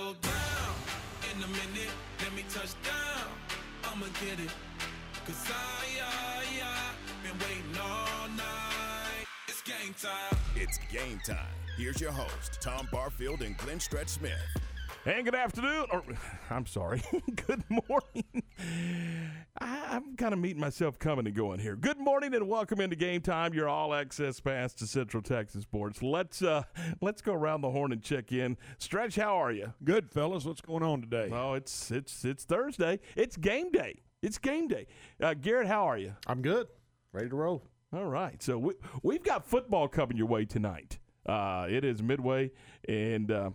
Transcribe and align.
go 0.00 0.14
down 0.22 0.74
in 1.30 1.42
a 1.42 1.48
minute. 1.48 1.92
Let 2.22 2.34
me 2.34 2.44
touch 2.48 2.72
down. 2.82 3.28
I'ma 3.84 4.06
get 4.24 4.40
it. 4.40 4.52
Cause 5.26 5.44
I, 5.48 6.00
I, 6.02 6.44
I 6.64 6.92
been 7.22 7.38
waiting 7.38 7.76
all 7.80 8.28
night. 8.28 9.26
It's 9.46 9.62
game 9.62 9.94
time. 10.00 10.38
It's 10.56 10.78
game 10.90 11.20
time. 11.26 11.54
Here's 11.76 12.00
your 12.00 12.12
host, 12.12 12.58
Tom 12.60 12.88
Barfield 12.90 13.42
and 13.42 13.56
Glenn 13.58 13.78
Stretch 13.78 14.08
Smith. 14.08 14.40
And 15.06 15.24
good 15.24 15.34
afternoon, 15.34 15.86
or 15.90 16.02
I'm 16.50 16.66
sorry, 16.66 17.02
good 17.46 17.64
morning. 17.70 18.42
I, 19.58 19.96
am 19.96 20.14
kind 20.16 20.34
of 20.34 20.38
meeting 20.38 20.60
myself 20.60 20.98
coming 20.98 21.26
and 21.26 21.34
going 21.34 21.58
here. 21.58 21.74
Good 21.74 21.98
morning 21.98 22.34
and 22.34 22.46
welcome 22.46 22.82
into 22.82 22.96
Game 22.96 23.22
Time, 23.22 23.54
your 23.54 23.66
all 23.66 23.94
access 23.94 24.40
pass 24.40 24.74
to 24.74 24.86
Central 24.86 25.22
Texas 25.22 25.62
sports. 25.62 26.02
Let's 26.02 26.42
uh, 26.42 26.64
let's 27.00 27.22
go 27.22 27.32
around 27.32 27.62
the 27.62 27.70
horn 27.70 27.92
and 27.92 28.02
check 28.02 28.30
in. 28.30 28.58
Stretch, 28.76 29.16
how 29.16 29.42
are 29.42 29.50
you? 29.50 29.72
Good, 29.82 30.10
fellas. 30.10 30.44
What's 30.44 30.60
going 30.60 30.82
on 30.82 31.00
today? 31.00 31.30
Oh, 31.32 31.54
it's 31.54 31.90
it's 31.90 32.22
it's 32.26 32.44
Thursday. 32.44 33.00
It's 33.16 33.38
game 33.38 33.72
day. 33.72 34.02
It's 34.20 34.36
game 34.36 34.68
day. 34.68 34.86
Uh, 35.18 35.32
Garrett, 35.32 35.66
how 35.66 35.88
are 35.88 35.96
you? 35.96 36.12
I'm 36.26 36.42
good. 36.42 36.66
Ready 37.14 37.30
to 37.30 37.36
roll. 37.36 37.64
All 37.94 38.04
right. 38.04 38.42
So 38.42 38.58
we, 38.58 38.74
we've 39.02 39.24
got 39.24 39.46
football 39.46 39.88
coming 39.88 40.18
your 40.18 40.26
way 40.26 40.44
tonight. 40.44 40.98
Uh, 41.24 41.66
it 41.70 41.86
is 41.86 42.02
midway 42.02 42.50
and 42.86 43.30
uh, 43.30 43.50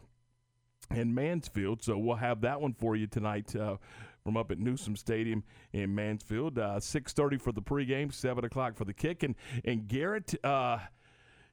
in 0.92 1.14
Mansfield. 1.14 1.84
So 1.84 1.98
we'll 1.98 2.18
have 2.18 2.42
that 2.42 2.60
one 2.60 2.74
for 2.74 2.96
you 2.96 3.08
tonight 3.08 3.56
uh, 3.56 3.78
from 4.24 4.38
up 4.38 4.52
at 4.52 4.60
Newsom 4.60 4.96
Stadium 4.96 5.44
in 5.74 5.94
Mansfield. 5.94 6.60
Uh, 6.60 6.80
Six 6.80 7.14
thirty 7.14 7.38
for 7.38 7.52
the 7.52 7.62
pregame, 7.62 8.14
seven 8.14 8.46
o'clock 8.46 8.76
for 8.76 8.86
the 8.86 8.94
kick. 8.94 9.24
And 9.24 9.36
and 9.64 9.88
Garrett. 9.88 10.34
Uh, 10.44 10.80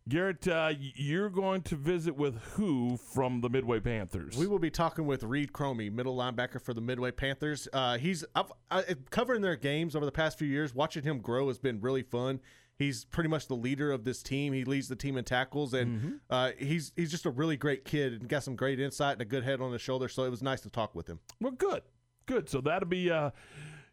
Garrett, 0.08 0.48
uh, 0.48 0.72
you're 0.80 1.30
going 1.30 1.62
to 1.62 1.76
visit 1.76 2.16
with 2.16 2.36
who 2.54 2.96
from 2.96 3.40
the 3.40 3.48
Midway 3.48 3.78
Panthers? 3.78 4.36
We 4.36 4.48
will 4.48 4.58
be 4.58 4.68
talking 4.68 5.06
with 5.06 5.22
Reed 5.22 5.52
Cromie, 5.52 5.92
middle 5.92 6.16
linebacker 6.16 6.60
for 6.60 6.74
the 6.74 6.80
Midway 6.80 7.12
Panthers. 7.12 7.68
Uh, 7.72 7.98
he's 7.98 8.24
I've, 8.34 8.50
I, 8.68 8.82
covering 9.10 9.42
their 9.42 9.54
games 9.54 9.94
over 9.94 10.04
the 10.04 10.10
past 10.10 10.40
few 10.40 10.48
years. 10.48 10.74
Watching 10.74 11.04
him 11.04 11.20
grow 11.20 11.46
has 11.46 11.60
been 11.60 11.80
really 11.80 12.02
fun. 12.02 12.40
He's 12.82 13.04
pretty 13.04 13.28
much 13.28 13.48
the 13.48 13.56
leader 13.56 13.92
of 13.92 14.04
this 14.04 14.22
team. 14.22 14.52
He 14.52 14.64
leads 14.64 14.88
the 14.88 14.96
team 14.96 15.16
in 15.16 15.24
tackles, 15.24 15.74
and 15.74 15.98
mm-hmm. 15.98 16.10
uh, 16.30 16.50
he's 16.58 16.92
he's 16.96 17.10
just 17.10 17.26
a 17.26 17.30
really 17.30 17.56
great 17.56 17.84
kid 17.84 18.12
and 18.12 18.28
got 18.28 18.42
some 18.42 18.56
great 18.56 18.80
insight 18.80 19.14
and 19.14 19.22
a 19.22 19.24
good 19.24 19.44
head 19.44 19.60
on 19.60 19.72
his 19.72 19.80
shoulder. 19.80 20.08
So 20.08 20.24
it 20.24 20.30
was 20.30 20.42
nice 20.42 20.60
to 20.62 20.70
talk 20.70 20.94
with 20.94 21.06
him. 21.08 21.20
Well, 21.40 21.52
good, 21.52 21.82
good. 22.26 22.48
So 22.48 22.60
that'll 22.60 22.88
be. 22.88 23.10
Uh, 23.10 23.30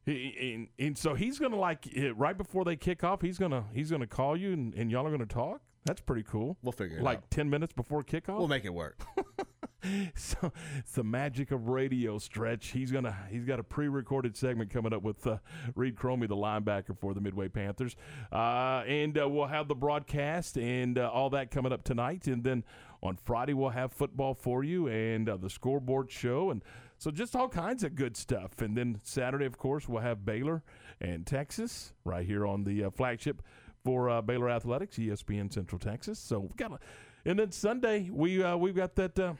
and, 0.05 0.67
and 0.79 0.97
so 0.97 1.13
he's 1.13 1.37
gonna 1.39 1.55
like 1.55 1.87
right 2.15 2.37
before 2.37 2.65
they 2.65 2.75
kick 2.75 3.03
off. 3.03 3.21
He's 3.21 3.37
gonna 3.37 3.65
he's 3.73 3.91
gonna 3.91 4.07
call 4.07 4.35
you, 4.35 4.53
and, 4.53 4.73
and 4.73 4.89
y'all 4.89 5.05
are 5.05 5.11
gonna 5.11 5.25
talk. 5.25 5.61
That's 5.85 6.01
pretty 6.01 6.23
cool. 6.23 6.57
We'll 6.61 6.71
figure 6.71 6.97
it 6.97 7.01
out. 7.01 7.05
like 7.05 7.29
ten 7.29 7.49
minutes 7.49 7.73
before 7.73 8.03
kickoff. 8.03 8.37
We'll 8.37 8.47
make 8.47 8.65
it 8.65 8.73
work. 8.73 8.99
so 10.16 10.52
it's 10.77 10.91
the 10.94 11.03
magic 11.03 11.52
of 11.52 11.69
radio 11.69 12.17
stretch. 12.17 12.67
He's 12.67 12.91
gonna 12.91 13.16
he's 13.30 13.45
got 13.45 13.59
a 13.59 13.63
pre-recorded 13.63 14.35
segment 14.35 14.69
coming 14.69 14.94
up 14.94 15.03
with 15.03 15.25
uh, 15.25 15.38
Reed 15.75 15.95
Cromie, 15.95 16.27
the 16.27 16.35
linebacker 16.35 16.97
for 16.97 17.13
the 17.13 17.22
Midway 17.22 17.47
Panthers, 17.47 17.95
uh, 18.31 18.83
and 18.88 19.17
uh, 19.17 19.27
we'll 19.27 19.47
have 19.47 19.67
the 19.67 19.75
broadcast 19.75 20.57
and 20.57 20.97
uh, 20.97 21.09
all 21.09 21.30
that 21.30 21.52
coming 21.52 21.72
up 21.72 21.83
tonight, 21.83 22.27
and 22.27 22.44
then 22.44 22.63
on 23.02 23.16
Friday 23.16 23.53
we'll 23.53 23.69
have 23.69 23.94
football 23.94 24.33
for 24.33 24.63
you 24.63 24.88
and 24.88 25.30
uh, 25.30 25.38
the 25.38 25.50
scoreboard 25.50 26.11
show 26.11 26.52
and. 26.52 26.63
So 27.02 27.11
just 27.11 27.33
all 27.33 27.47
kinds 27.47 27.85
of 27.85 27.95
good 27.95 28.17
stuff, 28.17 28.59
and 28.59 28.75
then 28.75 29.00
Saturday, 29.05 29.45
of 29.45 29.57
course, 29.57 29.88
we'll 29.88 30.02
have 30.02 30.25
Baylor 30.25 30.63
and 31.00 31.25
Texas 31.25 31.94
right 32.03 32.25
here 32.25 32.45
on 32.45 32.66
the 32.66 32.83
uh, 32.83 32.89
flagship 32.89 33.41
for 33.85 34.09
uh, 34.09 34.22
Baylor 34.22 34.50
Athletics, 34.50 34.97
ESPN 34.97 35.53
Central 35.53 35.80
Texas. 35.80 36.19
So 36.19 36.39
we've 36.39 36.57
got, 36.57 36.73
a, 36.73 36.80
and 37.25 37.39
then 37.39 37.52
Sunday 37.52 38.09
we 38.11 38.44
uh, 38.44 38.57
we've 38.57 38.75
got 38.75 38.95
that 38.95 39.17
uh, 39.17 39.33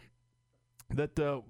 that 0.92 1.20
uh, 1.20 1.42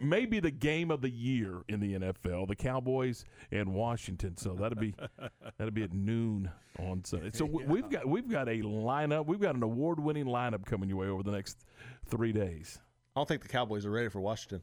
may 0.00 0.26
be 0.26 0.40
the 0.40 0.50
game 0.50 0.90
of 0.90 1.00
the 1.00 1.10
year 1.10 1.62
in 1.68 1.80
the 1.80 1.94
NFL, 1.94 2.48
the 2.48 2.56
Cowboys 2.56 3.24
and 3.50 3.72
Washington. 3.74 4.36
So 4.36 4.54
that'll 4.54 4.78
be 4.78 4.94
that'll 5.58 5.72
be 5.72 5.82
at 5.82 5.92
noon 5.92 6.50
on 6.78 7.04
Sunday. 7.04 7.30
So 7.32 7.46
yeah. 7.46 7.66
we've 7.66 7.88
got 7.88 8.06
we've 8.06 8.28
got 8.28 8.48
a 8.48 8.60
lineup. 8.62 9.26
We've 9.26 9.40
got 9.40 9.54
an 9.54 9.62
award 9.62 10.00
winning 10.00 10.26
lineup 10.26 10.64
coming 10.64 10.88
your 10.88 10.98
way 10.98 11.08
over 11.08 11.22
the 11.22 11.32
next 11.32 11.64
three 12.06 12.32
days. 12.32 12.78
I 13.14 13.20
don't 13.20 13.28
think 13.28 13.42
the 13.42 13.48
Cowboys 13.48 13.84
are 13.84 13.90
ready 13.90 14.08
for 14.08 14.20
Washington. 14.20 14.62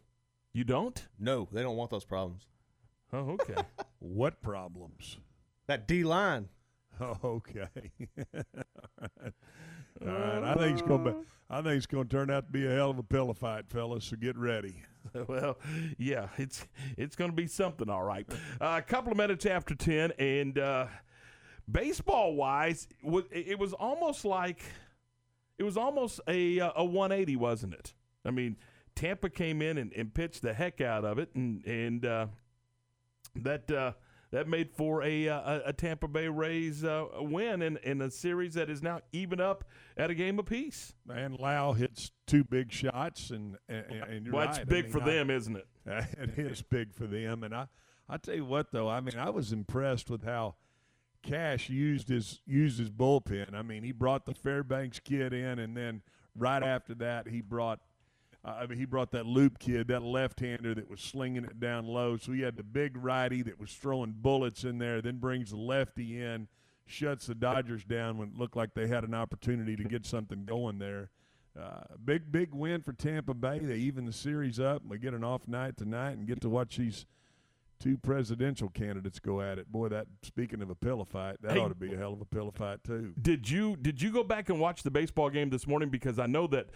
You 0.53 0.63
don't? 0.63 1.07
No, 1.19 1.47
they 1.51 1.61
don't 1.61 1.77
want 1.77 1.91
those 1.91 2.05
problems. 2.05 2.47
Oh, 3.13 3.37
okay. 3.41 3.55
what 3.99 4.41
problems? 4.41 5.17
That 5.67 5.87
D 5.87 6.03
line. 6.03 6.49
Oh, 6.99 7.17
okay. 7.23 7.67
All 10.05 10.07
right. 10.07 10.43
I 10.43 10.55
think 10.55 10.79
it's 10.79 10.87
going 10.87 11.03
to 11.05 11.11
be. 11.11 11.17
I 11.51 11.61
think 11.61 11.77
it's 11.77 11.87
going 11.87 12.07
to 12.07 12.15
turn 12.15 12.29
out 12.29 12.45
to 12.45 12.51
be 12.51 12.67
a 12.67 12.71
hell 12.71 12.91
of 12.91 12.99
a 12.99 13.03
pillow 13.03 13.33
fight, 13.33 13.69
fellas. 13.69 14.05
So 14.05 14.15
get 14.15 14.37
ready. 14.37 14.75
Well, 15.27 15.57
yeah, 15.97 16.27
it's 16.37 16.67
it's 16.95 17.15
going 17.15 17.31
to 17.31 17.35
be 17.35 17.47
something, 17.47 17.89
all 17.89 18.03
right. 18.03 18.27
Uh, 18.61 18.75
a 18.77 18.81
couple 18.81 19.11
of 19.11 19.17
minutes 19.17 19.45
after 19.45 19.73
ten, 19.73 20.11
and 20.19 20.59
uh, 20.59 20.85
baseball 21.71 22.35
wise, 22.35 22.87
it 23.31 23.57
was 23.57 23.73
almost 23.73 24.23
like 24.23 24.61
it 25.57 25.63
was 25.63 25.77
almost 25.77 26.19
a 26.27 26.59
a 26.59 26.83
180, 26.83 27.37
wasn't 27.37 27.73
it? 27.73 27.93
I 28.25 28.31
mean, 28.31 28.57
Tampa 28.93 29.29
came 29.29 29.61
in 29.61 29.77
and, 29.77 29.93
and 29.93 30.13
pitched 30.13 30.41
the 30.41 30.53
heck 30.53 30.81
out 30.81 31.05
of 31.05 31.17
it, 31.17 31.29
and 31.33 31.65
and 31.65 32.05
uh, 32.05 32.27
that 33.37 33.71
uh, 33.71 33.93
that 34.31 34.47
made 34.47 34.71
for 34.71 35.01
a 35.03 35.27
uh, 35.27 35.59
a, 35.65 35.73
Tampa 35.73 36.07
Bay 36.07 36.27
Rays 36.27 36.83
uh, 36.83 37.05
win 37.19 37.61
in, 37.61 37.77
in 37.77 38.01
a 38.01 38.11
series 38.11 38.53
that 38.53 38.69
is 38.69 38.83
now 38.83 39.01
even 39.11 39.39
up 39.39 39.63
at 39.97 40.09
a 40.09 40.15
game 40.15 40.39
apiece. 40.39 40.93
And 41.11 41.37
Lowe 41.39 41.73
hits 41.73 42.11
two 42.27 42.43
big 42.43 42.71
shots, 42.71 43.31
and 43.31 43.57
and, 43.67 43.85
and 43.91 44.31
well, 44.31 44.47
right. 44.47 44.67
big 44.67 44.85
I 44.85 44.87
mean, 44.87 44.91
for 44.91 45.01
I, 45.01 45.05
them, 45.05 45.29
isn't 45.29 45.55
it? 45.55 45.67
it 45.85 46.37
is 46.37 46.61
big 46.61 46.93
for 46.93 47.07
them, 47.07 47.43
and 47.43 47.55
I 47.55 47.67
I 48.07 48.17
tell 48.17 48.35
you 48.35 48.45
what 48.45 48.71
though, 48.71 48.89
I 48.89 48.99
mean 48.99 49.17
I 49.17 49.29
was 49.29 49.51
impressed 49.51 50.09
with 50.09 50.23
how 50.23 50.55
Cash 51.23 51.69
used 51.69 52.09
his 52.09 52.41
used 52.45 52.79
his 52.79 52.89
bullpen. 52.89 53.53
I 53.53 53.61
mean 53.61 53.83
he 53.83 53.91
brought 53.91 54.25
the 54.25 54.33
Fairbanks 54.33 54.99
kid 54.99 55.33
in, 55.33 55.59
and 55.59 55.75
then 55.75 56.01
right 56.35 56.63
after 56.63 56.93
that 56.95 57.27
he 57.27 57.41
brought 57.41 57.79
uh, 58.45 58.57
I 58.61 58.67
mean, 58.67 58.77
he 58.77 58.85
brought 58.85 59.11
that 59.11 59.25
Loup 59.25 59.59
kid, 59.59 59.87
that 59.89 60.01
left-hander 60.01 60.73
that 60.75 60.89
was 60.89 61.01
slinging 61.01 61.43
it 61.43 61.59
down 61.59 61.85
low. 61.85 62.17
So 62.17 62.31
he 62.31 62.41
had 62.41 62.55
the 62.55 62.63
big 62.63 62.95
righty 62.95 63.41
that 63.43 63.59
was 63.59 63.71
throwing 63.73 64.13
bullets 64.13 64.63
in 64.63 64.77
there. 64.77 65.01
Then 65.01 65.17
brings 65.17 65.51
the 65.51 65.57
lefty 65.57 66.21
in, 66.21 66.47
shuts 66.85 67.27
the 67.27 67.35
Dodgers 67.35 67.83
down 67.83 68.17
when 68.17 68.29
it 68.29 68.37
looked 68.37 68.55
like 68.55 68.73
they 68.73 68.87
had 68.87 69.03
an 69.03 69.13
opportunity 69.13 69.75
to 69.75 69.83
get 69.83 70.05
something 70.05 70.45
going 70.45 70.79
there. 70.79 71.09
Uh, 71.59 71.81
big 72.05 72.31
big 72.31 72.53
win 72.53 72.81
for 72.81 72.93
Tampa 72.93 73.33
Bay. 73.33 73.59
They 73.59 73.75
even 73.75 74.05
the 74.05 74.13
series 74.13 74.59
up. 74.59 74.83
We 74.87 74.97
get 74.97 75.13
an 75.13 75.23
off 75.23 75.47
night 75.47 75.75
tonight 75.75 76.11
and 76.11 76.25
get 76.25 76.39
to 76.41 76.49
watch 76.49 76.77
these 76.77 77.05
two 77.79 77.97
presidential 77.97 78.69
candidates 78.69 79.19
go 79.19 79.41
at 79.41 79.57
it. 79.57 79.69
Boy, 79.71 79.89
that 79.89 80.07
speaking 80.21 80.61
of 80.61 80.69
a 80.69 80.75
pillow 80.75 81.05
fight, 81.05 81.41
that 81.41 81.53
hey, 81.53 81.59
ought 81.59 81.69
to 81.69 81.75
be 81.75 81.93
a 81.93 81.97
hell 81.97 82.13
of 82.13 82.21
a 82.21 82.25
pillow 82.25 82.51
fight 82.51 82.83
too. 82.83 83.13
Did 83.21 83.49
you 83.49 83.75
did 83.75 84.01
you 84.01 84.11
go 84.11 84.23
back 84.23 84.49
and 84.49 84.59
watch 84.59 84.83
the 84.83 84.91
baseball 84.91 85.29
game 85.29 85.49
this 85.49 85.67
morning? 85.67 85.89
Because 85.89 86.19
I 86.19 86.27
know 86.27 86.47
that 86.47 86.67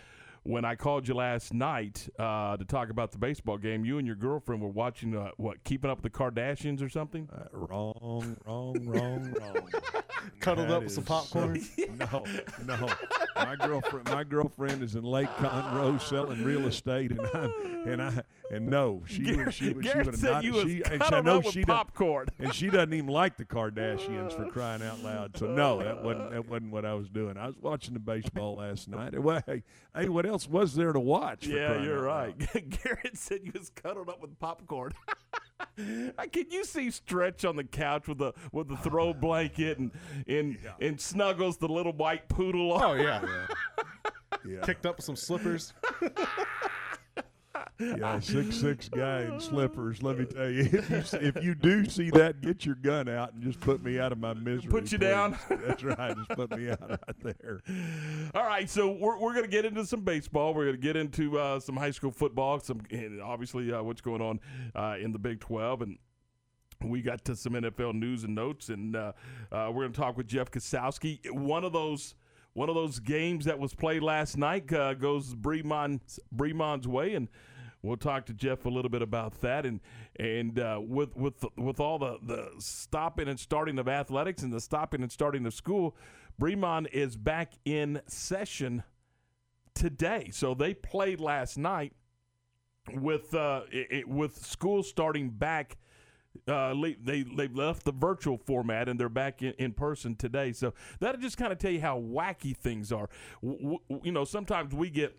when 0.44 0.66
I 0.66 0.76
called 0.76 1.08
you 1.08 1.14
last 1.14 1.54
night 1.54 2.09
uh, 2.20 2.58
to 2.58 2.66
talk 2.66 2.90
about 2.90 3.12
the 3.12 3.18
baseball 3.18 3.58
game, 3.58 3.86
you 3.86 3.98
and 3.98 4.06
your 4.06 4.18
girlfriend 4.18 4.62
were 4.62 4.70
watching 4.70 5.16
uh, 5.16 5.31
what, 5.38 5.64
Keeping 5.64 5.90
Up 5.90 6.04
with 6.04 6.12
the 6.12 6.18
Kardashians 6.18 6.81
or 6.81 6.90
something? 6.90 7.30
Uh, 7.34 7.46
wrong, 7.54 8.36
wrong, 8.46 8.76
wrong, 8.86 9.34
wrong. 9.40 9.70
Cuddled 10.40 10.68
that 10.68 10.76
up 10.76 10.84
with 10.84 10.92
some 10.92 11.06
popcorn. 11.06 11.64
no, 11.98 12.26
no. 12.66 12.90
My 13.36 13.56
girlfriend, 13.56 14.09
my 14.09 14.24
girlfriend 14.24 14.84
is 14.84 14.96
in 14.96 15.04
Lake 15.04 15.30
Conroe 15.38 16.00
selling 16.02 16.44
real 16.44 16.68
estate, 16.68 17.12
and 17.12 17.22
I'm, 17.34 17.54
and 17.88 18.02
I, 18.02 18.22
and 18.52 18.68
no, 18.68 19.04
she 19.06 19.24
Garrett, 19.24 19.46
would, 19.46 19.54
she 19.54 19.70
would, 19.74 19.86
she 19.86 19.98
would 19.98 20.22
not. 20.22 20.44
You 20.44 20.62
she, 20.62 20.84
and 20.84 21.02
I 21.02 21.22
know 21.22 21.42
she 21.42 21.64
popcorn, 21.64 22.28
and 22.40 22.54
she 22.54 22.70
doesn't 22.70 22.94
even 22.94 23.08
like 23.08 23.38
the 23.38 23.46
Kardashians 23.46 24.36
for 24.36 24.46
crying 24.52 24.84
out 24.84 25.00
loud. 25.04 25.38
So 25.38 25.48
no, 25.48 25.81
that 25.81 26.04
wasn't 26.04 26.31
that 26.31 26.48
wasn't 26.48 26.72
what 26.72 26.86
I 26.86 26.94
was 26.94 27.09
doing. 27.09 27.38
I 27.38 27.48
was 27.48 27.56
watching 27.62 27.94
the 27.94 28.00
baseball 28.00 28.58
last 28.58 28.88
night. 28.88 29.18
Well, 29.18 29.42
hey, 29.46 29.64
hey, 29.96 30.09
what 30.09 30.26
else 30.26 30.48
was 30.48 30.76
there 30.76 30.92
to 30.92 31.00
watch? 31.00 31.48
Yeah, 31.48 31.81
you're 31.81 32.02
right. 32.02 32.38
Garrett 32.84 33.18
said 33.18 33.42
you 33.44 33.52
was 33.58 33.70
cuddled 33.70 34.10
up 34.10 34.22
with 34.22 34.38
popcorn. 34.40 34.92
Can 35.78 36.51
you 36.51 36.66
see 36.66 36.92
Stretch 36.92 37.45
on 37.45 37.56
the 37.56 37.63
couch 37.63 38.07
with 38.07 38.18
the 38.18 38.34
with 38.51 38.68
the 38.68 38.78
throw 38.78 39.13
blanket 39.13 39.80
and 39.80 39.92
and, 40.28 40.57
yeah. 40.63 40.88
and 40.88 41.00
snuggles 41.00 41.57
the 41.57 41.68
little 41.68 41.94
white 41.94 42.28
poodle? 42.28 42.74
Oh 42.74 42.94
yeah, 42.94 43.22
yeah. 43.25 43.48
yeah. 44.45 44.62
Kicked 44.62 44.86
up 44.86 45.01
some 45.01 45.16
slippers. 45.16 45.74
Yeah, 47.97 48.19
six 48.21 48.56
six 48.56 48.89
guy 48.89 49.21
in 49.24 49.39
slippers. 49.39 50.01
Let 50.01 50.19
me 50.19 50.25
tell 50.25 50.50
you, 50.50 50.69
if 50.71 50.89
you, 50.89 51.19
if 51.19 51.44
you 51.44 51.56
do 51.56 51.85
see 51.85 52.09
that, 52.12 52.41
get 52.41 52.65
your 52.65 52.75
gun 52.75 53.09
out 53.09 53.33
and 53.33 53.44
just 53.44 53.59
put 53.59 53.83
me 53.83 54.00
out 54.00 54.12
of 54.12 54.18
my 54.19 54.33
misery. 54.33 54.69
Put 54.69 54.91
you 54.91 54.97
please. 54.97 55.07
down. 55.07 55.38
That's 55.50 55.83
right. 55.83 56.15
Just 56.15 56.30
put 56.30 56.57
me 56.57 56.69
out 56.69 56.89
right 56.89 57.38
there. 57.39 57.62
All 58.35 58.45
right, 58.45 58.69
so 58.69 58.91
we're 58.91 59.18
we're 59.19 59.33
gonna 59.33 59.47
get 59.47 59.65
into 59.65 59.85
some 59.85 60.01
baseball. 60.01 60.53
We're 60.53 60.65
gonna 60.65 60.77
get 60.77 60.95
into 60.95 61.39
uh, 61.39 61.59
some 61.59 61.75
high 61.75 61.91
school 61.91 62.12
football. 62.12 62.59
Some 62.59 62.81
obviously 63.24 63.71
uh, 63.71 63.83
what's 63.83 64.01
going 64.01 64.21
on 64.21 64.39
uh, 64.75 64.97
in 65.00 65.12
the 65.12 65.19
Big 65.19 65.39
Twelve 65.39 65.81
and. 65.81 65.97
We 66.83 67.01
got 67.01 67.24
to 67.25 67.35
some 67.38 67.53
NFL 67.53 67.94
news 67.94 68.25
and 68.25 68.35
notes, 68.35 68.68
and 68.68 68.94
uh, 68.94 69.13
uh, 69.53 69.71
we're 69.71 69.83
going 69.83 69.94
to 69.94 69.97
talk 70.01 70.18
with 70.18 70.27
Jeff 70.27 70.51
Kosowski. 70.51 71.19
One 71.31 71.63
of 71.63 71.71
those 71.71 72.13
one 72.53 72.69
of 72.69 72.75
those 72.75 73.00
games 73.00 73.45
that 73.45 73.57
was 73.57 73.74
played 73.74 74.03
last 74.03 74.38
night 74.38 74.71
uh, 74.71 74.94
goes 74.94 75.33
Bremond's, 75.33 76.19
Bremond's 76.31 76.88
way, 76.88 77.15
and 77.15 77.27
we'll 77.83 77.97
talk 77.97 78.25
to 78.25 78.33
Jeff 78.33 78.65
a 78.65 78.69
little 78.69 78.89
bit 78.89 79.01
about 79.03 79.39
that. 79.41 79.65
And 79.65 79.80
and 80.15 80.57
uh, 80.57 80.80
with 80.81 81.15
with 81.15 81.45
with 81.56 81.80
all 81.80 82.00
the 82.00 82.18
the 82.24 82.50
stopping 82.57 83.27
and 83.27 83.39
starting 83.39 83.77
of 83.77 83.88
athletics 83.88 84.41
and 84.41 84.51
the 84.51 84.62
stopping 84.62 85.03
and 85.03 85.12
starting 85.12 85.45
of 85.45 85.53
school, 85.53 85.95
Bremond 86.41 86.88
is 86.91 87.15
back 87.15 87.53
in 87.65 88.01
session 88.07 88.83
today. 89.75 90.30
So 90.31 90.53
they 90.56 90.74
played 90.74 91.19
last 91.19 91.57
night 91.57 91.94
with 92.91 93.33
uh, 93.35 93.62
it, 93.71 94.07
with 94.07 94.44
school 94.45 94.81
starting 94.81 95.30
back. 95.30 95.77
Uh, 96.47 96.74
they 97.06 97.21
they 97.24 97.47
left 97.47 97.85
the 97.85 97.91
virtual 97.91 98.39
format 98.39 98.89
and 98.89 99.00
they're 99.00 99.07
back 99.07 99.44
in, 99.44 99.53
in 99.59 99.71
person 99.71 100.15
today. 100.15 100.51
So 100.51 100.74
that'll 101.00 101.21
just 101.21 101.38
kind 101.38 101.51
of 101.51 101.59
tell 101.59 101.69
you 101.69 101.81
how 101.81 102.00
wacky 102.00 102.57
things 102.57 102.91
are. 102.91 103.07
W- 103.44 103.59
w- 103.62 104.01
you 104.03 104.12
know, 104.12 104.25
sometimes 104.25 104.74
we 104.74 104.89
get 104.89 105.15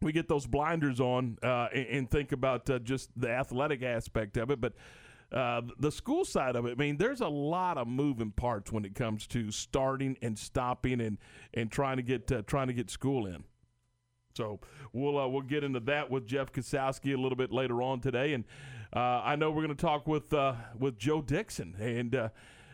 we 0.00 0.12
get 0.12 0.28
those 0.28 0.46
blinders 0.46 1.00
on 1.00 1.38
uh, 1.42 1.68
and, 1.74 1.86
and, 1.86 2.10
think 2.10 2.32
about 2.32 2.68
uh, 2.70 2.78
just 2.78 3.10
the 3.16 3.30
athletic 3.30 3.82
aspect 3.82 4.36
of 4.36 4.50
it, 4.50 4.60
but. 4.60 4.74
Uh, 5.32 5.60
the 5.80 5.90
school 5.90 6.24
side 6.24 6.54
of 6.54 6.66
it, 6.66 6.70
I 6.70 6.74
mean, 6.76 6.98
there's 6.98 7.20
a 7.20 7.26
lot 7.26 7.78
of 7.78 7.88
moving 7.88 8.30
parts 8.30 8.70
when 8.70 8.84
it 8.84 8.94
comes 8.94 9.26
to 9.26 9.50
starting 9.50 10.16
and 10.22 10.38
stopping 10.38 11.00
and, 11.00 11.18
and 11.52 11.68
trying 11.68 11.96
to 11.96 12.04
get 12.04 12.30
uh, 12.30 12.42
trying 12.46 12.68
to 12.68 12.72
get 12.72 12.90
school 12.90 13.26
in. 13.26 13.42
So 14.36 14.60
we'll 14.92 15.18
uh, 15.18 15.26
we'll 15.26 15.42
get 15.42 15.64
into 15.64 15.80
that 15.80 16.10
with 16.10 16.26
Jeff 16.26 16.52
Kosowski 16.52 17.12
a 17.12 17.20
little 17.20 17.36
bit 17.36 17.50
later 17.50 17.82
on 17.82 18.00
today, 18.00 18.34
and 18.34 18.44
uh, 18.94 19.22
I 19.24 19.34
know 19.34 19.50
we're 19.50 19.64
going 19.64 19.76
to 19.76 19.82
talk 19.82 20.06
with 20.06 20.32
uh, 20.32 20.54
with 20.78 20.98
Joe 20.98 21.22
Dixon, 21.22 21.74
and 21.80 22.14
uh, 22.14 22.28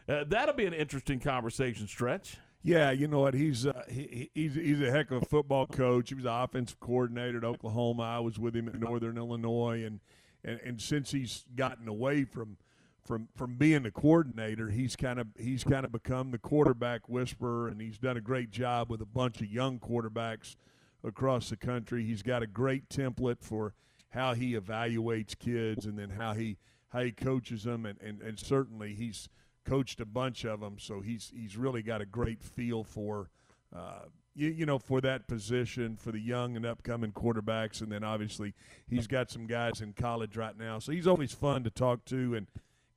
that'll 0.07 0.55
be 0.55 0.67
an 0.67 0.75
interesting 0.75 1.21
conversation. 1.21 1.87
Stretch. 1.87 2.37
Yeah, 2.63 2.93
you 2.93 3.09
know 3.09 3.21
what? 3.21 3.35
He's 3.35 3.67
uh, 3.67 3.83
he, 3.89 4.31
he's 4.35 4.55
he's 4.55 4.81
a 4.81 4.91
heck 4.91 5.11
of 5.11 5.23
a 5.23 5.27
football 5.27 5.67
coach. 5.67 6.11
He 6.11 6.15
was 6.15 6.25
an 6.25 6.31
offensive 6.31 6.79
coordinator 6.79 7.39
at 7.39 7.45
Oklahoma. 7.45 8.03
I 8.03 8.21
was 8.21 8.39
with 8.39 8.55
him 8.55 8.69
in 8.69 8.79
Northern 8.79 9.19
Illinois, 9.19 9.85
and 9.85 10.01
and, 10.45 10.61
and 10.65 10.81
since 10.81 11.11
he's 11.11 11.45
gotten 11.57 11.89
away 11.89 12.25
from 12.25 12.57
from 13.05 13.29
from 13.35 13.57
being 13.57 13.83
the 13.83 13.91
coordinator, 13.91 14.71
he's 14.71 14.95
kind 14.95 15.19
of 15.19 15.27
he's 15.37 15.65
kind 15.65 15.85
of 15.85 15.91
become 15.91 16.31
the 16.31 16.39
quarterback 16.39 17.09
whisperer, 17.09 17.67
and 17.67 17.81
he's 17.81 17.99
done 17.99 18.17
a 18.17 18.21
great 18.21 18.51
job 18.51 18.91
with 18.91 19.01
a 19.01 19.07
bunch 19.07 19.41
of 19.41 19.49
young 19.49 19.81
quarterbacks 19.81 20.55
across 21.03 21.51
the 21.51 21.57
country. 21.57 22.05
He's 22.05 22.23
got 22.23 22.45
a 22.45 22.47
great 22.47 22.89
template 22.89 23.41
for 23.41 23.75
how 24.11 24.35
he 24.35 24.53
evaluates 24.53 25.37
kids 25.37 25.85
and 25.85 25.99
then 25.99 26.11
how 26.11 26.35
he 26.35 26.59
how 26.91 27.01
he 27.01 27.11
coaches 27.11 27.65
them, 27.65 27.87
and, 27.87 27.99
and, 28.01 28.21
and 28.21 28.39
certainly 28.39 28.95
he's 28.95 29.29
coached 29.65 30.01
a 30.01 30.07
bunch 30.07 30.45
of 30.45 30.61
them, 30.61 30.77
so 30.79 31.01
he's 31.01 31.33
he's 31.35 31.57
really 31.57 31.83
got 31.83 32.01
a 32.01 32.07
great 32.07 32.43
feel 32.43 32.85
for. 32.85 33.31
Uh, 33.75 34.07
you, 34.35 34.49
you 34.49 34.67
know, 34.67 34.79
for 34.79 35.01
that 35.03 35.29
position, 35.29 35.97
for 35.97 36.11
the 36.11 36.21
young 36.21 36.57
and 36.57 36.65
upcoming 36.65 37.13
quarterbacks, 37.13 37.83
and 37.83 37.93
then 37.93 38.03
obviously 38.03 38.55
he's 38.89 39.07
got 39.07 39.31
some 39.31 39.47
guys 39.47 39.81
in 39.81 39.93
college 39.93 40.37
right 40.37 40.59
now, 40.59 40.79
so 40.79 40.93
he's 40.93 41.07
always 41.07 41.33
fun 41.33 41.65
to 41.65 41.71
talk 41.71 42.05
to 42.07 42.35
and 42.35 42.47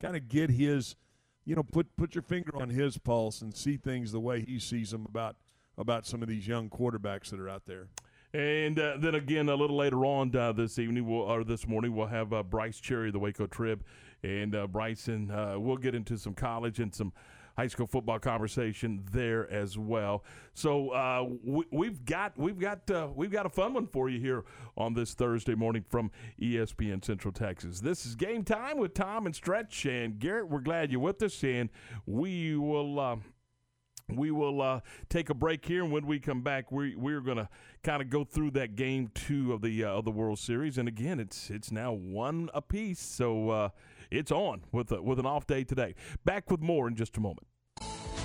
kind 0.02 0.16
of 0.16 0.30
get 0.30 0.50
his, 0.50 0.96
you 1.44 1.56
know, 1.56 1.64
put 1.64 1.96
put 1.98 2.16
your 2.16 2.22
finger 2.22 2.52
on 2.56 2.70
his 2.70 2.98
pulse 2.98 3.42
and 3.42 3.56
see 3.56 3.76
things 3.78 4.12
the 4.12 4.20
way 4.20 4.42
he 4.42 4.60
sees 4.60 4.92
them 4.92 5.06
about 5.08 5.36
about 5.78 6.06
some 6.06 6.22
of 6.22 6.30
these 6.30 6.48
young 6.48 6.70
quarterbacks 6.70 7.30
that 7.30 7.40
are 7.40 7.50
out 7.50 7.66
there. 7.66 7.88
And 8.34 8.78
uh, 8.80 8.98
then 8.98 9.16
again, 9.16 9.48
a 9.48 9.56
little 9.56 9.78
later 9.78 10.06
on 10.06 10.36
uh, 10.36 10.52
this 10.52 10.78
evening 10.78 11.08
we'll, 11.08 11.22
or 11.22 11.46
this 11.46 11.66
morning, 11.68 11.96
we'll 11.96 12.08
have 12.08 12.34
uh, 12.34 12.44
Brice 12.44 12.82
Cherry, 12.82 13.10
the 13.10 13.20
Waco 13.20 13.48
Trib, 13.48 13.82
and 14.26 14.56
uh, 14.56 14.68
Bryson. 14.68 15.32
Uh, 15.32 15.56
we'll 15.58 15.78
get 15.78 15.96
into 15.96 16.18
some 16.18 16.34
college 16.34 16.80
and 16.80 16.94
some 16.94 17.14
high 17.58 17.68
school 17.68 17.88
football 17.88 18.20
conversation 18.20 19.04
there 19.12 19.50
as 19.50 19.78
well. 19.78 20.24
So 20.54 20.90
uh, 20.90 21.26
we, 21.72 21.88
have 21.88 22.06
got 22.06 22.38
we've 22.38 22.60
got 22.60 22.90
we've 23.16 23.32
got 23.32 23.46
a 23.46 23.50
fun 23.50 23.74
one 23.74 23.88
for 23.88 24.10
you 24.10 24.20
here 24.20 24.44
on 24.78 24.94
this 24.94 25.14
Thursday 25.14 25.56
morning 25.56 25.86
from 25.88 26.12
ESPN 26.42 27.04
Central 27.04 27.32
Texas. 27.32 27.80
This 27.80 28.06
is 28.06 28.16
game 28.16 28.44
time 28.44 28.78
with 28.78 28.94
Tom 28.94 29.26
and 29.26 29.36
Stretch 29.36 29.86
and 29.86 30.20
Garrett. 30.20 30.50
We're 30.50 30.60
glad 30.60 30.92
you're 30.92 31.00
with 31.00 31.22
us, 31.24 31.44
and 31.44 31.70
we 32.06 32.56
will 32.56 33.22
we 34.10 34.32
will 34.32 34.62
uh, 34.62 34.80
take 35.10 35.30
a 35.30 35.34
break 35.34 35.66
here, 35.66 35.84
and 35.84 35.92
when 35.92 36.06
we 36.06 36.20
come 36.20 36.42
back, 36.42 36.72
we 36.72 36.96
we're 36.96 37.22
going 37.22 37.38
to 37.38 37.50
kind 37.84 38.02
of 38.02 38.10
go 38.10 38.24
through 38.24 38.52
that 38.52 38.76
game 38.76 39.10
two 39.14 39.54
of 39.54 39.62
the 39.62 39.84
uh, 39.84 39.90
of 39.90 40.06
the 40.06 40.12
World 40.12 40.40
Series. 40.40 40.78
And 40.78 40.88
again, 40.88 41.20
it's 41.20 41.50
it's 41.50 41.72
now 41.72 41.94
one 41.94 42.50
apiece, 42.54 43.00
so 43.00 43.50
uh, 43.50 43.70
it's 44.12 44.32
on 44.32 44.62
with 44.72 44.92
a, 44.92 45.02
with 45.02 45.20
an 45.20 45.26
off 45.26 45.48
day 45.48 45.64
today. 45.64 45.96
Back 46.24 46.52
with 46.52 46.62
more 46.62 46.88
in 46.88 46.96
just 46.96 47.18
a 47.18 47.20
moment. 47.20 47.48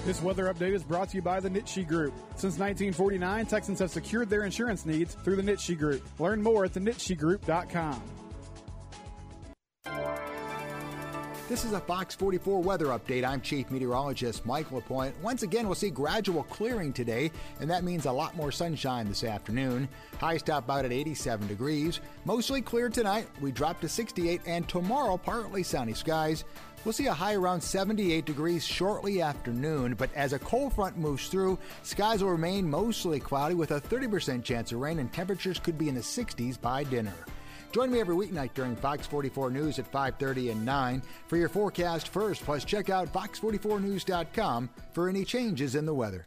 This 0.05 0.23
weather 0.23 0.53
update 0.53 0.73
is 0.73 0.82
brought 0.82 1.11
to 1.11 1.17
you 1.17 1.23
by 1.23 1.41
the 1.41 1.50
Nitsche 1.50 1.87
Group. 1.87 2.15
Since 2.31 2.59
1949, 2.59 3.47
Texans 3.47 3.79
have 3.81 3.91
secured 3.91 4.31
their 4.31 4.44
insurance 4.44 4.87
needs 4.87 5.15
through 5.15 5.37
the 5.37 5.43
Nitsche 5.43 5.79
Group. 5.79 6.03
Learn 6.19 6.43
more 6.43 6.65
at 6.65 6.73
thenitschegroup.com. 6.73 8.19
This 11.50 11.64
is 11.64 11.73
a 11.73 11.81
Fox 11.81 12.14
44 12.14 12.62
weather 12.62 12.87
update. 12.87 13.25
I'm 13.25 13.41
Chief 13.41 13.73
Meteorologist 13.73 14.47
Mike 14.47 14.70
LaPointe. 14.70 15.17
Once 15.20 15.43
again, 15.43 15.67
we'll 15.67 15.75
see 15.75 15.91
gradual 15.91 16.44
clearing 16.44 16.93
today, 16.93 17.32
and 17.58 17.69
that 17.69 17.82
means 17.82 18.06
a 18.06 18.12
lot 18.12 18.37
more 18.37 18.52
sunshine 18.52 19.08
this 19.08 19.25
afternoon. 19.25 19.88
Highs 20.20 20.44
top 20.44 20.70
out 20.70 20.85
at 20.85 20.93
87 20.93 21.49
degrees. 21.49 21.99
Mostly 22.25 22.62
clear 22.62 22.88
tonight. 22.88 23.26
We 23.41 23.50
drop 23.50 23.81
to 23.81 23.88
68, 23.88 24.43
and 24.47 24.69
tomorrow, 24.69 25.17
partly 25.17 25.64
sunny 25.64 25.93
skies. 25.93 26.44
We'll 26.85 26.93
see 26.93 27.06
a 27.06 27.12
high 27.12 27.35
around 27.35 27.61
78 27.62 28.25
degrees 28.25 28.64
shortly 28.64 29.20
after 29.20 29.52
noon, 29.52 29.94
but 29.94 30.14
as 30.14 30.32
a 30.32 30.38
cold 30.38 30.73
front 30.73 30.99
moves 30.99 31.26
through, 31.26 31.58
skies 31.82 32.23
will 32.23 32.31
remain 32.31 32.70
mostly 32.70 33.19
cloudy 33.19 33.56
with 33.56 33.73
a 33.73 33.81
30% 33.81 34.44
chance 34.44 34.70
of 34.70 34.79
rain, 34.79 35.00
and 35.00 35.12
temperatures 35.12 35.58
could 35.58 35.76
be 35.76 35.88
in 35.88 35.97
the 35.97 36.00
60s 36.00 36.61
by 36.61 36.85
dinner. 36.85 37.12
Join 37.72 37.93
me 37.93 38.00
every 38.00 38.17
weeknight 38.17 38.55
during 38.55 38.75
Fox 38.75 39.06
44 39.06 39.50
News 39.50 39.78
at 39.78 39.90
5:30 39.90 40.50
and 40.50 40.64
9 40.64 41.02
for 41.28 41.37
your 41.37 41.49
forecast 41.49 42.08
first. 42.08 42.44
Plus, 42.44 42.64
check 42.64 42.90
out 42.90 43.12
fox44news.com 43.12 44.70
for 44.93 45.08
any 45.08 45.25
changes 45.25 45.75
in 45.75 45.87
the 45.87 45.94
weather. 45.94 46.26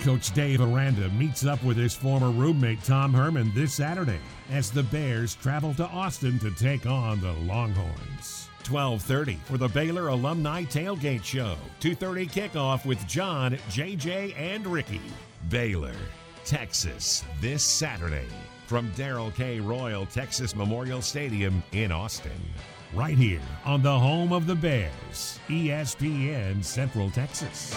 Coach 0.00 0.34
Dave 0.34 0.60
Aranda 0.60 1.08
meets 1.10 1.46
up 1.46 1.62
with 1.62 1.76
his 1.76 1.94
former 1.94 2.30
roommate 2.30 2.82
Tom 2.82 3.14
Herman 3.14 3.52
this 3.54 3.74
Saturday 3.74 4.18
as 4.50 4.68
the 4.68 4.82
Bears 4.82 5.36
travel 5.36 5.72
to 5.74 5.86
Austin 5.86 6.40
to 6.40 6.50
take 6.50 6.86
on 6.86 7.20
the 7.20 7.32
Longhorns. 7.32 8.48
12:30 8.64 9.38
for 9.44 9.58
the 9.58 9.68
Baylor 9.68 10.08
Alumni 10.08 10.64
Tailgate 10.64 11.22
Show. 11.22 11.56
2:30 11.78 12.26
kickoff 12.26 12.84
with 12.84 13.06
John, 13.06 13.56
JJ, 13.70 14.34
and 14.36 14.66
Ricky. 14.66 15.00
Baylor, 15.48 15.94
Texas 16.44 17.22
this 17.40 17.62
Saturday 17.62 18.26
from 18.72 18.90
Darrell 18.92 19.30
K. 19.32 19.60
Royal 19.60 20.06
Texas 20.06 20.56
Memorial 20.56 21.02
Stadium 21.02 21.62
in 21.72 21.92
Austin. 21.92 22.40
Right 22.94 23.18
here 23.18 23.42
on 23.66 23.82
the 23.82 23.98
home 23.98 24.32
of 24.32 24.46
the 24.46 24.54
Bears, 24.54 25.38
ESPN 25.48 26.64
Central 26.64 27.10
Texas. 27.10 27.76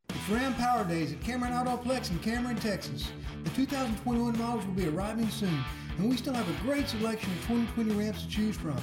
It's 0.13 0.29
Ram 0.29 0.53
Power 0.55 0.83
Days 0.83 1.13
at 1.13 1.21
Cameron 1.21 1.53
Autoplex 1.53 2.11
in 2.11 2.19
Cameron, 2.19 2.57
Texas. 2.57 3.11
The 3.45 3.49
2021 3.51 4.37
models 4.37 4.65
will 4.65 4.73
be 4.73 4.89
arriving 4.89 5.29
soon, 5.29 5.63
and 5.97 6.09
we 6.09 6.17
still 6.17 6.33
have 6.33 6.49
a 6.49 6.63
great 6.63 6.89
selection 6.89 7.31
of 7.31 7.37
2020 7.47 7.91
Rams 7.91 8.23
to 8.23 8.29
choose 8.29 8.57
from. 8.57 8.77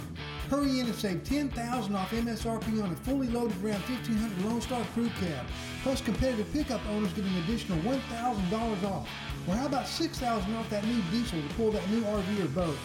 Hurry 0.49 0.81
in 0.81 0.87
and 0.87 0.95
save 0.95 1.25
10,000 1.25 1.95
off 1.95 2.11
MSRP 2.13 2.83
on 2.83 2.93
a 2.93 2.97
fully 2.97 3.29
loaded 3.29 3.57
Ram 3.63 3.81
1500 3.83 4.47
Lone 4.47 4.61
Star 4.63 4.83
Crew 4.95 5.11
Cab. 5.21 5.45
Plus, 5.83 6.01
competitive 6.01 6.51
pickup 6.53 6.81
owners 6.89 7.13
get 7.13 7.25
an 7.25 7.37
additional 7.45 7.79
$1,000 7.81 8.85
off. 8.85 9.09
Or 9.47 9.55
how 9.55 9.67
about 9.67 9.87
6,000 9.87 10.55
off 10.55 10.71
that 10.71 10.87
new 10.87 11.03
diesel 11.11 11.43
to 11.43 11.55
pull 11.57 11.71
that 11.73 11.91
new 11.91 12.03
RV 12.05 12.45
or 12.45 12.49
boat? 12.49 12.77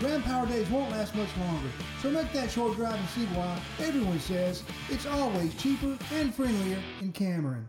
Ram 0.00 0.22
Power 0.22 0.46
Days 0.46 0.68
won't 0.70 0.90
last 0.90 1.14
much 1.14 1.30
longer, 1.38 1.68
so 2.02 2.10
make 2.10 2.32
that 2.32 2.50
short 2.50 2.74
drive 2.74 2.98
and 2.98 3.08
see 3.10 3.26
why 3.36 3.60
everyone 3.78 4.18
says 4.18 4.64
it's 4.88 5.06
always 5.06 5.54
cheaper 5.54 5.96
and 6.14 6.34
friendlier 6.34 6.82
in 7.00 7.12
Cameron. 7.12 7.68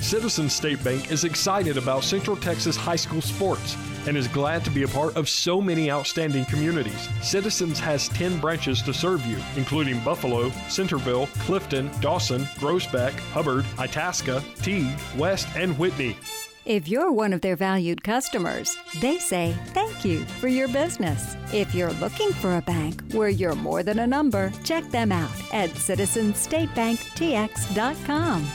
Citizens 0.00 0.52
State 0.52 0.82
Bank 0.82 1.12
is 1.12 1.24
excited 1.24 1.76
about 1.76 2.04
Central 2.04 2.36
Texas 2.36 2.76
high 2.76 2.96
school 2.96 3.20
sports 3.20 3.76
and 4.06 4.16
is 4.16 4.28
glad 4.28 4.64
to 4.64 4.70
be 4.70 4.82
a 4.82 4.88
part 4.88 5.16
of 5.16 5.28
so 5.28 5.60
many 5.60 5.90
outstanding 5.90 6.44
communities. 6.46 7.08
Citizens 7.22 7.78
has 7.78 8.08
10 8.08 8.40
branches 8.40 8.82
to 8.82 8.92
serve 8.92 9.24
you, 9.26 9.38
including 9.56 10.00
Buffalo, 10.00 10.50
Centerville, 10.68 11.28
Clifton, 11.40 11.90
Dawson, 12.00 12.42
Groesbeck, 12.56 13.12
Hubbard, 13.32 13.64
Itasca, 13.78 14.42
Teague, 14.56 14.98
West, 15.16 15.46
and 15.54 15.78
Whitney. 15.78 16.16
If 16.64 16.86
you're 16.86 17.10
one 17.10 17.32
of 17.32 17.40
their 17.40 17.56
valued 17.56 18.04
customers, 18.04 18.76
they 19.00 19.18
say 19.18 19.56
thank 19.68 20.04
you 20.04 20.24
for 20.40 20.46
your 20.46 20.68
business. 20.68 21.36
If 21.52 21.74
you're 21.74 21.92
looking 21.94 22.32
for 22.34 22.56
a 22.56 22.62
bank 22.62 23.02
where 23.12 23.30
you're 23.30 23.56
more 23.56 23.82
than 23.82 23.98
a 23.98 24.06
number, 24.06 24.52
check 24.62 24.88
them 24.90 25.10
out 25.10 25.32
at 25.52 25.70
citizensstatebanktx.com. 25.70 28.46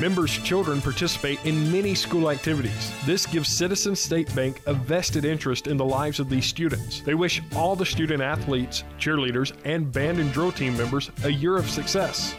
Members' 0.00 0.36
children 0.36 0.82
participate 0.82 1.42
in 1.46 1.72
many 1.72 1.94
school 1.94 2.30
activities. 2.30 2.92
This 3.06 3.24
gives 3.24 3.48
Citizens 3.48 3.98
State 3.98 4.34
Bank 4.34 4.60
a 4.66 4.74
vested 4.74 5.24
interest 5.24 5.68
in 5.68 5.78
the 5.78 5.86
lives 5.86 6.20
of 6.20 6.28
these 6.28 6.44
students. 6.44 7.00
They 7.00 7.14
wish 7.14 7.40
all 7.54 7.74
the 7.74 7.86
student 7.86 8.20
athletes, 8.20 8.84
cheerleaders, 8.98 9.56
and 9.64 9.90
band 9.90 10.18
and 10.18 10.30
drill 10.34 10.52
team 10.52 10.76
members 10.76 11.10
a 11.24 11.30
year 11.30 11.56
of 11.56 11.70
success. 11.70 12.32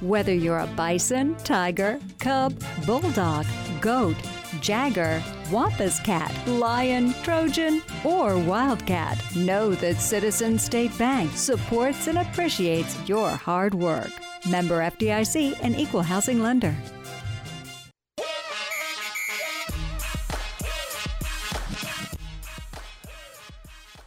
Whether 0.00 0.34
you're 0.34 0.60
a 0.60 0.68
bison, 0.68 1.34
tiger, 1.42 1.98
cub, 2.20 2.54
bulldog, 2.86 3.44
goat, 3.80 4.16
jagger, 4.60 5.20
wampus 5.50 5.98
cat, 5.98 6.32
lion, 6.46 7.12
trojan, 7.24 7.82
or 8.04 8.38
wildcat, 8.38 9.18
know 9.34 9.74
that 9.74 9.96
Citizens 9.96 10.62
State 10.62 10.96
Bank 10.96 11.32
supports 11.32 12.06
and 12.06 12.18
appreciates 12.18 12.96
your 13.08 13.30
hard 13.30 13.74
work. 13.74 14.12
Member 14.48 14.80
FDIC 14.80 15.58
and 15.62 15.78
equal 15.78 16.02
housing 16.02 16.42
lender. 16.42 16.74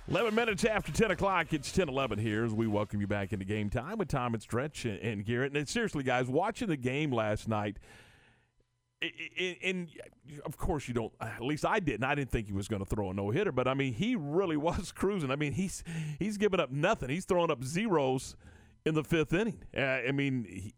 Eleven 0.10 0.36
minutes 0.36 0.64
after 0.64 0.92
ten 0.92 1.12
o'clock, 1.12 1.52
it's 1.52 1.72
ten 1.72 1.90
eleven 1.90 2.18
here 2.18 2.46
as 2.46 2.54
we 2.54 2.66
welcome 2.66 3.02
you 3.02 3.08
back 3.08 3.34
into 3.34 3.44
game 3.44 3.70
time 3.70 3.98
with 3.98 4.08
Tom 4.08 4.34
and 4.34 4.42
Stretch 4.42 4.86
and, 4.86 5.00
and 5.00 5.26
Garrett. 5.26 5.56
And 5.56 5.68
seriously, 5.68 6.04
guys, 6.04 6.28
watching 6.28 6.70
the 6.70 6.78
game 6.78 7.12
last 7.12 7.50
night, 7.50 7.78
and 9.64 9.90
of 10.46 10.56
course 10.56 10.88
you 10.88 10.94
don't. 10.94 11.12
At 11.20 11.42
least 11.42 11.66
I 11.66 11.80
didn't. 11.80 12.06
I 12.06 12.16
didn't 12.16 12.32
think 12.32 12.48
he 12.48 12.54
was 12.54 12.70
going 12.70 12.84
to 12.84 12.86
throw 12.86 13.10
a 13.12 13.14
no 13.14 13.32
hitter, 13.32 13.52
but 13.52 13.68
I 13.68 13.74
mean 13.74 13.94
he 13.94 14.16
really 14.16 14.58
was 14.58 14.94
cruising. 14.94 15.30
I 15.30 15.36
mean 15.36 15.52
he's 15.52 15.84
he's 16.20 16.38
giving 16.38 16.60
up 16.60 16.72
nothing. 16.72 17.10
He's 17.10 17.26
throwing 17.26 17.52
up 17.52 17.64
zeros 17.64 18.38
in 18.88 18.96
the 18.96 19.04
fifth 19.04 19.34
inning. 19.34 19.64
Uh, 19.76 19.82
I 19.82 20.12
mean, 20.12 20.46
he, 20.46 20.74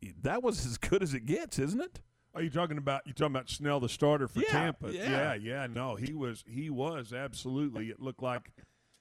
he, 0.00 0.14
that 0.22 0.42
was 0.42 0.64
as 0.64 0.78
good 0.78 1.02
as 1.02 1.14
it 1.14 1.26
gets, 1.26 1.58
isn't 1.58 1.80
it? 1.80 2.00
Are 2.34 2.42
you 2.42 2.50
talking 2.50 2.78
about 2.78 3.06
you 3.06 3.12
talking 3.12 3.34
about 3.34 3.50
Snell, 3.50 3.80
the 3.80 3.88
starter 3.88 4.28
for 4.28 4.40
yeah, 4.40 4.50
Tampa? 4.50 4.92
Yeah. 4.92 5.10
yeah, 5.10 5.34
yeah. 5.34 5.66
No, 5.66 5.96
he 5.96 6.12
was 6.12 6.44
he 6.46 6.70
was 6.70 7.12
absolutely. 7.12 7.90
It 7.90 8.00
looked 8.00 8.22
like, 8.22 8.52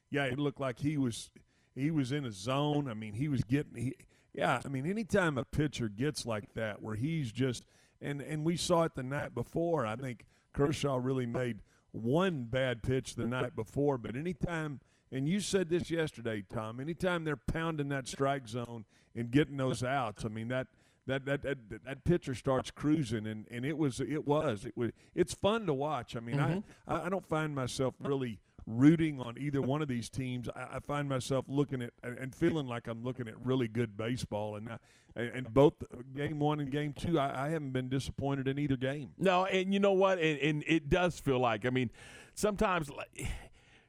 yeah, 0.09 0.25
it 0.25 0.39
looked 0.39 0.59
like 0.59 0.79
he 0.79 0.97
was 0.97 1.29
he 1.75 1.91
was 1.91 2.11
in 2.11 2.25
a 2.25 2.31
zone. 2.31 2.89
I 2.89 2.93
mean, 2.93 3.13
he 3.13 3.27
was 3.27 3.43
getting. 3.43 3.75
He, 3.75 3.93
yeah, 4.33 4.61
I 4.65 4.69
mean, 4.69 4.89
anytime 4.89 5.37
a 5.37 5.45
pitcher 5.45 5.89
gets 5.89 6.25
like 6.25 6.53
that, 6.53 6.81
where 6.81 6.95
he's 6.95 7.31
just 7.31 7.65
and 8.01 8.21
and 8.21 8.43
we 8.43 8.57
saw 8.57 8.83
it 8.83 8.95
the 8.95 9.03
night 9.03 9.35
before. 9.35 9.85
I 9.85 9.95
think 9.95 10.25
Kershaw 10.53 10.97
really 10.97 11.25
made 11.25 11.61
one 11.91 12.45
bad 12.45 12.81
pitch 12.81 13.15
the 13.15 13.25
night 13.25 13.55
before, 13.55 13.97
but 13.97 14.15
anytime 14.15 14.79
and 15.11 15.27
you 15.27 15.39
said 15.39 15.69
this 15.69 15.89
yesterday, 15.89 16.43
Tom. 16.49 16.79
Anytime 16.79 17.23
they're 17.23 17.37
pounding 17.37 17.89
that 17.89 18.07
strike 18.07 18.47
zone 18.47 18.85
and 19.15 19.31
getting 19.31 19.57
those 19.57 19.83
outs, 19.83 20.25
I 20.25 20.29
mean 20.29 20.49
that 20.49 20.67
that 21.07 21.25
that 21.25 21.41
that, 21.43 21.85
that 21.85 22.03
pitcher 22.03 22.35
starts 22.35 22.71
cruising, 22.71 23.25
and, 23.25 23.45
and 23.49 23.65
it 23.65 23.77
was 23.77 23.99
it 23.99 24.27
was 24.27 24.65
it 24.65 24.75
was 24.75 24.91
it's 25.15 25.33
fun 25.33 25.65
to 25.65 25.73
watch. 25.73 26.15
I 26.15 26.19
mean, 26.19 26.37
mm-hmm. 26.37 26.59
I 26.91 27.05
I 27.05 27.09
don't 27.09 27.27
find 27.27 27.55
myself 27.55 27.95
really 27.99 28.39
rooting 28.67 29.21
on 29.21 29.37
either 29.39 29.61
one 29.61 29.81
of 29.81 29.87
these 29.87 30.09
teams. 30.09 30.49
I, 30.53 30.75
I, 30.75 30.79
find 30.79 31.07
myself 31.07 31.45
looking 31.47 31.81
at 31.81 31.93
and 32.03 32.35
feeling 32.35 32.67
like 32.67 32.87
I'm 32.87 33.01
looking 33.01 33.29
at 33.29 33.33
really 33.45 33.69
good 33.69 33.95
baseball, 33.95 34.57
and 34.57 34.69
I, 34.69 35.21
and 35.21 35.51
both 35.53 35.73
game 36.15 36.39
one 36.39 36.59
and 36.59 36.69
game 36.69 36.93
two, 36.93 37.17
I, 37.17 37.45
I, 37.45 37.49
haven't 37.49 37.71
been 37.71 37.87
disappointed 37.87 38.47
in 38.47 38.59
either 38.59 38.75
game. 38.75 39.11
No, 39.17 39.45
and 39.45 39.73
you 39.73 39.79
know 39.79 39.93
what, 39.93 40.19
and, 40.19 40.37
and 40.39 40.63
it 40.67 40.89
does 40.89 41.17
feel 41.17 41.39
like 41.39 41.65
I 41.65 41.69
mean, 41.69 41.89
sometimes. 42.35 42.89
Like, 42.89 43.27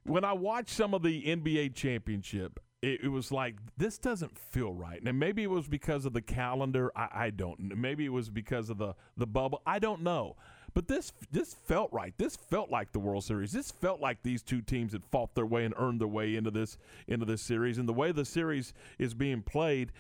when 0.08 0.24
I 0.24 0.32
watched 0.32 0.70
some 0.70 0.94
of 0.94 1.02
the 1.02 1.22
NBA 1.22 1.74
championship, 1.74 2.60
it, 2.82 3.04
it, 3.04 3.08
was 3.08 3.32
like 3.32 3.56
this 3.76 3.98
doesn't 3.98 4.36
feel 4.38 4.72
right. 4.72 5.00
And 5.04 5.18
maybe 5.18 5.42
it 5.42 5.50
was 5.50 5.68
because 5.68 6.04
of 6.04 6.12
the 6.12 6.22
calendar. 6.22 6.92
I, 6.96 7.08
I 7.12 7.30
don't. 7.30 7.76
Maybe 7.76 8.04
it 8.04 8.12
was 8.12 8.30
because 8.30 8.70
of 8.70 8.78
the 8.78 8.94
the 9.16 9.26
bubble. 9.26 9.62
I 9.66 9.78
don't 9.78 10.02
know. 10.02 10.36
But 10.74 10.86
this 10.86 11.12
this 11.32 11.54
felt 11.54 11.92
right. 11.92 12.14
This 12.18 12.36
felt 12.36 12.70
like 12.70 12.92
the 12.92 13.00
World 13.00 13.24
Series. 13.24 13.52
This 13.52 13.70
felt 13.70 14.00
like 14.00 14.22
these 14.22 14.42
two 14.42 14.60
teams 14.60 14.92
had 14.92 15.04
fought 15.04 15.34
their 15.34 15.46
way 15.46 15.64
and 15.64 15.74
earned 15.76 16.00
their 16.00 16.08
way 16.08 16.36
into 16.36 16.50
this 16.50 16.78
into 17.08 17.26
this 17.26 17.42
series. 17.42 17.78
And 17.78 17.88
the 17.88 17.92
way 17.92 18.12
the 18.12 18.24
series 18.24 18.72
is 18.98 19.12
being 19.12 19.42
played, 19.42 19.90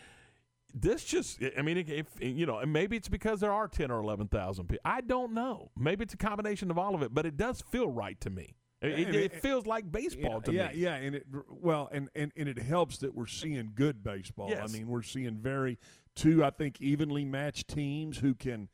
this 0.72 1.02
just 1.04 1.40
I 1.56 1.62
mean, 1.62 1.78
if 1.78 2.06
you 2.20 2.46
know, 2.46 2.58
and 2.58 2.72
maybe 2.72 2.96
it's 2.96 3.08
because 3.08 3.40
there 3.40 3.52
are 3.52 3.66
ten 3.66 3.90
or 3.90 3.98
eleven 3.98 4.28
thousand 4.28 4.68
people. 4.68 4.82
I 4.84 5.00
don't 5.00 5.32
know. 5.32 5.70
Maybe 5.76 6.04
it's 6.04 6.14
a 6.14 6.18
combination 6.18 6.70
of 6.70 6.78
all 6.78 6.94
of 6.94 7.02
it. 7.02 7.12
But 7.12 7.26
it 7.26 7.36
does 7.36 7.60
feel 7.60 7.90
right 7.90 8.20
to 8.20 8.30
me. 8.30 8.54
It, 8.80 9.08
it, 9.08 9.14
it, 9.14 9.42
feels 9.42 9.66
like 9.66 9.90
baseball 9.90 10.34
yeah, 10.34 10.40
to 10.40 10.52
yeah, 10.52 10.68
me. 10.68 10.74
Yeah, 10.76 10.94
and 10.94 11.14
it 11.16 11.26
well, 11.50 11.88
and, 11.90 12.08
and 12.14 12.30
and 12.36 12.48
it 12.48 12.58
helps 12.58 12.98
that 12.98 13.12
we're 13.12 13.26
seeing 13.26 13.72
good 13.74 14.04
baseball. 14.04 14.50
Yes. 14.50 14.62
I 14.62 14.72
mean, 14.72 14.86
we're 14.86 15.02
seeing 15.02 15.36
very 15.36 15.78
two, 16.14 16.44
I 16.44 16.50
think, 16.50 16.80
evenly 16.80 17.24
matched 17.24 17.66
teams 17.66 18.18
who 18.18 18.34
can 18.34 18.68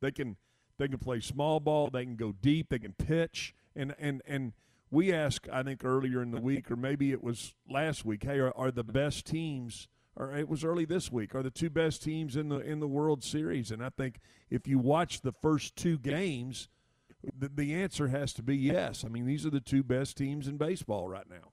they 0.00 0.10
can 0.10 0.36
they 0.76 0.88
can 0.88 0.98
play 0.98 1.20
small 1.20 1.60
ball, 1.60 1.88
they 1.88 2.04
can 2.04 2.16
go 2.16 2.32
deep, 2.32 2.68
they 2.70 2.80
can 2.80 2.94
pitch, 2.94 3.54
and 3.76 3.94
and 3.98 4.22
and 4.26 4.54
we 4.90 5.12
asked, 5.12 5.48
I 5.52 5.62
think, 5.62 5.84
earlier 5.84 6.22
in 6.22 6.30
the 6.30 6.40
week, 6.40 6.70
or 6.70 6.76
maybe 6.76 7.10
it 7.12 7.22
was 7.22 7.54
last 7.68 8.04
week. 8.04 8.24
Hey, 8.24 8.38
are, 8.38 8.56
are 8.56 8.70
the 8.70 8.84
best 8.84 9.26
teams? 9.26 9.88
Or 10.16 10.32
it 10.32 10.48
was 10.48 10.62
early 10.64 10.84
this 10.84 11.10
week. 11.10 11.34
Are 11.34 11.42
the 11.42 11.50
two 11.50 11.70
best 11.70 12.02
teams 12.02 12.36
in 12.36 12.48
the 12.48 12.58
in 12.60 12.78
the 12.78 12.86
World 12.86 13.24
Series? 13.24 13.72
And 13.72 13.84
I 13.84 13.90
think 13.90 14.20
if 14.50 14.68
you 14.68 14.78
watch 14.78 15.22
the 15.22 15.32
first 15.32 15.74
two 15.74 15.98
games 15.98 16.68
the, 17.38 17.48
the 17.48 17.74
answer 17.74 18.08
has 18.08 18.32
to 18.34 18.42
be 18.42 18.56
yes. 18.56 19.04
I 19.04 19.08
mean, 19.08 19.26
these 19.26 19.44
are 19.46 19.50
the 19.50 19.60
two 19.60 19.82
best 19.82 20.16
teams 20.16 20.48
in 20.48 20.56
baseball 20.56 21.08
right 21.08 21.28
now. 21.28 21.52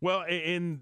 Well, 0.00 0.22
and 0.28 0.80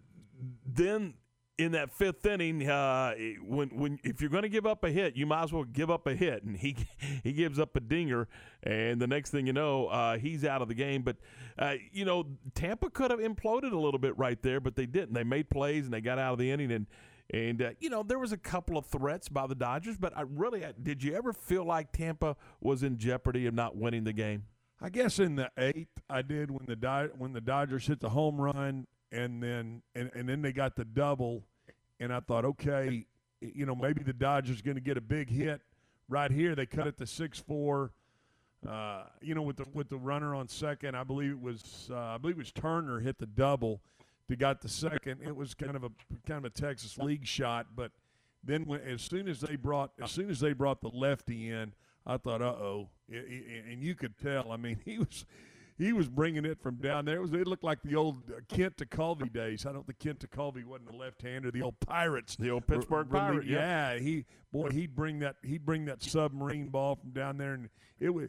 then 0.67 1.15
in 1.57 1.73
that 1.73 1.93
fifth 1.93 2.27
inning, 2.27 2.69
uh, 2.69 3.15
when 3.41 3.69
when 3.71 3.99
if 4.03 4.21
you're 4.21 4.31
going 4.31 4.43
to 4.43 4.49
give 4.49 4.67
up 4.67 4.83
a 4.83 4.91
hit, 4.91 5.15
you 5.15 5.25
might 5.25 5.45
as 5.45 5.53
well 5.53 5.65
give 5.65 5.91
up 5.91 6.07
a 6.07 6.15
hit. 6.15 6.43
And 6.43 6.57
he 6.57 6.77
he 7.23 7.33
gives 7.33 7.59
up 7.59 7.77
a 7.77 7.81
dinger, 7.81 8.29
and 8.63 9.01
the 9.01 9.07
next 9.07 9.31
thing 9.31 9.47
you 9.47 9.53
know, 9.53 9.87
uh, 9.87 10.19
he's 10.19 10.45
out 10.45 10.63
of 10.63 10.69
the 10.69 10.75
game. 10.75 11.03
But 11.03 11.17
uh, 11.59 11.75
you 11.93 12.05
know, 12.05 12.27
Tampa 12.55 12.91
could 12.91 13.11
have 13.11 13.21
imploded 13.21 13.73
a 13.73 13.79
little 13.79 14.01
bit 14.01 14.19
right 14.19 14.41
there, 14.43 14.61
but 14.61 14.75
they 14.75 14.87
didn't. 14.87 15.15
They 15.15 15.25
made 15.25 15.49
plays 15.49 15.85
and 15.85 15.95
they 15.95 16.01
got 16.01 16.19
out 16.19 16.33
of 16.33 16.39
the 16.39 16.51
inning. 16.51 16.73
And 16.73 16.87
and, 17.31 17.63
uh, 17.63 17.71
you 17.81 17.91
know, 17.91 18.03
there 18.03 18.19
was 18.19 18.33
a 18.33 18.37
couple 18.37 18.77
of 18.77 18.87
threats 18.87 19.29
by 19.29 19.47
the 19.47 19.55
Dodgers, 19.55 19.97
but 19.97 20.17
I 20.17 20.23
really, 20.23 20.65
did 20.83 21.03
you 21.03 21.15
ever 21.15 21.33
feel 21.33 21.65
like 21.65 21.93
Tampa 21.93 22.37
was 22.61 22.83
in 22.83 22.99
jeopardy 22.99 23.47
of 23.47 23.55
not 23.55 23.77
winning 23.77 24.05
the 24.05 24.13
game? 24.13 24.45
I 24.81 24.91
guess 24.91 25.19
in 25.19 25.37
the 25.37 25.51
eighth, 25.57 26.03
I 26.11 26.23
did 26.23 26.51
when 26.51 26.67
the 26.67 27.11
when 27.17 27.33
the 27.33 27.41
Dodgers 27.41 27.87
hit 27.87 28.01
the 28.01 28.11
home 28.11 28.39
run, 28.39 28.87
and 29.11 29.43
then 29.43 29.83
and, 29.95 30.11
and 30.15 30.29
then 30.29 30.43
they 30.43 30.53
got 30.53 30.77
the 30.77 30.85
double, 30.85 31.45
and 32.01 32.13
I 32.13 32.21
thought, 32.21 32.45
okay, 32.45 33.07
you 33.41 33.65
know, 33.65 33.75
maybe 33.75 34.03
the 34.03 34.13
Dodgers 34.13 34.61
going 34.61 34.75
to 34.75 34.83
get 34.83 34.99
a 34.99 35.01
big 35.01 35.31
hit 35.31 35.63
right 36.09 36.31
here 36.31 36.55
they 36.55 36.67
cut 36.67 36.87
it 36.87 36.99
to 36.99 37.07
six 37.07 37.39
four. 37.39 37.93
Uh, 38.69 39.05
you 39.21 39.35
know, 39.35 39.43
with 39.43 39.57
the 39.57 39.67
with 39.75 39.89
the 39.89 39.97
runner 39.97 40.35
on 40.35 40.49
second, 40.49 40.97
I 40.97 41.05
believe 41.05 41.33
it 41.33 41.41
was 41.41 41.91
uh, 41.91 41.97
I 41.97 42.19
believe 42.19 42.37
it 42.37 42.39
was 42.39 42.53
Turner 42.53 43.01
hit 43.01 43.19
the 43.19 43.27
double 43.27 43.81
to 44.29 44.37
got 44.37 44.61
the 44.61 44.69
second. 44.69 45.21
It 45.23 45.35
was 45.35 45.55
kind 45.55 45.77
of 45.77 45.85
a 45.85 45.91
kind 46.27 46.39
of 46.39 46.45
a 46.45 46.51
Texas 46.51 46.99
League 46.99 47.27
shot, 47.27 47.69
but 47.75 47.93
then 48.43 48.65
when, 48.65 48.81
as 48.81 49.03
soon 49.03 49.29
as 49.29 49.41
they 49.41 49.57
brought 49.57 49.93
as 50.03 50.11
soon 50.11 50.31
as 50.31 50.41
they 50.41 50.53
brought 50.53 50.81
the 50.81 50.89
lefty 50.89 51.51
in, 51.51 51.73
I 52.07 52.17
thought, 52.17 52.43
uh 52.43 52.47
oh, 52.47 52.89
and 53.09 53.83
you 53.83 53.95
could 53.95 54.19
tell. 54.19 54.53
I 54.53 54.57
mean, 54.57 54.79
he 54.85 54.99
was 54.99 55.25
he 55.77 55.93
was 55.93 56.09
bringing 56.09 56.45
it 56.45 56.61
from 56.63 56.77
down 56.77 57.05
there. 57.05 57.17
It 57.17 57.23
was 57.23 57.33
it 57.33 57.47
looked 57.47 57.65
like 57.65 57.83
the 57.83 57.97
old 57.97 58.31
uh, 58.31 58.41
Kent 58.49 58.77
Tekulve 58.77 59.33
days. 59.33 59.67
I 59.67 59.73
don't 59.73 59.87
think 59.87 59.99
Kent 59.99 60.21
to 60.21 60.29
Tekulve 60.29 60.65
wasn't 60.65 60.91
a 60.91 60.97
left-hander. 60.97 61.51
The 61.51 61.63
old 61.63 61.81
Pirates, 61.81 62.37
the 62.37 62.51
old 62.51 62.67
Pittsburgh 62.67 63.09
were, 63.09 63.19
Pirate. 63.19 63.47
Yeah, 63.47 63.99
he 63.99 64.25
boy, 64.53 64.71
he'd 64.71 64.95
bring 64.95 65.21
that 65.21 65.37
he'd 65.43 65.65
bring 65.65 65.87
that 65.87 66.03
submarine 66.03 66.69
ball 66.69 66.97
from 66.97 67.11
down 67.11 67.39
there, 67.39 67.55
and 67.55 67.69
it 67.99 68.11
was 68.11 68.29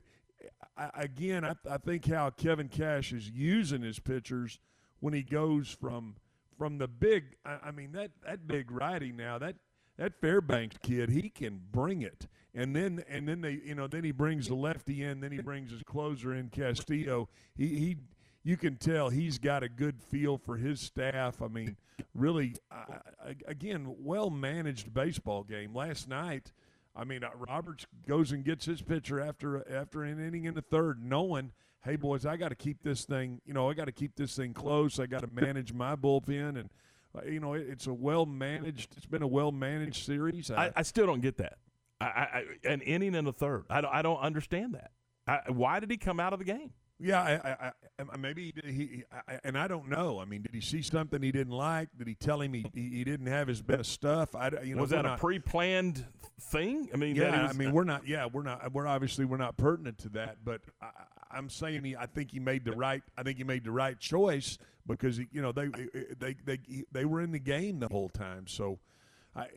I, 0.77 0.89
again. 0.95 1.45
I, 1.45 1.53
I 1.69 1.77
think 1.77 2.07
how 2.07 2.29
Kevin 2.31 2.67
Cash 2.67 3.13
is 3.13 3.29
using 3.29 3.81
his 3.81 3.99
pitchers 3.99 4.59
when 4.99 5.13
he 5.13 5.23
goes 5.23 5.69
from 5.69 6.15
from 6.57 6.77
the 6.77 6.87
big. 6.87 7.35
I, 7.45 7.57
I 7.65 7.71
mean 7.71 7.91
that 7.93 8.11
that 8.25 8.47
big 8.47 8.71
righty 8.71 9.11
now 9.11 9.37
that 9.39 9.55
that 9.97 10.19
Fairbanks 10.19 10.77
kid, 10.81 11.09
he 11.09 11.29
can 11.29 11.61
bring 11.71 12.01
it. 12.01 12.27
And 12.53 12.75
then 12.75 13.03
and 13.09 13.27
then 13.27 13.41
they 13.41 13.59
you 13.63 13.75
know 13.75 13.87
then 13.87 14.03
he 14.03 14.11
brings 14.11 14.47
the 14.47 14.55
lefty 14.55 15.03
in, 15.03 15.19
then 15.19 15.31
he 15.31 15.41
brings 15.41 15.71
his 15.71 15.83
closer 15.83 16.33
in 16.33 16.49
Castillo. 16.49 17.29
He 17.55 17.67
he 17.67 17.97
you 18.45 18.57
can 18.57 18.77
tell 18.77 19.09
he's 19.09 19.39
got 19.39 19.63
a 19.63 19.69
good 19.69 20.01
feel 20.01 20.37
for 20.37 20.55
his 20.55 20.79
staff. 20.79 21.41
I 21.41 21.47
mean, 21.47 21.77
really, 22.13 22.55
uh, 22.71 22.99
again, 23.47 23.95
well 23.99 24.29
managed 24.29 24.93
baseball 24.93 25.43
game 25.43 25.73
last 25.73 26.07
night. 26.07 26.51
I 26.95 27.03
mean, 27.05 27.23
uh, 27.23 27.31
Roberts 27.35 27.87
goes 28.07 28.31
and 28.31 28.45
gets 28.45 28.65
his 28.65 28.83
pitcher 28.83 29.19
after 29.19 29.67
after 29.69 30.03
an 30.03 30.23
inning 30.23 30.45
in 30.45 30.53
the 30.53 30.61
third, 30.61 31.03
knowing, 31.03 31.51
hey 31.85 31.95
boys, 31.95 32.25
I 32.25 32.35
got 32.35 32.49
to 32.49 32.55
keep 32.55 32.83
this 32.83 33.05
thing. 33.05 33.39
You 33.45 33.53
know, 33.53 33.69
I 33.69 33.73
got 33.73 33.85
to 33.85 33.91
keep 33.91 34.15
this 34.15 34.35
thing 34.35 34.53
close. 34.53 34.99
I 34.99 35.05
got 35.05 35.21
to 35.21 35.29
manage 35.31 35.71
my 35.71 35.95
bullpen, 35.95 36.59
and 36.59 36.69
uh, 37.15 37.21
you 37.29 37.39
know, 37.39 37.53
it, 37.53 37.67
it's 37.69 37.87
a 37.87 37.93
well 37.93 38.25
managed. 38.25 38.95
It's 38.97 39.05
been 39.05 39.21
a 39.21 39.27
well 39.27 39.51
managed 39.51 40.05
series. 40.05 40.51
I, 40.51 40.71
I, 40.75 40.81
still 40.81 41.05
don't 41.05 41.21
get 41.21 41.37
that. 41.37 41.57
I, 42.01 42.05
I, 42.05 42.43
an 42.65 42.81
inning 42.81 43.15
in 43.15 43.23
the 43.23 43.33
third. 43.33 43.65
I 43.69 43.81
don't, 43.81 43.93
I 43.93 44.01
don't 44.01 44.19
understand 44.19 44.73
that. 44.73 44.91
I, 45.27 45.51
why 45.51 45.79
did 45.79 45.89
he 45.91 45.97
come 45.97 46.19
out 46.19 46.33
of 46.33 46.39
the 46.39 46.45
game? 46.45 46.71
Yeah, 46.97 47.21
I, 47.21 47.71
I, 48.03 48.17
maybe 48.17 48.53
he, 48.63 48.71
he 48.71 49.03
and 49.43 49.57
I 49.57 49.67
don't 49.67 49.89
know. 49.89 50.19
I 50.19 50.25
mean, 50.25 50.43
did 50.43 50.53
he 50.53 50.61
see 50.61 50.81
something 50.81 51.21
he 51.21 51.31
didn't 51.31 51.51
like? 51.51 51.89
Did 51.97 52.07
he 52.07 52.15
tell 52.15 52.39
him 52.39 52.53
he, 52.53 52.65
he 52.73 53.03
didn't 53.03 53.27
have 53.27 53.49
his 53.49 53.61
best 53.61 53.91
stuff? 53.91 54.33
I, 54.33 54.49
you 54.63 54.75
know, 54.75 54.81
was 54.81 54.91
that 54.91 55.03
not, 55.03 55.17
a 55.17 55.19
pre-planned 55.19 56.05
thing? 56.39 56.89
I 56.93 56.97
mean, 56.97 57.17
yeah, 57.17 57.49
I 57.49 57.53
mean, 57.53 57.73
we're 57.73 57.83
not. 57.83 58.07
Yeah, 58.07 58.27
we're 58.31 58.43
not. 58.43 58.71
We're 58.71 58.87
obviously 58.87 59.25
we're 59.25 59.35
not 59.35 59.57
pertinent 59.57 59.97
to 59.99 60.09
that. 60.09 60.37
But 60.45 60.61
I, 60.81 60.87
am 61.37 61.49
saying 61.49 61.83
he. 61.83 61.95
I 61.95 62.05
think 62.05 62.31
he 62.31 62.39
made 62.39 62.65
the 62.65 62.73
right. 62.73 63.03
I 63.17 63.23
think 63.23 63.37
he 63.37 63.43
made 63.43 63.63
the 63.63 63.71
right 63.71 63.99
choice 63.99 64.57
because 64.87 65.19
you 65.19 65.41
know 65.41 65.51
they 65.51 65.69
they 66.19 66.35
they 66.45 66.59
they 66.91 67.05
were 67.05 67.21
in 67.21 67.31
the 67.31 67.39
game 67.39 67.79
the 67.79 67.87
whole 67.87 68.09
time. 68.09 68.47
So, 68.47 68.79
I 69.35 69.47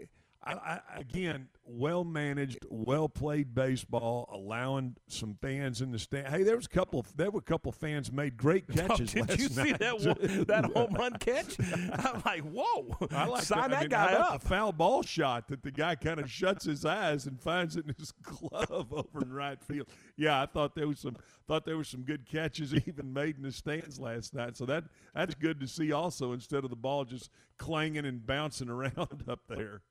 I, 0.44 0.52
I, 0.52 0.80
again, 0.96 1.48
well 1.64 2.04
managed, 2.04 2.58
well 2.68 3.08
played 3.08 3.54
baseball, 3.54 4.28
allowing 4.32 4.96
some 5.08 5.36
fans 5.42 5.82
in 5.82 5.90
the 5.90 5.98
stand. 5.98 6.28
Hey, 6.28 6.44
there 6.44 6.56
was 6.56 6.66
a 6.66 6.70
couple. 6.70 7.04
There 7.16 7.30
were 7.30 7.40
a 7.40 7.42
couple 7.42 7.72
fans 7.72 8.12
made 8.12 8.36
great 8.36 8.64
oh, 8.70 8.74
catches. 8.74 9.14
Oh, 9.16 9.24
did 9.24 9.40
you 9.40 9.48
night. 9.48 9.66
see 9.66 9.72
that 9.72 10.46
that 10.46 10.64
home 10.66 10.94
run 10.94 11.14
catch? 11.14 11.56
I'm 11.60 12.22
like, 12.24 12.42
whoa! 12.42 12.96
I 13.10 13.26
like 13.26 13.42
sign 13.42 13.70
that, 13.70 13.70
that 13.70 13.76
I 13.76 13.80
mean, 13.80 13.88
guy 13.90 14.12
up. 14.14 14.42
The 14.42 14.48
foul 14.48 14.72
ball 14.72 15.02
shot 15.02 15.48
that 15.48 15.62
the 15.62 15.72
guy 15.72 15.96
kind 15.96 16.20
of 16.20 16.30
shuts 16.30 16.64
his 16.64 16.84
eyes 16.84 17.26
and 17.26 17.40
finds 17.40 17.76
it 17.76 17.86
in 17.86 17.94
his 17.98 18.12
glove 18.22 18.92
over 18.92 19.20
in 19.22 19.32
right 19.32 19.60
field. 19.60 19.88
Yeah, 20.16 20.40
I 20.40 20.46
thought 20.46 20.76
there 20.76 20.86
was 20.86 21.00
some 21.00 21.16
thought 21.48 21.64
there 21.64 21.76
were 21.76 21.84
some 21.84 22.02
good 22.02 22.26
catches 22.26 22.72
even 22.74 23.12
made 23.12 23.36
in 23.36 23.42
the 23.42 23.52
stands 23.52 23.98
last 23.98 24.34
night. 24.34 24.56
So 24.56 24.66
that 24.66 24.84
that's 25.14 25.34
good 25.34 25.58
to 25.60 25.66
see 25.66 25.92
also 25.92 26.32
instead 26.32 26.62
of 26.62 26.70
the 26.70 26.76
ball 26.76 27.04
just 27.04 27.30
clanging 27.58 28.06
and 28.06 28.24
bouncing 28.24 28.68
around 28.70 29.24
up 29.28 29.40
there. 29.48 29.82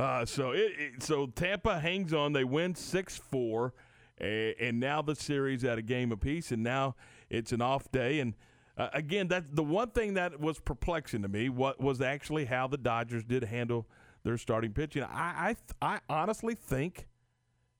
Uh, 0.00 0.24
so 0.24 0.52
it, 0.52 0.72
it, 0.78 1.02
so 1.02 1.26
Tampa 1.26 1.78
hangs 1.78 2.14
on. 2.14 2.32
They 2.32 2.44
win 2.44 2.74
six 2.74 3.18
four, 3.18 3.74
and 4.18 4.80
now 4.80 5.02
the 5.02 5.14
series 5.14 5.62
at 5.62 5.76
a 5.76 5.82
game 5.82 6.10
apiece. 6.10 6.52
And 6.52 6.62
now 6.62 6.94
it's 7.28 7.52
an 7.52 7.60
off 7.60 7.90
day. 7.92 8.20
And 8.20 8.34
uh, 8.78 8.88
again, 8.94 9.28
that's 9.28 9.46
the 9.52 9.62
one 9.62 9.90
thing 9.90 10.14
that 10.14 10.40
was 10.40 10.58
perplexing 10.58 11.20
to 11.20 11.28
me. 11.28 11.50
What 11.50 11.80
was 11.80 12.00
actually 12.00 12.46
how 12.46 12.66
the 12.66 12.78
Dodgers 12.78 13.24
did 13.24 13.44
handle 13.44 13.86
their 14.22 14.38
starting 14.38 14.72
pitching. 14.72 15.02
I 15.02 15.54
I, 15.82 15.96
I 15.96 16.00
honestly 16.08 16.54
think 16.54 17.06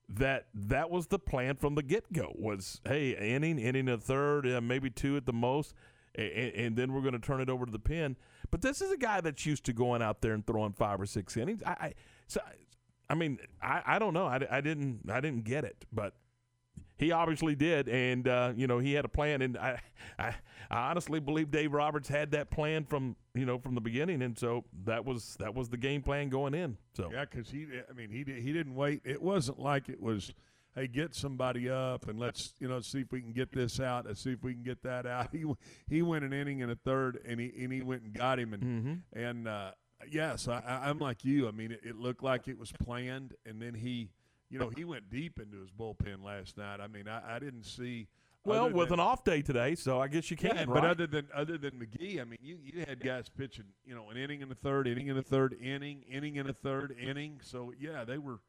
that 0.08 0.48
that 0.52 0.90
was 0.90 1.06
the 1.06 1.18
plan 1.18 1.56
from 1.56 1.74
the 1.74 1.82
get 1.82 2.12
go. 2.12 2.34
Was 2.36 2.82
hey 2.84 3.12
inning, 3.12 3.58
inning 3.58 3.88
a 3.88 3.96
third, 3.96 4.46
uh, 4.46 4.60
maybe 4.60 4.90
two 4.90 5.16
at 5.16 5.24
the 5.24 5.32
most, 5.32 5.74
and, 6.14 6.30
and 6.30 6.76
then 6.76 6.92
we're 6.92 7.02
going 7.02 7.14
to 7.14 7.18
turn 7.18 7.40
it 7.40 7.48
over 7.48 7.64
to 7.64 7.72
the 7.72 7.78
pen. 7.78 8.16
But 8.50 8.62
this 8.62 8.80
is 8.80 8.90
a 8.90 8.96
guy 8.96 9.20
that's 9.20 9.44
used 9.46 9.64
to 9.64 9.72
going 9.72 10.02
out 10.02 10.20
there 10.20 10.32
and 10.32 10.46
throwing 10.46 10.72
five 10.72 11.00
or 11.00 11.06
six 11.06 11.36
innings. 11.36 11.62
I, 11.64 11.70
I 11.70 11.94
so, 12.26 12.40
I 13.08 13.14
mean, 13.14 13.38
I, 13.62 13.82
I 13.86 13.98
don't 13.98 14.14
know. 14.14 14.26
I, 14.26 14.40
I 14.50 14.60
didn't 14.60 15.10
I 15.10 15.20
didn't 15.20 15.44
get 15.44 15.64
it, 15.64 15.84
but 15.92 16.14
he 17.00 17.12
obviously 17.12 17.54
did, 17.54 17.88
and 17.88 18.28
uh, 18.28 18.52
you 18.54 18.66
know 18.66 18.78
he 18.78 18.92
had 18.92 19.04
a 19.06 19.08
plan, 19.08 19.40
and 19.40 19.56
I, 19.56 19.80
I, 20.18 20.34
I 20.70 20.90
honestly 20.90 21.18
believe 21.18 21.50
Dave 21.50 21.72
Roberts 21.72 22.08
had 22.08 22.30
that 22.32 22.50
plan 22.50 22.84
from 22.84 23.16
you 23.34 23.46
know 23.46 23.58
from 23.58 23.74
the 23.74 23.80
beginning, 23.80 24.22
and 24.22 24.38
so 24.38 24.64
that 24.84 25.04
was 25.04 25.36
that 25.40 25.54
was 25.54 25.70
the 25.70 25.78
game 25.78 26.02
plan 26.02 26.28
going 26.28 26.54
in. 26.54 26.76
So 26.94 27.10
yeah, 27.12 27.24
because 27.24 27.50
he, 27.50 27.66
I 27.88 27.92
mean, 27.94 28.10
he 28.10 28.18
he 28.18 28.52
didn't 28.52 28.74
wait. 28.74 29.00
It 29.04 29.22
wasn't 29.22 29.58
like 29.58 29.88
it 29.88 30.00
was 30.00 30.32
hey, 30.74 30.86
get 30.86 31.14
somebody 31.14 31.68
up 31.68 32.08
and 32.08 32.18
let's 32.18 32.54
you 32.58 32.68
know 32.68 32.80
see 32.80 33.00
if 33.00 33.12
we 33.12 33.20
can 33.20 33.32
get 33.32 33.52
this 33.52 33.80
out. 33.80 34.06
Let's 34.06 34.22
see 34.22 34.32
if 34.32 34.42
we 34.42 34.54
can 34.54 34.62
get 34.62 34.82
that 34.82 35.06
out. 35.06 35.28
He 35.32 35.44
he 35.88 36.02
went 36.02 36.24
an 36.24 36.32
inning 36.32 36.62
and 36.62 36.70
a 36.70 36.76
third, 36.76 37.20
and 37.26 37.40
he 37.40 37.52
and 37.62 37.72
he 37.72 37.82
went 37.82 38.02
and 38.02 38.12
got 38.12 38.38
him, 38.38 38.54
and 38.54 38.62
mm-hmm. 38.62 39.18
and 39.18 39.48
uh, 39.48 39.70
yes, 40.08 40.48
I, 40.48 40.82
I'm 40.84 40.98
like 40.98 41.24
you. 41.24 41.48
I 41.48 41.50
mean, 41.50 41.72
it, 41.72 41.80
it, 41.84 41.96
looked 41.96 42.22
like 42.22 42.48
it 42.48 42.58
was 42.58 42.72
planned, 42.72 43.34
and 43.46 43.60
then 43.60 43.74
he, 43.74 44.10
you 44.48 44.58
know, 44.58 44.70
he 44.74 44.84
went 44.84 45.10
deep 45.10 45.38
into 45.40 45.60
his 45.60 45.70
bullpen 45.70 46.24
last 46.24 46.56
night. 46.56 46.80
I 46.80 46.86
mean, 46.86 47.08
I, 47.08 47.36
I 47.36 47.38
didn't 47.38 47.64
see. 47.64 48.08
Well, 48.44 48.70
with 48.70 48.88
than, 48.88 49.00
an 49.00 49.06
off 49.06 49.22
day 49.22 49.42
today, 49.42 49.74
so 49.74 50.00
I 50.00 50.08
guess 50.08 50.30
you 50.30 50.36
can. 50.36 50.54
Yeah, 50.54 50.60
right? 50.60 50.68
but 50.68 50.84
other 50.84 51.06
than 51.06 51.28
other 51.34 51.58
than 51.58 51.72
McGee, 51.72 52.20
I 52.20 52.24
mean, 52.24 52.38
you 52.40 52.58
you 52.62 52.84
had 52.86 53.00
guys 53.00 53.28
pitching, 53.28 53.66
you 53.84 53.94
know, 53.94 54.08
an 54.08 54.16
inning 54.16 54.40
in 54.40 54.48
the 54.48 54.54
third, 54.54 54.88
inning 54.88 55.08
in 55.08 55.16
the 55.16 55.22
third 55.22 55.54
inning, 55.60 56.02
inning 56.10 56.36
in 56.36 56.46
the 56.46 56.54
third 56.54 56.96
inning. 57.00 57.40
So 57.42 57.72
yeah, 57.78 58.04
they 58.04 58.18
were. 58.18 58.40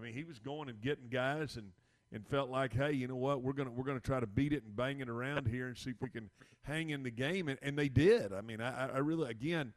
I 0.00 0.02
mean, 0.04 0.14
he 0.14 0.24
was 0.24 0.38
going 0.38 0.68
and 0.68 0.80
getting 0.80 1.08
guys 1.08 1.56
and 1.56 1.72
and 2.12 2.26
felt 2.26 2.50
like, 2.50 2.72
hey, 2.72 2.90
you 2.92 3.06
know 3.06 3.16
what, 3.16 3.42
we're 3.42 3.52
gonna 3.52 3.70
we're 3.70 3.84
gonna 3.84 4.00
try 4.00 4.18
to 4.18 4.26
beat 4.26 4.52
it 4.52 4.64
and 4.64 4.74
bang 4.74 5.00
it 5.00 5.08
around 5.08 5.46
here 5.46 5.68
and 5.68 5.76
see 5.76 5.90
if 5.90 5.96
we 6.00 6.08
can 6.08 6.30
hang 6.62 6.90
in 6.90 7.02
the 7.02 7.10
game, 7.10 7.48
and, 7.48 7.58
and 7.62 7.78
they 7.78 7.88
did. 7.88 8.32
I 8.32 8.40
mean, 8.40 8.60
I, 8.60 8.88
I 8.88 8.98
really 8.98 9.30
again 9.30 9.72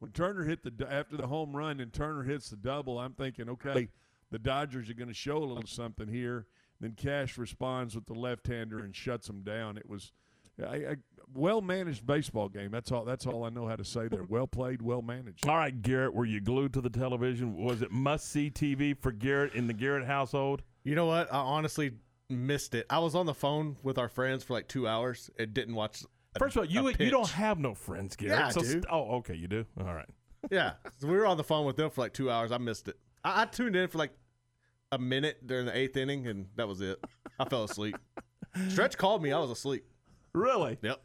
when 0.00 0.10
Turner 0.12 0.44
hit 0.44 0.62
the 0.62 0.92
after 0.92 1.16
the 1.16 1.26
home 1.26 1.54
run 1.54 1.80
and 1.80 1.92
Turner 1.92 2.22
hits 2.22 2.50
the 2.50 2.56
double, 2.56 2.98
I'm 2.98 3.14
thinking, 3.14 3.48
okay, 3.48 3.88
the 4.30 4.38
Dodgers 4.38 4.90
are 4.90 4.94
going 4.94 5.08
to 5.08 5.14
show 5.14 5.38
a 5.38 5.44
little 5.44 5.66
something 5.66 6.08
here. 6.08 6.46
Then 6.80 6.92
Cash 6.92 7.38
responds 7.38 7.94
with 7.96 8.06
the 8.06 8.14
left-hander 8.14 8.78
and 8.78 8.94
shuts 8.94 9.26
them 9.26 9.42
down. 9.42 9.76
It 9.76 9.88
was 9.88 10.12
a, 10.60 10.92
a 10.92 10.96
well 11.34 11.60
managed 11.60 12.06
baseball 12.06 12.48
game. 12.48 12.70
That's 12.70 12.92
all. 12.92 13.04
That's 13.04 13.26
all 13.26 13.44
I 13.44 13.50
know 13.50 13.66
how 13.66 13.76
to 13.76 13.84
say 13.84 14.08
there. 14.08 14.24
Well 14.24 14.46
played, 14.46 14.82
well 14.82 15.02
managed. 15.02 15.48
All 15.48 15.56
right, 15.56 15.82
Garrett, 15.82 16.14
were 16.14 16.24
you 16.24 16.40
glued 16.40 16.72
to 16.74 16.80
the 16.80 16.90
television? 16.90 17.56
Was 17.56 17.82
it 17.82 17.90
must 17.90 18.30
see 18.30 18.50
TV 18.50 18.96
for 18.96 19.12
Garrett 19.12 19.54
in 19.54 19.66
the 19.66 19.74
Garrett 19.74 20.06
household? 20.06 20.62
You 20.84 20.94
know 20.94 21.06
what? 21.06 21.32
I 21.32 21.38
honestly 21.38 21.92
missed 22.30 22.74
it. 22.74 22.86
I 22.90 22.98
was 22.98 23.14
on 23.14 23.26
the 23.26 23.34
phone 23.34 23.76
with 23.82 23.98
our 23.98 24.08
friends 24.08 24.44
for 24.44 24.54
like 24.54 24.68
two 24.68 24.86
hours 24.86 25.30
and 25.38 25.52
didn't 25.54 25.74
watch 25.74 26.02
First 26.38 26.56
of 26.56 26.60
all, 26.60 26.66
you 26.66 26.88
you 26.98 27.10
don't 27.10 27.28
have 27.30 27.58
no 27.58 27.74
friends, 27.74 28.16
Garrett. 28.16 28.38
Yeah, 28.38 28.48
so 28.50 28.60
dude. 28.60 28.86
oh, 28.90 29.16
okay, 29.16 29.34
you 29.34 29.48
do. 29.48 29.64
All 29.80 29.94
right. 29.94 30.08
yeah, 30.50 30.72
so 31.00 31.08
we 31.08 31.16
were 31.16 31.26
on 31.26 31.36
the 31.36 31.44
phone 31.44 31.66
with 31.66 31.76
them 31.76 31.90
for 31.90 32.02
like 32.02 32.12
two 32.12 32.30
hours. 32.30 32.52
I 32.52 32.58
missed 32.58 32.88
it. 32.88 32.96
I, 33.24 33.42
I 33.42 33.44
tuned 33.46 33.74
in 33.74 33.88
for 33.88 33.98
like 33.98 34.12
a 34.92 34.98
minute 34.98 35.46
during 35.46 35.66
the 35.66 35.76
eighth 35.76 35.96
inning, 35.96 36.26
and 36.26 36.46
that 36.56 36.68
was 36.68 36.80
it. 36.80 37.02
I 37.40 37.44
fell 37.46 37.64
asleep. 37.64 37.96
Stretch 38.68 38.96
called 38.96 39.22
me. 39.22 39.32
I 39.32 39.38
was 39.38 39.50
asleep. 39.50 39.84
Really? 40.32 40.78
Yep. 40.82 41.00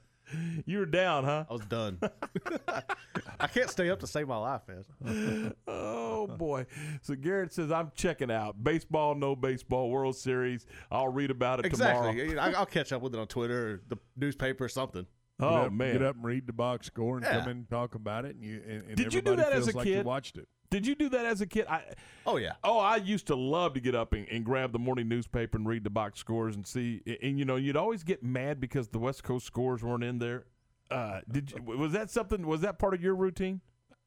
You 0.65 0.79
were 0.79 0.85
down, 0.85 1.25
huh? 1.25 1.45
I 1.49 1.53
was 1.53 1.65
done. 1.65 1.99
I 3.39 3.47
can't 3.47 3.69
stay 3.69 3.89
up 3.89 3.99
to 3.99 4.07
save 4.07 4.27
my 4.27 4.37
life, 4.37 4.61
man. 4.67 5.53
oh 5.67 6.27
boy! 6.27 6.65
So 7.01 7.13
Garrett 7.15 7.51
says 7.53 7.71
I'm 7.71 7.91
checking 7.93 8.31
out 8.31 8.63
baseball, 8.63 9.15
no 9.15 9.35
baseball, 9.35 9.89
World 9.89 10.15
Series. 10.15 10.65
I'll 10.89 11.09
read 11.09 11.29
about 11.29 11.59
it 11.59 11.65
exactly. 11.65 12.29
tomorrow. 12.29 12.53
I'll 12.57 12.65
catch 12.65 12.91
up 12.93 13.01
with 13.01 13.13
it 13.13 13.19
on 13.19 13.27
Twitter 13.27 13.73
or 13.73 13.81
the 13.89 13.97
newspaper 14.15 14.63
or 14.63 14.69
something. 14.69 15.05
Oh 15.39 15.49
get 15.49 15.65
up, 15.67 15.73
man! 15.73 15.93
Get 15.93 16.01
up 16.03 16.15
and 16.15 16.23
read 16.23 16.47
the 16.47 16.53
box 16.53 16.87
score 16.87 17.17
and 17.17 17.25
Yeah. 17.25 17.39
come 17.39 17.49
in 17.49 17.57
and 17.57 17.69
talk 17.69 17.95
about 17.95 18.23
it. 18.25 18.35
And 18.35 18.43
you 18.43 18.61
and, 18.65 18.83
and 18.87 18.95
Did 18.95 19.13
you 19.13 19.21
do 19.21 19.33
everybody 19.33 19.49
that 19.49 19.57
as 19.57 19.65
feels 19.65 19.75
a 19.75 19.77
like 19.77 19.87
you 19.87 19.93
kid? 19.95 20.05
watched 20.05 20.37
it. 20.37 20.47
Did 20.73 20.87
you 20.87 20.95
do 20.95 21.07
that 21.09 21.27
as 21.27 21.39
a 21.39 21.45
kid? 21.45 21.67
I, 21.69 21.83
Oh 22.25 22.37
yeah. 22.37 22.53
oh, 22.63 22.79
I 22.79 22.95
used 22.95 23.27
to 23.27 23.35
love 23.35 23.75
to 23.75 23.79
get 23.79 23.93
up 23.93 24.11
and, 24.13 24.27
and 24.27 24.43
grab 24.43 24.71
the 24.71 24.79
morning 24.79 25.07
newspaper 25.07 25.55
and 25.55 25.67
read 25.67 25.83
the 25.83 25.91
box 25.91 26.19
scores 26.19 26.55
and 26.55 26.65
see. 26.65 27.03
And, 27.05 27.17
and, 27.21 27.39
you 27.39 27.45
know, 27.45 27.57
you'd 27.57 27.77
always 27.77 28.03
get 28.03 28.23
mad 28.23 28.59
because 28.59 28.87
the 28.87 28.97
West 28.97 29.23
Coast 29.23 29.45
scores 29.45 29.83
weren't 29.83 30.03
in 30.03 30.17
there. 30.17 30.45
Uh, 30.89 31.19
did 31.31 31.51
you, 31.51 31.61
was 31.61 31.91
that 31.91 32.09
something? 32.09 32.47
Was 32.47 32.61
that 32.61 32.79
part 32.79 32.95
of 32.95 33.03
your 33.03 33.13
routine? 33.13 33.61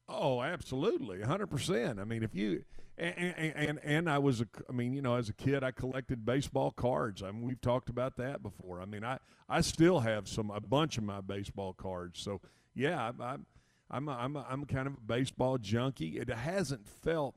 Oh, 0.09 0.41
absolutely, 0.41 1.21
hundred 1.21 1.47
percent. 1.47 2.01
I 2.01 2.03
mean, 2.03 2.21
if 2.21 2.35
you 2.35 2.65
and, 2.97 3.15
and 3.17 3.55
and 3.55 3.79
and 3.81 4.09
I 4.09 4.17
was 4.17 4.41
a, 4.41 4.47
I 4.69 4.73
mean, 4.73 4.93
you 4.93 5.01
know, 5.01 5.15
as 5.15 5.29
a 5.29 5.33
kid, 5.33 5.63
I 5.63 5.71
collected 5.71 6.25
baseball 6.25 6.71
cards. 6.71 7.23
I 7.23 7.31
mean, 7.31 7.43
we've 7.43 7.61
talked 7.61 7.89
about 7.89 8.17
that 8.17 8.43
before. 8.43 8.81
I 8.81 8.85
mean, 8.85 9.05
I 9.05 9.19
I 9.47 9.61
still 9.61 10.01
have 10.01 10.27
some 10.27 10.51
a 10.51 10.59
bunch 10.59 10.97
of 10.97 11.05
my 11.05 11.21
baseball 11.21 11.71
cards. 11.71 12.19
So 12.19 12.41
yeah, 12.75 13.11
I, 13.19 13.23
I'm 13.23 13.45
I'm 13.89 14.07
a, 14.09 14.13
I'm 14.13 14.35
a, 14.35 14.45
I'm 14.49 14.65
kind 14.65 14.87
of 14.87 14.93
a 14.93 15.01
baseball 15.01 15.57
junkie. 15.57 16.17
It 16.17 16.29
hasn't 16.29 16.87
felt. 16.87 17.35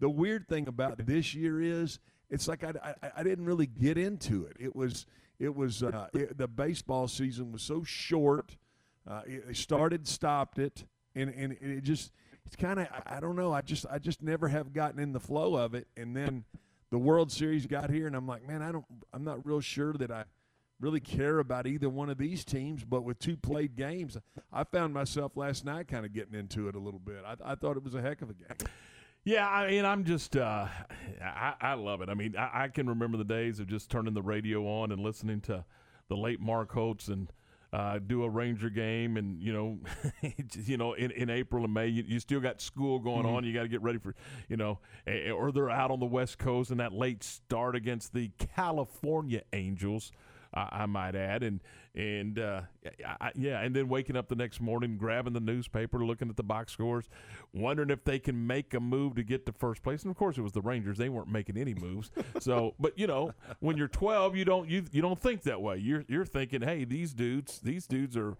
The 0.00 0.10
weird 0.10 0.48
thing 0.48 0.66
about 0.66 1.06
this 1.06 1.32
year 1.34 1.60
is 1.60 2.00
it's 2.28 2.48
like 2.48 2.64
I, 2.64 2.94
I, 3.02 3.10
I 3.18 3.22
didn't 3.22 3.44
really 3.44 3.66
get 3.66 3.96
into 3.96 4.46
it. 4.46 4.56
It 4.58 4.74
was 4.74 5.06
it 5.38 5.54
was 5.54 5.82
uh, 5.82 6.08
it, 6.14 6.38
the 6.38 6.48
baseball 6.48 7.08
season 7.08 7.52
was 7.52 7.62
so 7.62 7.84
short. 7.84 8.56
Uh, 9.06 9.22
it, 9.26 9.56
started, 9.56 10.06
stopped 10.06 10.58
it, 10.58 10.84
and 11.14 11.30
and 11.30 11.52
it 11.60 11.82
just 11.82 12.12
it's 12.46 12.56
kind 12.56 12.80
of 12.80 12.88
I 13.06 13.20
don't 13.20 13.36
know. 13.36 13.52
I 13.52 13.60
just 13.60 13.86
I 13.90 13.98
just 13.98 14.22
never 14.22 14.48
have 14.48 14.72
gotten 14.72 14.98
in 14.98 15.12
the 15.12 15.20
flow 15.20 15.54
of 15.54 15.74
it, 15.74 15.86
and 15.96 16.16
then 16.16 16.44
the 16.90 16.98
World 16.98 17.30
Series 17.30 17.66
got 17.66 17.90
here, 17.90 18.06
and 18.06 18.14
I'm 18.14 18.26
like, 18.26 18.46
man, 18.46 18.62
I 18.62 18.72
don't 18.72 18.84
I'm 19.12 19.24
not 19.24 19.44
real 19.46 19.60
sure 19.60 19.92
that 19.94 20.10
I 20.10 20.24
really 20.82 21.00
care 21.00 21.38
about 21.38 21.66
either 21.66 21.88
one 21.88 22.10
of 22.10 22.18
these 22.18 22.44
teams. 22.44 22.84
But 22.84 23.04
with 23.04 23.18
two 23.18 23.36
played 23.38 23.76
games, 23.76 24.18
I 24.52 24.64
found 24.64 24.92
myself 24.92 25.36
last 25.36 25.64
night 25.64 25.88
kind 25.88 26.04
of 26.04 26.12
getting 26.12 26.34
into 26.38 26.68
it 26.68 26.74
a 26.74 26.78
little 26.78 27.00
bit. 27.00 27.22
I, 27.24 27.52
I 27.52 27.54
thought 27.54 27.76
it 27.78 27.84
was 27.84 27.94
a 27.94 28.02
heck 28.02 28.20
of 28.20 28.30
a 28.30 28.34
game. 28.34 28.68
Yeah, 29.24 29.48
I 29.48 29.70
mean, 29.70 29.84
I'm 29.84 30.02
just, 30.04 30.36
uh, 30.36 30.66
I, 31.24 31.54
I 31.60 31.74
love 31.74 32.02
it. 32.02 32.08
I 32.08 32.14
mean, 32.14 32.34
I, 32.36 32.64
I 32.64 32.68
can 32.68 32.88
remember 32.88 33.16
the 33.16 33.24
days 33.24 33.60
of 33.60 33.68
just 33.68 33.88
turning 33.88 34.14
the 34.14 34.22
radio 34.22 34.66
on 34.66 34.90
and 34.90 35.00
listening 35.00 35.40
to 35.42 35.64
the 36.08 36.16
late 36.16 36.40
Mark 36.40 36.72
Holtz 36.72 37.06
and 37.06 37.32
uh, 37.72 38.00
do 38.04 38.24
a 38.24 38.28
Ranger 38.28 38.68
game, 38.68 39.16
and 39.16 39.40
you 39.40 39.50
know, 39.52 39.78
you 40.66 40.76
know, 40.76 40.92
in, 40.94 41.10
in 41.12 41.30
April 41.30 41.64
and 41.64 41.72
May, 41.72 41.86
you, 41.86 42.02
you 42.06 42.18
still 42.18 42.40
got 42.40 42.60
school 42.60 42.98
going 42.98 43.22
Mm-hmm. 43.24 43.34
on. 43.36 43.44
You 43.44 43.54
got 43.54 43.62
to 43.62 43.68
get 43.68 43.80
ready 43.80 43.98
for, 43.98 44.14
you 44.48 44.56
know, 44.56 44.80
or 45.34 45.52
they're 45.52 45.70
out 45.70 45.90
on 45.92 46.00
the 46.00 46.04
West 46.06 46.38
Coast 46.38 46.70
and 46.72 46.80
that 46.80 46.92
late 46.92 47.22
start 47.22 47.76
against 47.76 48.12
the 48.12 48.30
California 48.56 49.42
Angels. 49.52 50.10
I 50.54 50.68
I 50.82 50.86
might 50.86 51.14
add, 51.14 51.42
and 51.42 51.60
and 51.94 52.38
uh, 52.38 52.62
I, 53.06 53.26
I- 53.28 53.32
yeah, 53.34 53.60
and 53.60 53.74
then 53.76 53.88
waking 53.88 54.16
up 54.16 54.28
the 54.28 54.34
next 54.34 54.60
morning, 54.60 54.96
grabbing 54.96 55.32
the 55.32 55.40
newspaper, 55.40 56.04
looking 56.04 56.28
at 56.30 56.36
the 56.36 56.42
box 56.42 56.72
scores, 56.72 57.08
wondering 57.52 57.90
if 57.90 58.04
they 58.04 58.18
can 58.18 58.46
make 58.46 58.72
a 58.74 58.80
move 58.80 59.14
to 59.16 59.22
get 59.22 59.44
to 59.46 59.52
first 59.52 59.82
place. 59.82 60.02
And 60.02 60.10
of 60.10 60.16
course, 60.16 60.38
it 60.38 60.42
was 60.42 60.52
the 60.52 60.62
Rangers; 60.62 60.98
they 60.98 61.08
weren't 61.08 61.28
making 61.30 61.56
any 61.56 61.74
moves. 61.74 62.10
So, 62.40 62.74
but 62.80 62.98
you 62.98 63.06
know, 63.06 63.32
when 63.60 63.76
you're 63.76 63.88
12, 63.88 64.36
you 64.36 64.44
don't 64.44 64.68
you 64.68 64.84
you 64.90 65.00
don't 65.02 65.20
think 65.20 65.42
that 65.42 65.60
way. 65.62 65.76
You're 65.78 66.04
you're 66.08 66.24
thinking, 66.24 66.62
hey, 66.62 66.84
these 66.84 67.12
dudes, 67.12 67.60
these 67.60 67.86
dudes 67.86 68.16
are 68.16 68.36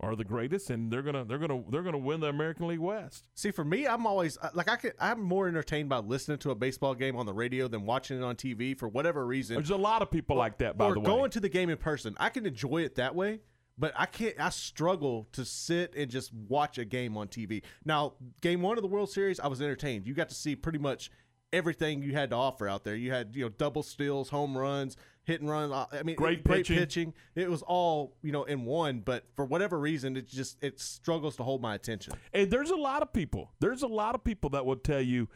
are 0.00 0.16
the 0.16 0.24
greatest, 0.24 0.70
and 0.70 0.90
they're 0.90 1.02
gonna 1.02 1.24
they're 1.24 1.38
gonna 1.38 1.62
they're 1.68 1.82
gonna 1.82 1.98
win 1.98 2.20
the 2.20 2.28
American 2.28 2.66
League 2.68 2.78
West. 2.78 3.28
See, 3.34 3.50
for 3.50 3.64
me, 3.64 3.86
I'm 3.86 4.06
always 4.06 4.38
like 4.54 4.70
I 4.70 4.76
can. 4.76 4.92
I'm 4.98 5.20
more 5.20 5.46
entertained 5.46 5.88
by 5.88 5.98
listening 5.98 6.38
to 6.38 6.50
a 6.50 6.54
baseball 6.54 6.94
game 6.94 7.16
on 7.16 7.26
the 7.26 7.32
radio 7.32 7.68
than 7.68 7.84
watching 7.84 8.18
it 8.18 8.24
on 8.24 8.36
TV 8.36 8.76
for 8.78 8.88
whatever 8.88 9.26
reason. 9.26 9.56
There's 9.56 9.70
a 9.70 9.76
lot 9.76 10.02
of 10.02 10.10
people 10.10 10.36
like 10.36 10.58
that, 10.58 10.78
by 10.78 10.86
or 10.86 10.94
the 10.94 11.00
way. 11.00 11.06
going 11.06 11.30
to 11.32 11.40
the 11.40 11.48
game 11.48 11.70
in 11.70 11.76
person. 11.76 12.14
I 12.18 12.30
can 12.30 12.46
enjoy 12.46 12.78
it 12.78 12.94
that 12.96 13.14
way, 13.14 13.40
but 13.78 13.92
I 13.96 14.06
can't. 14.06 14.40
I 14.40 14.48
struggle 14.50 15.28
to 15.32 15.44
sit 15.44 15.94
and 15.94 16.10
just 16.10 16.32
watch 16.32 16.78
a 16.78 16.84
game 16.84 17.16
on 17.16 17.28
TV. 17.28 17.62
Now, 17.84 18.14
game 18.40 18.62
one 18.62 18.78
of 18.78 18.82
the 18.82 18.88
World 18.88 19.10
Series, 19.10 19.38
I 19.38 19.48
was 19.48 19.60
entertained. 19.60 20.06
You 20.06 20.14
got 20.14 20.28
to 20.30 20.34
see 20.34 20.56
pretty 20.56 20.78
much 20.78 21.10
everything 21.52 22.02
you 22.02 22.12
had 22.12 22.30
to 22.30 22.36
offer 22.36 22.68
out 22.68 22.84
there. 22.84 22.94
You 22.96 23.10
had 23.12 23.34
you 23.34 23.44
know 23.44 23.48
double 23.48 23.82
steals, 23.82 24.28
home 24.30 24.56
runs, 24.56 24.96
hit 25.24 25.40
and 25.40 25.50
run. 25.50 25.72
uh, 25.72 25.86
I 25.92 26.02
mean, 26.02 26.16
Great 26.16 26.44
great 26.44 26.58
pitching. 26.66 26.76
pitching. 26.78 27.14
It 27.34 27.50
was 27.50 27.62
all 27.62 28.16
you 28.22 28.32
know 28.32 28.44
in 28.44 28.64
one. 28.64 29.00
But 29.00 29.24
for 29.36 29.44
whatever 29.44 29.78
reason, 29.78 30.16
it 30.16 30.28
just 30.28 30.62
it 30.62 30.80
struggles 30.80 31.36
to 31.36 31.42
hold 31.42 31.60
my 31.62 31.74
attention. 31.74 32.14
And 32.32 32.50
there's 32.50 32.70
a 32.70 32.76
lot 32.76 33.02
of 33.02 33.12
people. 33.12 33.50
There's 33.60 33.82
a 33.82 33.88
lot 33.88 34.14
of 34.14 34.22
people 34.24 34.50
that 34.50 34.64
will 34.66 34.76
tell 34.76 35.00
you 35.02 35.28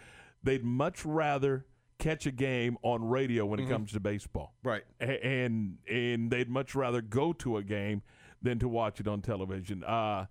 they'd 0.43 0.65
much 0.65 1.05
rather 1.05 1.67
catch 1.99 2.27
a 2.27 2.33
game 2.33 2.77
on 2.83 3.09
radio 3.09 3.47
when 3.47 3.61
it 3.61 3.67
Mhm. 3.67 3.71
comes 3.71 3.93
to 3.93 4.01
baseball. 4.01 4.55
Right. 4.63 4.83
And 5.01 5.79
and 5.89 6.31
they'd 6.31 6.49
much 6.49 6.75
rather 6.75 7.01
go 7.01 7.33
to 7.35 7.57
a 7.57 7.63
game 7.63 8.03
than 8.43 8.59
to 8.59 8.69
watch 8.69 9.01
it 9.01 9.09
on 9.09 9.23
television. 9.23 9.83
Uh, 9.85 10.27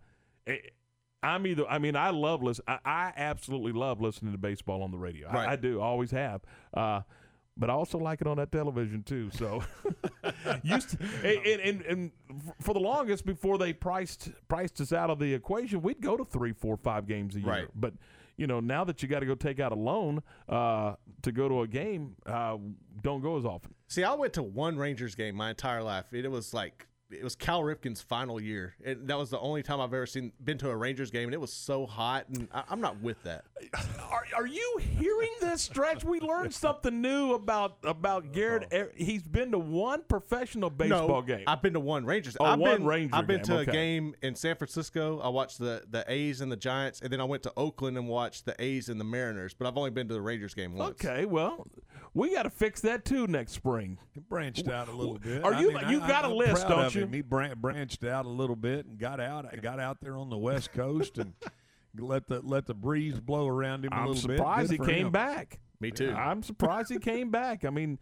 I'm 1.23 1.47
either. 1.47 1.65
I 1.67 1.79
mean, 1.79 1.95
I 1.95 2.09
love 2.09 2.43
listen. 2.43 2.65
I, 2.67 2.79
I 2.85 3.13
absolutely 3.15 3.71
love 3.71 4.01
listening 4.01 4.31
to 4.33 4.37
baseball 4.37 4.83
on 4.83 4.91
the 4.91 4.97
radio. 4.97 5.31
Right. 5.31 5.47
I, 5.47 5.53
I 5.53 5.55
do. 5.55 5.81
Always 5.81 6.11
have. 6.11 6.41
Uh, 6.73 7.01
but 7.55 7.69
I 7.69 7.73
also 7.73 7.97
like 7.99 8.21
it 8.21 8.27
on 8.27 8.37
that 8.37 8.51
television 8.51 9.03
too. 9.03 9.29
So, 9.31 9.63
used 10.63 10.91
to, 10.91 10.97
and, 11.23 11.61
and, 11.61 11.81
and, 11.83 12.11
for 12.59 12.73
the 12.73 12.79
longest 12.79 13.25
before 13.25 13.57
they 13.57 13.73
priced 13.73 14.31
priced 14.47 14.81
us 14.81 14.91
out 14.91 15.09
of 15.09 15.19
the 15.19 15.33
equation, 15.33 15.81
we'd 15.81 16.01
go 16.01 16.17
to 16.17 16.25
three, 16.25 16.53
four, 16.53 16.77
five 16.77 17.07
games 17.07 17.35
a 17.35 17.39
year. 17.39 17.49
Right. 17.49 17.67
But 17.75 17.93
you 18.37 18.47
know, 18.47 18.59
now 18.59 18.83
that 18.83 19.01
you 19.03 19.07
got 19.07 19.19
to 19.19 19.25
go 19.25 19.35
take 19.35 19.59
out 19.59 19.71
a 19.71 19.75
loan 19.75 20.23
uh, 20.49 20.95
to 21.21 21.31
go 21.31 21.47
to 21.47 21.61
a 21.61 21.67
game, 21.67 22.15
uh, 22.25 22.57
don't 23.01 23.21
go 23.21 23.37
as 23.37 23.45
often. 23.45 23.73
See, 23.87 24.03
I 24.03 24.13
went 24.15 24.33
to 24.33 24.43
one 24.43 24.77
Rangers 24.77 25.13
game 25.13 25.35
my 25.35 25.51
entire 25.51 25.83
life. 25.83 26.05
It, 26.11 26.29
was 26.29 26.53
like 26.53 26.87
it 27.13 27.23
was 27.23 27.35
Cal 27.35 27.61
Ripken's 27.61 28.01
final 28.01 28.41
year, 28.41 28.75
and 28.83 29.07
that 29.07 29.17
was 29.17 29.29
the 29.29 29.39
only 29.39 29.63
time 29.63 29.79
I've 29.79 29.93
ever 29.93 30.05
seen 30.05 30.31
been 30.43 30.57
to 30.59 30.69
a 30.69 30.75
Rangers 30.75 31.11
game, 31.11 31.25
and 31.25 31.33
it 31.33 31.41
was 31.41 31.53
so 31.53 31.85
hot, 31.85 32.25
and 32.29 32.47
I, 32.53 32.63
I'm 32.69 32.81
not 32.81 33.01
with 33.01 33.21
that. 33.23 33.45
Are, 34.11 34.25
are 34.35 34.45
you 34.47 34.79
hearing 34.99 35.31
this 35.41 35.61
stretch? 35.61 36.03
We 36.03 36.19
learned 36.19 36.53
something 36.53 37.01
new 37.01 37.33
about 37.33 37.77
about 37.83 38.31
Garrett. 38.33 38.67
Er- 38.73 38.91
He's 38.95 39.23
been 39.23 39.51
to 39.51 39.59
one 39.59 40.03
professional 40.07 40.69
baseball 40.69 41.07
no, 41.07 41.21
game. 41.21 41.43
I've 41.47 41.61
been 41.61 41.73
to 41.73 41.79
one 41.79 42.05
Rangers. 42.05 42.37
Oh, 42.39 42.45
I've 42.45 42.59
one 42.59 42.77
been, 42.77 42.85
Ranger 42.85 43.15
I've 43.15 43.27
been 43.27 43.37
game, 43.37 43.45
to 43.45 43.57
okay. 43.59 43.71
a 43.71 43.73
game 43.73 44.15
in 44.21 44.35
San 44.35 44.55
Francisco. 44.55 45.19
I 45.19 45.29
watched 45.29 45.59
the 45.59 45.83
the 45.89 46.03
A's 46.07 46.41
and 46.41 46.51
the 46.51 46.57
Giants, 46.57 47.01
and 47.01 47.11
then 47.11 47.21
I 47.21 47.25
went 47.25 47.43
to 47.43 47.53
Oakland 47.57 47.97
and 47.97 48.07
watched 48.07 48.45
the 48.45 48.55
A's 48.61 48.89
and 48.89 48.99
the 48.99 49.05
Mariners. 49.05 49.53
But 49.53 49.67
I've 49.67 49.77
only 49.77 49.91
been 49.91 50.07
to 50.07 50.13
the 50.13 50.21
Rangers 50.21 50.53
game 50.53 50.73
once. 50.75 50.91
Okay, 51.03 51.25
well, 51.25 51.67
we 52.13 52.33
got 52.35 52.43
to 52.43 52.49
fix 52.49 52.81
that 52.81 53.05
too 53.05 53.27
next 53.27 53.53
spring. 53.53 53.97
It 54.15 54.27
branched 54.29 54.67
out 54.67 54.87
a 54.87 54.91
little 54.91 55.17
bit. 55.17 55.43
Are 55.43 55.53
I 55.53 55.59
you? 55.61 55.71
mean, 55.73 55.89
you 55.89 56.01
I- 56.01 56.07
got 56.07 56.25
I'm 56.25 56.31
a 56.31 56.35
list, 56.35 56.67
don't 56.67 56.93
you? 56.93 57.02
Him. 57.03 57.13
He 57.13 57.21
bran- 57.21 57.59
branched 57.59 58.03
out 58.03 58.25
a 58.25 58.29
little 58.29 58.55
bit 58.55 58.85
and 58.85 58.97
got 58.97 59.19
out. 59.19 59.45
Got 59.61 59.79
out 59.79 59.97
there 60.01 60.17
on 60.17 60.29
the 60.29 60.37
West 60.37 60.71
Coast 60.73 61.17
and 61.17 61.33
let 61.97 62.27
the 62.27 62.41
let 62.41 62.65
the 62.65 62.73
breeze 62.73 63.19
blow 63.19 63.47
around 63.47 63.85
him 63.85 63.91
a 63.93 63.95
I'm 63.95 64.07
little 64.07 64.27
bit. 64.27 64.33
I'm 64.33 64.37
surprised 64.39 64.69
Good 64.69 64.73
he 64.73 64.77
for 64.77 64.85
came 64.85 65.05
him. 65.07 65.11
back. 65.11 65.59
Me 65.79 65.91
too. 65.91 66.11
I'm 66.11 66.43
surprised 66.43 66.91
he 66.91 66.97
came 66.99 67.29
back. 67.29 67.65
I 67.65 67.69
mean, 67.69 67.99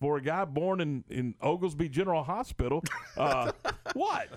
for 0.00 0.16
a 0.16 0.22
guy 0.22 0.44
born 0.46 0.80
in, 0.80 1.04
in 1.10 1.34
Oglesby 1.42 1.88
General 1.90 2.22
Hospital, 2.22 2.82
uh, 3.18 3.52
what? 3.92 4.28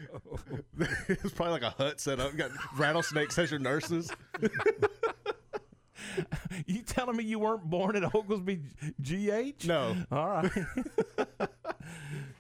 it's 1.08 1.32
probably 1.34 1.54
like 1.54 1.62
a 1.64 1.70
hut 1.70 2.02
set 2.02 2.20
up. 2.20 2.36
Got 2.36 2.52
rattlesnakes 2.78 3.38
as 3.40 3.52
your 3.52 3.62
nurses. 3.62 4.12
You 6.68 6.82
telling 6.82 7.18
me 7.18 7.24
you 7.24 7.40
weren't 7.40 7.64
born 7.70 7.96
at 7.96 8.04
Oglesby 8.16 8.62
GH? 9.02 9.66
No. 9.68 9.96
All 10.12 10.28
right. 10.28 10.52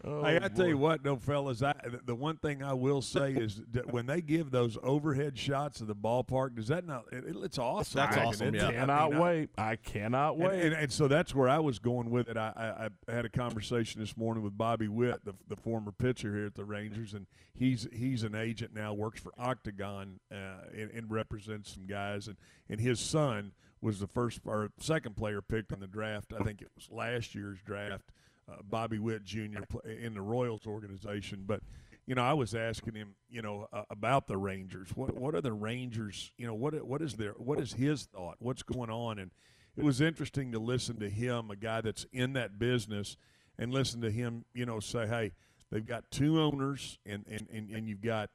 Oh, 0.05 0.21
Hey, 0.23 0.37
I 0.41 0.49
tell 0.49 0.67
you 0.67 0.77
what, 0.77 1.01
though, 1.01 1.15
fellas, 1.15 1.63
I, 1.63 1.73
the 2.05 2.13
one 2.15 2.35
thing 2.35 2.61
I 2.61 2.73
will 2.73 3.01
say 3.01 3.31
is 3.31 3.61
that 3.71 3.93
when 3.93 4.05
they 4.05 4.19
give 4.19 4.51
those 4.51 4.77
overhead 4.83 5.37
shots 5.37 5.79
of 5.79 5.87
the 5.87 5.95
ballpark, 5.95 6.55
does 6.57 6.67
that 6.67 6.85
not? 6.85 7.05
It, 7.13 7.23
it's 7.41 7.57
awesome. 7.57 7.99
That's 7.99 8.15
man. 8.17 8.25
awesome, 8.25 8.47
It's- 8.49 8.61
yeah. 8.63 8.67
I 8.67 8.73
Cannot 8.73 9.11
mean, 9.11 9.19
I- 9.19 9.23
wait. 9.23 9.49
I 9.57 9.75
cannot 9.77 10.33
And, 10.35 10.43
wait. 10.43 10.61
and, 10.61 10.73
and 10.75 10.91
so 10.91 11.07
that's 11.07 11.33
where 11.33 11.47
I 11.47 11.59
was 11.59 11.79
going 11.79 12.09
with 12.09 12.27
it. 12.27 12.35
I, 12.35 12.89
I, 13.07 13.11
I 13.11 13.15
had 13.15 13.23
a 13.23 13.29
conversation 13.29 14.01
this 14.01 14.17
morning 14.17 14.43
with 14.43 14.57
Bobby 14.57 14.89
Witt, 14.89 15.23
the, 15.23 15.35
the 15.47 15.55
former 15.55 15.93
pitcher 15.93 16.35
here 16.35 16.47
at 16.47 16.55
the 16.55 16.65
Rangers, 16.65 17.13
and 17.13 17.25
he's 17.53 17.87
he's 17.93 18.23
an 18.23 18.35
agent 18.35 18.73
now, 18.75 18.93
works 18.93 19.21
for 19.21 19.31
Octagon, 19.37 20.19
uh, 20.29 20.35
and, 20.77 20.91
and 20.91 21.09
represents 21.11 21.73
some 21.73 21.85
guys. 21.87 22.27
And, 22.27 22.35
and 22.69 22.81
his 22.81 22.99
son 22.99 23.52
was 23.83 23.99
the 23.99 24.07
first 24.07 24.39
or 24.45 24.69
second 24.79 25.15
player 25.15 25.41
picked 25.41 25.71
in 25.71 25.79
the 25.79 25.87
draft. 25.87 26.33
I 26.37 26.43
think 26.43 26.61
it 26.61 26.69
was 26.75 26.87
last 26.89 27.35
year's 27.35 27.59
draft. 27.65 28.11
Uh, 28.49 28.55
Bobby 28.63 28.99
Witt 28.99 29.23
Jr. 29.23 29.63
in 29.85 30.13
the 30.13 30.21
Royals 30.21 30.65
organization, 30.67 31.43
but 31.45 31.61
you 32.05 32.15
know, 32.15 32.23
I 32.23 32.33
was 32.33 32.53
asking 32.53 32.95
him, 32.95 33.15
you 33.29 33.41
know, 33.41 33.67
uh, 33.71 33.83
about 33.89 34.27
the 34.27 34.37
Rangers. 34.37 34.89
What 34.95 35.15
what 35.15 35.35
are 35.35 35.41
the 35.41 35.53
Rangers? 35.53 36.31
You 36.37 36.47
know, 36.47 36.53
what 36.53 36.85
what 36.85 37.01
is 37.01 37.13
their 37.13 37.31
what 37.33 37.59
is 37.59 37.73
his 37.73 38.03
thought? 38.03 38.35
What's 38.39 38.63
going 38.63 38.89
on? 38.89 39.19
And 39.19 39.31
it 39.77 39.83
was 39.83 40.01
interesting 40.01 40.51
to 40.51 40.59
listen 40.59 40.99
to 40.99 41.09
him, 41.09 41.49
a 41.51 41.55
guy 41.55 41.81
that's 41.81 42.05
in 42.11 42.33
that 42.33 42.59
business, 42.59 43.15
and 43.57 43.73
listen 43.73 44.01
to 44.01 44.11
him, 44.11 44.45
you 44.53 44.65
know, 44.65 44.79
say, 44.79 45.07
hey, 45.07 45.31
they've 45.71 45.85
got 45.85 46.11
two 46.11 46.41
owners, 46.41 46.99
and 47.05 47.25
and 47.29 47.47
and, 47.51 47.69
and 47.69 47.87
you've 47.87 48.01
got 48.01 48.29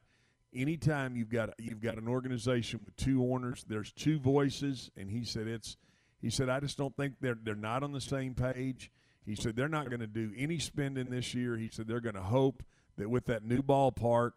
anytime 0.53 1.15
you've 1.15 1.29
got 1.29 1.51
you've 1.59 1.81
got 1.81 1.97
an 1.97 2.07
organization 2.07 2.79
with 2.85 2.95
two 2.95 3.23
owners, 3.33 3.65
there's 3.67 3.91
two 3.91 4.19
voices, 4.19 4.89
and 4.97 5.09
he 5.09 5.23
said 5.23 5.47
it's 5.47 5.77
he 6.21 6.29
said 6.29 6.49
I 6.49 6.59
just 6.59 6.77
don't 6.77 6.95
think 6.95 7.15
they're 7.21 7.37
they're 7.41 7.55
not 7.55 7.83
on 7.83 7.91
the 7.91 8.01
same 8.01 8.33
page. 8.35 8.91
He 9.25 9.35
said 9.35 9.55
they're 9.55 9.67
not 9.69 9.89
going 9.89 9.99
to 9.99 10.07
do 10.07 10.31
any 10.35 10.57
spending 10.59 11.09
this 11.09 11.33
year. 11.33 11.55
He 11.57 11.69
said 11.71 11.87
they're 11.87 11.99
going 11.99 12.15
to 12.15 12.21
hope 12.21 12.63
that 12.97 13.09
with 13.09 13.25
that 13.25 13.43
new 13.43 13.61
ballpark, 13.61 14.31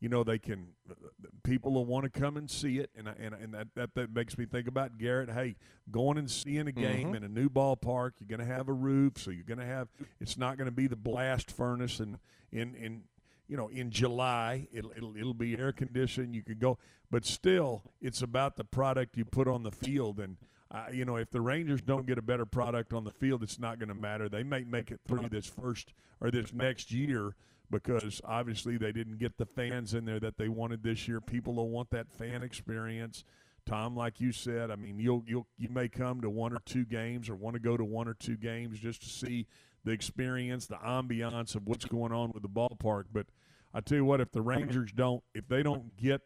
you 0.00 0.08
know, 0.08 0.24
they 0.24 0.38
can 0.38 0.68
people 1.44 1.72
will 1.72 1.84
want 1.84 2.04
to 2.12 2.20
come 2.20 2.36
and 2.36 2.50
see 2.50 2.78
it, 2.78 2.90
and 2.96 3.08
I- 3.08 3.16
and 3.20 3.34
and 3.34 3.54
that, 3.54 3.68
that 3.74 3.94
that 3.94 4.14
makes 4.14 4.38
me 4.38 4.46
think 4.46 4.66
about 4.66 4.96
Garrett. 4.98 5.28
Hey, 5.30 5.56
going 5.90 6.16
and 6.18 6.30
seeing 6.30 6.66
a 6.66 6.72
game 6.72 7.12
Mhm. 7.12 7.16
in 7.16 7.24
a 7.24 7.28
new 7.28 7.48
ballpark, 7.50 8.12
you're 8.18 8.28
going 8.28 8.40
to 8.46 8.52
have 8.54 8.68
a 8.68 8.72
roof, 8.72 9.18
so 9.18 9.30
you're 9.30 9.44
going 9.44 9.58
to 9.60 9.66
have. 9.66 9.88
It's 10.20 10.38
not 10.38 10.56
going 10.56 10.66
to 10.66 10.74
be 10.74 10.86
the 10.86 10.96
blast 10.96 11.50
furnace 11.50 12.00
and 12.00 12.18
in 12.50 12.74
in 12.74 13.04
you 13.52 13.58
know, 13.58 13.68
in 13.68 13.90
July, 13.90 14.66
it'll, 14.72 14.92
it'll 14.96 15.14
it'll 15.14 15.34
be 15.34 15.58
air 15.58 15.72
conditioned. 15.72 16.34
You 16.34 16.42
can 16.42 16.56
go, 16.58 16.78
but 17.10 17.26
still, 17.26 17.82
it's 18.00 18.22
about 18.22 18.56
the 18.56 18.64
product 18.64 19.18
you 19.18 19.26
put 19.26 19.46
on 19.46 19.62
the 19.62 19.70
field. 19.70 20.20
And 20.20 20.38
uh, 20.70 20.86
you 20.90 21.04
know, 21.04 21.16
if 21.16 21.30
the 21.30 21.42
Rangers 21.42 21.82
don't 21.82 22.06
get 22.06 22.16
a 22.16 22.22
better 22.22 22.46
product 22.46 22.94
on 22.94 23.04
the 23.04 23.10
field, 23.10 23.42
it's 23.42 23.58
not 23.58 23.78
going 23.78 23.90
to 23.90 23.94
matter. 23.94 24.30
They 24.30 24.42
may 24.42 24.64
make 24.64 24.90
it 24.90 25.00
through 25.06 25.28
this 25.28 25.44
first 25.44 25.92
or 26.18 26.30
this 26.30 26.54
next 26.54 26.92
year 26.92 27.34
because 27.70 28.22
obviously 28.24 28.78
they 28.78 28.90
didn't 28.90 29.18
get 29.18 29.36
the 29.36 29.44
fans 29.44 29.92
in 29.92 30.06
there 30.06 30.20
that 30.20 30.38
they 30.38 30.48
wanted 30.48 30.82
this 30.82 31.06
year. 31.06 31.20
People 31.20 31.52
will 31.52 31.68
want 31.68 31.90
that 31.90 32.10
fan 32.10 32.42
experience. 32.42 33.22
Tom, 33.66 33.94
like 33.94 34.18
you 34.18 34.32
said, 34.32 34.70
I 34.70 34.76
mean, 34.76 34.98
you'll 34.98 35.24
you'll 35.26 35.46
you 35.58 35.68
may 35.68 35.90
come 35.90 36.22
to 36.22 36.30
one 36.30 36.54
or 36.54 36.60
two 36.64 36.86
games 36.86 37.28
or 37.28 37.34
want 37.34 37.52
to 37.52 37.60
go 37.60 37.76
to 37.76 37.84
one 37.84 38.08
or 38.08 38.14
two 38.14 38.38
games 38.38 38.78
just 38.78 39.02
to 39.02 39.10
see 39.10 39.46
the 39.84 39.90
experience, 39.90 40.66
the 40.66 40.76
ambiance 40.76 41.54
of 41.54 41.66
what's 41.66 41.84
going 41.84 42.12
on 42.12 42.30
with 42.32 42.42
the 42.42 42.48
ballpark. 42.48 43.04
But 43.12 43.26
I 43.74 43.80
tell 43.80 43.96
you 43.96 44.04
what, 44.04 44.20
if 44.20 44.32
the 44.32 44.42
Rangers 44.42 44.92
don't, 44.92 45.22
if 45.34 45.48
they 45.48 45.62
don't 45.62 45.96
get 45.96 46.22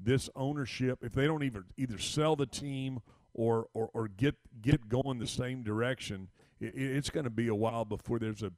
this 0.00 0.30
ownership, 0.34 1.00
if 1.02 1.12
they 1.12 1.26
don't 1.26 1.42
even 1.42 1.64
either 1.76 1.98
sell 1.98 2.36
the 2.36 2.46
team 2.46 3.00
or 3.34 3.66
or, 3.74 3.90
or 3.94 4.08
get 4.08 4.36
get 4.60 4.88
going 4.88 5.18
the 5.18 5.26
same 5.26 5.62
direction, 5.62 6.28
it, 6.60 6.72
it's 6.74 7.10
going 7.10 7.24
to 7.24 7.30
be 7.30 7.48
a 7.48 7.54
while 7.54 7.84
before 7.84 8.18
there's 8.18 8.42
a 8.42 8.52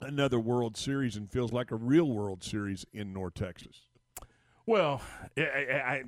another 0.00 0.38
World 0.38 0.76
Series 0.76 1.16
and 1.16 1.30
feels 1.30 1.52
like 1.52 1.70
a 1.70 1.76
real 1.76 2.10
World 2.10 2.42
Series 2.42 2.84
in 2.92 3.12
North 3.12 3.34
Texas. 3.34 3.82
Well, 4.66 5.02
I, 5.36 5.42
I, 5.42 6.02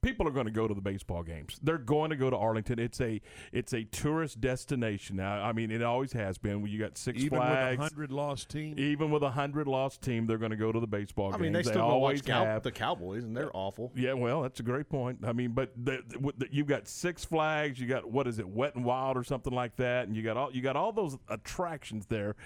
people 0.00 0.26
are 0.26 0.30
going 0.30 0.46
to 0.46 0.52
go 0.52 0.66
to 0.66 0.72
the 0.72 0.80
baseball 0.80 1.22
games. 1.22 1.60
They're 1.62 1.76
going 1.76 2.10
to 2.10 2.16
go 2.16 2.30
to 2.30 2.36
Arlington. 2.36 2.78
It's 2.78 3.00
a 3.00 3.20
it's 3.52 3.74
a 3.74 3.84
tourist 3.84 4.40
destination 4.40 5.16
now. 5.16 5.42
I 5.42 5.52
mean, 5.52 5.70
it 5.70 5.82
always 5.82 6.12
has 6.14 6.38
been. 6.38 6.64
You 6.66 6.78
got 6.78 6.96
Six 6.96 7.18
even 7.22 7.38
Flags, 7.38 7.78
with 7.78 7.80
a 7.80 7.82
hundred 7.82 8.12
lost 8.12 8.48
team, 8.48 8.78
even 8.78 9.10
with 9.10 9.22
a 9.22 9.30
hundred 9.30 9.68
lost 9.68 10.00
team, 10.00 10.26
they're 10.26 10.38
going 10.38 10.52
to 10.52 10.56
go 10.56 10.72
to 10.72 10.80
the 10.80 10.86
baseball 10.86 11.28
I 11.28 11.32
games. 11.32 11.42
mean, 11.42 11.52
they 11.52 11.62
still 11.62 11.74
go 11.74 11.80
always 11.82 12.22
Cow- 12.22 12.44
have. 12.44 12.62
the 12.62 12.72
Cowboys, 12.72 13.24
and 13.24 13.36
they're 13.36 13.54
awful. 13.54 13.92
Yeah, 13.94 14.14
well, 14.14 14.42
that's 14.42 14.60
a 14.60 14.64
great 14.64 14.88
point. 14.88 15.18
I 15.24 15.32
mean, 15.32 15.52
but 15.52 15.72
the, 15.76 16.02
the, 16.08 16.32
the, 16.38 16.48
you've 16.50 16.68
got 16.68 16.88
Six 16.88 17.24
Flags, 17.24 17.78
you 17.78 17.86
got 17.86 18.10
what 18.10 18.26
is 18.26 18.38
it, 18.38 18.48
Wet 18.48 18.74
and 18.74 18.84
Wild 18.84 19.16
or 19.18 19.24
something 19.24 19.52
like 19.52 19.76
that, 19.76 20.08
and 20.08 20.16
you 20.16 20.22
got 20.22 20.36
all 20.38 20.50
you 20.50 20.62
got 20.62 20.76
all 20.76 20.92
those 20.92 21.18
attractions 21.28 22.06
there. 22.06 22.36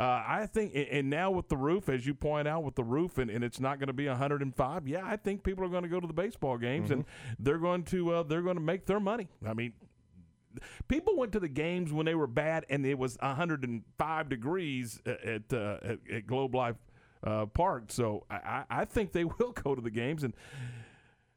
Uh, 0.00 0.24
I 0.26 0.46
think, 0.46 0.72
and- 0.74 1.10
now 1.10 1.30
with 1.30 1.50
the 1.50 1.58
roof, 1.58 1.90
as 1.90 2.06
you 2.06 2.14
point 2.14 2.48
out, 2.48 2.64
with 2.64 2.74
the 2.74 2.82
roof, 2.84 3.18
and, 3.18 3.30
and 3.30 3.44
it's 3.44 3.60
not 3.60 3.78
going 3.78 3.88
to 3.88 3.92
be 3.92 4.08
105. 4.08 4.88
Yeah, 4.88 5.02
I 5.04 5.16
think 5.16 5.42
people 5.42 5.62
are 5.62 5.68
going 5.68 5.82
to 5.82 5.90
go 5.90 6.00
to 6.00 6.06
the 6.06 6.14
baseball 6.14 6.56
games, 6.56 6.90
and 6.90 7.04
they're 7.38 7.58
going 7.58 7.82
to 7.84 8.14
uh, 8.14 8.22
they're 8.22 8.40
going 8.40 8.56
to 8.56 8.62
make 8.62 8.86
their 8.86 8.98
money. 9.00 9.28
I 9.46 9.52
mean, 9.52 9.74
people 10.88 11.16
went 11.16 11.32
to 11.32 11.40
the 11.40 11.48
games 11.48 11.92
when 11.92 12.06
they 12.06 12.14
were 12.14 12.26
bad, 12.26 12.64
and 12.70 12.86
it 12.86 12.98
was 12.98 13.18
105 13.20 14.28
degrees 14.30 15.02
at 15.04 15.22
at, 15.22 15.52
uh, 15.52 15.78
at, 15.82 15.98
at 16.10 16.26
Globe 16.26 16.54
Life 16.54 16.76
uh, 17.22 17.44
Park. 17.44 17.84
So 17.88 18.24
I, 18.30 18.64
I 18.70 18.84
think 18.86 19.12
they 19.12 19.24
will 19.38 19.52
go 19.52 19.74
to 19.74 19.82
the 19.82 19.90
games, 19.90 20.24
and 20.24 20.32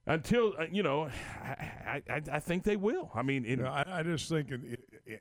until 0.07 0.53
uh, 0.57 0.67
you 0.71 0.83
know, 0.83 1.09
I, 1.43 2.01
I, 2.09 2.21
I 2.31 2.39
think 2.39 2.63
they 2.63 2.77
will. 2.77 3.11
I 3.13 3.23
mean, 3.23 3.43
in, 3.43 3.59
You 3.59 3.65
know, 3.65 3.71
I, 3.71 3.99
I 3.99 4.03
just 4.03 4.29
think, 4.29 4.51
and, 4.51 4.77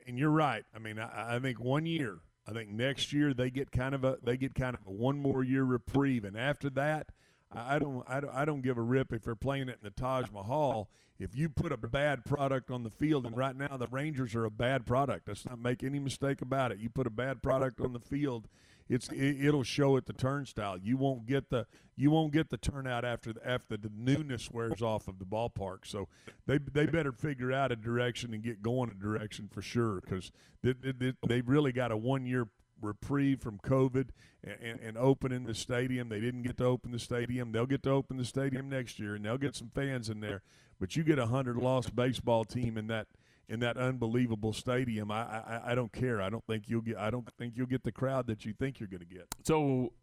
and 0.07 0.17
you're 0.17 0.29
right. 0.29 0.63
I 0.73 0.79
mean, 0.79 0.97
I, 0.97 1.35
I 1.35 1.39
think 1.39 1.59
one 1.59 1.85
year. 1.85 2.19
I 2.47 2.51
think 2.51 2.69
next 2.69 3.13
year 3.13 3.33
they 3.33 3.49
get 3.49 3.71
kind 3.71 3.95
of 3.95 4.03
a 4.03 4.17
they 4.21 4.37
get 4.37 4.53
kind 4.55 4.75
of 4.75 4.85
one 4.85 5.19
more 5.19 5.43
year 5.43 5.63
reprieve, 5.63 6.25
and 6.25 6.37
after 6.37 6.69
that, 6.71 7.07
I 7.51 7.75
I 7.75 7.79
don't 7.79 8.03
I 8.07 8.19
don't 8.19 8.33
I 8.33 8.45
don't 8.45 8.61
give 8.61 8.77
a 8.77 8.81
rip 8.81 9.13
if 9.13 9.23
they're 9.23 9.35
playing 9.35 9.69
it 9.69 9.79
in 9.81 9.83
the 9.83 9.91
Taj 9.91 10.29
Mahal. 10.31 10.89
If 11.19 11.35
you 11.35 11.47
put 11.47 11.71
a 11.71 11.77
bad 11.77 12.25
product 12.25 12.69
on 12.71 12.83
the 12.83 12.89
field, 12.89 13.25
and 13.25 13.37
right 13.37 13.55
now 13.55 13.77
the 13.77 13.87
Rangers 13.87 14.35
are 14.35 14.45
a 14.45 14.51
bad 14.51 14.85
product. 14.85 15.27
Let's 15.27 15.45
not 15.45 15.59
make 15.59 15.83
any 15.83 15.99
mistake 15.99 16.41
about 16.41 16.71
it. 16.71 16.79
You 16.79 16.89
put 16.89 17.07
a 17.07 17.11
bad 17.11 17.41
product 17.41 17.79
on 17.79 17.93
the 17.93 17.99
field, 17.99 18.47
it's 18.89 19.09
it, 19.09 19.45
it'll 19.45 19.63
show 19.63 19.97
at 19.97 20.05
the 20.05 20.13
turnstile. 20.13 20.77
You 20.77 20.97
won't 20.97 21.25
get 21.25 21.49
the 21.49 21.65
you 21.95 22.11
won't 22.11 22.33
get 22.33 22.49
the 22.49 22.57
turnout 22.57 23.05
after 23.05 23.33
the, 23.33 23.47
after 23.47 23.77
the 23.77 23.91
newness 23.95 24.49
wears 24.51 24.81
off 24.81 25.07
of 25.07 25.19
the 25.19 25.25
ballpark. 25.25 25.85
So 25.85 26.07
they 26.45 26.57
they 26.57 26.85
better 26.85 27.11
figure 27.11 27.51
out 27.51 27.71
a 27.71 27.75
direction 27.75 28.33
and 28.33 28.43
get 28.43 28.61
going 28.61 28.89
a 28.89 28.93
direction 28.93 29.49
for 29.51 29.61
sure 29.61 30.01
because 30.01 30.31
they, 30.61 30.73
they, 30.73 31.13
they've 31.27 31.47
really 31.47 31.71
got 31.71 31.91
a 31.91 31.97
one 31.97 32.25
year 32.25 32.47
reprieve 32.81 33.41
from 33.41 33.59
COVID 33.59 34.09
and, 34.43 34.79
and 34.79 34.97
opening 34.97 35.45
the 35.45 35.55
stadium. 35.55 36.09
They 36.09 36.19
didn't 36.19 36.43
get 36.43 36.57
to 36.57 36.65
open 36.65 36.91
the 36.91 36.99
stadium. 36.99 37.51
They'll 37.51 37.65
get 37.65 37.83
to 37.83 37.91
open 37.91 38.17
the 38.17 38.25
stadium 38.25 38.69
next 38.69 38.99
year 38.99 39.15
and 39.15 39.23
they'll 39.23 39.37
get 39.37 39.55
some 39.55 39.71
fans 39.73 40.09
in 40.09 40.19
there. 40.19 40.41
But 40.79 40.95
you 40.95 41.03
get 41.03 41.17
a 41.17 41.27
hundred 41.27 41.57
lost 41.57 41.95
baseball 41.95 42.43
team 42.43 42.77
in 42.77 42.87
that 42.87 43.07
in 43.49 43.59
that 43.59 43.77
unbelievable 43.77 44.53
stadium. 44.53 45.11
I, 45.11 45.21
I 45.23 45.61
I 45.71 45.75
don't 45.75 45.91
care. 45.91 46.21
I 46.21 46.29
don't 46.29 46.45
think 46.45 46.69
you'll 46.69 46.81
get. 46.81 46.97
I 46.97 47.09
don't 47.09 47.27
think 47.37 47.53
you'll 47.57 47.67
get 47.67 47.83
the 47.83 47.91
crowd 47.91 48.27
that 48.27 48.45
you 48.45 48.53
think 48.53 48.79
you're 48.79 48.87
going 48.89 49.01
to 49.01 49.05
get. 49.05 49.27
So, 49.43 49.93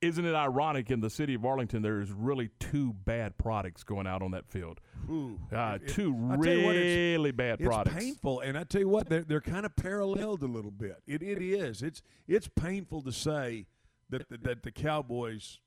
isn't 0.00 0.24
it 0.24 0.34
ironic 0.34 0.90
in 0.90 1.00
the 1.00 1.10
city 1.10 1.34
of 1.34 1.44
Arlington 1.44 1.82
there 1.82 2.00
is 2.00 2.10
really 2.10 2.50
two 2.58 2.92
bad 2.92 3.38
products 3.38 3.84
going 3.84 4.06
out 4.06 4.20
on 4.22 4.32
that 4.32 4.48
field? 4.48 4.80
Ooh, 5.08 5.38
Uh, 5.52 5.78
It- 5.82 5.88
two 5.88 6.12
I 6.30 6.36
tell 6.36 6.54
you 6.56 6.64
what, 6.66 6.76
it's- 6.76 6.96
really 6.96 7.30
bad 7.32 7.60
it's 7.60 7.66
products. 7.68 7.96
painful, 7.96 8.40
and 8.40 8.56
I 8.58 8.64
tell 8.64 8.80
you 8.80 8.88
what, 8.88 9.08
they're 9.08 9.22
they're 9.22 9.40
kind 9.40 9.64
of 9.66 9.76
paralleled 9.76 10.42
a 10.42 10.46
little 10.48 10.70
bit. 10.72 11.02
It 11.06 11.22
it 11.22 11.40
is. 11.42 11.82
It's 11.82 12.02
it's 12.26 12.48
painful 12.48 13.02
to 13.02 13.12
say 13.12 13.66
that 14.10 14.28
the, 14.28 14.38
that 14.38 14.62
the 14.62 14.72
Cowboys 14.72 15.60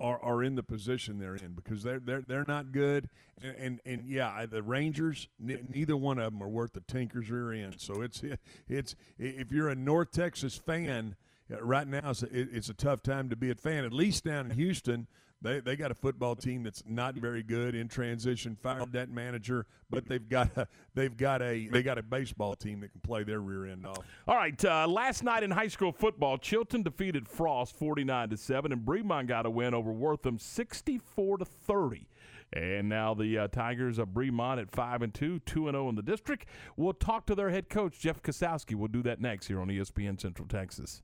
are 0.00 0.18
are 0.22 0.42
in 0.42 0.54
the 0.54 0.62
position 0.62 1.18
they're 1.18 1.36
in 1.36 1.52
because 1.52 1.82
they're 1.82 2.00
they're 2.00 2.22
they're 2.22 2.44
not 2.48 2.72
good, 2.72 3.08
and 3.42 3.54
and, 3.56 3.80
and 3.84 4.04
yeah, 4.06 4.46
the 4.46 4.62
Rangers, 4.62 5.28
n- 5.42 5.68
neither 5.72 5.96
one 5.96 6.18
of 6.18 6.32
them 6.32 6.42
are 6.42 6.48
worth 6.48 6.72
the 6.72 6.80
tinker's 6.80 7.30
rear 7.30 7.52
end. 7.52 7.76
So 7.78 8.00
it's 8.02 8.22
it's 8.68 8.96
if 9.18 9.52
you're 9.52 9.68
a 9.68 9.74
North 9.76 10.10
Texas 10.12 10.56
fan. 10.56 11.14
uh, 11.52 11.62
Right 11.62 11.86
now, 11.86 12.10
it's 12.10 12.22
a, 12.22 12.28
it's 12.32 12.68
a 12.68 12.74
tough 12.74 13.02
time 13.02 13.28
to 13.28 13.36
be 13.36 13.50
a 13.50 13.54
fan. 13.54 13.84
At 13.84 13.92
least 13.92 14.24
down 14.24 14.50
in 14.50 14.56
Houston, 14.56 15.06
they 15.42 15.60
they 15.60 15.76
got 15.76 15.90
a 15.90 15.94
football 15.94 16.36
team 16.36 16.62
that's 16.62 16.82
not 16.86 17.14
very 17.14 17.42
good 17.42 17.74
in 17.74 17.88
transition. 17.88 18.56
Fired 18.62 18.92
that 18.92 19.10
manager, 19.10 19.66
but 19.88 20.06
they've 20.06 20.28
got 20.28 20.56
a 20.56 20.68
they've 20.94 21.16
got 21.16 21.40
a 21.42 21.66
they 21.68 21.82
got 21.82 21.98
a 21.98 22.02
baseball 22.02 22.54
team 22.54 22.80
that 22.80 22.92
can 22.92 23.00
play 23.00 23.24
their 23.24 23.40
rear 23.40 23.66
end 23.66 23.86
off. 23.86 23.98
All 24.28 24.36
right, 24.36 24.62
uh, 24.64 24.86
last 24.86 25.22
night 25.22 25.42
in 25.42 25.50
high 25.50 25.68
school 25.68 25.92
football, 25.92 26.36
Chilton 26.38 26.82
defeated 26.82 27.28
Frost 27.28 27.76
49 27.76 28.30
to 28.30 28.36
7 28.36 28.72
and 28.72 28.84
Bremond 28.84 29.28
got 29.28 29.46
a 29.46 29.50
win 29.50 29.74
over 29.74 29.90
Wortham 29.92 30.38
64 30.38 31.38
to 31.38 31.44
30. 31.44 32.06
And 32.52 32.88
now 32.88 33.14
the 33.14 33.38
uh, 33.38 33.48
Tigers 33.48 33.98
of 33.98 34.08
Bremond 34.08 34.60
at 34.60 34.70
5 34.72 35.02
and 35.02 35.14
2, 35.14 35.40
2 35.40 35.68
and 35.68 35.74
0 35.74 35.88
in 35.88 35.94
the 35.94 36.02
district. 36.02 36.46
We'll 36.76 36.92
talk 36.92 37.26
to 37.26 37.34
their 37.36 37.50
head 37.50 37.68
coach 37.68 38.00
Jeff 38.00 38.22
Kosowski. 38.22 38.74
We'll 38.74 38.88
do 38.88 39.02
that 39.04 39.20
next 39.20 39.46
here 39.46 39.60
on 39.60 39.68
ESPN 39.68 40.20
Central 40.20 40.48
Texas. 40.48 41.02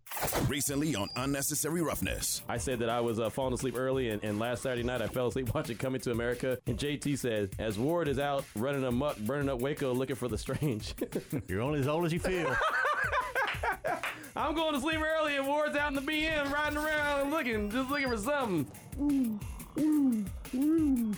Recently 0.49 0.97
on 0.97 1.09
Unnecessary 1.15 1.83
Roughness. 1.83 2.43
I 2.49 2.57
said 2.57 2.81
that 2.81 2.91
I 2.91 3.01
was 3.01 3.21
uh, 3.21 3.31
falling 3.31 3.55
asleep 3.55 3.77
early, 3.77 4.11
and, 4.11 4.23
and 4.25 4.41
last 4.41 4.63
Saturday 4.63 4.83
night 4.83 5.03
I 5.03 5.07
fell 5.07 5.29
asleep 5.29 5.51
watching 5.55 5.77
Coming 5.77 6.01
to 6.01 6.11
America. 6.11 6.59
And 6.67 6.77
JT 6.77 7.19
said, 7.19 7.51
as 7.59 7.79
Ward 7.79 8.09
is 8.09 8.19
out 8.19 8.45
running 8.57 8.85
amok, 8.85 9.19
burning 9.19 9.49
up 9.49 9.61
Waco, 9.61 9.95
looking 9.95 10.17
for 10.17 10.29
the 10.29 10.39
strange. 10.39 10.95
You're 11.49 11.63
only 11.63 11.81
as 11.81 11.87
old 11.87 12.07
as 12.07 12.13
you 12.13 12.19
feel. 12.19 12.57
I'm 14.37 14.55
going 14.55 14.75
to 14.75 14.81
sleep 14.81 15.01
early, 15.01 15.37
and 15.37 15.47
Ward's 15.47 15.77
out 15.77 15.89
in 15.89 15.95
the 15.95 16.03
BM 16.03 16.53
riding 16.53 16.77
around 16.77 17.31
looking, 17.31 17.71
just 17.71 17.89
looking 17.89 18.09
for 18.09 18.19
something. 18.19 19.41
The 19.77 21.15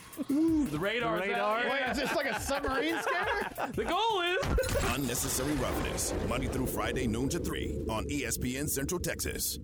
radar. 0.79 1.17
The 1.21 1.29
radar? 1.29 1.65
Wait, 1.71 1.91
is 1.91 1.97
this 1.99 2.15
like 2.15 2.27
a 2.27 2.41
submarine 2.41 2.97
scanner? 3.03 3.73
The 3.73 3.85
goal 3.85 4.21
is. 4.23 4.77
Unnecessary 4.97 5.53
Roughness. 5.55 6.13
Monday 6.29 6.49
through 6.49 6.67
Friday, 6.67 7.07
noon 7.07 7.29
to 7.29 7.39
3 7.39 7.83
on 7.89 8.05
ESPN 8.07 8.69
Central 8.69 9.01
Texas. 9.01 9.59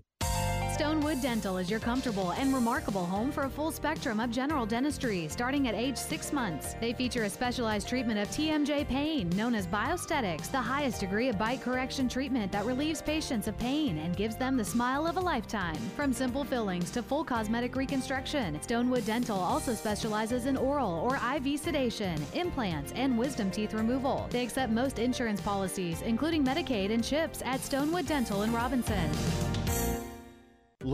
Stonewood 0.74 1.22
Dental 1.22 1.56
is 1.58 1.70
your 1.70 1.78
comfortable 1.78 2.32
and 2.32 2.52
remarkable 2.52 3.06
home 3.06 3.30
for 3.30 3.44
a 3.44 3.48
full 3.48 3.70
spectrum 3.70 4.18
of 4.18 4.32
general 4.32 4.66
dentistry 4.66 5.28
starting 5.28 5.68
at 5.68 5.74
age 5.76 5.96
six 5.96 6.32
months. 6.32 6.74
They 6.80 6.92
feature 6.92 7.22
a 7.22 7.30
specialized 7.30 7.88
treatment 7.88 8.18
of 8.18 8.26
TMJ 8.30 8.88
pain 8.88 9.30
known 9.36 9.54
as 9.54 9.68
bioesthetics, 9.68 10.50
the 10.50 10.60
highest 10.60 10.98
degree 10.98 11.28
of 11.28 11.38
bite 11.38 11.62
correction 11.62 12.08
treatment 12.08 12.50
that 12.50 12.66
relieves 12.66 13.00
patients 13.00 13.46
of 13.46 13.56
pain 13.56 13.98
and 13.98 14.16
gives 14.16 14.34
them 14.34 14.56
the 14.56 14.64
smile 14.64 15.06
of 15.06 15.16
a 15.16 15.20
lifetime. 15.20 15.76
From 15.94 16.12
simple 16.12 16.42
fillings 16.42 16.90
to 16.90 17.04
full 17.04 17.22
cosmetic 17.22 17.76
reconstruction, 17.76 18.58
Stonewood 18.58 19.06
Dental 19.06 19.38
also 19.38 19.74
specializes 19.74 20.46
in 20.46 20.56
oral 20.56 20.98
or 21.08 21.20
IV 21.36 21.60
sedation, 21.60 22.20
implants, 22.34 22.90
and 22.96 23.16
wisdom 23.16 23.48
teeth 23.52 23.74
removal. 23.74 24.26
They 24.30 24.42
accept 24.42 24.72
most 24.72 24.98
insurance 24.98 25.40
policies, 25.40 26.02
including 26.02 26.44
Medicaid 26.44 26.92
and 26.92 27.04
CHIPS 27.04 27.42
at 27.44 27.60
Stonewood 27.60 28.08
Dental 28.08 28.42
in 28.42 28.52
Robinson. 28.52 29.08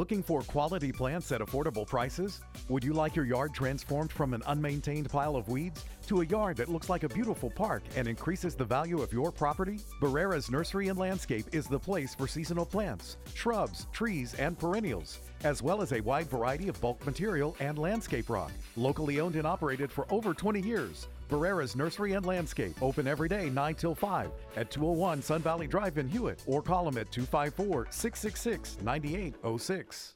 Looking 0.00 0.22
for 0.22 0.40
quality 0.40 0.92
plants 0.92 1.30
at 1.30 1.42
affordable 1.42 1.86
prices? 1.86 2.40
Would 2.70 2.82
you 2.82 2.94
like 2.94 3.14
your 3.14 3.26
yard 3.26 3.52
transformed 3.52 4.10
from 4.10 4.32
an 4.32 4.42
unmaintained 4.46 5.10
pile 5.10 5.36
of 5.36 5.46
weeds 5.50 5.84
to 6.06 6.22
a 6.22 6.24
yard 6.24 6.56
that 6.56 6.70
looks 6.70 6.88
like 6.88 7.02
a 7.02 7.08
beautiful 7.10 7.50
park 7.50 7.82
and 7.94 8.08
increases 8.08 8.54
the 8.54 8.64
value 8.64 9.02
of 9.02 9.12
your 9.12 9.30
property? 9.30 9.78
Barrera's 10.00 10.50
Nursery 10.50 10.88
and 10.88 10.98
Landscape 10.98 11.44
is 11.52 11.66
the 11.66 11.78
place 11.78 12.14
for 12.14 12.26
seasonal 12.26 12.64
plants, 12.64 13.18
shrubs, 13.34 13.88
trees, 13.92 14.32
and 14.38 14.58
perennials, 14.58 15.18
as 15.44 15.62
well 15.62 15.82
as 15.82 15.92
a 15.92 16.00
wide 16.00 16.30
variety 16.30 16.68
of 16.68 16.80
bulk 16.80 17.04
material 17.04 17.54
and 17.60 17.76
landscape 17.76 18.30
rock. 18.30 18.52
Locally 18.76 19.20
owned 19.20 19.36
and 19.36 19.46
operated 19.46 19.92
for 19.92 20.06
over 20.10 20.32
20 20.32 20.62
years. 20.62 21.08
Barrera's 21.30 21.76
Nursery 21.76 22.14
and 22.14 22.26
Landscape, 22.26 22.82
open 22.82 23.06
every 23.06 23.28
day 23.28 23.48
9 23.48 23.74
till 23.76 23.94
5 23.94 24.30
at 24.56 24.70
201 24.70 25.22
Sun 25.22 25.42
Valley 25.42 25.66
Drive 25.66 25.96
in 25.96 26.08
Hewitt 26.08 26.42
or 26.46 26.60
call 26.60 26.84
them 26.84 26.98
at 26.98 27.10
254 27.12 27.86
666 27.90 28.78
9806. 28.82 30.14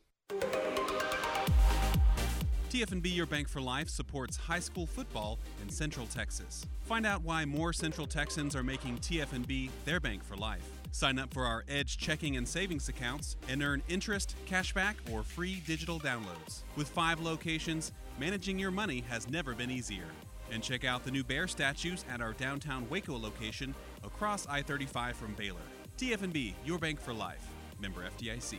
TFNB 2.74 3.14
Your 3.14 3.27
Bank 3.27 3.48
for 3.48 3.61
Life 3.61 3.88
supports 3.88 4.37
high 4.37 4.59
school 4.59 4.85
football 4.85 5.38
in 5.62 5.70
Central 5.70 6.07
Texas. 6.07 6.66
Find 6.83 7.07
out 7.07 7.22
why 7.22 7.44
more 7.44 7.72
Central 7.72 8.05
Texans 8.05 8.57
are 8.57 8.64
making 8.64 8.98
TFNB 8.98 9.70
their 9.85 10.00
bank 10.00 10.24
for 10.24 10.35
life. 10.35 10.68
Sign 10.90 11.20
up 11.20 11.33
for 11.33 11.44
our 11.44 11.62
Edge 11.68 11.98
checking 11.98 12.37
and 12.37 12.48
savings 12.48 12.88
accounts 12.88 13.37
and 13.48 13.62
earn 13.62 13.81
interest, 13.88 14.35
cashback, 14.48 14.94
or 15.12 15.22
free 15.22 15.62
digital 15.64 16.00
downloads. 16.00 16.62
With 16.74 16.88
five 16.88 17.20
locations, 17.20 17.92
managing 18.18 18.59
your 18.59 18.72
money 18.72 19.05
has 19.09 19.31
never 19.31 19.55
been 19.55 19.70
easier. 19.70 20.07
And 20.50 20.62
check 20.62 20.85
out 20.85 21.04
the 21.04 21.11
new 21.11 21.24
bear 21.24 21.48
statues 21.48 22.04
at 22.09 22.20
our 22.20 22.33
downtown 22.33 22.88
Waco 22.88 23.18
location 23.18 23.74
across 24.02 24.46
I 24.46 24.62
35 24.62 25.16
from 25.16 25.35
Baylor. 25.35 25.61
TFNB, 25.98 26.54
your 26.64 26.78
bank 26.78 27.00
for 27.00 27.12
life. 27.12 27.46
Member 27.80 28.02
FDIC. 28.18 28.59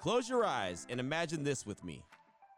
Close 0.00 0.28
your 0.28 0.44
eyes 0.44 0.86
and 0.88 1.00
imagine 1.00 1.44
this 1.44 1.66
with 1.66 1.84
me 1.84 2.02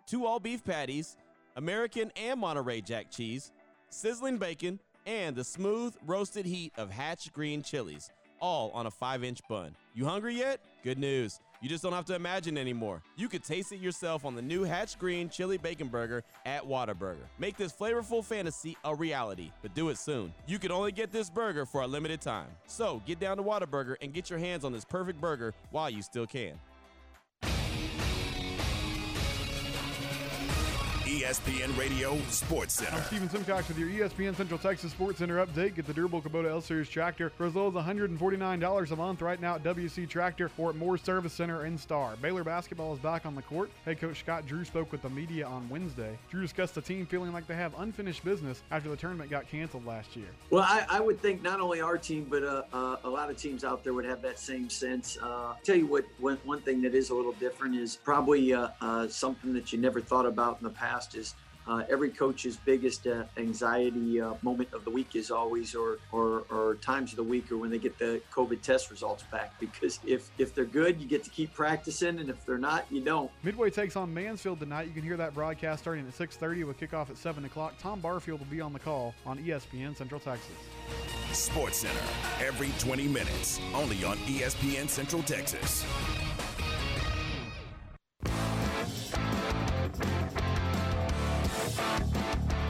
two 0.06 0.26
all 0.26 0.38
beef 0.38 0.64
patties, 0.64 1.16
American 1.56 2.12
and 2.16 2.40
Monterey 2.40 2.80
Jack 2.80 3.10
cheese, 3.10 3.52
sizzling 3.88 4.38
bacon, 4.38 4.78
and 5.06 5.34
the 5.34 5.44
smooth 5.44 5.94
roasted 6.06 6.46
heat 6.46 6.72
of 6.76 6.90
Hatch 6.90 7.32
green 7.32 7.62
chilies, 7.62 8.10
all 8.40 8.70
on 8.70 8.86
a 8.86 8.90
5 8.90 9.24
inch 9.24 9.40
bun. 9.48 9.74
You 9.94 10.04
hungry 10.04 10.34
yet? 10.36 10.60
Good 10.84 10.98
news. 10.98 11.40
You 11.60 11.68
just 11.68 11.82
don't 11.82 11.92
have 11.92 12.06
to 12.06 12.14
imagine 12.14 12.56
anymore. 12.56 13.02
You 13.16 13.28
could 13.28 13.44
taste 13.44 13.70
it 13.72 13.80
yourself 13.80 14.24
on 14.24 14.34
the 14.34 14.40
new 14.40 14.62
Hatch 14.62 14.98
Green 14.98 15.28
Chili 15.28 15.58
Bacon 15.58 15.88
Burger 15.88 16.24
at 16.46 16.62
Whataburger. 16.64 17.26
Make 17.38 17.58
this 17.58 17.70
flavorful 17.70 18.24
fantasy 18.24 18.78
a 18.82 18.94
reality, 18.94 19.50
but 19.60 19.74
do 19.74 19.90
it 19.90 19.98
soon. 19.98 20.32
You 20.46 20.58
can 20.58 20.72
only 20.72 20.90
get 20.90 21.12
this 21.12 21.28
burger 21.28 21.66
for 21.66 21.82
a 21.82 21.86
limited 21.86 22.22
time. 22.22 22.48
So 22.66 23.02
get 23.04 23.20
down 23.20 23.36
to 23.36 23.42
Whataburger 23.42 23.96
and 24.00 24.14
get 24.14 24.30
your 24.30 24.38
hands 24.38 24.64
on 24.64 24.72
this 24.72 24.86
perfect 24.86 25.20
burger 25.20 25.52
while 25.70 25.90
you 25.90 26.00
still 26.00 26.26
can. 26.26 26.58
ESPN 31.10 31.76
Radio 31.76 32.16
Sports 32.28 32.74
Center. 32.74 32.94
I'm 32.94 33.02
Steven 33.02 33.28
Simcox 33.28 33.66
with 33.66 33.76
your 33.76 33.88
ESPN 33.88 34.36
Central 34.36 34.60
Texas 34.60 34.92
Sports 34.92 35.18
Center 35.18 35.44
update. 35.44 35.74
Get 35.74 35.84
the 35.88 35.92
durable 35.92 36.22
Kubota 36.22 36.48
L 36.48 36.60
Series 36.60 36.88
tractor 36.88 37.30
for 37.30 37.46
as 37.46 37.56
low 37.56 37.66
as 37.66 37.74
$149 37.74 38.90
a 38.92 38.96
month 38.96 39.20
right 39.20 39.40
now 39.40 39.56
at 39.56 39.64
WC 39.64 40.08
Tractor 40.08 40.52
or 40.56 40.70
at 40.70 40.76
Moore 40.76 40.96
Service 40.96 41.32
Center 41.32 41.66
in 41.66 41.76
Star. 41.76 42.14
Baylor 42.22 42.44
basketball 42.44 42.94
is 42.94 43.00
back 43.00 43.26
on 43.26 43.34
the 43.34 43.42
court. 43.42 43.70
Head 43.84 44.00
coach 44.00 44.20
Scott 44.20 44.46
Drew 44.46 44.64
spoke 44.64 44.92
with 44.92 45.02
the 45.02 45.10
media 45.10 45.46
on 45.46 45.68
Wednesday. 45.68 46.16
Drew 46.30 46.42
discussed 46.42 46.76
the 46.76 46.80
team 46.80 47.04
feeling 47.06 47.32
like 47.32 47.48
they 47.48 47.56
have 47.56 47.76
unfinished 47.80 48.24
business 48.24 48.62
after 48.70 48.88
the 48.88 48.96
tournament 48.96 49.30
got 49.30 49.48
canceled 49.50 49.84
last 49.84 50.14
year. 50.14 50.28
Well, 50.50 50.62
I, 50.62 50.86
I 50.88 51.00
would 51.00 51.20
think 51.20 51.42
not 51.42 51.58
only 51.58 51.80
our 51.80 51.98
team, 51.98 52.28
but 52.30 52.44
uh, 52.44 52.62
uh, 52.72 52.96
a 53.02 53.10
lot 53.10 53.30
of 53.30 53.36
teams 53.36 53.64
out 53.64 53.82
there 53.82 53.94
would 53.94 54.04
have 54.04 54.22
that 54.22 54.38
same 54.38 54.70
sense. 54.70 55.18
Uh, 55.20 55.54
tell 55.64 55.76
you 55.76 55.88
what, 55.88 56.04
one, 56.20 56.38
one 56.44 56.60
thing 56.60 56.80
that 56.82 56.94
is 56.94 57.10
a 57.10 57.14
little 57.16 57.32
different 57.32 57.74
is 57.74 57.96
probably 57.96 58.54
uh, 58.54 58.68
uh, 58.80 59.08
something 59.08 59.52
that 59.54 59.72
you 59.72 59.80
never 59.80 60.00
thought 60.00 60.24
about 60.24 60.58
in 60.60 60.64
the 60.64 60.70
past 60.70 60.99
is 61.14 61.34
uh, 61.66 61.84
every 61.88 62.10
coach's 62.10 62.56
biggest 62.56 63.06
uh, 63.06 63.24
anxiety 63.36 64.20
uh, 64.20 64.34
moment 64.42 64.72
of 64.72 64.84
the 64.84 64.90
week 64.90 65.14
is 65.14 65.30
always, 65.30 65.74
or, 65.74 65.98
or 66.10 66.44
or 66.50 66.76
times 66.76 67.12
of 67.12 67.16
the 67.16 67.22
week, 67.22 67.52
or 67.52 67.58
when 67.58 67.70
they 67.70 67.78
get 67.78 67.98
the 67.98 68.20
COVID 68.32 68.60
test 68.62 68.90
results 68.90 69.22
back. 69.24 69.58
Because 69.60 70.00
if 70.04 70.30
if 70.38 70.54
they're 70.54 70.64
good, 70.64 71.00
you 71.00 71.06
get 71.06 71.22
to 71.24 71.30
keep 71.30 71.52
practicing, 71.54 72.18
and 72.18 72.28
if 72.30 72.44
they're 72.46 72.58
not, 72.58 72.86
you 72.90 73.00
don't. 73.00 73.30
Midway 73.42 73.70
takes 73.70 73.94
on 73.94 74.12
Mansfield 74.12 74.58
tonight. 74.58 74.88
You 74.88 74.92
can 74.92 75.02
hear 75.02 75.16
that 75.18 75.34
broadcast 75.34 75.82
starting 75.82 76.06
at 76.06 76.14
6:30 76.14 76.66
with 76.66 76.80
kickoff 76.80 77.10
at 77.10 77.16
7 77.16 77.44
o'clock. 77.44 77.74
Tom 77.78 78.00
Barfield 78.00 78.40
will 78.40 78.46
be 78.46 78.60
on 78.60 78.72
the 78.72 78.80
call 78.80 79.14
on 79.26 79.38
ESPN 79.38 79.96
Central 79.96 80.20
Texas. 80.20 80.56
Sports 81.32 81.78
Center 81.78 82.00
every 82.40 82.70
20 82.78 83.06
minutes, 83.06 83.60
only 83.74 84.02
on 84.02 84.16
ESPN 84.18 84.88
Central 84.88 85.22
Texas. 85.22 85.84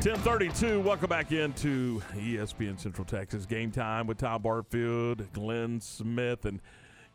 Ten 0.01 0.17
thirty-two. 0.17 0.81
Welcome 0.81 1.11
back 1.11 1.31
into 1.31 2.01
ESPN 2.15 2.81
Central 2.81 3.05
Texas 3.05 3.45
Game 3.45 3.71
Time 3.71 4.07
with 4.07 4.17
Tom 4.17 4.41
Barfield, 4.41 5.31
Glenn 5.35 5.79
Smith, 5.79 6.47
and 6.47 6.59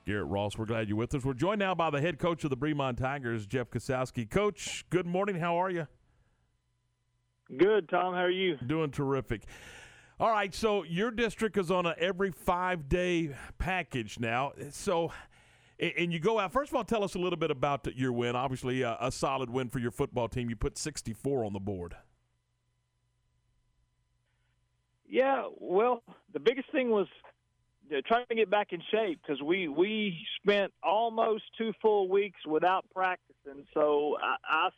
Garrett 0.06 0.28
Ross. 0.28 0.56
We're 0.56 0.65
glad 0.65 0.88
you're 0.88 0.95
with 0.95 1.15
us. 1.15 1.26
We're 1.26 1.34
joined 1.34 1.58
now 1.58 1.74
by 1.74 1.89
the 1.89 2.00
head 2.00 2.19
coach 2.19 2.43
of 2.43 2.52
the 2.52 2.58
Bremond 2.58 2.98
Tigers, 2.98 3.48
Jeff 3.48 3.71
Kosowski. 3.71 4.30
Coach, 4.30 4.86
good 4.91 5.08
morning. 5.08 5.39
How 5.39 5.56
are 5.56 5.71
you? 5.71 5.88
Good, 7.58 7.89
Tom. 7.89 8.13
How 8.13 8.19
are 8.19 8.30
you? 8.30 8.58
Doing 8.58 8.91
terrific. 8.91 9.45
All 10.19 10.30
right, 10.30 10.54
so 10.54 10.84
your 10.84 11.10
district 11.10 11.58
is 11.58 11.71
on 11.71 11.88
a 11.88 11.95
every 11.98 12.30
five 12.30 12.88
day 12.88 13.36
package 13.58 14.19
now. 14.19 14.52
So, 14.69 15.12
and 15.80 15.91
and 15.98 16.13
you 16.13 16.19
go 16.19 16.38
out. 16.38 16.54
First 16.54 16.71
of 16.71 16.76
all, 16.76 16.84
tell 16.84 17.04
us 17.04 17.15
a 17.15 17.19
little 17.19 17.39
bit 17.39 17.50
about 17.50 17.88
your 17.95 18.13
win. 18.13 18.36
Obviously, 18.36 18.84
a, 18.84 18.95
a 19.02 19.12
solid 19.12 19.50
win 19.50 19.69
for 19.69 19.80
your 19.80 19.89
football 19.89 20.28
team. 20.28 20.52
You 20.52 20.56
put 20.56 20.78
64 20.78 21.45
on 21.45 21.54
the 21.54 21.60
board. 21.60 21.95
Yeah, 25.07 25.47
well, 25.59 26.03
the 26.33 26.39
biggest 26.39 26.71
thing 26.71 26.89
was 26.89 27.07
uh, 27.91 28.01
trying 28.07 28.25
to 28.29 28.35
get 28.35 28.49
back 28.49 28.73
in 28.73 28.81
shape 28.91 29.19
because 29.21 29.41
we 29.41 29.67
we 29.67 30.17
spent 30.41 30.73
almost 30.83 31.43
two 31.57 31.73
full 31.81 32.09
weeks 32.09 32.39
without 32.45 32.85
practicing. 32.93 33.65
So 33.73 34.17
I 34.21 34.35
I, 34.43 34.69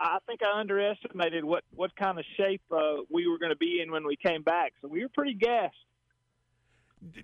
I 0.00 0.18
think 0.26 0.40
I 0.42 0.58
underestimated 0.58 1.44
what 1.44 1.64
what 1.74 1.94
kind 1.96 2.18
of 2.18 2.24
shape 2.36 2.62
uh, 2.72 3.02
we 3.10 3.28
were 3.28 3.38
going 3.38 3.50
to 3.52 3.56
be 3.56 3.80
in 3.82 3.90
when 3.92 4.06
we 4.06 4.16
came 4.16 4.42
back. 4.42 4.72
So 4.82 4.88
we 4.88 5.02
were 5.02 5.10
pretty 5.14 5.34
gassed. 5.34 5.76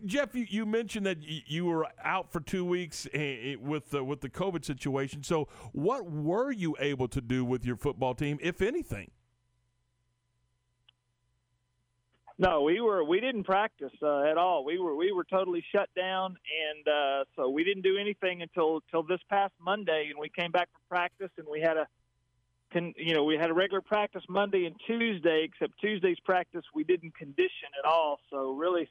Jeff, 0.05 0.35
you, 0.35 0.45
you 0.49 0.67
mentioned 0.67 1.07
that 1.07 1.19
you 1.21 1.65
were 1.65 1.87
out 2.03 2.33
for 2.33 2.41
two 2.41 2.65
weeks 2.65 3.07
eh, 3.15 3.19
eh, 3.21 3.57
with 3.61 3.91
the, 3.91 4.03
with 4.03 4.21
the 4.21 4.29
COVID 4.29 4.65
situation. 4.65 5.23
So, 5.23 5.47
what 5.73 6.11
were 6.11 6.51
you 6.51 6.77
able 6.81 7.07
to 7.07 7.21
do 7.21 7.45
with 7.45 7.65
your 7.65 7.77
football 7.77 8.15
team, 8.15 8.39
if 8.43 8.61
anything? 8.61 9.13
No, 12.41 12.63
we 12.63 12.81
were 12.81 13.03
we 13.03 13.19
didn't 13.19 13.43
practice 13.45 13.93
uh, 14.01 14.23
at 14.23 14.39
all. 14.39 14.65
We 14.65 14.79
were 14.79 14.95
we 14.95 15.11
were 15.11 15.25
totally 15.25 15.65
shut 15.73 15.89
down, 15.97 16.37
and 16.71 16.87
uh, 16.87 17.25
so 17.35 17.49
we 17.51 17.65
didn't 17.65 17.83
do 17.83 17.99
anything 17.99 18.43
until 18.43 18.81
till 18.93 19.03
this 19.03 19.19
past 19.29 19.53
Monday, 19.61 20.07
and 20.11 20.19
we 20.19 20.29
came 20.29 20.53
back 20.53 20.69
for 20.73 20.79
practice, 20.97 21.31
and 21.37 21.49
we 21.51 21.61
had 21.61 21.77
a, 21.77 21.89
con, 22.73 22.95
you 22.97 23.13
know, 23.13 23.25
we 23.25 23.37
had 23.37 23.51
a 23.51 23.55
regular 23.55 23.81
practice 23.81 24.23
Monday 24.29 24.67
and 24.67 24.77
Tuesday, 24.87 25.49
except 25.51 25.81
Tuesday's 25.81 26.21
practice 26.21 26.63
we 26.73 26.85
didn't 26.85 27.17
condition 27.17 27.71
at 27.77 27.85
all. 27.85 28.21
So 28.31 28.53
really, 28.53 28.89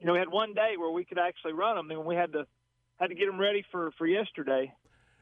you 0.00 0.06
know, 0.06 0.14
we 0.14 0.18
had 0.18 0.30
one 0.30 0.54
day 0.54 0.76
where 0.78 0.90
we 0.90 1.04
could 1.04 1.18
actually 1.18 1.52
run 1.52 1.76
them, 1.76 1.90
and 1.90 2.06
we 2.06 2.16
had 2.16 2.32
to 2.32 2.46
had 2.98 3.08
to 3.08 3.14
get 3.14 3.26
them 3.26 3.38
ready 3.38 3.62
for 3.70 3.90
for 3.98 4.06
yesterday. 4.06 4.72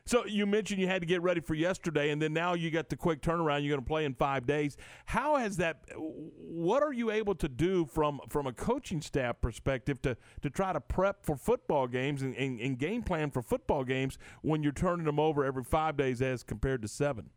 So, 0.06 0.26
you 0.26 0.44
mentioned 0.44 0.80
you 0.80 0.86
had 0.86 1.00
to 1.00 1.06
get 1.06 1.22
ready 1.22 1.40
for 1.40 1.54
yesterday, 1.54 2.10
and 2.10 2.20
then 2.20 2.34
now 2.34 2.52
you 2.52 2.70
got 2.70 2.90
the 2.90 2.96
quick 2.96 3.22
turnaround. 3.22 3.62
You're 3.62 3.74
going 3.76 3.84
to 3.84 3.88
play 3.88 4.04
in 4.04 4.14
five 4.14 4.44
days. 4.44 4.76
How 5.06 5.36
has 5.36 5.56
that? 5.56 5.84
What 5.96 6.82
are 6.82 6.92
you 6.92 7.10
able 7.10 7.34
to 7.36 7.48
do 7.48 7.86
from 7.86 8.20
from 8.28 8.46
a 8.46 8.52
coaching 8.52 9.00
staff 9.00 9.40
perspective 9.40 10.02
to 10.02 10.16
to 10.42 10.50
try 10.50 10.74
to 10.74 10.80
prep 10.80 11.24
for 11.24 11.36
football 11.36 11.86
games 11.86 12.20
and, 12.20 12.36
and, 12.36 12.60
and 12.60 12.78
game 12.78 13.02
plan 13.02 13.30
for 13.30 13.40
football 13.40 13.82
games 13.82 14.18
when 14.42 14.62
you're 14.62 14.72
turning 14.72 15.06
them 15.06 15.18
over 15.18 15.42
every 15.42 15.64
five 15.64 15.96
days 15.96 16.20
as 16.20 16.42
compared 16.42 16.82
to 16.82 16.88
seven? 16.88 17.30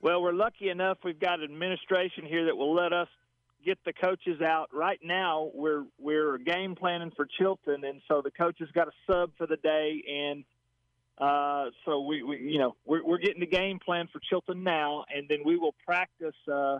Well, 0.00 0.22
we're 0.22 0.32
lucky 0.32 0.68
enough 0.68 0.98
we've 1.02 1.18
got 1.18 1.42
administration 1.42 2.26
here 2.26 2.44
that 2.44 2.56
will 2.56 2.74
let 2.74 2.92
us 2.92 3.08
get 3.64 3.78
the 3.84 3.92
coaches 3.92 4.40
out. 4.40 4.68
Right 4.72 5.00
now, 5.02 5.50
we're 5.52 5.84
we're 5.98 6.38
game 6.38 6.76
planning 6.76 7.10
for 7.16 7.26
Chilton, 7.38 7.84
and 7.84 8.00
so 8.06 8.22
the 8.22 8.30
coaches 8.30 8.68
got 8.72 8.86
a 8.86 8.92
sub 9.10 9.32
for 9.36 9.48
the 9.48 9.56
day, 9.56 10.04
and 10.08 10.44
uh, 11.18 11.66
so 11.84 12.00
we, 12.00 12.22
we 12.22 12.38
you 12.38 12.58
know 12.58 12.76
we're, 12.84 13.04
we're 13.04 13.18
getting 13.18 13.40
the 13.40 13.46
game 13.46 13.78
plan 13.78 14.08
for 14.12 14.20
Chilton 14.28 14.62
now, 14.62 15.04
and 15.14 15.28
then 15.28 15.38
we 15.44 15.56
will 15.56 15.74
practice 15.84 16.34
uh, 16.52 16.78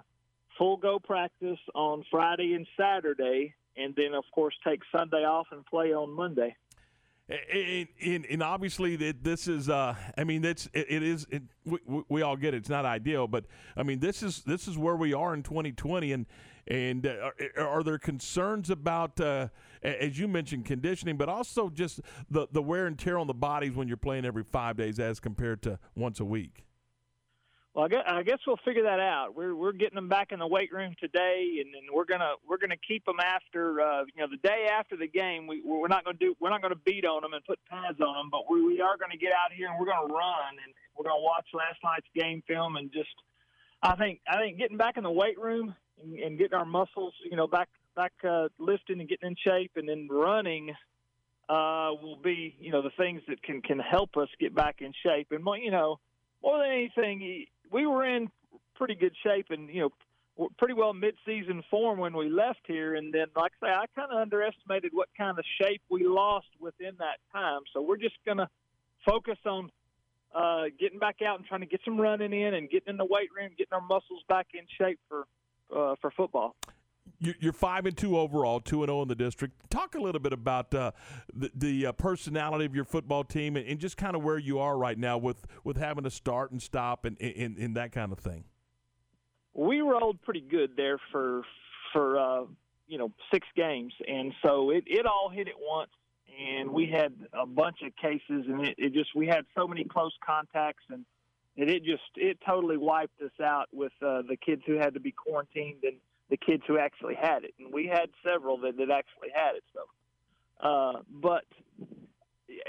full 0.59 0.77
go 0.77 0.99
practice 0.99 1.59
on 1.75 2.05
Friday 2.11 2.55
and 2.55 2.67
Saturday, 2.79 3.55
and 3.77 3.95
then 3.97 4.15
of 4.15 4.25
course 4.35 4.55
take 4.67 4.81
Sunday 4.95 5.25
off 5.25 5.47
and 5.53 5.65
play 5.67 5.93
on 5.93 6.11
Monday. 6.11 6.55
And, 7.29 7.89
and, 8.01 8.27
and 8.27 8.43
obviously 8.43 8.95
this 8.95 9.49
is 9.49 9.69
uh, 9.69 9.97
I 10.17 10.23
mean 10.23 10.45
it's 10.45 10.69
it, 10.73 10.87
it 10.89 11.03
is 11.03 11.27
it, 11.31 11.43
we, 11.65 11.79
we 12.09 12.23
all 12.23 12.37
get 12.37 12.55
it. 12.55 12.59
it's 12.59 12.69
not 12.69 12.85
ideal 12.85 13.27
but 13.27 13.47
I 13.77 13.83
mean 13.83 13.99
this 13.99 14.23
is 14.23 14.43
this 14.43 14.69
is 14.69 14.79
where 14.79 14.95
we 14.95 15.13
are 15.13 15.35
in 15.35 15.43
2020 15.43 16.13
and 16.13 16.27
and 16.69 17.07
uh, 17.07 17.31
are, 17.57 17.69
are 17.69 17.83
there 17.83 17.99
concerns 17.99 18.71
about 18.71 19.21
uh, 19.21 19.49
as 19.83 20.19
you 20.19 20.27
mentioned 20.29 20.65
conditioning 20.65 21.17
but 21.17 21.29
also 21.29 21.69
just 21.69 22.01
the 22.31 22.47
the 22.53 22.63
wear 22.63 22.87
and 22.87 22.99
tear 22.99 23.19
on 23.19 23.27
the 23.27 23.35
bodies 23.35 23.75
when 23.75 23.89
you're 23.89 23.97
playing 23.97 24.25
every 24.25 24.45
5 24.45 24.77
days 24.77 24.99
as 24.99 25.21
compared 25.21 25.63
to 25.63 25.79
once 25.95 26.21
a 26.21 26.25
week 26.25 26.65
Well, 27.75 27.85
I 27.85 27.89
guess, 27.89 28.05
I 28.09 28.23
guess 28.23 28.39
we'll 28.47 28.57
figure 28.65 28.85
that 28.85 29.01
out. 29.01 29.37
We're 29.37 29.55
we're 29.55 29.73
getting 29.73 29.97
them 29.97 30.09
back 30.09 30.33
in 30.33 30.39
the 30.39 30.47
weight 30.47 30.73
room 30.73 30.95
today, 30.99 31.61
and, 31.61 31.75
and 31.75 31.85
we're 31.93 32.07
gonna 32.07 32.33
we're 32.49 32.57
gonna 32.57 32.81
keep 32.89 33.05
them 33.05 33.21
after 33.21 33.83
uh, 33.83 34.05
you 34.15 34.23
know 34.23 34.29
the 34.31 34.41
day 34.49 34.67
after 34.73 34.97
the 34.97 35.07
game. 35.07 35.47
We 35.47 35.61
we're 35.63 35.87
not 35.87 36.03
gonna 36.03 36.17
do 36.19 36.35
we're 36.41 36.49
not 36.49 36.63
gonna 36.63 36.83
beat 36.87 37.05
on 37.05 37.21
them 37.21 37.35
and 37.35 37.45
put 37.45 37.59
pads 37.69 38.01
on 38.01 38.15
them, 38.17 38.29
but 38.33 38.51
we, 38.51 38.65
we 38.65 38.81
are 38.81 38.97
gonna 38.97 39.21
get 39.21 39.33
out 39.33 39.53
here 39.53 39.69
and 39.69 39.77
we're 39.79 39.93
gonna 39.93 40.09
run 40.09 40.57
and 40.65 40.73
we're 40.97 41.05
gonna 41.05 41.21
watch 41.21 41.45
last 41.53 41.77
night's 41.85 42.09
game 42.15 42.43
film 42.49 42.77
and 42.77 42.91
just 42.91 43.13
I 43.83 43.95
think 43.95 44.21
I 44.27 44.39
think 44.39 44.57
getting 44.57 44.79
back 44.79 44.97
in 44.97 45.05
the 45.05 45.11
weight 45.13 45.39
room 45.39 45.77
and, 46.03 46.19
and 46.19 46.39
getting 46.39 46.55
our 46.55 46.65
muscles 46.65 47.15
you 47.25 47.37
know 47.37 47.47
back 47.47 47.69
back 47.95 48.13
uh, 48.29 48.49
lifting 48.59 49.01
and 49.01 49.09
getting 49.09 49.31
in 49.31 49.37
shape 49.43 49.73
and 49.77 49.89
then 49.89 50.09
running 50.11 50.75
uh, 51.49 51.91
will 52.03 52.19
be 52.23 52.57
you 52.61 52.71
know 52.71 52.83
the 52.83 52.91
things 52.97 53.23
that 53.29 53.43
can 53.43 53.63
can 53.63 53.79
help 53.79 54.17
us 54.17 54.29
get 54.41 54.55
back 54.55 54.77
in 54.81 54.93
shape. 55.05 55.29
And 55.31 55.43
more 55.43 55.57
you 55.57 55.71
know 55.71 55.99
more 56.43 56.59
than 56.59 56.71
anything 56.71 57.47
we 57.71 57.87
were 57.87 58.05
in 58.05 58.29
pretty 58.75 58.95
good 58.95 59.15
shape 59.23 59.47
and 59.51 59.69
you 59.69 59.91
know 60.39 60.49
pretty 60.59 60.75
well 60.75 60.93
mid-season 60.93 61.63
form 61.71 61.99
when 61.99 62.15
we 62.15 62.29
left 62.29 62.61
here. 62.67 62.95
And 62.97 63.13
then 63.13 63.27
like 63.37 63.53
I 63.63 63.67
say 63.67 63.73
I 63.73 63.85
kind 63.95 64.13
of 64.13 64.19
underestimated 64.19 64.91
what 64.93 65.09
kind 65.17 65.39
of 65.39 65.45
shape 65.61 65.83
we 65.89 66.07
lost 66.07 66.49
within 66.61 66.93
that 66.99 67.19
time. 67.33 67.61
So 67.73 67.81
we're 67.81 67.97
just 67.97 68.17
to 68.27 68.49
focus 69.07 69.39
on 69.47 69.71
uh, 70.35 70.65
getting 70.79 70.99
back 70.99 71.23
out 71.27 71.39
and 71.39 71.47
trying 71.47 71.61
to 71.61 71.67
get 71.67 71.81
some 71.85 71.99
running 71.99 72.33
in 72.33 72.55
and 72.55 72.69
getting 72.69 72.91
in 72.91 72.97
the 72.97 73.05
weight 73.05 73.31
room 73.35 73.51
getting 73.57 73.73
our 73.73 73.81
muscles 73.81 74.23
back 74.29 74.49
in 74.53 74.67
shape 74.79 74.99
for 75.09 75.27
uh, 75.75 75.95
for 76.01 76.11
football 76.11 76.55
you're 77.19 77.53
five 77.53 77.87
and 77.87 77.97
two 77.97 78.19
overall, 78.19 78.61
two 78.61 78.83
and 78.83 78.89
zero 78.89 79.03
in 79.03 79.09
the 79.09 79.15
district. 79.15 79.55
Talk 79.71 79.95
a 79.95 80.01
little 80.01 80.21
bit 80.21 80.33
about 80.33 80.75
uh, 80.75 80.93
the, 81.33 81.51
the 81.55 81.87
uh, 81.87 81.93
personality 81.93 82.65
of 82.65 82.75
your 82.75 82.85
football 82.85 83.25
team 83.25 83.57
and, 83.57 83.67
and 83.67 83.79
just 83.79 83.97
kind 83.97 84.15
of 84.15 84.23
where 84.23 84.39
you 84.39 84.59
are 84.59 84.77
right 84.77 84.99
now 84.99 85.17
with, 85.17 85.47
with 85.65 85.77
having 85.77 86.05
to 86.05 86.11
start 86.11 86.51
and 86.51 86.61
stop 86.61 87.05
and, 87.05 87.21
and, 87.21 87.57
and 87.57 87.77
that 87.77 87.93
kind 87.93 88.13
of 88.13 88.19
thing. 88.19 88.45
We 89.55 89.81
rolled 89.81 90.21
pretty 90.23 90.43
good 90.43 90.73
there 90.77 90.99
for 91.11 91.43
for 91.93 92.19
uh, 92.19 92.45
you 92.87 92.99
know 92.99 93.11
six 93.33 93.47
games, 93.57 93.95
and 94.07 94.35
so 94.45 94.71
it, 94.71 94.85
it 94.87 95.07
all 95.07 95.31
hit 95.31 95.49
at 95.49 95.55
once. 95.59 95.91
And 96.39 96.71
we 96.71 96.87
had 96.87 97.15
a 97.33 97.47
bunch 97.47 97.79
of 97.83 97.97
cases, 97.97 98.45
and 98.47 98.67
it, 98.67 98.75
it 98.77 98.93
just 98.93 99.15
we 99.15 99.27
had 99.27 99.47
so 99.57 99.67
many 99.67 99.85
close 99.85 100.13
contacts, 100.25 100.83
and 100.91 101.07
it, 101.57 101.71
it 101.71 101.85
just 101.85 102.03
it 102.17 102.39
totally 102.47 102.77
wiped 102.77 103.21
us 103.23 103.39
out 103.43 103.67
with 103.73 103.93
uh, 104.03 104.23
the 104.29 104.37
kids 104.37 104.63
who 104.67 104.75
had 104.75 104.95
to 104.95 105.01
be 105.01 105.13
quarantined 105.13 105.83
and 105.83 105.97
the 106.31 106.37
kids 106.37 106.63
who 106.67 106.79
actually 106.79 107.15
had 107.15 107.45
it, 107.45 107.55
and 107.59 107.73
we 107.73 107.87
had 107.87 108.11
several 108.25 108.59
that, 108.59 108.77
that 108.77 108.91
actually 108.91 109.31
had 109.35 109.55
it. 109.57 109.65
So, 109.73 110.69
uh, 110.69 111.03
but 111.09 111.45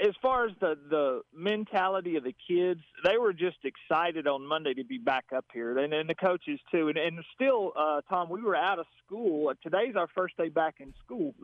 as 0.04 0.14
far 0.22 0.46
as 0.46 0.52
the 0.60 0.76
the 0.88 1.20
mentality 1.34 2.16
of 2.16 2.24
the 2.24 2.34
kids, 2.48 2.80
they 3.04 3.18
were 3.18 3.32
just 3.32 3.58
excited 3.64 4.26
on 4.26 4.46
Monday 4.46 4.74
to 4.74 4.84
be 4.84 4.98
back 4.98 5.26
up 5.34 5.46
here, 5.52 5.78
and, 5.78 5.92
and 5.92 6.08
the 6.08 6.14
coaches 6.14 6.60
too. 6.70 6.88
And, 6.88 6.96
and 6.96 7.18
still, 7.34 7.72
uh, 7.76 8.00
Tom, 8.08 8.28
we 8.30 8.42
were 8.42 8.56
out 8.56 8.78
of 8.78 8.86
school. 9.04 9.52
Today's 9.62 9.96
our 9.96 10.08
first 10.14 10.36
day 10.36 10.48
back 10.48 10.76
in 10.80 10.94
school, 11.04 11.34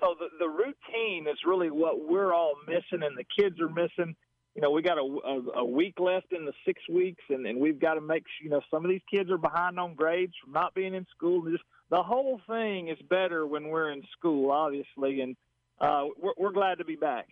so 0.00 0.14
the 0.18 0.26
the 0.38 0.48
routine 0.48 1.26
is 1.28 1.38
really 1.46 1.70
what 1.70 2.08
we're 2.08 2.34
all 2.34 2.54
missing, 2.66 3.06
and 3.06 3.16
the 3.16 3.24
kids 3.38 3.60
are 3.60 3.68
missing 3.68 4.16
you 4.54 4.60
know, 4.60 4.70
we 4.70 4.82
got 4.82 4.98
a, 4.98 5.00
a, 5.02 5.60
a 5.60 5.64
week 5.64 5.98
left 5.98 6.32
in 6.32 6.44
the 6.44 6.52
six 6.66 6.80
weeks, 6.88 7.22
and, 7.30 7.46
and 7.46 7.58
we've 7.58 7.80
got 7.80 7.94
to 7.94 8.00
make 8.00 8.24
sure, 8.24 8.44
you 8.44 8.50
know, 8.50 8.60
some 8.70 8.84
of 8.84 8.90
these 8.90 9.00
kids 9.10 9.30
are 9.30 9.38
behind 9.38 9.78
on 9.78 9.94
grades 9.94 10.34
from 10.42 10.52
not 10.52 10.74
being 10.74 10.94
in 10.94 11.06
school. 11.16 11.42
Just 11.50 11.64
the 11.90 12.02
whole 12.02 12.40
thing 12.46 12.88
is 12.88 12.98
better 13.08 13.46
when 13.46 13.68
we're 13.68 13.92
in 13.92 14.02
school, 14.16 14.50
obviously, 14.50 15.22
and 15.22 15.36
uh, 15.80 16.04
we're, 16.20 16.32
we're 16.38 16.52
glad 16.52 16.78
to 16.78 16.84
be 16.84 16.96
back. 16.96 17.28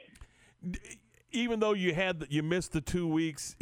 Even 1.33 1.61
though 1.61 1.75
you 1.75 1.95
had 1.95 2.27
you 2.31 2.43
missed 2.43 2.73
the 2.73 2.81
two 2.81 3.07
weeks, 3.07 3.55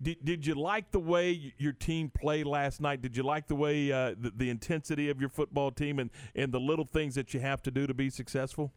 did, 0.00 0.24
did 0.24 0.46
you 0.46 0.54
like 0.54 0.90
the 0.92 1.00
way 1.00 1.52
your 1.58 1.72
team 1.72 2.10
played 2.10 2.46
last 2.46 2.80
night? 2.80 3.02
Did 3.02 3.16
you 3.16 3.24
like 3.24 3.48
the 3.48 3.56
way 3.56 3.90
uh, 3.90 4.14
the, 4.18 4.32
the 4.36 4.50
intensity 4.50 5.10
of 5.10 5.20
your 5.20 5.28
football 5.30 5.70
team 5.70 5.98
and, 5.98 6.10
and 6.34 6.52
the 6.52 6.60
little 6.60 6.84
things 6.84 7.16
that 7.16 7.34
you 7.34 7.40
have 7.40 7.60
to 7.62 7.70
do 7.70 7.86
to 7.86 7.94
be 7.94 8.08
successful? 8.08 8.72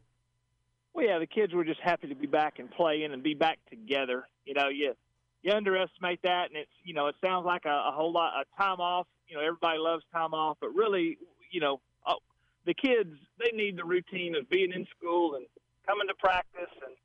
Well, 0.98 1.06
yeah, 1.06 1.20
the 1.20 1.28
kids 1.28 1.54
were 1.54 1.64
just 1.64 1.80
happy 1.80 2.08
to 2.08 2.16
be 2.16 2.26
back 2.26 2.58
and 2.58 2.72
playing 2.72 3.14
and 3.14 3.22
be 3.22 3.36
back 3.36 3.60
together. 3.70 4.28
You 4.46 4.56
know, 4.56 4.70
you 4.70 4.96
you 5.44 5.54
underestimate 5.54 6.20
that, 6.24 6.50
and 6.50 6.58
it's 6.58 6.72
you 6.84 6.96
know, 6.96 7.06
it 7.06 7.16
sounds 7.24 7.46
like 7.46 7.66
a, 7.66 7.70
a 7.70 7.92
whole 7.94 8.12
lot 8.12 8.34
of 8.40 8.48
time 8.58 8.80
off. 8.82 9.06
You 9.28 9.38
know, 9.38 9.44
everybody 9.44 9.78
loves 9.78 10.04
time 10.12 10.34
off, 10.34 10.58
but 10.60 10.74
really, 10.74 11.20
you 11.52 11.62
know, 11.62 11.80
oh, 12.08 12.18
the 12.66 12.74
kids 12.74 13.12
they 13.38 13.56
need 13.56 13.78
the 13.78 13.86
routine 13.86 14.36
of 14.36 14.50
being 14.50 14.72
in 14.74 14.88
school 14.98 15.36
and 15.36 15.46
coming 15.86 16.08
to 16.08 16.16
practice 16.16 16.74
and 16.84 16.96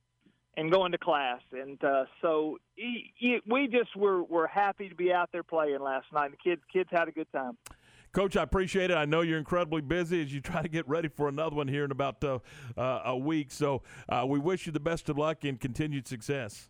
and 0.56 0.72
going 0.72 0.92
to 0.92 0.98
class. 0.98 1.40
And 1.52 1.82
uh, 1.84 2.04
so 2.22 2.58
he, 2.76 3.12
he, 3.16 3.40
we 3.46 3.68
just 3.68 3.94
were 3.94 4.22
were 4.22 4.46
happy 4.46 4.88
to 4.88 4.94
be 4.94 5.12
out 5.12 5.28
there 5.32 5.42
playing 5.42 5.80
last 5.80 6.06
night. 6.14 6.30
The 6.30 6.38
kids 6.38 6.62
kids 6.72 6.88
had 6.90 7.08
a 7.08 7.12
good 7.12 7.30
time. 7.30 7.58
Coach, 8.12 8.36
I 8.36 8.42
appreciate 8.42 8.90
it. 8.90 8.96
I 8.96 9.06
know 9.06 9.22
you're 9.22 9.38
incredibly 9.38 9.80
busy 9.80 10.20
as 10.20 10.32
you 10.32 10.42
try 10.42 10.60
to 10.60 10.68
get 10.68 10.86
ready 10.86 11.08
for 11.08 11.28
another 11.28 11.56
one 11.56 11.66
here 11.66 11.84
in 11.84 11.90
about 11.90 12.22
uh, 12.22 12.40
uh, 12.76 13.00
a 13.06 13.16
week. 13.16 13.50
So 13.50 13.82
uh, 14.08 14.26
we 14.28 14.38
wish 14.38 14.66
you 14.66 14.72
the 14.72 14.80
best 14.80 15.08
of 15.08 15.16
luck 15.16 15.44
and 15.44 15.58
continued 15.58 16.06
success. 16.06 16.68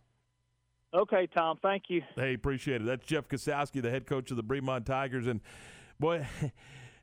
Okay, 0.95 1.26
Tom. 1.34 1.59
Thank 1.61 1.84
you. 1.88 2.03
Hey, 2.14 2.34
appreciate 2.34 2.82
it. 2.82 2.84
That's 2.84 3.05
Jeff 3.05 3.26
Kosowski, 3.26 3.82
the 3.82 3.90
head 3.90 4.07
coach 4.07 4.30
of 4.30 4.36
the 4.36 4.45
Bremond 4.45 4.84
Tigers, 4.84 5.26
and 5.26 5.40
boy. 5.99 6.26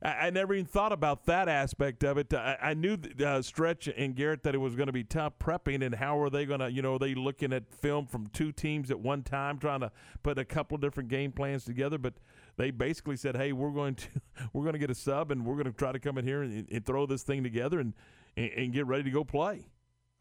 I, 0.01 0.29
never 0.29 0.53
even 0.53 0.65
thought 0.65 0.93
about 0.93 1.25
that 1.25 1.49
aspect 1.49 2.05
of 2.05 2.17
it. 2.17 2.33
I, 2.33 2.57
I 2.61 2.73
knew 2.73 2.97
uh, 3.21 3.41
Stretch 3.41 3.89
and 3.89 4.15
Garrett 4.15 4.43
that 4.43 4.55
it 4.55 4.57
was 4.59 4.73
going 4.73 4.87
to 4.87 4.93
be 4.93 5.03
tough 5.03 5.33
prepping, 5.39 5.83
and 5.83 5.93
how 5.93 6.17
are 6.21 6.29
they 6.29 6.45
going 6.45 6.61
to, 6.61 6.71
you 6.71 6.81
know, 6.81 6.95
are 6.95 6.99
they 6.99 7.15
looking 7.15 7.51
at 7.51 7.69
film 7.69 8.07
from 8.07 8.27
two 8.27 8.53
teams 8.53 8.91
at 8.91 8.99
one 9.01 9.23
time, 9.23 9.59
trying 9.59 9.81
to 9.81 9.91
put 10.23 10.39
a 10.39 10.45
couple 10.45 10.75
of 10.75 10.81
different 10.81 11.09
game 11.09 11.33
plans 11.33 11.65
together? 11.65 11.97
But 11.97 12.13
they 12.59 12.71
basically 12.71 13.15
said, 13.15 13.37
"Hey, 13.37 13.53
we're 13.53 13.71
going 13.71 13.95
to 13.95 14.07
we're 14.53 14.63
going 14.63 14.73
to 14.73 14.79
get 14.79 14.91
a 14.91 14.95
sub, 14.95 15.31
and 15.31 15.45
we're 15.45 15.55
going 15.55 15.65
to 15.65 15.71
try 15.71 15.91
to 15.93 15.99
come 15.99 16.17
in 16.17 16.25
here 16.25 16.43
and, 16.43 16.67
and 16.69 16.85
throw 16.85 17.05
this 17.05 17.23
thing 17.23 17.41
together 17.41 17.79
and, 17.79 17.93
and, 18.35 18.51
and 18.51 18.73
get 18.73 18.85
ready 18.85 19.03
to 19.03 19.11
go 19.11 19.23
play." 19.23 19.65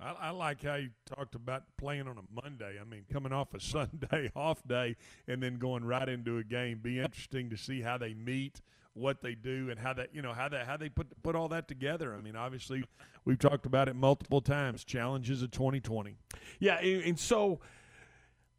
I, 0.01 0.13
I, 0.21 0.31
like 0.31 0.63
how 0.63 0.77
you 0.77 0.91
talked 1.17 1.35
about 1.35 1.65
playing 1.77 2.07
on 2.07 2.17
a 2.19 2.43
Monday. 2.43 2.79
I 2.81 2.85
mean, 2.85 3.05
coming 3.13 3.33
off 3.33 3.53
a 3.55 3.61
Sunday 3.61 4.31
off 4.37 4.63
day 4.67 4.97
and 5.27 5.43
then 5.43 5.59
going 5.59 5.85
right 5.85 6.09
into 6.09 6.39
a 6.39 6.45
game. 6.45 6.79
Be 6.81 7.01
interesting 7.01 7.51
to 7.51 7.57
see 7.57 7.81
how 7.81 7.99
they 7.99 8.15
meet, 8.15 8.63
what 8.95 9.21
they 9.21 9.35
do, 9.35 9.71
and 9.71 9.79
how 9.79 9.93
that 9.95 10.15
you 10.15 10.23
know 10.23 10.33
how 10.33 10.49
that 10.49 10.65
how 10.65 10.77
they 10.77 10.89
put 10.89 11.21
put 11.25 11.35
all 11.35 11.49
that 11.49 11.67
together. 11.67 12.15
I 12.15 12.21
mean, 12.21 12.37
obviously, 12.37 12.85
we've 13.25 13.41
talked 13.41 13.67
about 13.67 13.89
it 13.89 13.97
multiple 13.97 14.41
times. 14.41 14.85
Challenges 14.85 15.43
of 15.43 15.51
2020. 15.51 16.15
Yeah, 16.61 16.79
and, 16.79 17.03
and 17.03 17.19
so 17.19 17.59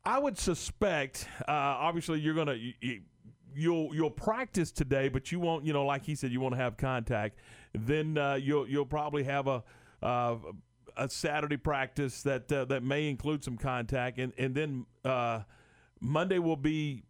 I 0.03 0.19
would 0.19 0.37
suspect. 0.37 1.27
Uh, 1.41 1.51
obviously, 1.51 2.19
you're 2.19 2.35
gonna. 2.35 2.55
You, 2.55 2.73
you'll 3.59 3.93
you'll 3.93 4.09
practice 4.09 4.71
today, 4.71 5.09
but 5.09 5.31
you 5.31 5.39
won't. 5.39 5.65
You 5.65 5.73
know, 5.73 5.85
like 5.85 6.03
he 6.03 6.15
said, 6.15 6.31
you 6.31 6.39
won't 6.39 6.55
have 6.55 6.77
contact. 6.77 7.37
Then 7.73 8.17
uh, 8.17 8.35
you'll 8.35 8.67
you'll 8.67 8.85
probably 8.85 9.23
have 9.23 9.47
a. 9.47 9.63
Uh, 10.01 10.37
a 10.97 11.09
Saturday 11.09 11.55
practice 11.55 12.23
that 12.23 12.51
uh, 12.51 12.65
that 12.65 12.83
may 12.83 13.07
include 13.07 13.41
some 13.41 13.57
contact, 13.57 14.17
and 14.17 14.33
and 14.37 14.53
then 14.53 14.85
uh, 15.05 15.39
Monday 16.01 16.39
will 16.39 16.57
be 16.57 17.03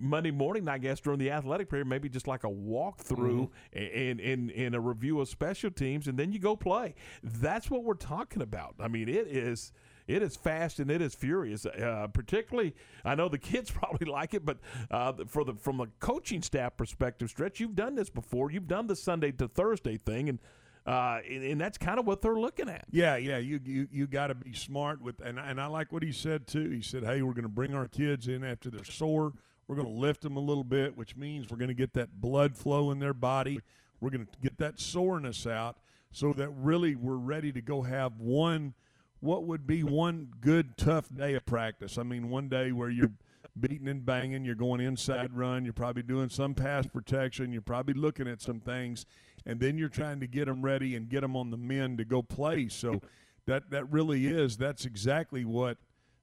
Monday 0.00 0.30
morning, 0.30 0.68
I 0.68 0.78
guess, 0.78 1.00
during 1.00 1.18
the 1.18 1.30
athletic 1.30 1.68
period, 1.68 1.86
maybe 1.86 2.08
just 2.08 2.26
like 2.26 2.44
a 2.44 2.48
walkthrough 2.48 3.50
mm-hmm. 3.74 3.98
and, 3.98 4.20
and, 4.20 4.50
and 4.50 4.74
a 4.74 4.80
review 4.80 5.20
of 5.20 5.28
special 5.28 5.70
teams, 5.70 6.08
and 6.08 6.18
then 6.18 6.32
you 6.32 6.38
go 6.38 6.56
play. 6.56 6.94
That's 7.22 7.70
what 7.70 7.84
we're 7.84 7.94
talking 7.94 8.42
about. 8.42 8.74
I 8.80 8.88
mean, 8.88 9.08
it 9.08 9.26
is 9.26 9.72
it 10.08 10.22
is 10.22 10.36
fast 10.36 10.80
and 10.80 10.90
it 10.90 11.02
is 11.02 11.14
furious. 11.14 11.66
Uh, 11.66 12.08
particularly, 12.12 12.74
I 13.04 13.14
know 13.14 13.28
the 13.28 13.38
kids 13.38 13.70
probably 13.70 14.10
like 14.10 14.34
it, 14.34 14.44
but 14.44 14.58
uh, 14.90 15.12
for 15.28 15.44
the 15.44 15.54
from 15.54 15.80
a 15.80 15.86
coaching 16.00 16.42
staff 16.42 16.76
perspective, 16.76 17.28
stretch, 17.28 17.60
you've 17.60 17.76
done 17.76 17.94
this 17.94 18.10
before. 18.10 18.50
You've 18.50 18.66
done 18.66 18.86
the 18.86 18.96
Sunday 18.96 19.30
to 19.32 19.46
Thursday 19.46 19.98
thing, 19.98 20.30
and 20.30 20.38
uh, 20.86 21.20
and, 21.30 21.44
and, 21.44 21.60
that's 21.60 21.76
kind 21.76 21.98
of 21.98 22.06
what 22.06 22.22
they're 22.22 22.38
looking 22.38 22.66
at. 22.66 22.86
Yeah, 22.90 23.16
yeah, 23.16 23.36
you 23.36 23.60
you, 23.62 23.88
you 23.92 24.06
got 24.06 24.28
to 24.28 24.34
be 24.34 24.54
smart 24.54 25.02
with, 25.02 25.20
and 25.20 25.38
and 25.38 25.60
I 25.60 25.66
like 25.66 25.92
what 25.92 26.02
he 26.02 26.12
said 26.12 26.46
too. 26.46 26.70
He 26.70 26.80
said, 26.80 27.04
"Hey, 27.04 27.20
we're 27.20 27.34
going 27.34 27.42
to 27.42 27.50
bring 27.50 27.74
our 27.74 27.86
kids 27.86 28.26
in 28.26 28.42
after 28.42 28.70
they're 28.70 28.84
sore. 28.84 29.34
We're 29.66 29.76
going 29.76 29.88
to 29.88 30.00
lift 30.00 30.22
them 30.22 30.38
a 30.38 30.40
little 30.40 30.64
bit, 30.64 30.96
which 30.96 31.14
means 31.14 31.50
we're 31.50 31.58
going 31.58 31.68
to 31.68 31.74
get 31.74 31.92
that 31.92 32.22
blood 32.22 32.56
flow 32.56 32.90
in 32.90 33.00
their 33.00 33.12
body. 33.12 33.60
We're 34.00 34.08
going 34.08 34.24
to 34.24 34.32
get 34.42 34.56
that 34.58 34.80
soreness 34.80 35.46
out, 35.46 35.76
so 36.10 36.32
that 36.32 36.48
really 36.48 36.94
we're 36.94 37.16
ready 37.16 37.52
to 37.52 37.60
go 37.60 37.82
have 37.82 38.18
one." 38.18 38.72
What 39.20 39.44
would 39.44 39.66
be 39.66 39.82
one 39.82 40.28
good 40.40 40.76
tough 40.76 41.08
day 41.14 41.34
of 41.34 41.44
practice? 41.46 41.98
I 41.98 42.02
mean, 42.02 42.30
one 42.30 42.48
day 42.48 42.72
where 42.72 42.90
you're 42.90 43.12
beating 43.58 43.88
and 43.88 44.04
banging, 44.04 44.44
you're 44.44 44.54
going 44.54 44.80
inside 44.80 45.36
run, 45.36 45.64
you're 45.64 45.72
probably 45.72 46.02
doing 46.02 46.28
some 46.28 46.54
pass 46.54 46.86
protection, 46.86 47.52
you're 47.52 47.62
probably 47.62 47.94
looking 47.94 48.28
at 48.28 48.40
some 48.40 48.60
things, 48.60 49.06
and 49.44 49.60
then 49.60 49.78
you're 49.78 49.88
trying 49.88 50.20
to 50.20 50.26
get 50.26 50.46
them 50.46 50.62
ready 50.62 50.94
and 50.94 51.08
get 51.08 51.22
them 51.22 51.36
on 51.36 51.50
the 51.50 51.56
men 51.56 51.96
to 51.96 52.04
go 52.04 52.22
play. 52.22 52.68
So 52.68 53.00
that 53.46 53.70
that 53.70 53.90
really 53.90 54.26
is 54.26 54.56
that's 54.56 54.84
exactly 54.84 55.44
what 55.44 55.78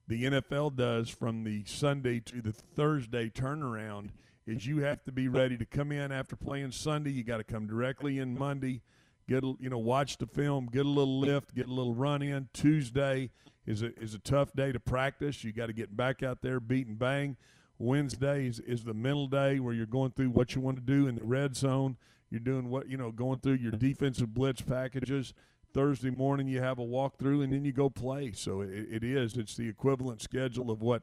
the 0.08 0.24
NFL 0.24 0.76
does 0.76 1.08
from 1.08 1.44
the 1.44 1.64
Sunday 1.66 2.20
to 2.20 2.40
the 2.40 2.52
Thursday 2.52 3.28
turnaround. 3.28 4.10
Is 4.46 4.64
you 4.64 4.78
have 4.78 5.02
to 5.04 5.12
be 5.12 5.26
ready 5.26 5.56
to 5.56 5.64
come 5.64 5.90
in 5.90 6.12
after 6.12 6.36
playing 6.36 6.70
Sunday. 6.70 7.10
You 7.10 7.24
got 7.24 7.38
to 7.38 7.44
come 7.44 7.66
directly 7.66 8.20
in 8.20 8.38
Monday 8.38 8.80
get 9.28 9.44
a, 9.44 9.54
you 9.60 9.68
know 9.68 9.78
watch 9.78 10.18
the 10.18 10.26
film, 10.26 10.68
get 10.72 10.86
a 10.86 10.88
little 10.88 11.18
lift, 11.18 11.54
get 11.54 11.66
a 11.66 11.72
little 11.72 11.94
run 11.94 12.22
in. 12.22 12.48
Tuesday 12.52 13.30
is 13.66 13.82
a 13.82 13.98
is 14.00 14.14
a 14.14 14.18
tough 14.18 14.52
day 14.54 14.72
to 14.72 14.80
practice. 14.80 15.44
You 15.44 15.52
got 15.52 15.66
to 15.66 15.72
get 15.72 15.96
back 15.96 16.22
out 16.22 16.42
there, 16.42 16.60
beat 16.60 16.86
and 16.86 16.98
bang. 16.98 17.36
Wednesday 17.78 18.46
is, 18.46 18.58
is 18.60 18.84
the 18.84 18.94
mental 18.94 19.26
day 19.26 19.60
where 19.60 19.74
you're 19.74 19.84
going 19.84 20.12
through 20.12 20.30
what 20.30 20.54
you 20.54 20.62
want 20.62 20.76
to 20.78 20.82
do 20.82 21.06
in 21.06 21.14
the 21.14 21.24
red 21.24 21.54
zone. 21.54 21.96
You're 22.30 22.40
doing 22.40 22.70
what 22.70 22.88
you 22.88 22.96
know, 22.96 23.12
going 23.12 23.40
through 23.40 23.54
your 23.54 23.72
defensive 23.72 24.32
blitz 24.34 24.62
packages. 24.62 25.34
Thursday 25.74 26.10
morning 26.10 26.48
you 26.48 26.60
have 26.62 26.78
a 26.78 26.82
walkthrough 26.82 27.44
and 27.44 27.52
then 27.52 27.64
you 27.64 27.72
go 27.72 27.90
play. 27.90 28.32
So 28.32 28.62
it, 28.62 28.70
it 28.90 29.04
is. 29.04 29.36
It's 29.36 29.56
the 29.56 29.68
equivalent 29.68 30.22
schedule 30.22 30.70
of 30.70 30.80
what 30.80 31.02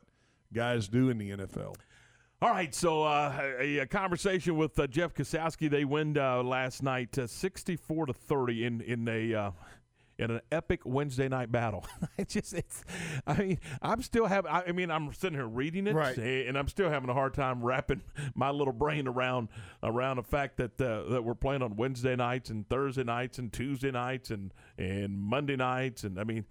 guys 0.51 0.88
do 0.88 1.09
in 1.09 1.17
the 1.17 1.32
NFL. 1.32 1.76
All 2.44 2.50
right, 2.50 2.76
so 2.76 3.04
uh, 3.04 3.54
a, 3.58 3.78
a, 3.78 3.86
conversation 3.86 4.58
with 4.58 4.78
uh, 4.78 4.86
Jeff 4.86 5.14
Kosowski. 5.14 5.70
They 5.70 5.86
win 5.86 6.18
uh, 6.18 6.44
last 6.44 6.84
night, 6.84 7.18
uh, 7.18 7.26
sixty-four 7.26 8.08
to 8.08 8.14
thirty, 8.14 8.66
in 8.66 8.82
in 8.82 9.08
a 9.08 9.34
uh, 9.34 9.52
in 10.20 10.30
an 10.30 10.41
epic 10.52 10.82
Wednesday 10.84 11.30
night 11.30 11.54
battle. 11.54 11.86
it's 12.18 12.34
just, 12.34 12.54
it's. 12.54 12.84
I 13.26 13.38
mean, 13.38 13.60
I'm 13.82 14.02
still 14.02 14.26
having. 14.26 14.52
I 14.52 14.74
mean, 14.74 14.91
I'm 14.91 15.14
sitting 15.14 15.38
here 15.38 15.48
reading 15.48 15.88
it, 15.88 15.96
right. 15.96 16.18
and 16.18 16.58
I'm 16.58 16.68
still 16.68 16.89
having 16.89 17.10
a 17.10 17.14
hard 17.14 17.34
time 17.34 17.64
wrapping 17.64 18.02
my 18.36 18.50
little 18.50 18.74
brain 18.74 19.08
around 19.08 19.48
around 19.82 20.18
the 20.18 20.24
fact 20.24 20.58
that 20.58 20.82
uh, 20.82 21.04
that 21.12 21.24
we're 21.24 21.36
playing 21.36 21.62
on 21.62 21.78
Wednesday 21.78 22.18
nights 22.18 22.50
and 22.50 22.68
Thursday 22.68 23.06
nights 23.06 23.39
and 23.39 23.54
Tuesday 23.54 23.91
nights 23.91 24.32
and 24.32 24.54
and 24.78 25.18
Monday 25.18 25.56
nights, 25.56 26.04
and 26.04 26.20
I 26.20 26.26
mean. 26.26 26.44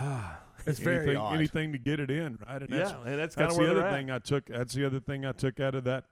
It's 0.66 0.78
very 0.78 0.98
anything, 0.98 1.16
odd. 1.16 1.34
anything 1.34 1.72
to 1.72 1.78
get 1.78 2.00
it 2.00 2.10
in, 2.10 2.38
right? 2.46 2.60
And 2.62 2.70
that's, 2.70 2.90
yeah, 2.90 2.98
and 3.06 3.18
that's, 3.18 3.34
that's 3.34 3.56
the 3.56 3.70
other 3.70 3.86
at. 3.86 3.92
thing 3.92 4.10
I 4.10 4.18
took. 4.18 4.46
That's 4.46 4.74
the 4.74 4.84
other 4.84 5.00
thing 5.00 5.24
I 5.24 5.32
took 5.32 5.60
out 5.60 5.74
of 5.74 5.84
that 5.84 6.04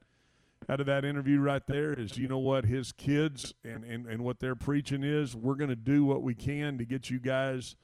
out 0.69 0.81
of 0.81 0.87
that 0.87 1.05
interview 1.05 1.39
right 1.39 1.67
there 1.67 1.93
is 1.93 2.17
you 2.17 2.27
know 2.27 2.39
what 2.39 2.65
his 2.65 2.91
kids 2.93 3.55
and 3.65 3.85
and, 3.85 4.07
and 4.07 4.25
what 4.25 4.41
they're 4.41 4.57
preaching 4.57 5.05
is 5.05 5.37
we're 5.37 5.55
going 5.55 5.71
to 5.71 5.77
do 5.77 6.05
what 6.05 6.23
we 6.23 6.35
can 6.35 6.79
to 6.79 6.85
get 6.85 7.11
you 7.11 7.19
guys 7.19 7.77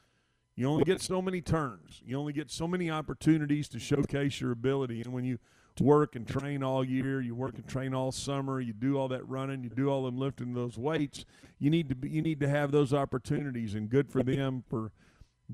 you 0.56 0.66
only 0.66 0.84
get 0.84 1.00
so 1.00 1.22
many 1.22 1.40
turns 1.40 2.02
you 2.04 2.18
only 2.18 2.32
get 2.32 2.50
so 2.50 2.66
many 2.66 2.90
opportunities 2.90 3.68
to 3.68 3.78
showcase 3.78 4.40
your 4.40 4.50
ability 4.50 5.02
and 5.02 5.12
when 5.12 5.24
you 5.24 5.38
work 5.80 6.16
and 6.16 6.26
train 6.26 6.62
all 6.62 6.84
year 6.84 7.20
you 7.20 7.34
work 7.34 7.54
and 7.54 7.66
train 7.68 7.94
all 7.94 8.10
summer 8.10 8.60
you 8.60 8.72
do 8.72 8.98
all 8.98 9.08
that 9.08 9.26
running 9.28 9.62
you 9.62 9.70
do 9.70 9.88
all 9.88 10.04
them 10.04 10.18
lifting 10.18 10.52
those 10.52 10.76
weights 10.76 11.24
you 11.58 11.70
need 11.70 11.88
to 11.88 11.94
be, 11.94 12.08
you 12.08 12.20
need 12.20 12.40
to 12.40 12.48
have 12.48 12.72
those 12.72 12.92
opportunities 12.92 13.74
and 13.74 13.88
good 13.88 14.10
for 14.10 14.22
them 14.22 14.64
for 14.68 14.90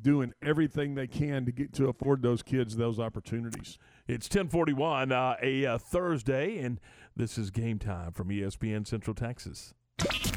doing 0.03 0.33
everything 0.43 0.95
they 0.95 1.07
can 1.07 1.45
to 1.47 1.53
get 1.53 1.73
to 1.75 1.89
afford 1.89 2.23
those 2.23 2.43
kids 2.43 2.77
those 2.77 2.99
opportunities. 2.99 3.79
It's 4.07 4.27
1041, 4.27 5.13
uh, 5.13 5.37
a 5.43 5.67
uh, 5.67 5.79
Thursday, 5.79 6.59
and 6.59 6.81
this 7.17 7.37
is 7.37 7.51
game 7.51 7.79
time 7.79 8.13
from 8.13 8.29
ESPN 8.29 8.87
Central 8.87 9.15
Texas. 9.15 9.75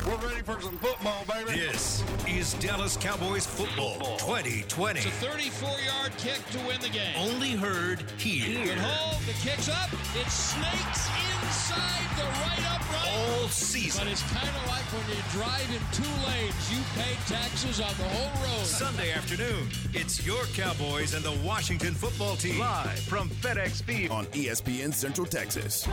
We're 0.07 0.16
ready 0.16 0.41
for 0.41 0.59
some 0.59 0.78
football, 0.80 1.24
baby. 1.30 1.51
This 1.59 2.03
is 2.28 2.55
Dallas 2.55 2.97
Cowboys 2.97 3.45
football, 3.45 3.93
football. 3.93 4.18
2020. 4.18 4.99
It's 4.99 5.05
a 5.05 5.26
34-yard 5.26 6.18
kick 6.18 6.43
to 6.51 6.57
win 6.68 6.82
the 6.82 6.89
game. 6.89 7.14
Only 7.16 7.51
heard 7.51 8.01
here. 8.18 8.66
Good 8.66 8.80
hold. 8.80 9.22
The 9.24 9.34
kick's 9.34 9.70
up. 9.70 9.93
It 9.93 10.30
snakes 10.32 11.07
inside 11.43 12.18
the 12.18 12.24
right 12.24 12.72
upright. 12.72 12.81
All 13.22 13.47
season. 13.49 14.03
But 14.03 14.11
it's 14.11 14.24
kind 14.34 14.49
of 14.49 14.67
like 14.67 14.84
when 14.93 15.05
you 15.09 15.22
drive 15.32 15.69
in 15.69 15.82
two 15.93 16.11
lanes, 16.28 16.72
you 16.72 16.82
pay 16.95 17.13
taxes 17.28 17.80
on 17.80 17.93
the 17.97 18.09
whole 18.09 18.43
road. 18.43 18.65
Sunday 18.65 19.11
afternoon, 19.11 19.69
it's 19.93 20.26
your 20.26 20.43
Cowboys 20.55 21.13
and 21.13 21.24
the 21.24 21.38
Washington 21.45 21.93
football 21.93 22.36
team. 22.36 22.59
Live 22.59 22.99
from 22.99 23.30
FedEx 23.30 23.84
Field 23.84 24.11
on 24.11 24.26
ESPN 24.28 24.93
Central 24.93 25.28
Texas. 25.28 25.88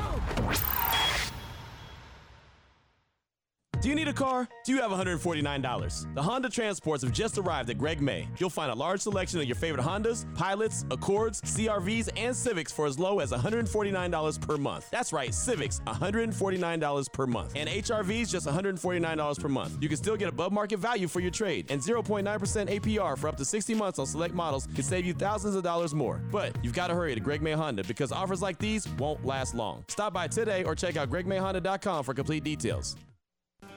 Do 3.80 3.88
you 3.88 3.94
need 3.94 4.08
a 4.08 4.12
car? 4.12 4.48
Do 4.64 4.72
you 4.72 4.80
have 4.80 4.90
$149? 4.90 6.14
The 6.14 6.22
Honda 6.22 6.48
Transports 6.48 7.04
have 7.04 7.12
just 7.12 7.38
arrived 7.38 7.70
at 7.70 7.78
Greg 7.78 8.00
May. 8.00 8.26
You'll 8.38 8.50
find 8.50 8.72
a 8.72 8.74
large 8.74 9.00
selection 9.00 9.38
of 9.38 9.46
your 9.46 9.54
favorite 9.54 9.84
Hondas, 9.84 10.26
Pilots, 10.34 10.84
Accords, 10.90 11.40
CRVs, 11.42 12.08
and 12.16 12.34
Civics 12.34 12.72
for 12.72 12.86
as 12.86 12.98
low 12.98 13.20
as 13.20 13.30
$149 13.30 14.40
per 14.40 14.56
month. 14.56 14.90
That's 14.90 15.12
right, 15.12 15.32
Civics, 15.32 15.78
$149 15.86 17.12
per 17.12 17.26
month. 17.28 17.52
And 17.54 17.68
HRVs, 17.68 18.30
just 18.30 18.48
$149 18.48 19.40
per 19.40 19.48
month. 19.48 19.78
You 19.80 19.88
can 19.88 19.96
still 19.96 20.16
get 20.16 20.28
above 20.28 20.50
market 20.50 20.78
value 20.80 21.06
for 21.06 21.20
your 21.20 21.30
trade, 21.30 21.70
and 21.70 21.80
0.9% 21.80 22.24
APR 22.80 23.16
for 23.16 23.28
up 23.28 23.36
to 23.36 23.44
60 23.44 23.74
months 23.74 24.00
on 24.00 24.06
select 24.06 24.34
models 24.34 24.66
can 24.74 24.82
save 24.82 25.06
you 25.06 25.14
thousands 25.14 25.54
of 25.54 25.62
dollars 25.62 25.94
more. 25.94 26.20
But 26.32 26.56
you've 26.64 26.74
got 26.74 26.88
to 26.88 26.94
hurry 26.94 27.14
to 27.14 27.20
Greg 27.20 27.42
May 27.42 27.52
Honda 27.52 27.84
because 27.84 28.10
offers 28.10 28.42
like 28.42 28.58
these 28.58 28.88
won't 28.98 29.24
last 29.24 29.54
long. 29.54 29.84
Stop 29.86 30.12
by 30.12 30.26
today 30.26 30.64
or 30.64 30.74
check 30.74 30.96
out 30.96 31.10
gregmayhonda.com 31.10 32.02
for 32.02 32.12
complete 32.12 32.42
details. 32.42 32.96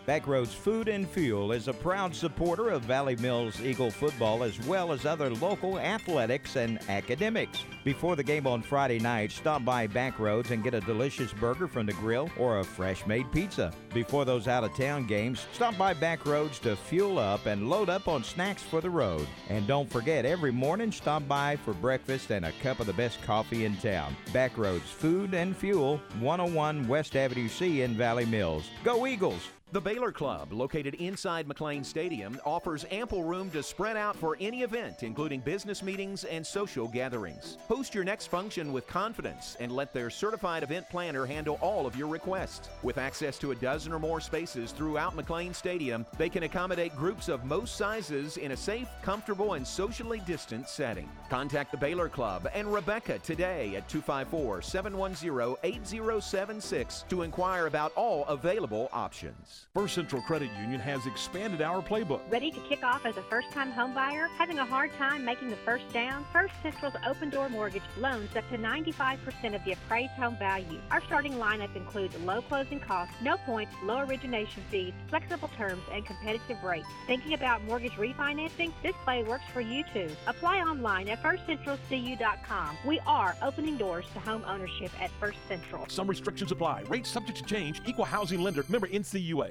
Backroads 0.07 0.47
Food 0.47 0.87
and 0.87 1.07
Fuel 1.07 1.51
is 1.51 1.67
a 1.67 1.73
proud 1.73 2.15
supporter 2.15 2.69
of 2.69 2.81
Valley 2.81 3.15
Mills 3.17 3.61
Eagle 3.61 3.91
football 3.91 4.43
as 4.43 4.59
well 4.65 4.91
as 4.91 5.05
other 5.05 5.29
local 5.29 5.77
athletics 5.77 6.55
and 6.55 6.79
academics. 6.89 7.63
Before 7.83 8.15
the 8.15 8.23
game 8.23 8.47
on 8.47 8.63
Friday 8.63 8.97
night, 8.97 9.31
stop 9.31 9.63
by 9.63 9.85
Backroads 9.85 10.49
and 10.49 10.63
get 10.63 10.73
a 10.73 10.81
delicious 10.81 11.31
burger 11.33 11.67
from 11.67 11.85
the 11.85 11.93
grill 11.93 12.31
or 12.39 12.59
a 12.59 12.63
fresh 12.63 13.05
made 13.05 13.31
pizza. 13.31 13.71
Before 13.93 14.25
those 14.25 14.47
out 14.47 14.63
of 14.63 14.75
town 14.75 15.05
games, 15.05 15.45
stop 15.53 15.77
by 15.77 15.93
Backroads 15.93 16.59
to 16.61 16.75
fuel 16.75 17.19
up 17.19 17.45
and 17.45 17.69
load 17.69 17.89
up 17.89 18.07
on 18.07 18.23
snacks 18.23 18.63
for 18.63 18.81
the 18.81 18.89
road. 18.89 19.27
And 19.49 19.67
don't 19.67 19.89
forget, 19.89 20.25
every 20.25 20.51
morning, 20.51 20.91
stop 20.91 21.27
by 21.27 21.57
for 21.57 21.75
breakfast 21.75 22.31
and 22.31 22.45
a 22.45 22.51
cup 22.63 22.79
of 22.79 22.87
the 22.87 22.93
best 22.93 23.21
coffee 23.21 23.65
in 23.65 23.77
town. 23.77 24.15
Backroads 24.33 24.81
Food 24.81 25.35
and 25.35 25.55
Fuel, 25.55 26.01
101 26.19 26.87
West 26.87 27.15
Avenue 27.15 27.47
C 27.47 27.83
in 27.83 27.95
Valley 27.95 28.25
Mills. 28.25 28.67
Go 28.83 29.05
Eagles! 29.05 29.49
The 29.73 29.79
Baylor 29.79 30.11
Club, 30.11 30.51
located 30.51 30.95
inside 30.95 31.47
McLane 31.47 31.85
Stadium, 31.85 32.37
offers 32.45 32.85
ample 32.91 33.23
room 33.23 33.49
to 33.51 33.63
spread 33.63 33.95
out 33.95 34.17
for 34.17 34.35
any 34.41 34.63
event, 34.63 35.01
including 35.01 35.39
business 35.39 35.81
meetings 35.81 36.25
and 36.25 36.45
social 36.45 36.89
gatherings. 36.89 37.57
Host 37.69 37.95
your 37.95 38.03
next 38.03 38.27
function 38.27 38.73
with 38.73 38.85
confidence 38.85 39.55
and 39.61 39.71
let 39.71 39.93
their 39.93 40.09
certified 40.09 40.63
event 40.63 40.89
planner 40.89 41.25
handle 41.25 41.57
all 41.61 41.87
of 41.87 41.95
your 41.95 42.09
requests. 42.09 42.67
With 42.83 42.97
access 42.97 43.39
to 43.39 43.51
a 43.51 43.55
dozen 43.55 43.93
or 43.93 43.99
more 43.99 44.19
spaces 44.19 44.73
throughout 44.73 45.15
McLane 45.15 45.55
Stadium, 45.55 46.05
they 46.17 46.27
can 46.27 46.43
accommodate 46.43 46.93
groups 46.97 47.29
of 47.29 47.45
most 47.45 47.77
sizes 47.77 48.35
in 48.35 48.51
a 48.51 48.57
safe, 48.57 48.89
comfortable, 49.01 49.53
and 49.53 49.65
socially 49.65 50.21
distant 50.27 50.67
setting. 50.67 51.09
Contact 51.29 51.71
the 51.71 51.77
Baylor 51.77 52.09
Club 52.09 52.49
and 52.53 52.73
Rebecca 52.73 53.19
today 53.19 53.77
at 53.77 53.87
254 53.87 54.63
710 54.63 55.55
8076 55.63 57.05
to 57.07 57.21
inquire 57.21 57.67
about 57.67 57.93
all 57.95 58.25
available 58.25 58.89
options. 58.91 59.60
First 59.73 59.95
Central 59.95 60.21
Credit 60.21 60.49
Union 60.59 60.81
has 60.81 61.05
expanded 61.05 61.61
our 61.61 61.81
playbook. 61.81 62.19
Ready 62.29 62.51
to 62.51 62.59
kick 62.67 62.83
off 62.83 63.05
as 63.05 63.15
a 63.15 63.23
first 63.23 63.49
time 63.51 63.71
homebuyer? 63.71 64.27
Having 64.37 64.59
a 64.59 64.65
hard 64.65 64.91
time 64.97 65.23
making 65.23 65.49
the 65.49 65.55
first 65.57 65.87
down? 65.93 66.25
First 66.33 66.53
Central's 66.61 66.95
open 67.07 67.29
door 67.29 67.47
mortgage 67.47 67.81
loans 67.97 68.35
up 68.35 68.47
to 68.49 68.57
95% 68.57 69.55
of 69.55 69.63
the 69.63 69.71
appraised 69.71 70.11
home 70.13 70.35
value. 70.37 70.79
Our 70.91 71.01
starting 71.05 71.33
lineup 71.33 71.75
includes 71.75 72.17
low 72.19 72.41
closing 72.41 72.79
costs, 72.79 73.15
no 73.21 73.37
points, 73.37 73.73
low 73.83 73.99
origination 73.99 74.63
fees, 74.69 74.93
flexible 75.09 75.49
terms, 75.57 75.83
and 75.93 76.05
competitive 76.05 76.61
rates. 76.63 76.87
Thinking 77.07 77.33
about 77.33 77.63
mortgage 77.63 77.93
refinancing? 77.93 78.73
This 78.83 78.95
play 79.03 79.23
works 79.23 79.45
for 79.53 79.61
you 79.61 79.83
too. 79.93 80.09
Apply 80.27 80.59
online 80.59 81.07
at 81.07 81.23
firstcentralcu.com. 81.23 82.77
We 82.85 82.99
are 83.07 83.35
opening 83.41 83.77
doors 83.77 84.05
to 84.13 84.19
home 84.19 84.43
ownership 84.45 84.91
at 85.01 85.11
First 85.19 85.37
Central. 85.47 85.85
Some 85.87 86.07
restrictions 86.07 86.51
apply. 86.51 86.83
Rates 86.89 87.09
subject 87.09 87.37
to 87.37 87.45
change. 87.45 87.81
Equal 87.85 88.05
housing 88.05 88.41
lender. 88.41 88.65
Member 88.67 88.87
NCUA. 88.87 89.50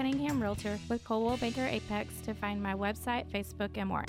Cunningham 0.01 0.41
Realtor 0.41 0.79
with 0.89 1.03
Coldwell 1.03 1.37
Banker 1.37 1.67
Apex 1.67 2.11
to 2.21 2.33
find 2.33 2.59
my 2.59 2.73
website, 2.73 3.27
Facebook, 3.27 3.69
and 3.75 3.87
more. 3.87 4.03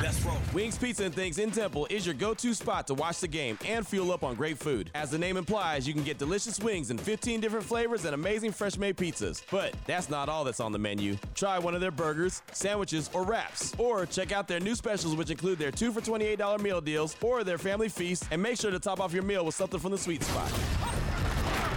Let's. 0.00 0.24
Wings 0.54 0.78
Pizza 0.78 1.04
and 1.04 1.14
Things 1.14 1.38
in 1.38 1.50
Temple 1.50 1.86
is 1.90 2.06
your 2.06 2.14
go-to 2.14 2.54
spot 2.54 2.86
to 2.86 2.94
watch 2.94 3.20
the 3.20 3.28
game 3.28 3.58
and 3.66 3.86
fuel 3.86 4.12
up 4.12 4.24
on 4.24 4.34
great 4.34 4.58
food. 4.58 4.90
As 4.94 5.10
the 5.10 5.18
name 5.18 5.36
implies, 5.36 5.86
you 5.86 5.92
can 5.92 6.02
get 6.02 6.16
delicious 6.16 6.58
wings 6.58 6.90
in 6.90 6.96
15 6.96 7.38
different 7.40 7.66
flavors 7.66 8.06
and 8.06 8.14
amazing 8.14 8.52
fresh-made 8.52 8.96
pizzas. 8.96 9.42
But 9.50 9.74
that's 9.86 10.08
not 10.08 10.30
all 10.30 10.42
that's 10.42 10.58
on 10.58 10.72
the 10.72 10.78
menu. 10.78 11.18
Try 11.34 11.58
one 11.58 11.74
of 11.74 11.82
their 11.82 11.90
burgers, 11.90 12.40
sandwiches, 12.52 13.10
or 13.12 13.24
wraps. 13.24 13.74
Or 13.76 14.06
check 14.06 14.32
out 14.32 14.48
their 14.48 14.60
new 14.60 14.74
specials 14.74 15.14
which 15.16 15.30
include 15.30 15.58
their 15.58 15.70
2 15.70 15.92
for 15.92 16.00
$28 16.00 16.60
meal 16.62 16.80
deals 16.80 17.14
or 17.20 17.44
their 17.44 17.58
family 17.58 17.90
feast 17.90 18.24
and 18.30 18.42
make 18.42 18.58
sure 18.58 18.70
to 18.70 18.80
top 18.80 19.00
off 19.00 19.12
your 19.12 19.22
meal 19.22 19.44
with 19.44 19.54
something 19.54 19.78
from 19.78 19.92
the 19.92 19.98
sweet 19.98 20.22
spot. 20.24 20.50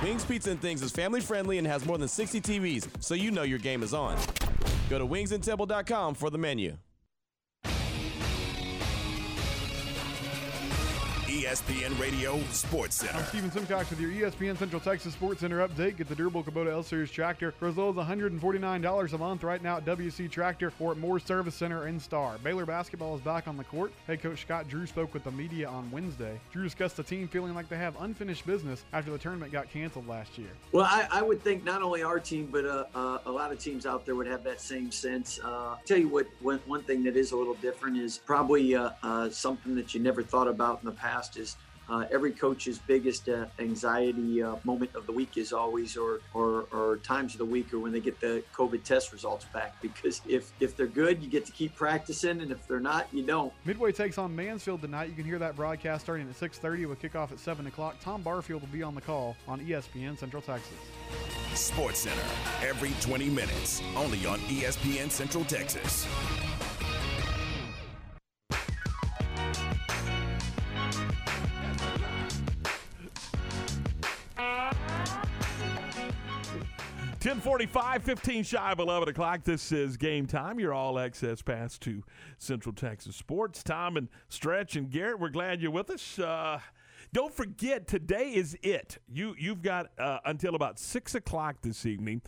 Wings 0.04 0.26
Pizza 0.26 0.52
and 0.52 0.62
Things 0.62 0.82
is 0.82 0.92
family 0.92 1.22
friendly 1.22 1.58
and 1.58 1.66
has 1.66 1.86
more 1.86 1.98
than 1.98 2.10
60 2.10 2.42
TVs, 2.42 2.88
so 3.00 3.16
you 3.16 3.32
know 3.32 3.44
your 3.44 3.58
game 3.58 3.84
is 3.84 3.94
on. 3.94 4.18
Go 4.90 5.00
to 5.00 5.06
wingsandtemple.com 5.06 6.16
for 6.16 6.30
the 6.30 6.38
menu. 6.38 6.76
ESPN 11.44 12.00
Radio 12.00 12.40
Sports 12.52 12.96
Center. 12.96 13.18
I'm 13.18 13.26
Steven 13.26 13.52
Simcox 13.52 13.90
with 13.90 14.00
your 14.00 14.12
ESPN 14.12 14.58
Central 14.58 14.80
Texas 14.80 15.14
Sports 15.14 15.42
Center 15.42 15.68
update. 15.68 15.98
Get 15.98 16.08
the 16.08 16.16
durable 16.16 16.42
Kubota 16.42 16.72
L 16.72 16.84
Series 16.84 17.12
tractor 17.12 17.52
for 17.52 17.68
as 17.68 17.76
low 17.76 17.90
as 17.90 17.96
$149 17.98 19.14
a 19.14 19.18
month 19.18 19.44
right 19.44 19.62
now 19.62 19.76
at 19.76 19.84
WC 19.84 20.32
Tractor 20.32 20.72
or 20.80 20.94
at 20.94 20.98
Moore 20.98 21.20
Service 21.20 21.54
Center 21.54 21.90
in 21.90 22.00
Star. 22.00 22.38
Baylor 22.38 22.66
basketball 22.66 23.14
is 23.16 23.22
back 23.22 23.50
on 23.50 23.58
the 23.58 23.66
court. 23.66 23.92
Head 24.08 24.22
coach 24.22 24.44
Scott 24.44 24.70
Drew 24.70 24.86
spoke 24.86 25.14
with 25.14 25.26
the 25.26 25.32
media 25.32 25.68
on 25.68 25.92
Wednesday. 25.92 26.40
Drew 26.54 26.64
discussed 26.64 26.96
the 26.96 27.04
team 27.04 27.28
feeling 27.28 27.54
like 27.54 27.68
they 27.68 27.76
have 27.76 28.00
unfinished 28.00 28.46
business 28.46 28.86
after 28.94 29.12
the 29.12 29.18
tournament 29.18 29.52
got 29.52 29.70
canceled 29.70 30.08
last 30.08 30.38
year. 30.38 30.50
Well, 30.72 30.86
I, 30.86 31.10
I 31.12 31.22
would 31.22 31.44
think 31.44 31.66
not 31.66 31.82
only 31.82 32.04
our 32.04 32.22
team, 32.22 32.48
but 32.50 32.64
uh, 32.64 32.86
uh, 32.96 33.18
a 33.26 33.32
lot 33.32 33.52
of 33.52 33.60
teams 33.60 33.86
out 33.86 34.06
there 34.06 34.16
would 34.16 34.28
have 34.28 34.46
that 34.46 34.62
same 34.62 34.92
sense. 34.92 35.42
Uh, 35.44 35.76
tell 35.84 35.98
you 35.98 36.08
what, 36.08 36.26
one, 36.40 36.62
one 36.68 36.84
thing 36.84 37.04
that 37.04 37.18
is 37.18 37.34
a 37.34 37.36
little 37.36 37.56
different 37.56 37.98
is 37.98 38.18
probably 38.18 38.76
uh, 38.76 38.92
uh, 39.04 39.30
something 39.30 39.76
that 39.76 39.94
you 39.94 40.00
never 40.00 40.24
thought 40.24 40.48
about 40.48 40.80
in 40.82 40.86
the 40.86 40.96
past 40.96 41.33
is 41.38 41.58
uh, 41.90 42.06
every 42.12 42.32
coach's 42.32 42.80
biggest 42.80 43.28
uh, 43.28 43.46
anxiety 43.60 44.42
uh, 44.42 44.56
moment 44.64 44.96
of 44.96 45.06
the 45.06 45.12
week 45.12 45.38
is 45.38 45.52
always, 45.52 45.98
or, 45.98 46.22
or 46.34 46.66
or 46.72 46.98
times 46.98 47.34
of 47.34 47.40
the 47.40 47.46
week, 47.46 47.74
or 47.74 47.80
when 47.80 47.92
they 47.92 48.00
get 48.00 48.20
the 48.22 48.44
COVID 48.56 48.84
test 48.84 49.12
results 49.12 49.46
back. 49.54 49.82
Because 49.82 50.22
if 50.28 50.52
if 50.60 50.78
they're 50.78 50.88
good, 50.88 51.22
you 51.22 51.30
get 51.30 51.46
to 51.46 51.52
keep 51.52 51.76
practicing, 51.76 52.42
and 52.42 52.52
if 52.52 52.66
they're 52.68 52.80
not, 52.80 53.08
you 53.12 53.24
don't. 53.24 53.52
Midway 53.66 53.92
takes 53.92 54.18
on 54.18 54.36
Mansfield 54.36 54.82
tonight. 54.82 55.10
You 55.10 55.16
can 55.16 55.26
hear 55.26 55.40
that 55.40 55.56
broadcast 55.56 56.04
starting 56.04 56.28
at 56.30 56.36
6:30 56.36 56.88
with 56.88 57.02
kickoff 57.02 57.32
at 57.32 57.40
7 57.40 57.68
o'clock. 57.68 57.98
Tom 58.02 58.22
Barfield 58.22 58.62
will 58.62 58.70
be 58.70 58.84
on 58.84 58.96
the 58.96 59.02
call 59.02 59.36
on 59.48 59.60
ESPN 59.60 60.18
Central 60.18 60.42
Texas. 60.42 60.74
Sports 61.54 62.00
Center 62.00 62.22
every 62.62 62.92
20 63.02 63.30
minutes, 63.30 63.82
only 63.96 64.26
on 64.26 64.40
ESPN 64.40 65.12
Central 65.12 65.44
Texas. 65.44 66.08
Ten 77.24 77.40
forty-five, 77.40 78.04
15 78.04 78.44
shy 78.44 78.72
of 78.74 78.80
11 78.80 79.08
o'clock. 79.08 79.46
This 79.46 79.72
is 79.72 79.96
game 79.96 80.26
time. 80.26 80.60
Your 80.60 80.74
all 80.74 81.00
access 81.00 81.42
pass 81.42 81.78
to 81.78 82.04
Central 82.38 82.76
Texas 82.76 83.16
Sports. 83.16 83.64
Tom 83.64 83.96
and 83.96 84.10
Stretch 84.28 84.76
and 84.76 84.90
Garrett, 84.90 85.22
we're 85.22 85.30
glad 85.30 85.62
you're 85.62 85.72
with 85.72 85.90
us. 85.90 86.20
Uh, 86.20 86.60
don't 87.14 87.34
forget, 87.34 87.88
today 87.88 88.32
is 88.32 88.58
it. 88.62 88.98
You, 89.08 89.36
you've 89.40 89.62
got 89.62 89.98
uh, 89.98 90.18
until 90.26 90.54
about 90.54 90.78
6 90.78 91.16
o'clock 91.16 91.62
this 91.62 91.86
evening 91.86 92.24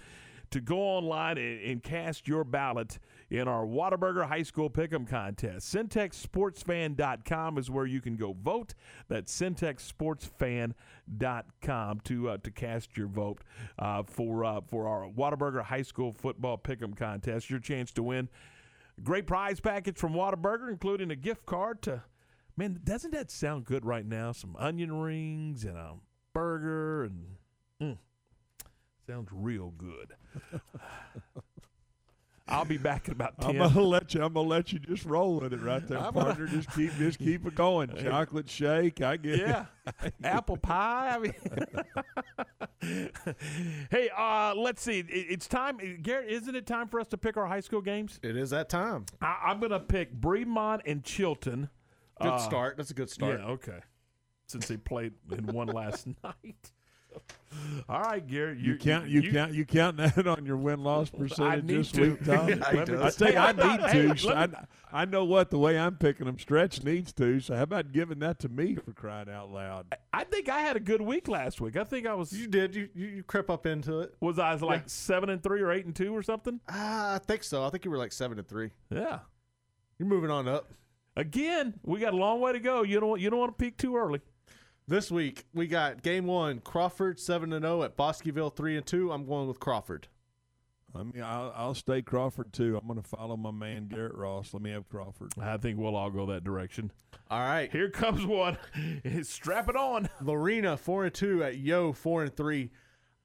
to 0.52 0.62
go 0.62 0.78
online 0.78 1.38
and, 1.40 1.60
and 1.60 1.84
cast 1.84 2.26
your 2.26 2.46
ballot 2.46 2.98
in 3.30 3.48
our 3.48 3.66
Whataburger 3.66 4.28
High 4.28 4.44
School 4.44 4.70
Pick'em 4.70 5.08
contest. 5.08 5.74
CentexSportsFan.com 5.74 7.58
is 7.58 7.72
where 7.72 7.86
you 7.86 8.02
can 8.02 8.16
go 8.16 8.34
vote. 8.34 8.74
That's 9.08 9.36
CentexSportsFan.com 9.40 12.00
to 12.02 12.30
uh, 12.30 12.38
to 12.38 12.52
cast 12.52 12.98
your 12.98 13.08
vote 13.08 13.42
uh, 13.80 14.04
for 14.04 14.46
uh, 14.46 14.62
for 14.68 14.88
our 14.88 15.10
Whataburger 15.10 15.64
High 15.64 15.82
School 15.82 16.14
Football 16.14 16.58
Pick'em 16.58 16.96
contest. 16.96 17.50
Your 17.50 17.60
chance 17.60 17.92
to 17.94 18.04
win 18.04 18.30
great 19.04 19.28
prize 19.28 19.60
package 19.60 19.98
from 19.98 20.14
Whataburger, 20.14 20.70
including 20.70 21.12
a 21.12 21.16
gift 21.16 21.46
card 21.46 21.82
to. 21.84 22.04
Man, 22.58 22.80
doesn't 22.84 23.12
that 23.12 23.32
sound 23.32 23.66
good 23.66 23.86
right 23.86 24.06
now? 24.06 24.32
Some 24.32 24.56
onion 24.58 24.94
rings 24.94 25.66
and 25.66 25.78
a 25.78 25.96
burger 26.32 27.04
and 27.04 27.26
mm, 27.82 27.98
sounds 29.06 29.28
real 29.34 29.72
good. 29.72 30.14
I'll 32.48 32.64
be 32.66 32.78
back 32.78 33.08
in 33.08 33.14
about 33.14 33.34
I'm 33.40 33.54
10. 33.54 33.58
gonna 33.58 33.82
let 33.82 34.14
you. 34.14 34.24
I'm 34.24 34.34
gonna 34.34 34.48
let 34.48 34.72
you 34.72 34.78
just 34.80 35.04
roll 35.06 35.40
with 35.40 35.52
it 35.54 35.62
right 35.62 35.86
there, 35.88 35.98
I'm 35.98 36.14
gonna- 36.14 36.26
partner. 36.26 36.46
Just 36.48 36.72
keep, 36.74 36.96
just 36.98 37.18
keep 37.18 37.46
it 37.46 37.56
going. 37.56 37.90
Chocolate 38.02 38.48
shake. 38.50 39.02
I 39.02 39.18
get. 39.18 39.40
Yeah. 39.40 39.66
Apple 40.24 40.58
pie. 40.58 41.16
I 41.16 41.20
mean, 41.20 41.34
hey, 43.90 44.10
uh, 44.16 44.54
let's 44.56 44.82
see. 44.84 45.00
It- 45.00 45.08
it's 45.10 45.48
time, 45.48 45.80
Garrett. 46.02 46.30
Isn't 46.30 46.56
it 46.56 46.66
time 46.68 46.88
for 46.88 47.00
us 47.00 47.08
to 47.08 47.18
pick 47.18 47.36
our 47.38 47.48
high 47.48 47.60
school 47.62 47.82
games? 47.82 48.20
It 48.22 48.38
is 48.38 48.52
that 48.52 48.70
time. 48.70 49.06
I, 49.22 49.38
I'm 49.48 49.60
going 49.60 49.72
to 49.72 49.80
pick 49.80 50.14
Bremond 50.20 50.82
and 50.86 51.04
Chilton. 51.04 51.70
Good 52.22 52.28
Uh, 52.32 52.38
start. 52.38 52.78
That's 52.78 52.92
a 52.92 52.94
good 52.94 53.10
start. 53.10 53.40
Yeah. 53.40 53.48
Okay. 53.48 53.80
Since 54.48 54.68
they 54.68 54.78
played 54.78 55.14
in 55.32 55.48
one 55.48 55.68
last 55.68 56.08
night. 56.24 56.72
All 57.90 58.02
right, 58.02 58.26
Garrett. 58.26 58.58
You, 58.60 58.78
count. 58.78 59.08
You, 59.08 59.32
count. 59.32 59.54
You 59.54 59.66
count 59.66 59.98
that 59.98 60.28
on 60.28 60.46
your 60.46 60.58
win 60.58 60.84
loss 60.84 61.10
percentage 61.10 61.64
need 61.64 61.78
this 61.78 61.92
to. 61.94 62.02
week, 62.12 62.26
Tom. 62.26 62.50
Yeah, 62.50 62.56
he 62.72 62.76
me- 62.76 62.82
I 62.82 62.86
does. 62.86 63.16
tell 63.16 63.28
you, 63.32 63.34
Hey, 63.40 63.40
I 63.40 63.52
need 63.54 64.10
to. 64.12 64.18
so 64.18 64.34
I, 64.34 64.48
I 64.92 65.06
know 65.06 65.24
what 65.24 65.50
the 65.52 65.58
way 65.58 65.80
I'm 65.80 65.96
picking 65.96 66.26
them. 66.26 66.38
Stretch 66.38 66.84
needs 66.84 67.14
to. 67.14 67.40
So 67.40 67.56
how 67.56 67.64
about 67.64 67.92
giving 67.94 68.20
that 68.20 68.40
to 68.40 68.50
me 68.50 68.76
for 68.76 68.92
crying 68.92 69.30
out 69.30 69.52
loud? 69.52 69.96
I 70.14 70.26
think 70.26 70.50
I 70.50 70.60
had 70.60 70.76
a 70.76 70.80
good 70.82 71.02
week 71.02 71.28
last 71.30 71.62
week. 71.62 71.78
I 71.78 71.86
think 71.86 72.06
I 72.08 72.14
was. 72.14 72.34
You 72.34 72.48
did. 72.48 72.76
You 72.76 72.90
you, 72.94 73.08
you 73.08 73.24
crept 73.24 73.50
up 73.50 73.66
into 73.66 74.02
it. 74.02 74.14
Was 74.20 74.38
I 74.38 74.54
like 74.56 74.90
seven 74.90 75.30
and 75.30 75.42
three 75.42 75.62
or 75.62 75.72
eight 75.72 75.86
and 75.86 75.96
two 75.96 76.14
or 76.16 76.24
something? 76.24 76.60
Ah, 76.68 77.16
I 77.16 77.20
think 77.20 77.44
so. 77.44 77.64
I 77.64 77.70
think 77.70 77.86
you 77.86 77.92
were 77.92 77.98
like 77.98 78.12
seven 78.12 78.38
and 78.38 78.48
three. 78.48 78.72
Yeah. 78.90 79.20
You're 79.98 80.10
moving 80.10 80.30
on 80.32 80.48
up. 80.48 80.74
Again, 81.16 81.76
we 81.84 82.02
got 82.02 82.14
a 82.14 82.18
long 82.18 82.42
way 82.42 82.52
to 82.52 82.60
go. 82.60 82.84
You 82.84 83.00
don't. 83.00 83.22
You 83.22 83.30
don't 83.30 83.40
want 83.40 83.58
to 83.58 83.64
peak 83.64 83.78
too 83.78 83.96
early. 83.96 84.20
This 84.88 85.10
week 85.10 85.46
we 85.54 85.66
got 85.66 86.04
game 86.04 86.28
one: 86.28 86.60
Crawford 86.60 87.20
seven 87.20 87.54
and 87.54 87.64
zero 87.64 87.82
at 87.84 87.98
Bosqueville 87.98 88.52
three 88.52 88.78
and 88.78 88.86
two. 88.86 89.12
I'm 89.12 89.26
going 89.26 89.48
with 89.48 89.60
Crawford. 89.60 90.08
I 90.96 91.04
mean, 91.04 91.24
I'll, 91.24 91.52
I'll 91.56 91.74
stay 91.74 92.02
Crawford 92.02 92.54
too. 92.54 92.78
I'm 92.78 92.88
going 92.88 93.02
to 93.02 93.08
follow 93.08 93.36
my 93.36 93.52
man 93.52 93.88
Garrett 93.88 94.16
Ross. 94.16 94.54
Let 94.54 94.62
me 94.62 94.72
have 94.72 94.88
Crawford. 94.88 95.34
I 95.42 95.58
think 95.58 95.78
we'll 95.78 95.96
all 95.96 96.10
go 96.10 96.28
that 96.28 96.44
direction. 96.46 96.92
All 97.30 97.40
right. 97.40 97.70
Here 97.70 97.90
comes 97.90 98.26
one. 98.26 98.58
Strap 99.24 99.70
it 99.70 99.76
on. 99.76 100.08
Lorena 100.22 100.78
four 100.78 101.04
and 101.06 101.14
two 101.14 101.44
at 101.44 101.58
Yo 101.58 101.92
four 101.92 102.24
and 102.24 102.34
three. 102.34 102.70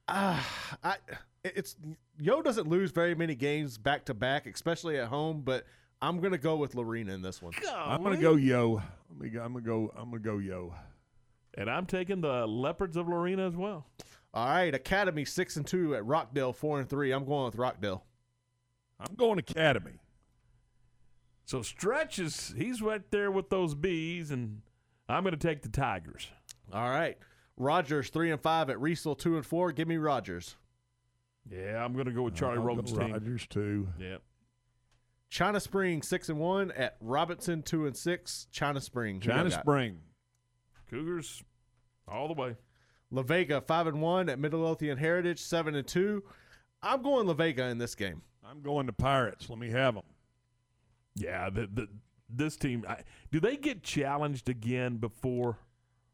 Ah, 0.07 0.75
I 0.83 0.95
it's 1.43 1.75
Yo 2.19 2.41
doesn't 2.41 2.67
lose 2.67 2.91
very 2.91 3.15
many 3.15 3.35
games 3.35 3.77
back 3.77 4.05
to 4.05 4.13
back, 4.13 4.47
especially 4.47 4.97
at 4.97 5.07
home. 5.07 5.41
But 5.45 5.65
I'm 6.01 6.19
gonna 6.19 6.37
go 6.39 6.55
with 6.55 6.75
Lorena 6.75 7.13
in 7.13 7.21
this 7.21 7.41
one. 7.41 7.53
I'm 7.73 8.03
going 8.03 8.15
to 8.15 8.21
go 8.21 8.35
yo. 8.35 8.81
Let 9.11 9.19
me 9.19 9.29
go, 9.29 9.43
I'm 9.43 9.53
going 9.53 9.63
to 9.63 9.69
go. 9.69 9.93
I'm 9.95 10.09
going 10.09 10.23
to 10.23 10.29
go 10.29 10.37
yo. 10.39 10.73
And 11.55 11.69
I'm 11.69 11.85
taking 11.85 12.21
the 12.21 12.47
Leopards 12.47 12.95
of 12.95 13.07
Lorena 13.07 13.47
as 13.47 13.55
well. 13.55 13.85
All 14.33 14.47
right, 14.47 14.73
Academy 14.73 15.25
six 15.25 15.57
and 15.57 15.67
two 15.67 15.93
at 15.95 16.05
Rockdale 16.05 16.53
four 16.53 16.79
and 16.79 16.89
three. 16.89 17.11
I'm 17.11 17.25
going 17.25 17.45
with 17.45 17.55
Rockdale. 17.55 18.05
I'm 18.99 19.15
going 19.15 19.39
Academy. 19.39 19.99
So 21.43 21.61
Stretch 21.61 22.17
is 22.17 22.53
he's 22.57 22.81
right 22.81 23.01
there 23.11 23.29
with 23.29 23.49
those 23.49 23.75
bees, 23.75 24.31
and 24.31 24.61
I'm 25.09 25.23
going 25.23 25.37
to 25.37 25.47
take 25.47 25.63
the 25.63 25.69
Tigers. 25.69 26.27
All 26.71 26.89
right, 26.89 27.17
Rogers 27.57 28.09
three 28.09 28.31
and 28.31 28.41
five 28.41 28.69
at 28.69 28.77
Riesel 28.77 29.17
two 29.17 29.35
and 29.35 29.45
four. 29.45 29.73
Give 29.73 29.87
me 29.87 29.97
Rogers. 29.97 30.55
Yeah, 31.49 31.83
I'm 31.83 31.93
going 31.93 32.05
to 32.05 32.13
go 32.13 32.23
with 32.23 32.35
uh, 32.35 32.37
Charlie 32.37 32.59
I'll 32.59 32.63
Roden's 32.63 32.93
team. 32.93 33.11
Rogers 33.11 33.47
too. 33.47 33.89
Yeah. 33.99 34.17
China 35.29 35.59
Spring 35.59 36.01
six 36.01 36.29
and 36.29 36.39
one 36.39 36.71
at 36.71 36.95
Robinson 37.01 37.63
two 37.63 37.85
and 37.85 37.97
six. 37.97 38.47
China 38.51 38.79
Spring. 38.79 39.19
China 39.19 39.41
y'all 39.41 39.49
got? 39.49 39.61
Spring. 39.61 39.99
Cougars 40.91 41.43
all 42.07 42.27
the 42.27 42.33
way. 42.39 42.55
La 43.09 43.21
Vega 43.23 43.61
five 43.61 43.87
and 43.87 44.01
one 44.01 44.29
at 44.29 44.39
Midlothian 44.39 44.97
Heritage 44.97 45.39
seven 45.39 45.75
and 45.75 45.87
two. 45.87 46.23
I'm 46.83 47.01
going 47.01 47.27
La 47.27 47.33
Vega 47.33 47.65
in 47.65 47.77
this 47.77 47.95
game. 47.95 48.21
I'm 48.45 48.61
going 48.61 48.87
to 48.87 48.93
Pirates. 48.93 49.49
Let 49.49 49.59
me 49.59 49.69
have 49.69 49.95
them. 49.95 50.03
Yeah, 51.15 51.49
the, 51.49 51.67
the 51.71 51.87
this 52.29 52.55
team. 52.55 52.85
I, 52.87 52.97
do 53.31 53.39
they 53.39 53.57
get 53.57 53.83
challenged 53.83 54.49
again 54.49 54.97
before 54.97 55.57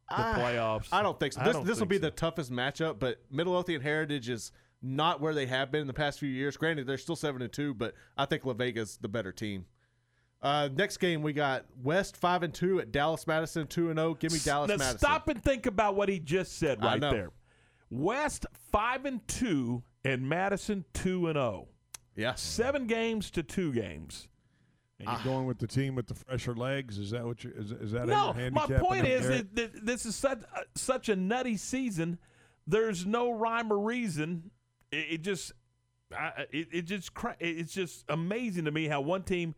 the 0.09 0.15
Ah, 0.17 0.35
playoffs? 0.37 0.87
I 0.91 1.01
don't 1.03 1.19
think 1.19 1.33
so. 1.33 1.41
I 1.41 1.45
This 1.45 1.53
don't 1.55 1.65
this 1.65 1.79
will 1.79 1.85
be 1.87 1.97
so. 1.97 2.01
the 2.01 2.11
toughest 2.11 2.51
matchup, 2.51 2.99
but 2.99 3.21
Midlothian 3.31 3.81
Heritage 3.81 4.29
is 4.29 4.51
not 4.81 5.21
where 5.21 5.33
they 5.33 5.45
have 5.47 5.71
been 5.71 5.81
in 5.81 5.87
the 5.87 5.93
past 5.93 6.19
few 6.19 6.29
years. 6.29 6.57
Granted, 6.57 6.87
they're 6.87 6.97
still 6.97 7.15
seven 7.15 7.41
and 7.41 7.51
two, 7.51 7.73
but 7.73 7.93
I 8.17 8.25
think 8.25 8.45
La 8.45 8.53
Vega's 8.53 8.97
the 8.97 9.07
better 9.07 9.31
team. 9.31 9.65
Uh, 10.41 10.69
next 10.75 10.97
game 10.97 11.23
we 11.23 11.33
got 11.33 11.65
West 11.81 12.15
five 12.17 12.43
and 12.43 12.53
two 12.53 12.79
at 12.79 12.91
Dallas 12.91 13.25
Madison 13.25 13.65
two 13.67 13.89
and 13.89 13.97
zero. 13.97 14.13
Give 14.13 14.31
me 14.31 14.39
Dallas 14.43 14.69
now 14.69 14.77
Madison. 14.77 14.99
stop 14.99 15.27
and 15.29 15.43
think 15.43 15.65
about 15.65 15.95
what 15.95 16.09
he 16.09 16.19
just 16.19 16.57
said 16.59 16.79
I 16.81 16.85
right 16.85 16.99
know. 17.01 17.11
there. 17.11 17.31
West 17.89 18.45
five 18.71 19.05
and 19.05 19.25
two 19.27 19.83
and 20.05 20.27
Madison 20.27 20.85
two 20.93 21.27
and 21.27 21.35
zero. 21.35 21.67
Yeah, 22.15 22.35
seven 22.35 22.87
games 22.87 23.31
to 23.31 23.43
two 23.43 23.73
games. 23.73 24.27
And 24.99 25.07
you're 25.09 25.33
going 25.35 25.45
with 25.45 25.59
the 25.59 25.67
team 25.67 25.93
with 25.93 26.07
the 26.07 26.15
fresher 26.15 26.55
legs? 26.55 26.97
Is 26.97 27.11
that 27.11 27.23
what 27.23 27.43
you? 27.43 27.53
Is, 27.55 27.71
is 27.71 27.91
that 27.91 28.07
No, 28.07 28.33
my 28.51 28.65
point 28.65 29.05
is 29.05 29.27
that, 29.27 29.55
that 29.55 29.85
this 29.85 30.07
is 30.07 30.15
such 30.15 30.39
uh, 30.55 30.61
such 30.73 31.09
a 31.09 31.15
nutty 31.15 31.55
season. 31.55 32.17
There's 32.65 33.05
no 33.05 33.31
rhyme 33.31 33.71
or 33.71 33.77
reason. 33.77 34.49
It, 34.91 35.05
it 35.09 35.21
just, 35.21 35.51
I, 36.11 36.45
it, 36.51 36.67
it 36.71 36.81
just, 36.83 37.13
cra- 37.13 37.37
it's 37.39 37.73
just 37.73 38.05
amazing 38.09 38.65
to 38.65 38.71
me 38.71 38.87
how 38.87 39.01
one 39.01 39.21
team 39.21 39.53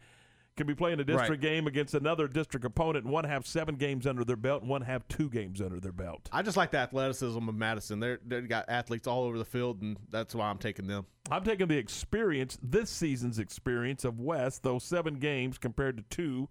can 0.59 0.67
be 0.67 0.75
playing 0.75 0.99
a 0.99 1.03
district 1.03 1.41
game 1.41 1.65
against 1.65 1.95
another 1.95 2.27
district 2.27 2.65
opponent, 2.65 3.05
and 3.05 3.13
one 3.13 3.23
have 3.23 3.47
seven 3.47 3.75
games 3.75 4.05
under 4.05 4.23
their 4.23 4.35
belt, 4.35 4.61
and 4.61 4.69
one 4.69 4.81
have 4.81 5.07
two 5.07 5.29
games 5.29 5.61
under 5.61 5.79
their 5.79 5.91
belt. 5.91 6.29
I 6.31 6.41
just 6.43 6.57
like 6.57 6.71
the 6.71 6.77
athleticism 6.77 7.49
of 7.49 7.55
Madison. 7.55 7.99
They're 7.99 8.19
they 8.25 8.41
got 8.41 8.65
athletes 8.69 9.07
all 9.07 9.23
over 9.23 9.37
the 9.37 9.45
field, 9.45 9.81
and 9.81 9.97
that's 10.11 10.35
why 10.35 10.49
I'm 10.49 10.57
taking 10.57 10.87
them. 10.87 11.05
I'm 11.31 11.43
taking 11.43 11.67
the 11.67 11.77
experience, 11.77 12.57
this 12.61 12.89
season's 12.89 13.39
experience 13.39 14.03
of 14.03 14.19
West, 14.19 14.63
those 14.63 14.83
seven 14.83 15.15
games 15.15 15.57
compared 15.57 15.97
to 15.97 16.03
two 16.09 16.49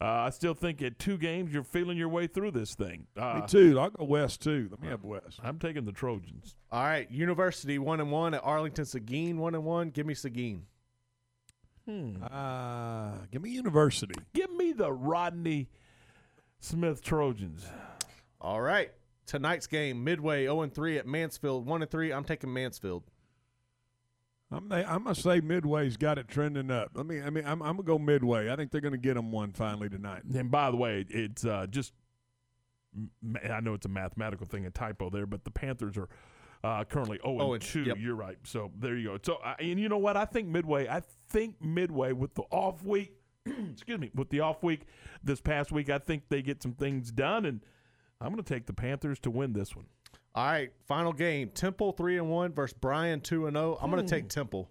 uh, 0.00 0.04
I 0.04 0.30
still 0.30 0.54
think 0.54 0.80
at 0.80 0.98
two 0.98 1.18
games 1.18 1.52
you're 1.52 1.64
feeling 1.64 1.98
your 1.98 2.08
way 2.08 2.28
through 2.28 2.52
this 2.52 2.74
thing. 2.74 3.06
Uh, 3.16 3.40
Me 3.40 3.46
too. 3.48 3.80
I'll 3.80 3.90
go 3.90 4.04
West 4.04 4.40
too. 4.40 4.68
Let 4.70 4.80
me 4.80 4.88
have 4.88 5.02
West. 5.02 5.40
I'm 5.42 5.58
taking 5.58 5.84
the 5.84 5.92
Trojans. 5.92 6.54
All 6.70 6.84
right, 6.84 7.10
University 7.10 7.78
one 7.78 8.00
and 8.00 8.12
one 8.12 8.34
at 8.34 8.44
Arlington. 8.44 8.84
Seguin 8.84 9.38
one 9.38 9.56
and 9.56 9.64
one. 9.64 9.90
Give 9.90 10.06
me 10.06 10.14
Seguin. 10.14 10.62
Hmm. 11.88 12.22
Uh, 12.30 13.12
give 13.32 13.40
me 13.40 13.48
University. 13.48 14.14
Give 14.34 14.50
me 14.52 14.72
the 14.72 14.92
Rodney 14.92 15.70
Smith 16.60 17.00
Trojans. 17.00 17.66
All 18.42 18.60
right, 18.60 18.90
tonight's 19.24 19.66
game 19.66 20.04
Midway 20.04 20.44
zero 20.44 20.60
and 20.60 20.74
three 20.74 20.98
at 20.98 21.06
Mansfield 21.06 21.64
one 21.64 21.80
and 21.80 21.90
three. 21.90 22.12
I'm 22.12 22.24
taking 22.24 22.52
Mansfield. 22.52 23.04
I'm 24.50 24.70
I'm 24.70 25.04
gonna 25.04 25.14
say 25.14 25.40
Midway's 25.40 25.96
got 25.96 26.18
it 26.18 26.28
trending 26.28 26.70
up. 26.70 26.90
Let 26.94 27.06
me 27.06 27.22
I 27.22 27.30
mean 27.30 27.44
I'm 27.46 27.62
I'm 27.62 27.76
gonna 27.76 27.84
go 27.84 27.98
Midway. 27.98 28.50
I 28.50 28.56
think 28.56 28.70
they're 28.70 28.82
gonna 28.82 28.98
get 28.98 29.14
them 29.14 29.32
one 29.32 29.52
finally 29.52 29.88
tonight. 29.88 30.24
And 30.24 30.50
by 30.50 30.70
the 30.70 30.76
way, 30.76 31.06
it's 31.08 31.46
uh, 31.46 31.66
just 31.70 31.94
I 33.50 33.60
know 33.60 33.72
it's 33.72 33.86
a 33.86 33.90
mathematical 33.90 34.46
thing, 34.46 34.66
a 34.66 34.70
typo 34.70 35.08
there, 35.08 35.26
but 35.26 35.44
the 35.44 35.50
Panthers 35.50 35.96
are 35.96 36.10
uh, 36.64 36.84
currently 36.84 37.18
0 37.24 37.38
Oh, 37.40 37.52
and 37.54 37.62
and- 37.62 37.62
2. 37.62 37.82
yep. 37.84 37.96
You're 38.00 38.14
right. 38.16 38.36
So 38.44 38.70
there 38.78 38.96
you 38.96 39.08
go. 39.10 39.18
So 39.22 39.34
uh, 39.44 39.54
and 39.60 39.78
you 39.78 39.88
know 39.88 39.98
what? 39.98 40.16
I 40.16 40.24
think 40.24 40.48
Midway. 40.48 40.88
I 40.88 41.02
think 41.28 41.60
Midway 41.62 42.12
with 42.12 42.34
the 42.34 42.42
off 42.50 42.82
week. 42.84 43.12
excuse 43.72 43.98
me, 43.98 44.10
with 44.14 44.28
the 44.30 44.40
off 44.40 44.62
week 44.62 44.82
this 45.22 45.40
past 45.40 45.72
week, 45.72 45.88
I 45.90 45.98
think 45.98 46.24
they 46.28 46.42
get 46.42 46.62
some 46.62 46.72
things 46.74 47.10
done, 47.10 47.46
and 47.46 47.60
I'm 48.20 48.32
going 48.32 48.42
to 48.42 48.54
take 48.54 48.66
the 48.66 48.72
Panthers 48.74 49.18
to 49.20 49.30
win 49.30 49.52
this 49.52 49.74
one. 49.76 49.86
All 50.34 50.44
right, 50.46 50.70
final 50.86 51.12
game 51.12 51.50
Temple 51.54 51.92
three 51.92 52.18
and 52.18 52.28
one 52.30 52.52
versus 52.52 52.76
Bryan 52.78 53.20
two 53.20 53.46
and 53.46 53.56
zero. 53.56 53.78
I'm 53.80 53.90
going 53.90 54.04
to 54.04 54.10
take 54.14 54.28
Temple. 54.28 54.68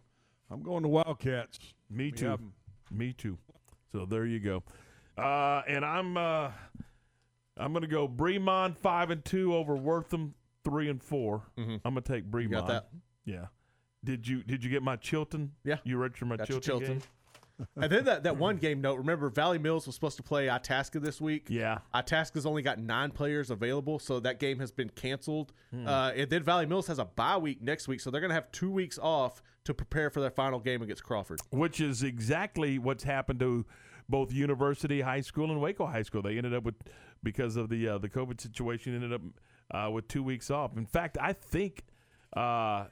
I'm 0.51 0.61
going 0.61 0.83
to 0.83 0.89
Wildcats. 0.89 1.59
Me 1.89 2.11
too. 2.11 2.25
have 2.27 2.39
'em. 2.39 2.53
Me 2.91 3.13
too. 3.13 3.38
So 3.91 4.05
there 4.05 4.25
you 4.25 4.39
go. 4.39 4.63
Uh, 5.17 5.61
and 5.67 5.83
I'm 5.83 6.15
uh, 6.17 6.51
I'm 7.57 7.73
gonna 7.73 7.88
go 7.88 8.07
Bremond 8.07 8.77
five 8.77 9.09
and 9.09 9.23
two 9.25 9.55
over 9.55 9.75
Wortham 9.75 10.35
three 10.68 10.89
and 10.89 11.01
4 11.01 11.43
i 11.57 11.61
I'm 11.61 11.80
gonna 11.84 12.01
take 12.01 12.30
Bremond. 12.30 12.51
got 12.51 12.68
that? 12.68 12.89
Yeah. 13.26 13.45
Did 14.03 14.28
you 14.28 14.43
did 14.43 14.63
you 14.63 14.70
get 14.70 14.84
my 14.84 14.95
Chilton? 14.95 15.51
Yeah. 15.63 15.78
You 15.84 15.97
read 15.97 16.15
for 16.15 16.26
my 16.26 16.38
Got 16.38 16.47
Chilton, 16.47 16.61
Chilton. 16.61 16.88
game? 16.99 17.01
and 17.76 17.91
then 17.91 18.05
that, 18.05 18.24
that 18.24 18.38
one 18.38 18.57
game 18.57 18.82
note. 18.82 18.99
Remember, 18.99 19.30
Valley 19.30 19.57
Mills 19.57 19.88
was 19.88 19.95
supposed 19.95 20.18
to 20.18 20.24
play 20.24 20.47
Itasca 20.47 20.99
this 20.99 21.20
week. 21.20 21.47
Yeah. 21.49 21.80
Itasca's 21.93 22.45
only 22.45 22.61
got 22.61 22.78
nine 22.78 23.09
players 23.09 23.49
available, 23.49 23.97
so 23.97 24.20
that 24.20 24.39
game 24.39 24.59
has 24.59 24.72
been 24.72 24.89
canceled. 24.89 25.53
Hmm. 25.72 25.88
Uh, 25.88 26.11
and 26.11 26.30
then 26.30 26.43
Valley 26.43 26.68
Mills 26.68 26.86
has 26.88 26.99
a 26.99 27.05
bye 27.05 27.38
week 27.38 27.61
next 27.61 27.88
week, 27.88 27.99
so 27.99 28.11
they're 28.11 28.22
going 28.22 28.30
to 28.30 28.36
have 28.36 28.51
two 28.51 28.70
weeks 28.70 28.99
off 29.01 29.41
to 29.65 29.74
prepare 29.74 30.11
for 30.11 30.22
their 30.22 30.30
final 30.30 30.59
game 30.59 30.84
against 30.84 31.03
Crawford. 31.03 31.39
Which 31.49 31.82
is 31.82 32.03
exactly 32.03 32.78
what's 32.78 33.03
happened 33.03 33.39
to 33.39 33.65
both 34.07 34.32
University 34.32 35.01
High 35.01 35.22
School 35.22 35.51
and 35.51 35.59
Waco 35.59 35.88
High 35.88 36.03
School. 36.03 36.22
They 36.22 36.38
ended 36.38 36.53
up 36.53 36.63
with 36.63 36.76
because 37.24 37.55
of 37.55 37.70
the 37.70 37.88
uh, 37.88 37.97
the 37.97 38.09
COVID 38.09 38.39
situation, 38.39 38.93
ended 38.93 39.13
up 39.13 39.22
uh, 39.72 39.89
with 39.91 40.07
two 40.07 40.24
weeks 40.24 40.49
off. 40.49 40.78
In 40.78 40.86
fact, 40.86 41.18
I 41.20 41.34
think 41.34 41.84
uh, 42.36 42.86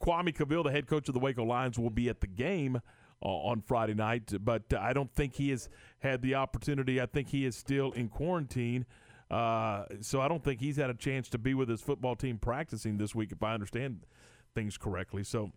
Kwame 0.00 0.34
Cavill, 0.34 0.64
the 0.64 0.70
head 0.70 0.86
coach 0.86 1.08
of 1.08 1.14
the 1.14 1.20
Waco 1.20 1.44
Lions, 1.44 1.78
will 1.78 1.90
be 1.90 2.08
at 2.08 2.20
the 2.20 2.26
game 2.26 2.76
uh, 2.76 3.28
on 3.28 3.60
Friday 3.60 3.94
night, 3.94 4.32
but 4.40 4.72
I 4.74 4.92
don't 4.92 5.12
think 5.14 5.34
he 5.34 5.50
has 5.50 5.68
had 6.00 6.22
the 6.22 6.34
opportunity. 6.34 7.00
I 7.00 7.06
think 7.06 7.28
he 7.28 7.44
is 7.44 7.56
still 7.56 7.92
in 7.92 8.08
quarantine. 8.08 8.86
Uh, 9.30 9.84
so 10.00 10.20
I 10.20 10.28
don't 10.28 10.44
think 10.44 10.60
he's 10.60 10.76
had 10.76 10.90
a 10.90 10.94
chance 10.94 11.30
to 11.30 11.38
be 11.38 11.54
with 11.54 11.68
his 11.68 11.80
football 11.80 12.16
team 12.16 12.38
practicing 12.38 12.98
this 12.98 13.14
week, 13.14 13.32
if 13.32 13.42
I 13.42 13.54
understand 13.54 14.04
things 14.54 14.76
correctly. 14.76 15.24
So 15.24 15.52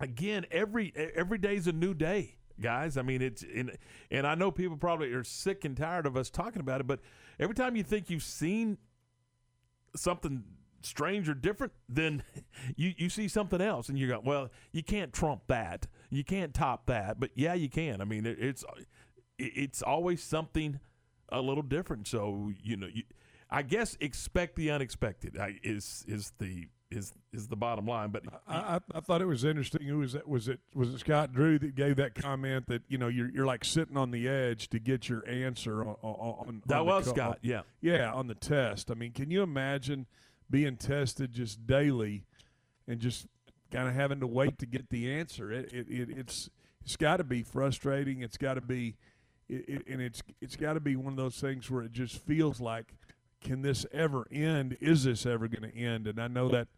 again, 0.00 0.46
every 0.50 0.92
every 1.14 1.38
day's 1.38 1.68
a 1.68 1.72
new 1.72 1.94
day, 1.94 2.38
guys. 2.60 2.96
I 2.96 3.02
mean, 3.02 3.22
it's 3.22 3.44
and 3.54 3.76
and 4.10 4.26
I 4.26 4.34
know 4.34 4.50
people 4.50 4.76
probably 4.76 5.12
are 5.12 5.22
sick 5.22 5.64
and 5.64 5.76
tired 5.76 6.04
of 6.04 6.16
us 6.16 6.30
talking 6.30 6.60
about 6.60 6.80
it, 6.80 6.88
but 6.88 6.98
every 7.38 7.54
time 7.54 7.76
you 7.76 7.84
think 7.84 8.10
you've 8.10 8.24
seen 8.24 8.78
something 9.96 10.44
strange 10.82 11.28
or 11.28 11.34
different, 11.34 11.72
then 11.88 12.22
you 12.76 12.94
you 12.96 13.08
see 13.08 13.28
something 13.28 13.60
else, 13.60 13.88
and 13.88 13.98
you 13.98 14.08
go, 14.08 14.20
well, 14.24 14.50
you 14.72 14.82
can't 14.82 15.12
trump 15.12 15.42
that, 15.48 15.86
you 16.10 16.24
can't 16.24 16.54
top 16.54 16.86
that, 16.86 17.20
but 17.20 17.30
yeah, 17.34 17.54
you 17.54 17.68
can. 17.68 18.00
I 18.00 18.04
mean, 18.04 18.26
it, 18.26 18.38
it's 18.40 18.64
it's 19.38 19.82
always 19.82 20.22
something 20.22 20.80
a 21.30 21.40
little 21.40 21.62
different. 21.62 22.08
So 22.08 22.52
you 22.62 22.76
know, 22.76 22.88
you, 22.92 23.04
I 23.50 23.62
guess 23.62 23.96
expect 24.00 24.56
the 24.56 24.70
unexpected 24.70 25.36
is 25.62 26.04
is 26.08 26.32
the 26.38 26.68
is 26.90 27.12
is 27.32 27.48
the 27.48 27.56
bottom 27.56 27.86
line. 27.86 28.10
But 28.10 28.24
I, 28.46 28.56
I, 28.56 28.80
I 28.94 29.00
thought 29.00 29.22
it 29.22 29.26
was 29.26 29.44
interesting. 29.44 29.86
Who 29.86 29.98
was 29.98 30.12
that? 30.12 30.28
Was 30.28 30.48
it 30.48 30.60
was 30.74 30.92
it 30.94 31.00
Scott 31.00 31.32
Drew 31.32 31.58
that 31.58 31.74
gave 31.74 31.96
that 31.96 32.14
comment 32.14 32.66
that 32.66 32.82
you 32.88 32.98
know 32.98 33.08
you're 33.08 33.30
you're 33.30 33.46
like 33.46 33.64
sitting 33.64 33.96
on 33.96 34.10
the 34.10 34.28
edge 34.28 34.68
to 34.70 34.78
get 34.78 35.08
your 35.08 35.26
answer 35.28 35.82
on 35.82 35.96
on, 36.02 36.14
on 36.48 36.62
That 36.66 36.80
on 36.80 36.86
was 36.86 37.06
co- 37.06 37.12
Scott, 37.12 37.38
yeah. 37.42 37.62
yeah 37.80 38.12
on 38.12 38.26
the 38.26 38.34
test. 38.34 38.90
I 38.90 38.94
mean, 38.94 39.12
can 39.12 39.30
you 39.30 39.42
imagine 39.42 40.06
being 40.50 40.76
tested 40.76 41.32
just 41.32 41.66
daily 41.66 42.24
and 42.88 42.98
just 42.98 43.26
kind 43.70 43.88
of 43.88 43.94
having 43.94 44.20
to 44.20 44.26
wait 44.26 44.58
to 44.58 44.66
get 44.66 44.90
the 44.90 45.12
answer? 45.12 45.52
It, 45.52 45.72
it, 45.72 45.86
it 45.88 46.08
it's 46.10 46.50
it's 46.82 46.96
got 46.96 47.18
to 47.18 47.24
be 47.24 47.42
frustrating. 47.42 48.22
It's 48.22 48.36
got 48.36 48.54
to 48.54 48.60
be, 48.60 48.96
it, 49.48 49.68
it, 49.68 49.86
and 49.86 50.00
it's 50.00 50.22
it's 50.40 50.56
got 50.56 50.72
to 50.72 50.80
be 50.80 50.96
one 50.96 51.12
of 51.12 51.16
those 51.16 51.38
things 51.40 51.70
where 51.70 51.82
it 51.82 51.92
just 51.92 52.16
feels 52.18 52.60
like, 52.60 52.94
can 53.40 53.62
this 53.62 53.86
ever 53.92 54.26
end? 54.30 54.76
Is 54.80 55.04
this 55.04 55.26
ever 55.26 55.46
going 55.46 55.70
to 55.70 55.76
end? 55.76 56.06
And 56.06 56.18
I 56.20 56.28
know 56.28 56.48
that, 56.48 56.68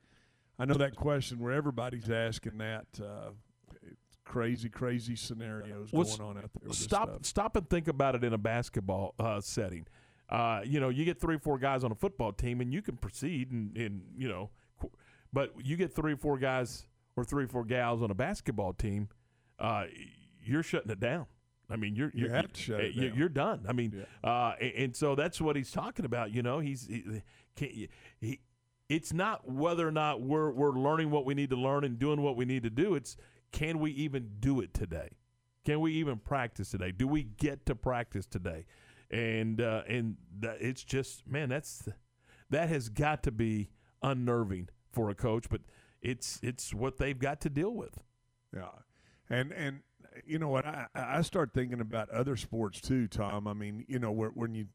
I 0.59 0.65
know 0.65 0.75
that 0.75 0.95
question 0.97 1.39
where 1.39 1.53
everybody's 1.53 2.11
asking 2.11 2.59
that. 2.59 2.87
Uh, 3.01 3.31
crazy, 4.25 4.69
crazy 4.69 5.17
scenarios 5.17 5.93
Well, 5.93 6.05
going 6.05 6.21
on 6.21 6.39
out 6.39 6.51
there. 6.63 6.73
Stop 6.73 7.25
stop 7.25 7.57
and 7.57 7.69
think 7.69 7.89
about 7.89 8.15
it 8.15 8.23
in 8.25 8.33
a 8.33 8.39
basketball 8.39 9.15
uh, 9.19 9.41
setting. 9.41 9.87
Uh, 10.29 10.61
you 10.65 10.81
know, 10.81 10.89
you 10.89 11.05
get 11.05 11.21
three 11.21 11.35
or 11.35 11.39
four 11.41 11.59
guys 11.59 11.85
on 11.85 11.93
a 11.93 11.95
football 11.95 12.33
team, 12.33 12.61
and 12.61 12.73
you 12.73 12.81
can 12.81 12.97
proceed, 12.97 13.51
and, 13.51 13.77
and 13.77 14.03
you 14.17 14.29
know, 14.29 14.51
qu- 14.81 14.91
but 15.33 15.53
you 15.63 15.77
get 15.77 15.93
three 15.95 16.13
or 16.15 16.17
four 16.17 16.39
guys 16.39 16.87
or 17.17 17.25
three 17.25 17.45
or 17.45 17.49
four 17.49 17.65
gals 17.65 18.03
on 18.03 18.11
a 18.11 18.15
basketball 18.15 18.73
team, 18.73 19.09
uh, 19.59 19.85
you're 20.43 20.63
shutting 20.63 20.91
it 20.91 21.01
down. 21.01 21.27
I 21.69 21.77
mean, 21.77 21.97
you're 21.97 22.11
You 22.15 22.27
you're, 22.27 22.35
have 22.35 22.53
to 22.53 22.61
shut 22.61 22.81
it 22.81 22.95
you- 22.95 23.09
down. 23.11 23.19
You're 23.19 23.29
done. 23.29 23.65
I 23.69 23.73
mean, 23.73 24.07
uh, 24.25 24.53
and, 24.61 24.73
and 24.75 24.97
so 24.97 25.15
that's 25.15 25.41
what 25.41 25.57
he's 25.57 25.71
talking 25.73 26.05
about. 26.05 26.31
You 26.33 26.43
know, 26.43 26.61
he's 26.61 26.87
he, 26.87 27.89
he 28.21 28.41
it's 28.93 29.15
not 29.15 29.51
whether 29.51 29.89
or 29.89 29.91
not 29.91 30.21
we're 30.21 30.51
we're 30.51 30.79
learning 30.79 31.11
what 31.11 31.25
we 31.25 31.33
need 31.33 31.49
to 31.49 31.57
learn 31.57 31.83
and 31.83 31.99
doing 31.99 32.21
what 32.21 32.37
we 32.37 32.45
need 32.45 32.63
to 32.63 32.71
do. 32.71 32.95
It's 32.95 33.17
can 33.51 33.79
we 33.79 33.91
even 33.93 34.33
do 34.39 34.61
it 34.61 34.75
today? 34.75 35.17
Can 35.65 35.81
we 35.81 35.95
even 35.95 36.19
practice 36.19 36.71
today? 36.71 36.93
Do 36.93 37.09
we 37.09 37.23
get 37.23 37.65
to 37.67 37.75
practice 37.75 38.27
today? 38.27 38.67
And 39.11 39.63
uh, 39.63 39.83
and 39.89 40.17
that, 40.41 40.59
it's 40.61 40.85
just 40.85 41.27
man, 41.27 41.49
that's 41.49 41.89
that 42.51 42.69
has 42.69 42.91
got 42.91 43.23
to 43.23 43.33
be 43.33 43.71
unnerving 44.03 44.69
for 44.91 45.09
a 45.09 45.15
coach, 45.15 45.47
but 45.49 45.63
it's 46.03 46.39
it's 46.43 46.75
what 46.75 46.99
they've 46.99 47.19
got 47.19 47.41
to 47.43 47.49
deal 47.49 47.75
with. 47.75 47.99
Yeah, 48.55 48.69
and 49.31 49.53
and 49.53 49.81
you 50.27 50.39
know 50.39 50.49
what? 50.49 50.67
I 50.67 50.87
I 50.95 51.23
start 51.23 51.55
thinking 51.55 51.81
about 51.81 52.11
other 52.11 52.37
sports 52.37 52.79
too, 52.83 53.09
Tom. 53.09 53.49
I 53.49 53.55
mean, 53.55 53.87
you 53.89 53.99
know, 53.99 54.13
where, 54.13 54.31
when 54.31 54.55
you, 54.55 54.67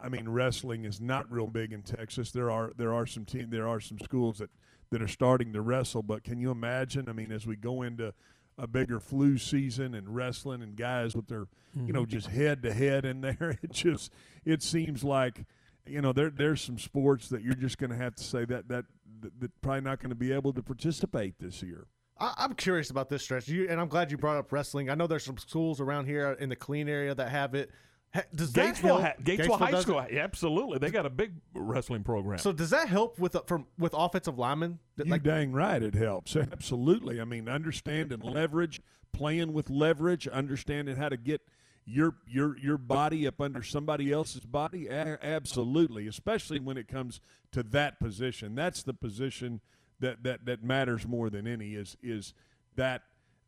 I 0.00 0.08
mean, 0.08 0.28
wrestling 0.28 0.84
is 0.84 1.00
not 1.00 1.30
real 1.30 1.46
big 1.46 1.72
in 1.72 1.82
Texas. 1.82 2.30
There 2.30 2.50
are 2.50 2.72
there 2.76 2.92
are 2.94 3.06
some 3.06 3.24
team 3.24 3.50
there 3.50 3.66
are 3.68 3.80
some 3.80 3.98
schools 3.98 4.38
that 4.38 4.50
that 4.90 5.00
are 5.02 5.08
starting 5.08 5.52
to 5.54 5.60
wrestle, 5.62 6.02
but 6.02 6.22
can 6.24 6.38
you 6.38 6.50
imagine? 6.50 7.08
I 7.08 7.12
mean, 7.12 7.32
as 7.32 7.46
we 7.46 7.56
go 7.56 7.82
into 7.82 8.12
a 8.58 8.66
bigger 8.66 9.00
flu 9.00 9.38
season 9.38 9.94
and 9.94 10.14
wrestling 10.14 10.62
and 10.62 10.76
guys 10.76 11.16
with 11.16 11.26
their 11.28 11.46
you 11.74 11.92
know 11.92 12.04
Mhm. 12.04 12.08
just 12.08 12.26
head 12.28 12.62
to 12.64 12.72
head 12.72 13.04
in 13.04 13.20
there, 13.22 13.58
it 13.62 13.72
just 13.72 14.12
it 14.44 14.62
seems 14.62 15.02
like 15.02 15.44
you 15.86 16.00
know 16.02 16.12
there 16.12 16.30
there's 16.30 16.60
some 16.60 16.78
sports 16.78 17.28
that 17.30 17.42
you're 17.42 17.54
just 17.54 17.78
going 17.78 17.90
to 17.90 17.96
have 17.96 18.14
to 18.16 18.22
say 18.22 18.44
that 18.44 18.68
that 18.68 18.84
that, 19.20 19.40
that 19.40 19.60
probably 19.62 19.80
not 19.82 20.00
going 20.00 20.10
to 20.10 20.16
be 20.16 20.32
able 20.32 20.52
to 20.52 20.62
participate 20.62 21.38
this 21.38 21.62
year. 21.62 21.86
I, 22.20 22.34
I'm 22.38 22.54
curious 22.54 22.90
about 22.90 23.08
this 23.08 23.22
stretch, 23.22 23.48
you, 23.48 23.68
and 23.68 23.80
I'm 23.80 23.88
glad 23.88 24.10
you 24.10 24.18
brought 24.18 24.36
up 24.36 24.52
wrestling. 24.52 24.90
I 24.90 24.94
know 24.94 25.06
there's 25.06 25.24
some 25.24 25.38
schools 25.38 25.80
around 25.80 26.06
here 26.06 26.32
in 26.32 26.48
the 26.50 26.56
Killeen 26.56 26.88
area 26.88 27.14
that 27.14 27.30
have 27.30 27.54
it. 27.54 27.70
Ha- 28.14 28.22
Does 28.34 28.52
that 28.52 28.74
Gatesville, 28.74 28.82
help? 28.82 29.00
ha- 29.00 29.14
Gatesville, 29.22 29.58
High 29.58 29.80
School, 29.80 29.98
it? 30.00 30.12
yeah, 30.12 30.24
absolutely. 30.24 30.78
They 30.78 30.90
got 30.90 31.06
a 31.06 31.10
big 31.10 31.32
wrestling 31.54 32.02
program. 32.04 32.38
So 32.38 32.52
does 32.52 32.70
that 32.70 32.88
help 32.88 33.18
with 33.18 33.34
uh, 33.34 33.42
from 33.46 33.66
with 33.78 33.94
offensive 33.96 34.38
linemen? 34.38 34.78
That, 34.96 35.06
You 35.06 35.18
dang 35.18 35.52
right, 35.52 35.82
it 35.82 35.94
helps. 35.94 36.36
Absolutely. 36.52 37.20
I 37.20 37.24
mean, 37.24 37.48
understanding 37.48 38.20
leverage, 38.20 38.82
playing 39.12 39.54
with 39.54 39.70
leverage, 39.70 40.28
understanding 40.28 40.96
how 40.96 41.08
to 41.08 41.16
get 41.16 41.40
your 41.86 42.16
your 42.26 42.58
your 42.58 42.76
body 42.76 43.26
up 43.26 43.40
under 43.40 43.62
somebody 43.62 44.12
else's 44.12 44.44
body. 44.44 44.88
A- 44.88 45.18
absolutely, 45.22 46.06
especially 46.06 46.60
when 46.60 46.76
it 46.76 46.88
comes 46.88 47.18
to 47.52 47.62
that 47.62 47.98
position. 47.98 48.54
That's 48.54 48.82
the 48.82 48.94
position 48.94 49.62
that 50.00 50.22
that 50.22 50.44
that 50.44 50.62
matters 50.62 51.06
more 51.06 51.30
than 51.30 51.46
any. 51.46 51.74
Is 51.76 51.96
is 52.02 52.34
that. 52.76 53.02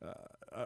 Uh, 0.04 0.12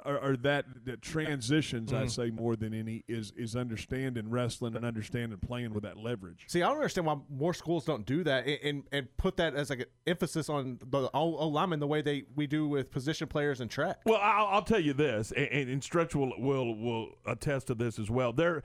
or, 0.05 0.18
or 0.18 0.36
that 0.39 0.66
that 0.84 1.03
transitions, 1.03 1.93
I 1.93 2.05
Mhm. 2.05 2.11
say 2.11 2.30
more 2.30 2.57
than 2.57 2.74
any 2.74 3.05
is 3.09 3.32
is 3.36 3.57
understanding 3.57 4.28
wrestling 4.30 4.76
and 4.76 4.84
understanding 4.84 5.39
playing 5.39 5.72
with 5.72 5.82
that 5.84 5.97
leverage. 5.97 6.45
See, 6.47 6.62
I 6.62 6.68
don't 6.68 6.76
understand 6.76 7.07
why 7.07 7.16
more 7.30 7.55
schools 7.55 7.84
don't 7.84 8.05
do 8.07 8.22
that 8.24 8.47
and 8.47 8.59
and, 8.62 8.82
and 8.93 9.16
put 9.16 9.36
that 9.39 9.55
as 9.55 9.70
like 9.70 9.80
an 9.80 9.86
emphasis 10.07 10.49
on 10.49 10.78
the 10.86 11.11
O 11.14 11.49
lineman 11.49 11.80
the 11.80 11.86
way 11.86 12.03
they 12.03 12.24
we 12.34 12.47
do 12.47 12.68
with 12.68 12.91
position 12.91 13.28
players 13.28 13.61
and 13.61 13.70
track. 13.70 14.01
Well, 14.05 14.20
I'll, 14.22 14.47
I'll 14.47 14.62
tell 14.62 14.80
you 14.80 14.93
this, 14.93 15.32
and, 15.32 15.47
and, 15.49 15.70
and 15.70 15.82
Stretch 15.82 16.14
will, 16.14 16.32
will 16.39 16.74
will 16.76 17.09
attest 17.26 17.68
to 17.68 17.74
this 17.74 17.99
as 17.99 18.11
well. 18.11 18.32
There, 18.32 18.62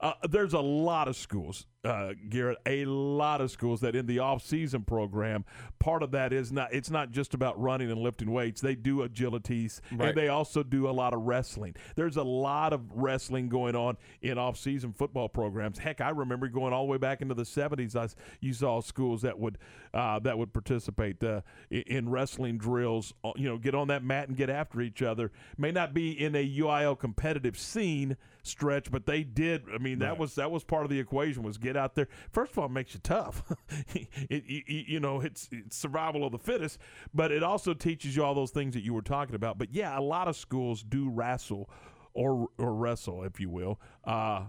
uh, 0.00 0.12
there's 0.28 0.52
a 0.52 0.60
lot 0.60 1.08
of 1.08 1.16
schools, 1.16 1.66
uh, 1.86 2.14
Garrett, 2.28 2.58
a 2.66 2.84
lot 2.84 3.40
of 3.40 3.50
schools 3.50 3.80
that 3.80 3.94
in 3.94 4.06
the 4.06 4.18
off-season 4.18 4.82
program, 4.82 5.44
part 5.78 6.02
of 6.02 6.10
that 6.10 6.32
is 6.32 6.50
not. 6.52 6.72
It's 6.72 6.90
not 6.90 7.10
just 7.12 7.32
about 7.34 7.60
running 7.60 7.90
and 7.90 8.00
lifting 8.00 8.30
weights. 8.32 8.60
They 8.60 8.74
do 8.74 9.06
agilities, 9.06 9.80
Right. 9.92 10.08
and 10.08 10.18
they 10.18 10.28
also 10.28 10.62
do 10.62 10.88
a 10.88 10.90
lot 10.92 11.14
of 11.14 11.22
wrestling. 11.22 11.74
There's 11.94 12.16
a 12.16 12.22
lot 12.22 12.72
of 12.72 12.90
wrestling 12.92 13.48
going 13.48 13.76
on 13.76 13.96
in 14.22 14.38
off-season 14.38 14.92
football 14.92 15.28
programs. 15.28 15.78
Heck, 15.78 16.00
I 16.00 16.10
remember 16.10 16.48
going 16.48 16.72
all 16.72 16.84
the 16.86 16.90
way 16.92 16.98
back 16.98 17.22
into 17.22 17.34
the 17.34 17.44
'70s. 17.44 17.94
I, 17.96 18.08
you 18.40 18.52
saw 18.52 18.80
schools 18.80 19.22
that 19.22 19.38
would 19.38 19.58
uh, 19.94 20.18
that 20.20 20.36
would 20.38 20.52
participate 20.52 21.22
uh, 21.22 21.42
in 21.70 22.08
wrestling 22.08 22.58
drills. 22.58 23.14
uh, 23.24 23.32
You 23.36 23.48
know, 23.48 23.58
get 23.58 23.74
on 23.74 23.88
that 23.88 24.02
mat 24.02 24.28
and 24.28 24.36
get 24.36 24.50
after 24.50 24.80
each 24.80 25.02
other. 25.02 25.30
May 25.56 25.70
not 25.72 25.94
be 25.94 26.10
in 26.12 26.34
a 26.34 26.44
UIL 26.58 26.98
competitive 26.98 27.58
scene 27.58 28.16
stretch, 28.42 28.90
but 28.90 29.06
they 29.06 29.22
did. 29.24 29.62
I 29.74 29.78
mean, 29.78 29.98
that 30.00 30.18
was 30.18 30.34
that 30.36 30.50
was 30.50 30.64
part 30.64 30.84
of 30.84 30.90
the 30.90 30.98
equation. 31.00 31.42
Was 31.42 31.58
get 31.58 31.75
out 31.76 31.94
there. 31.94 32.08
First 32.32 32.52
of 32.52 32.58
all, 32.58 32.66
it 32.66 32.72
makes 32.72 32.94
you 32.94 33.00
tough. 33.02 33.42
it, 33.94 34.08
it- 34.30 34.86
you 34.88 35.00
know, 35.00 35.20
it's, 35.20 35.48
it's 35.52 35.76
survival 35.76 36.24
of 36.24 36.32
the 36.32 36.38
fittest, 36.38 36.78
but 37.14 37.30
it 37.32 37.42
also 37.42 37.74
teaches 37.74 38.16
you 38.16 38.24
all 38.24 38.34
those 38.34 38.50
things 38.50 38.74
that 38.74 38.82
you 38.82 38.94
were 38.94 39.02
talking 39.02 39.34
about. 39.34 39.58
But 39.58 39.72
yeah, 39.72 39.98
a 39.98 40.00
lot 40.00 40.28
of 40.28 40.36
schools 40.36 40.82
do 40.82 41.08
wrestle 41.08 41.68
or 42.14 42.48
or 42.58 42.74
wrestle, 42.74 43.22
if 43.24 43.38
you 43.40 43.50
will, 43.50 43.78
uh, 44.04 44.44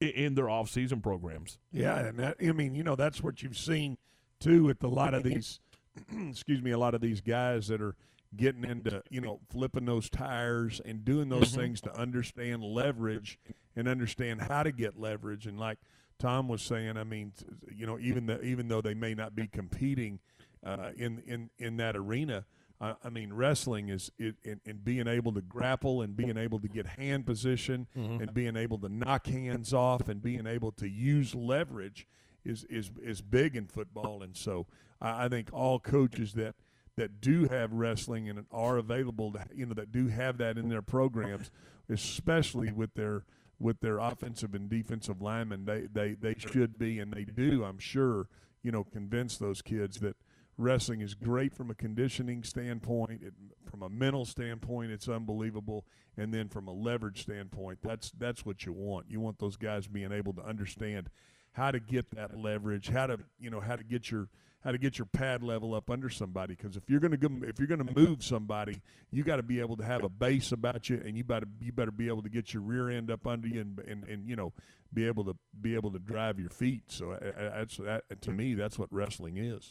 in 0.00 0.34
their 0.34 0.50
off-season 0.50 1.00
programs. 1.00 1.58
Yeah, 1.70 1.96
and 1.98 2.18
that, 2.18 2.36
I 2.42 2.52
mean, 2.52 2.74
you 2.74 2.82
know, 2.82 2.96
that's 2.96 3.22
what 3.22 3.42
you've 3.42 3.56
seen 3.56 3.98
too 4.40 4.64
with 4.64 4.82
a 4.82 4.88
lot 4.88 5.14
of 5.14 5.22
these, 5.24 5.60
excuse 6.28 6.60
me, 6.60 6.72
a 6.72 6.78
lot 6.78 6.94
of 6.94 7.00
these 7.00 7.20
guys 7.20 7.68
that 7.68 7.80
are 7.80 7.94
getting 8.36 8.64
into, 8.64 9.00
you 9.10 9.20
know, 9.20 9.38
flipping 9.48 9.84
those 9.84 10.10
tires 10.10 10.80
and 10.84 11.04
doing 11.04 11.28
those 11.28 11.52
Mm-hmm. 11.52 11.60
Mhm. 11.60 11.62
things 11.62 11.80
to 11.82 11.96
understand 11.96 12.64
leverage 12.64 13.38
and 13.76 13.86
understand 13.86 14.40
how 14.42 14.64
to 14.64 14.72
get 14.72 14.98
leverage. 14.98 15.46
And 15.46 15.56
like 15.58 15.78
Tom 16.18 16.48
was 16.48 16.62
saying, 16.62 16.96
I 16.96 17.04
mean, 17.04 17.32
you 17.74 17.86
know, 17.86 17.98
even 17.98 18.26
the, 18.26 18.40
even 18.42 18.68
though 18.68 18.80
they 18.80 18.94
may 18.94 19.14
not 19.14 19.34
be 19.34 19.46
competing 19.46 20.20
uh, 20.64 20.90
in 20.96 21.22
in 21.26 21.50
in 21.58 21.76
that 21.78 21.96
arena. 21.96 22.44
I 22.80 22.94
I 23.04 23.08
mean, 23.10 23.32
wrestling 23.32 23.88
is 23.88 24.10
it, 24.18 24.36
and, 24.44 24.60
and 24.66 24.84
being 24.84 25.06
able 25.06 25.32
to 25.34 25.40
grapple 25.42 26.02
and 26.02 26.16
being 26.16 26.36
able 26.36 26.58
to 26.60 26.68
get 26.68 26.86
hand 26.86 27.26
position 27.26 27.86
Mhm. 27.96 28.20
and 28.22 28.34
being 28.34 28.56
able 28.56 28.78
to 28.78 28.88
knock 28.88 29.26
hands 29.26 29.72
off 29.74 30.08
and 30.08 30.22
being 30.22 30.46
able 30.46 30.72
to 30.72 30.88
use 30.88 31.34
leverage 31.34 32.06
is 32.44 32.64
is 32.64 32.90
is 33.02 33.20
big 33.20 33.56
in 33.56 33.66
football. 33.66 34.22
And 34.22 34.36
so 34.36 34.66
I, 35.00 35.24
I 35.26 35.28
think 35.28 35.50
all 35.52 35.78
coaches 35.78 36.32
that 36.34 36.54
that 36.96 37.20
do 37.20 37.46
have 37.48 37.72
wrestling 37.72 38.28
and 38.28 38.46
are 38.52 38.76
available 38.78 39.32
to 39.32 39.44
you 39.54 39.66
know 39.66 39.74
that 39.74 39.90
do 39.92 40.08
have 40.08 40.38
that 40.38 40.56
in 40.56 40.68
their 40.68 40.82
programs, 40.82 41.50
especially 41.88 42.72
with 42.72 42.94
their 42.94 43.24
with 43.58 43.80
their 43.80 43.98
offensive 43.98 44.54
and 44.54 44.68
defensive 44.68 45.20
linemen, 45.20 45.64
they 45.64 45.86
they 45.92 46.14
they 46.14 46.34
should 46.38 46.78
be 46.78 46.98
and 46.98 47.12
they 47.12 47.24
do. 47.24 47.64
I'm 47.64 47.78
sure 47.78 48.28
you 48.62 48.72
know 48.72 48.84
convince 48.84 49.36
those 49.36 49.62
kids 49.62 50.00
that 50.00 50.16
wrestling 50.56 51.00
is 51.00 51.14
great 51.14 51.54
from 51.54 51.70
a 51.70 51.74
conditioning 51.74 52.42
standpoint. 52.42 53.22
It, 53.22 53.34
from 53.68 53.82
a 53.82 53.88
mental 53.88 54.24
standpoint, 54.24 54.92
it's 54.92 55.08
unbelievable, 55.08 55.84
and 56.16 56.32
then 56.32 56.48
from 56.48 56.68
a 56.68 56.72
leverage 56.72 57.22
standpoint, 57.22 57.80
that's 57.82 58.10
that's 58.12 58.44
what 58.44 58.64
you 58.66 58.72
want. 58.72 59.06
You 59.10 59.20
want 59.20 59.38
those 59.38 59.56
guys 59.56 59.86
being 59.86 60.12
able 60.12 60.32
to 60.34 60.42
understand 60.42 61.10
how 61.52 61.70
to 61.70 61.80
get 61.80 62.10
that 62.14 62.36
leverage, 62.38 62.88
how 62.88 63.06
to 63.06 63.18
you 63.38 63.50
know 63.50 63.60
how 63.60 63.76
to 63.76 63.84
get 63.84 64.10
your 64.10 64.28
how 64.64 64.72
to 64.72 64.78
get 64.78 64.98
your 64.98 65.06
pad 65.06 65.42
level 65.42 65.74
up 65.74 65.90
under 65.90 66.08
somebody. 66.08 66.54
Because 66.54 66.76
if 66.76 66.88
you're 66.88 67.00
going 67.00 67.16
to 67.16 67.48
if 67.48 67.58
you're 67.58 67.68
going 67.68 67.86
to 67.86 67.94
move 67.94 68.24
somebody, 68.24 68.80
you 69.10 69.22
got 69.22 69.36
to 69.36 69.42
be 69.42 69.60
able 69.60 69.76
to 69.76 69.84
have 69.84 70.02
a 70.02 70.08
base 70.08 70.52
about 70.52 70.88
you, 70.88 71.02
and 71.04 71.16
you 71.16 71.24
better 71.24 71.46
you 71.60 71.72
better 71.72 71.90
be 71.90 72.08
able 72.08 72.22
to 72.22 72.30
get 72.30 72.54
your 72.54 72.62
rear 72.62 72.88
end 72.90 73.10
up 73.10 73.26
under 73.26 73.46
you, 73.46 73.60
and 73.60 73.78
and, 73.80 74.04
and 74.04 74.28
you 74.28 74.36
know 74.36 74.52
be 74.92 75.06
able 75.06 75.24
to 75.24 75.36
be 75.60 75.74
able 75.74 75.90
to 75.90 75.98
drive 75.98 76.40
your 76.40 76.50
feet. 76.50 76.82
So 76.88 77.16
that's 77.20 77.76
that 77.76 78.22
to 78.22 78.30
me 78.30 78.54
that's 78.54 78.78
what 78.78 78.88
wrestling 78.90 79.36
is. 79.36 79.70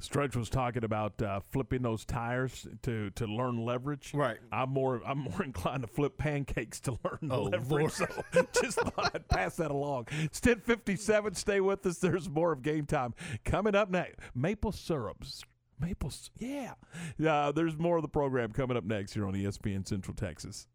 Stretch 0.00 0.36
was 0.36 0.50
talking 0.50 0.84
about 0.84 1.20
uh, 1.22 1.40
flipping 1.50 1.82
those 1.82 2.04
tires 2.04 2.66
to, 2.82 3.10
to 3.10 3.26
learn 3.26 3.64
leverage. 3.64 4.12
Right. 4.12 4.38
I'm 4.52 4.70
more 4.70 5.00
I'm 5.06 5.18
more 5.18 5.42
inclined 5.44 5.82
to 5.82 5.86
flip 5.88 6.18
pancakes 6.18 6.80
to 6.80 6.98
learn 7.04 7.30
Oh, 7.30 7.44
leverage. 7.44 7.70
Lord. 7.70 7.92
So 7.92 8.46
just 8.60 8.78
thought 8.80 9.12
I'd 9.14 9.28
pass 9.28 9.56
that 9.56 9.70
along. 9.70 10.08
It's 10.22 10.40
10:57. 10.40 11.36
Stay 11.36 11.60
with 11.60 11.86
us. 11.86 11.98
There's 11.98 12.28
more 12.28 12.52
of 12.52 12.62
game 12.62 12.86
time 12.86 13.14
coming 13.44 13.74
up 13.74 13.88
next. 13.90 14.18
Maple 14.34 14.72
syrups. 14.72 15.42
Maple, 15.80 16.12
yeah. 16.38 16.74
Uh, 17.24 17.50
there's 17.52 17.76
more 17.76 17.96
of 17.96 18.02
the 18.02 18.08
program 18.08 18.52
coming 18.52 18.76
up 18.76 18.84
next 18.84 19.14
here 19.14 19.26
on 19.26 19.34
ESPN 19.34 19.86
Central 19.86 20.14
Texas. 20.14 20.66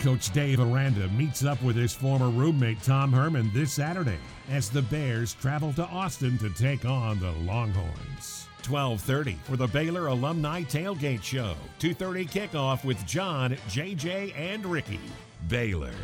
Coach 0.00 0.30
Dave 0.30 0.60
Aranda 0.60 1.08
meets 1.08 1.44
up 1.44 1.60
with 1.62 1.74
his 1.74 1.92
former 1.92 2.30
roommate 2.30 2.80
Tom 2.82 3.12
Herman 3.12 3.50
this 3.52 3.72
Saturday 3.72 4.18
as 4.48 4.70
the 4.70 4.82
Bears 4.82 5.34
travel 5.34 5.72
to 5.72 5.84
Austin 5.86 6.38
to 6.38 6.50
take 6.50 6.84
on 6.84 7.18
the 7.18 7.32
Longhorns. 7.32 8.46
12:30 8.62 9.36
for 9.44 9.56
the 9.56 9.66
Baylor 9.66 10.06
Alumni 10.06 10.62
Tailgate 10.62 11.22
Show. 11.22 11.56
2:30 11.80 12.26
kickoff 12.26 12.84
with 12.84 13.04
John, 13.06 13.56
JJ, 13.68 14.32
and 14.36 14.64
Ricky. 14.64 15.00
Baylor, 15.48 15.94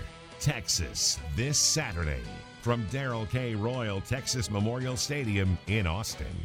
Texas, 0.41 1.19
this 1.37 1.59
Saturday 1.59 2.23
from 2.63 2.85
Darrell 2.91 3.27
K. 3.27 3.55
Royal 3.55 4.01
Texas 4.01 4.51
Memorial 4.51 4.97
Stadium 4.97 5.57
in 5.69 5.87
Austin. 5.87 6.37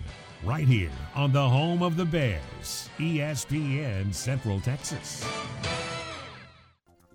Right 0.43 0.67
here 0.67 0.91
on 1.15 1.31
the 1.31 1.49
home 1.49 1.81
of 1.81 1.97
the 1.97 2.05
Bears, 2.05 2.89
ESPN 2.99 4.13
Central 4.13 4.61
Texas. 4.61 5.25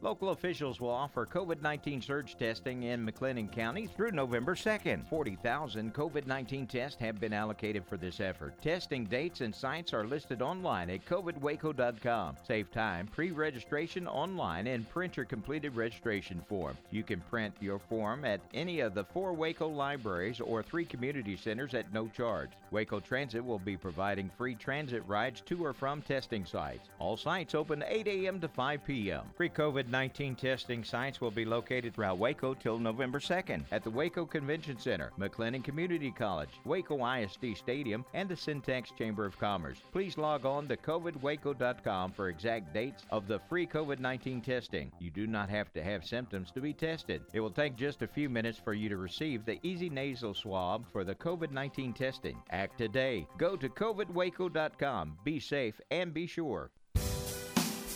Local 0.04 0.28
officials 0.28 0.82
will 0.82 0.90
offer 0.90 1.24
COVID 1.24 1.62
19 1.62 2.02
surge 2.02 2.36
testing 2.36 2.82
in 2.82 3.06
McLennan 3.06 3.50
County 3.50 3.86
through 3.86 4.10
November 4.10 4.54
2nd. 4.54 5.08
40,000 5.08 5.94
COVID 5.94 6.26
19 6.26 6.66
tests 6.66 7.00
have 7.00 7.18
been 7.18 7.32
allocated 7.32 7.86
for 7.86 7.96
this 7.96 8.20
effort. 8.20 8.52
Testing 8.60 9.06
dates 9.06 9.40
and 9.40 9.54
sites 9.54 9.94
are 9.94 10.04
listed 10.04 10.42
online 10.42 10.90
at 10.90 11.06
covidwaco.com. 11.06 12.36
Save 12.46 12.70
time, 12.70 13.06
pre 13.06 13.30
registration 13.30 14.06
online, 14.06 14.66
and 14.66 14.86
print 14.90 15.16
your 15.16 15.24
completed 15.24 15.74
registration 15.74 16.42
form. 16.50 16.76
You 16.90 17.02
can 17.02 17.20
print 17.30 17.54
your 17.58 17.78
form 17.78 18.26
at 18.26 18.42
any 18.52 18.80
of 18.80 18.92
the 18.92 19.04
four 19.04 19.32
Waco 19.32 19.68
libraries 19.68 20.38
or 20.38 20.62
three 20.62 20.84
community 20.84 21.34
centers 21.34 21.72
at 21.72 21.94
no 21.94 22.08
charge. 22.08 22.50
Waco 22.70 23.00
Transit 23.00 23.42
will 23.42 23.58
be 23.58 23.78
providing 23.78 24.30
free 24.36 24.54
transit 24.54 25.02
rides 25.06 25.40
to 25.46 25.64
or 25.64 25.72
from 25.72 26.02
testing 26.02 26.44
sites. 26.44 26.90
All 26.98 27.16
sites 27.16 27.54
open 27.54 27.82
8 27.86 28.06
a.m. 28.06 28.38
to 28.40 28.48
5 28.48 28.84
p.m. 28.84 29.22
Free 29.34 29.48
COVID 29.48 29.93
19 29.94 30.34
testing 30.34 30.82
sites 30.82 31.20
will 31.20 31.30
be 31.30 31.44
located 31.44 31.94
throughout 31.94 32.18
Waco 32.18 32.52
till 32.52 32.80
November 32.80 33.20
2nd 33.20 33.62
at 33.70 33.84
the 33.84 33.90
Waco 33.90 34.26
Convention 34.26 34.76
Center, 34.76 35.12
McLennan 35.20 35.62
Community 35.62 36.10
College, 36.10 36.48
Waco 36.64 37.06
ISD 37.06 37.56
Stadium, 37.56 38.04
and 38.12 38.28
the 38.28 38.34
Syntax 38.34 38.90
Chamber 38.98 39.24
of 39.24 39.38
Commerce. 39.38 39.78
Please 39.92 40.18
log 40.18 40.46
on 40.46 40.66
to 40.66 40.76
covidwaco.com 40.76 42.10
for 42.10 42.28
exact 42.28 42.74
dates 42.74 43.04
of 43.10 43.28
the 43.28 43.38
free 43.48 43.68
COVID 43.68 44.00
19 44.00 44.40
testing. 44.40 44.90
You 44.98 45.12
do 45.12 45.28
not 45.28 45.48
have 45.48 45.72
to 45.74 45.84
have 45.84 46.04
symptoms 46.04 46.50
to 46.50 46.60
be 46.60 46.72
tested. 46.72 47.22
It 47.32 47.38
will 47.38 47.52
take 47.52 47.76
just 47.76 48.02
a 48.02 48.08
few 48.08 48.28
minutes 48.28 48.58
for 48.58 48.74
you 48.74 48.88
to 48.88 48.96
receive 48.96 49.44
the 49.44 49.60
Easy 49.62 49.88
Nasal 49.88 50.34
Swab 50.34 50.86
for 50.90 51.04
the 51.04 51.14
COVID 51.14 51.52
19 51.52 51.92
testing. 51.92 52.42
Act 52.50 52.78
today. 52.78 53.28
Go 53.38 53.54
to 53.54 53.68
covidwaco.com. 53.68 55.18
Be 55.22 55.38
safe 55.38 55.80
and 55.92 56.12
be 56.12 56.26
sure. 56.26 56.72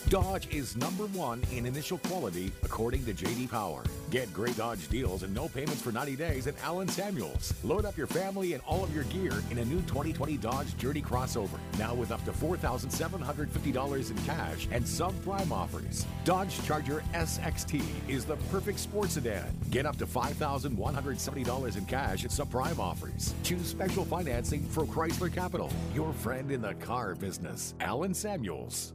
Dodge 0.08 0.48
is 0.54 0.74
number 0.74 1.04
one 1.08 1.42
in 1.52 1.66
initial 1.66 1.98
quality 1.98 2.50
according 2.62 3.04
to 3.04 3.12
JD 3.12 3.50
Power. 3.50 3.84
Get 4.08 4.32
great 4.32 4.56
Dodge 4.56 4.88
deals 4.88 5.22
and 5.22 5.34
no 5.34 5.48
payments 5.48 5.82
for 5.82 5.92
90 5.92 6.16
days 6.16 6.46
at 6.46 6.54
Allen 6.64 6.88
Samuels. 6.88 7.52
Load 7.62 7.84
up 7.84 7.94
your 7.94 8.06
family 8.06 8.54
and 8.54 8.62
all 8.66 8.82
of 8.82 8.94
your 8.94 9.04
gear 9.04 9.34
in 9.50 9.58
a 9.58 9.64
new 9.66 9.82
2020 9.82 10.38
Dodge 10.38 10.74
Journey 10.78 11.02
crossover. 11.02 11.58
Now 11.78 11.92
with 11.92 12.10
up 12.10 12.24
to 12.24 12.32
$4,750 12.32 14.10
in 14.10 14.16
cash 14.24 14.66
and 14.70 14.82
subprime 14.82 15.50
offers. 15.50 16.06
Dodge 16.24 16.58
Charger 16.64 17.04
SXT 17.12 17.82
is 18.08 18.24
the 18.24 18.36
perfect 18.50 18.80
sports 18.80 19.12
sedan. 19.12 19.54
Get 19.68 19.84
up 19.84 19.98
to 19.98 20.06
$5,170 20.06 21.76
in 21.76 21.84
cash 21.84 22.24
at 22.24 22.30
subprime 22.30 22.78
offers. 22.78 23.34
Choose 23.42 23.66
special 23.66 24.06
financing 24.06 24.64
for 24.68 24.86
Chrysler 24.86 25.30
Capital. 25.30 25.70
Your 25.92 26.14
friend 26.14 26.50
in 26.50 26.62
the 26.62 26.72
car 26.76 27.14
business. 27.14 27.74
Allen 27.80 28.14
Samuels. 28.14 28.94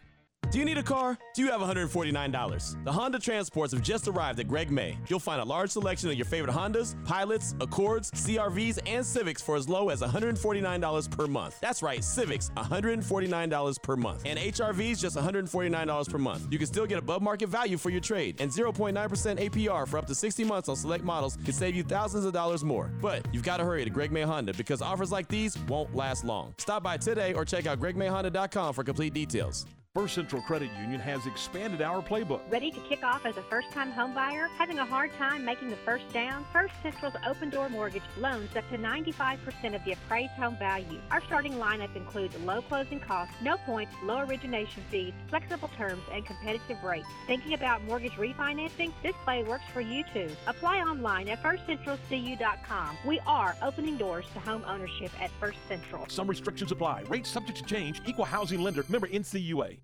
Do 0.51 0.59
you 0.59 0.65
need 0.65 0.77
a 0.77 0.83
car? 0.83 1.17
Do 1.33 1.43
you 1.43 1.49
have 1.49 1.61
$149? 1.61 2.83
The 2.83 2.91
Honda 2.91 3.19
Transports 3.19 3.71
have 3.71 3.81
just 3.81 4.09
arrived 4.09 4.37
at 4.41 4.49
Greg 4.49 4.69
May. 4.69 4.97
You'll 5.07 5.19
find 5.19 5.39
a 5.39 5.45
large 5.45 5.69
selection 5.69 6.09
of 6.09 6.15
your 6.15 6.25
favorite 6.25 6.53
Hondas, 6.53 6.93
Pilots, 7.05 7.55
Accords, 7.61 8.11
CRVs, 8.11 8.79
and 8.85 9.05
Civics 9.05 9.41
for 9.41 9.55
as 9.55 9.69
low 9.69 9.87
as 9.87 10.01
$149 10.01 11.09
per 11.09 11.27
month. 11.27 11.57
That's 11.61 11.81
right, 11.81 12.03
Civics, 12.03 12.49
$149 12.57 13.81
per 13.81 13.95
month. 13.95 14.23
And 14.25 14.37
HRVs, 14.37 14.99
just 14.99 15.15
$149 15.15 16.09
per 16.09 16.17
month. 16.17 16.47
You 16.51 16.57
can 16.57 16.67
still 16.67 16.85
get 16.85 16.99
above 16.99 17.21
market 17.21 17.47
value 17.47 17.77
for 17.77 17.89
your 17.89 18.01
trade, 18.01 18.41
and 18.41 18.51
0.9% 18.51 18.93
APR 18.93 19.87
for 19.87 19.97
up 19.97 20.07
to 20.07 20.15
60 20.15 20.43
months 20.43 20.67
on 20.67 20.75
select 20.75 21.05
models 21.05 21.37
can 21.45 21.53
save 21.53 21.75
you 21.75 21.83
thousands 21.83 22.25
of 22.25 22.33
dollars 22.33 22.65
more. 22.65 22.91
But 23.01 23.25
you've 23.31 23.43
got 23.43 23.57
to 23.57 23.63
hurry 23.63 23.85
to 23.85 23.89
Greg 23.89 24.11
May 24.11 24.23
Honda 24.23 24.53
because 24.53 24.81
offers 24.81 25.13
like 25.13 25.29
these 25.29 25.57
won't 25.59 25.95
last 25.95 26.25
long. 26.25 26.55
Stop 26.57 26.83
by 26.83 26.97
today 26.97 27.33
or 27.33 27.45
check 27.45 27.67
out 27.67 27.79
gregmayhonda.com 27.79 28.73
for 28.73 28.83
complete 28.83 29.13
details. 29.13 29.65
First 29.93 30.15
Central 30.15 30.41
Credit 30.41 30.69
Union 30.79 31.01
has 31.01 31.25
expanded 31.25 31.81
our 31.81 32.01
playbook. 32.01 32.39
Ready 32.49 32.71
to 32.71 32.79
kick 32.87 33.03
off 33.03 33.25
as 33.25 33.35
a 33.35 33.43
first 33.43 33.69
time 33.71 33.91
homebuyer? 33.91 34.47
Having 34.57 34.79
a 34.79 34.85
hard 34.85 35.11
time 35.17 35.43
making 35.43 35.69
the 35.69 35.75
first 35.75 36.07
down? 36.13 36.45
First 36.53 36.73
Central's 36.81 37.15
open 37.27 37.49
door 37.49 37.67
mortgage 37.67 38.01
loans 38.17 38.55
up 38.55 38.63
to 38.69 38.77
95% 38.77 39.75
of 39.75 39.83
the 39.83 39.91
appraised 39.91 40.31
home 40.31 40.55
value. 40.55 41.01
Our 41.11 41.21
starting 41.25 41.55
lineup 41.55 41.93
includes 41.93 42.37
low 42.45 42.61
closing 42.61 43.01
costs, 43.01 43.35
no 43.41 43.57
points, 43.57 43.93
low 44.01 44.19
origination 44.19 44.81
fees, 44.89 45.11
flexible 45.27 45.69
terms, 45.75 46.03
and 46.13 46.25
competitive 46.25 46.81
rates. 46.85 47.07
Thinking 47.27 47.53
about 47.53 47.83
mortgage 47.83 48.13
refinancing? 48.13 48.93
This 49.03 49.15
play 49.25 49.43
works 49.43 49.65
for 49.73 49.81
you 49.81 50.05
too. 50.13 50.29
Apply 50.47 50.77
online 50.79 51.27
at 51.27 51.43
firstcentralcu.com. 51.43 52.97
We 53.05 53.19
are 53.27 53.57
opening 53.61 53.97
doors 53.97 54.25
to 54.35 54.39
home 54.39 54.63
ownership 54.65 55.11
at 55.21 55.31
First 55.31 55.57
Central. 55.67 56.05
Some 56.07 56.29
restrictions 56.29 56.71
apply. 56.71 57.03
Rates 57.09 57.29
subject 57.29 57.57
to 57.57 57.65
change. 57.65 58.01
Equal 58.05 58.23
housing 58.23 58.61
lender. 58.61 58.85
Member 58.87 59.09
NCUA. 59.09 59.80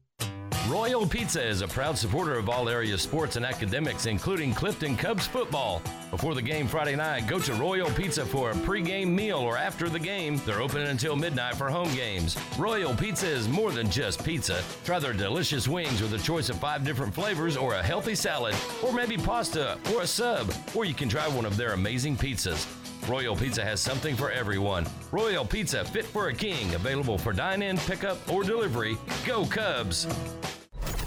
Royal 0.67 1.07
Pizza 1.07 1.41
is 1.41 1.61
a 1.61 1.67
proud 1.67 1.97
supporter 1.97 2.37
of 2.37 2.49
all 2.49 2.67
area 2.67 2.97
sports 2.97 3.37
and 3.37 3.45
academics, 3.45 4.05
including 4.05 4.53
Clifton 4.53 4.97
Cubs 4.97 5.25
football. 5.25 5.81
Before 6.11 6.35
the 6.35 6.41
game 6.41 6.67
Friday 6.67 6.97
night, 6.97 7.25
go 7.25 7.39
to 7.39 7.53
Royal 7.53 7.89
Pizza 7.91 8.25
for 8.25 8.51
a 8.51 8.53
pregame 8.53 9.07
meal 9.07 9.37
or 9.37 9.57
after 9.57 9.87
the 9.87 9.97
game. 9.97 10.41
They're 10.45 10.61
open 10.61 10.81
until 10.81 11.15
midnight 11.15 11.55
for 11.55 11.69
home 11.69 11.93
games. 11.95 12.37
Royal 12.57 12.93
Pizza 12.93 13.27
is 13.27 13.47
more 13.47 13.71
than 13.71 13.89
just 13.89 14.25
pizza. 14.25 14.61
Try 14.83 14.99
their 14.99 15.13
delicious 15.13 15.69
wings 15.69 16.01
with 16.01 16.13
a 16.13 16.17
choice 16.17 16.49
of 16.49 16.59
five 16.59 16.83
different 16.83 17.15
flavors 17.15 17.55
or 17.55 17.75
a 17.75 17.83
healthy 17.83 18.15
salad, 18.15 18.53
or 18.83 18.91
maybe 18.91 19.15
pasta 19.15 19.77
or 19.93 20.01
a 20.01 20.07
sub, 20.07 20.53
or 20.75 20.83
you 20.83 20.93
can 20.93 21.07
try 21.07 21.29
one 21.29 21.45
of 21.45 21.55
their 21.55 21.71
amazing 21.71 22.17
pizzas. 22.17 22.86
Royal 23.07 23.37
Pizza 23.37 23.63
has 23.63 23.79
something 23.79 24.17
for 24.17 24.31
everyone. 24.31 24.85
Royal 25.11 25.45
Pizza 25.45 25.85
Fit 25.85 26.05
for 26.05 26.27
a 26.27 26.33
King, 26.33 26.75
available 26.75 27.17
for 27.17 27.31
dine 27.31 27.61
in, 27.61 27.77
pickup, 27.77 28.17
or 28.31 28.43
delivery. 28.43 28.97
Go 29.25 29.45
Cubs! 29.45 30.05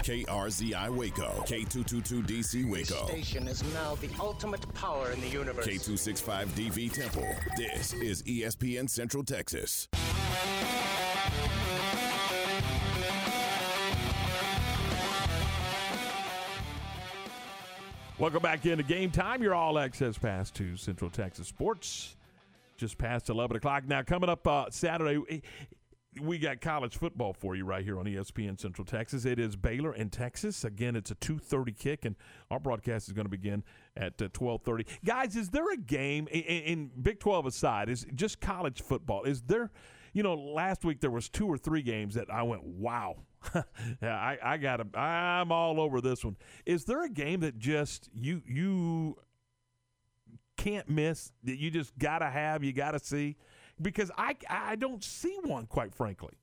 KRZI 0.01 0.89
Waco, 0.89 1.43
K222DC 1.45 2.67
Waco, 2.67 3.05
Station 3.05 3.47
is 3.47 3.63
now 3.75 3.93
the 3.95 4.09
ultimate 4.19 4.73
power 4.73 5.11
in 5.11 5.21
the 5.21 5.27
universe. 5.27 5.67
K265DV 5.67 6.91
Temple. 6.91 7.27
This 7.55 7.93
is 7.93 8.23
ESPN 8.23 8.89
Central 8.89 9.23
Texas. 9.23 9.87
Welcome 18.21 18.43
back 18.43 18.63
into 18.67 18.83
game 18.83 19.09
time. 19.09 19.41
Your 19.41 19.55
all 19.55 19.79
access 19.79 20.15
pass 20.15 20.51
to 20.51 20.77
Central 20.77 21.09
Texas 21.09 21.47
Sports. 21.47 22.17
Just 22.77 22.99
past 22.99 23.29
11 23.29 23.57
o'clock. 23.57 23.87
Now, 23.87 24.03
coming 24.03 24.29
up 24.29 24.45
uh, 24.45 24.65
Saturday, 24.69 25.41
we 26.21 26.37
got 26.37 26.61
college 26.61 26.95
football 26.95 27.33
for 27.33 27.55
you 27.55 27.65
right 27.65 27.83
here 27.83 27.97
on 27.97 28.05
ESPN 28.05 28.59
Central 28.59 28.85
Texas. 28.85 29.25
It 29.25 29.39
is 29.39 29.55
Baylor 29.55 29.93
and 29.93 30.11
Texas. 30.11 30.63
Again, 30.63 30.95
it's 30.95 31.09
a 31.09 31.15
2.30 31.15 31.75
kick, 31.75 32.05
and 32.05 32.15
our 32.51 32.59
broadcast 32.59 33.07
is 33.07 33.13
going 33.13 33.25
to 33.25 33.29
begin 33.31 33.63
at 33.97 34.21
uh, 34.21 34.27
12.30. 34.27 34.85
Guys, 35.03 35.35
is 35.35 35.49
there 35.49 35.71
a 35.73 35.77
game, 35.77 36.27
in, 36.27 36.41
in 36.43 36.91
Big 37.01 37.19
12 37.19 37.47
aside, 37.47 37.89
is 37.89 38.05
just 38.13 38.39
college 38.39 38.83
football, 38.83 39.23
is 39.23 39.41
there, 39.41 39.71
you 40.13 40.21
know, 40.21 40.35
last 40.35 40.85
week 40.85 41.01
there 41.01 41.09
was 41.09 41.27
two 41.27 41.47
or 41.47 41.57
three 41.57 41.81
games 41.81 42.13
that 42.13 42.29
I 42.31 42.43
went, 42.43 42.63
wow. 42.63 43.15
yeah, 44.01 44.15
I, 44.15 44.37
I 44.43 44.57
got 44.57 44.77
to, 44.77 44.99
I'm 44.99 45.51
all 45.51 45.79
over 45.79 46.01
this 46.01 46.23
one. 46.23 46.37
Is 46.65 46.85
there 46.85 47.03
a 47.03 47.09
game 47.09 47.41
that 47.41 47.57
just, 47.57 48.09
you, 48.13 48.41
you 48.47 49.17
can't 50.57 50.89
miss, 50.89 51.31
that 51.43 51.57
you 51.57 51.71
just 51.71 51.97
got 51.97 52.19
to 52.19 52.29
have, 52.29 52.63
you 52.63 52.73
got 52.73 52.91
to 52.91 52.99
see? 52.99 53.37
because 53.81 54.11
I 54.17 54.35
I 54.49 54.75
don't 54.75 55.03
see 55.03 55.37
one 55.43 55.65
quite 55.65 55.93
frankly. 55.93 56.33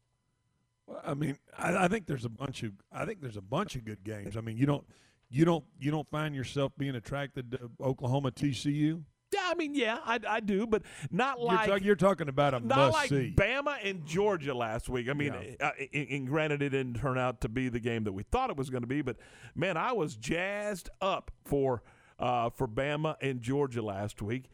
Well, 0.87 1.01
I 1.05 1.15
mean, 1.15 1.39
I, 1.57 1.85
I, 1.85 1.89
think 1.89 2.07
there's 2.07 2.25
a 2.25 2.31
bunch 2.31 2.63
of 2.63 2.73
I 2.93 3.05
think 3.05 3.21
there's 3.21 3.37
a 3.37 3.43
bunch 3.43 3.77
of 3.77 3.85
good 3.85 4.03
games. 4.05 4.37
I 4.37 4.41
mean, 4.41 4.57
you 4.57 4.67
don't 4.67 4.85
you 5.31 5.45
don't 5.45 5.65
you 5.79 5.91
don't 5.91 6.09
find 6.11 6.35
yourself 6.35 6.73
being 6.79 6.95
attracted 6.95 7.53
to 7.53 7.71
Oklahoma 7.81 8.31
TCU. 8.31 9.03
I 9.49 9.55
mean, 9.55 9.75
yeah, 9.75 9.99
I, 10.05 10.21
I 10.29 10.41
do, 10.41 10.67
but 10.67 10.83
not 11.11 11.39
you're 11.39 11.47
like 11.49 11.69
talk, 11.69 11.83
you're 11.83 11.97
talking 11.97 12.29
about 12.29 12.55
a 12.55 12.61
not 12.61 12.93
like 12.93 13.09
see. 13.09 13.33
Bama 13.37 13.77
and 13.83 14.05
Georgia 14.07 14.55
last 14.55 14.89
week. 14.89 15.09
I 15.09 15.13
mean, 15.15 15.35
Yeah. 15.35 15.69
uh, 15.69 15.71
and, 15.93 16.09
and 16.11 16.27
granted, 16.27 16.63
it 16.63 16.71
didn't 16.71 16.95
turn 16.95 17.19
out 17.19 17.41
to 17.43 17.49
be 17.49 17.69
the 17.69 17.81
game 17.81 18.05
that 18.05 18.13
we 18.13 18.23
thought 18.23 18.51
it 18.51 18.57
was 18.57 18.71
going 18.71 18.83
to 18.83 18.89
be, 18.89 19.03
but 19.03 19.17
man, 19.55 19.77
I 19.77 19.93
was 19.93 20.17
jazzed 20.17 20.91
up 21.01 21.31
for 21.45 21.83
uh, 22.19 22.51
for 22.51 22.67
Bama 22.69 23.17
and 23.21 23.41
Georgia 23.41 23.83
last 23.83 24.21
week. 24.23 24.51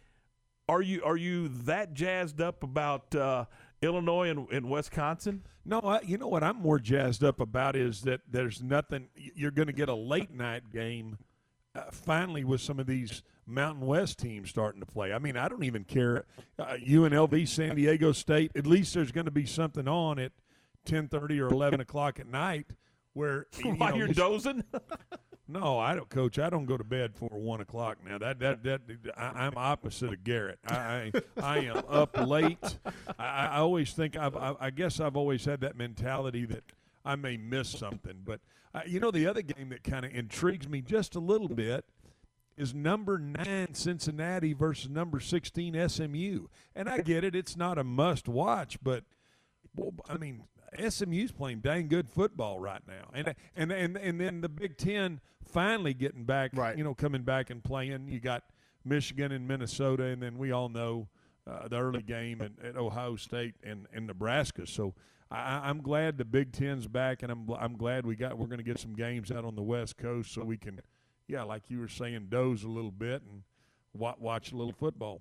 Are 0.69 0.81
you 0.81 1.03
are 1.05 1.17
you 1.17 1.49
that 1.49 1.93
jazzed 1.95 2.41
up 2.41 2.63
about 2.63 3.15
uh, 3.15 3.45
Illinois 3.83 4.31
and, 4.31 4.49
and 4.51 4.71
Wisconsin? 4.71 5.43
No, 5.67 5.81
I, 5.81 6.01
you 6.03 6.19
know 6.19 6.29
what 6.29 6.43
I'm 6.43 6.57
more 6.57 6.79
jazzed 6.79 7.25
up 7.25 7.41
about 7.41 7.75
is 7.77 8.03
that 8.03 8.21
there's 8.31 8.63
nothing. 8.63 9.09
You're 9.15 9.51
going 9.51 9.67
to 9.67 9.73
get 9.75 9.89
a 9.89 9.95
late 9.95 10.31
night 10.31 10.71
game 10.71 11.19
uh, 11.75 11.83
finally 11.91 12.45
with 12.45 12.61
some 12.61 12.79
of 12.79 12.87
these 12.87 13.23
Mountain 13.47 13.87
West 13.87 14.19
teams 14.19 14.51
starting 14.51 14.81
to 14.81 14.87
play. 14.87 15.13
I 15.13 15.19
mean, 15.19 15.37
I 15.37 15.49
don't 15.49 15.65
even 15.65 15.85
care. 15.85 16.25
Uh, 16.59 16.77
UNLV, 16.87 17.47
San 17.49 17.77
Diego 17.77 18.13
State. 18.13 18.53
At 18.57 18.67
least 18.67 18.95
there's 18.95 19.13
going 19.13 19.27
to 19.27 19.31
be 19.31 19.47
something 19.47 19.87
on 19.89 20.19
at 20.19 20.33
10:30 20.87 21.41
or 21.41 21.49
11 21.49 21.81
o'clock 21.81 22.21
at 22.21 22.27
night 22.27 22.67
where 23.13 23.47
you 23.65 23.73
While 23.73 23.91
know, 23.91 23.97
you're 23.97 24.09
dozing. 24.09 24.65
No, 25.47 25.79
I 25.79 25.95
don't, 25.95 26.09
Coach. 26.09 26.39
I 26.39 26.49
don't 26.49 26.65
go 26.65 26.79
to 26.79 26.85
bed 26.85 27.13
before 27.13 27.39
one 27.39 27.61
o'clock 27.61 27.99
now. 28.03 28.17
That 28.17 28.39
that 28.41 28.63
that 28.65 28.81
I, 29.15 29.45
I'm 29.45 29.53
opposite 29.57 30.11
of 30.11 30.25
Garrett. 30.25 30.59
I 30.67 30.75
I, 30.75 31.13
I 31.43 31.59
am 31.59 31.83
up 31.87 32.17
late. 32.27 32.79
I, 33.19 33.25
I 33.49 33.57
always 33.59 33.93
think 33.93 34.17
I've, 34.17 34.35
I, 34.37 34.55
I 34.59 34.71
guess 34.71 35.01
I've 35.01 35.17
always 35.17 35.45
had 35.45 35.61
that 35.61 35.77
mentality 35.77 36.47
that 36.47 36.65
I 37.05 37.17
may 37.17 37.37
miss 37.37 37.69
something. 37.69 38.23
But 38.25 38.41
uh, 38.75 38.81
you 38.87 39.01
know, 39.01 39.11
the 39.11 39.27
other 39.27 39.43
game 39.43 39.69
that 39.71 39.85
kind 39.85 40.05
of 40.05 40.13
intrigues 40.13 40.69
me 40.69 40.81
just 40.81 41.15
a 41.15 41.21
little 41.21 41.49
bit 41.49 41.85
is 42.57 42.75
number 42.75 43.19
nine 43.19 43.75
Cincinnati 43.75 44.53
versus 44.53 44.91
number 44.91 45.21
sixteen 45.21 45.89
SMU. 45.89 46.47
And 46.75 46.89
I 46.89 46.99
get 46.99 47.25
it; 47.25 47.35
it's 47.35 47.57
not 47.57 47.79
a 47.79 47.85
must 47.85 48.29
watch, 48.29 48.79
but 48.83 49.05
well, 49.77 49.95
I 50.09 50.17
mean, 50.17 50.45
SMU's 50.89 51.33
playing 51.33 51.61
dang 51.61 51.89
good 51.89 52.09
football 52.09 52.59
right 52.59 52.83
now, 52.87 53.11
and 53.13 53.35
and 53.57 53.73
and 53.73 53.97
and 53.97 54.21
then 54.21 54.41
the 54.41 54.49
Big 54.49 54.77
Ten 54.77 55.21
finally 55.45 55.95
getting 55.95 56.25
back, 56.25 56.51
right. 56.55 56.77
you 56.77 56.85
know, 56.85 56.95
coming 56.95 57.23
back 57.23 57.51
and 57.51 57.63
playing. 57.63 58.09
You 58.09 58.21
got 58.21 58.45
Michigan 58.85 59.33
and 59.33 59.47
Minnesota, 59.47 60.05
and 60.05 60.23
then 60.23 60.39
we 60.39 60.53
all 60.53 60.69
know 60.69 61.09
uh, 61.47 61.69
the 61.69 61.79
early 61.79 62.03
game 62.03 62.41
at, 62.41 62.53
at 62.65 62.77
Ohio 62.77 63.17
State 63.17 63.55
and, 63.63 63.87
and 63.93 64.07
Nebraska. 64.07 64.67
So 64.67 64.95
I, 65.31 65.69
I'm 65.69 65.81
glad 65.83 66.19
the 66.19 66.25
Big 66.25 66.53
Ten's 66.53 66.87
back, 66.87 67.23
and 67.23 67.33
I'm 67.33 67.49
I'm 67.59 67.77
glad 67.77 68.07
we 68.07 68.15
got 68.17 68.39
we're 68.39 68.47
going 68.47 68.59
to 68.59 68.65
get 68.65 68.79
some 68.79 68.95
games 68.95 69.31
out 69.31 69.45
on 69.45 69.57
the 69.57 69.63
West 69.63 69.97
Coast 69.97 70.33
so 70.33 70.45
we 70.45 70.57
can, 70.57 70.81
yeah, 71.29 71.43
like 71.43 71.71
you 71.71 71.79
were 71.81 71.89
saying, 71.89 72.27
doze 72.29 72.63
a 72.65 72.69
little 72.69 72.91
bit 72.93 73.23
and 73.23 73.43
wa- 73.95 74.15
watch 74.19 74.53
a 74.53 74.57
little 74.57 74.73
football. 74.75 75.21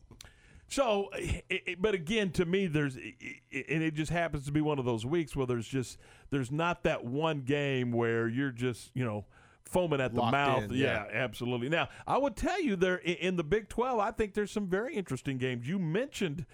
So, 0.67 1.09
it, 1.13 1.43
it- 1.49 1.81
but 1.81 1.93
again, 1.93 2.31
to 2.31 2.45
me, 2.45 2.67
there's, 2.67 2.97
i- 2.97 3.15
i- 3.53 3.65
and 3.69 3.83
it 3.83 3.93
just 3.95 4.11
happens 4.11 4.45
to 4.45 4.51
be 4.51 4.61
one 4.61 4.79
of 4.79 4.85
those 4.85 5.05
weeks 5.05 5.35
where 5.35 5.45
there's 5.47 5.67
just 5.67 5.97
there's 6.29 6.51
not 6.51 6.83
that 6.83 7.05
one 7.05 7.41
game 7.41 7.91
where 7.91 8.27
you're 8.27 8.51
just 8.51 8.91
you 8.93 9.03
know 9.05 9.25
foaming 9.63 10.01
at 10.01 10.13
the 10.13 10.19
Locked 10.19 10.31
mouth. 10.33 10.63
in, 10.65 10.73
yeah, 10.73 11.05
yeah. 11.09 11.23
absolutely. 11.23 11.69
Now, 11.69 11.87
I 12.05 12.17
would 12.17 12.35
tell 12.35 12.61
you 12.61 12.75
there 12.75 12.97
in 12.97 13.35
the 13.37 13.43
Big 13.43 13.69
Twelve, 13.69 13.99
I 13.99 14.11
think 14.11 14.33
there's 14.33 14.51
some 14.51 14.67
very 14.67 14.95
interesting 14.95 15.37
games. 15.37 15.67
You 15.67 15.79
mentioned 15.79 16.45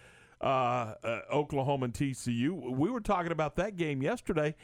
uh, 0.41 0.93
uh, 1.03 1.19
Oklahoma 1.31 1.85
and 1.85 1.93
TCU. 1.93 2.75
We 2.75 2.89
were 2.89 3.01
talking 3.01 3.31
about 3.31 3.55
that 3.57 3.75
game 3.75 4.01
yesterday. 4.01 4.55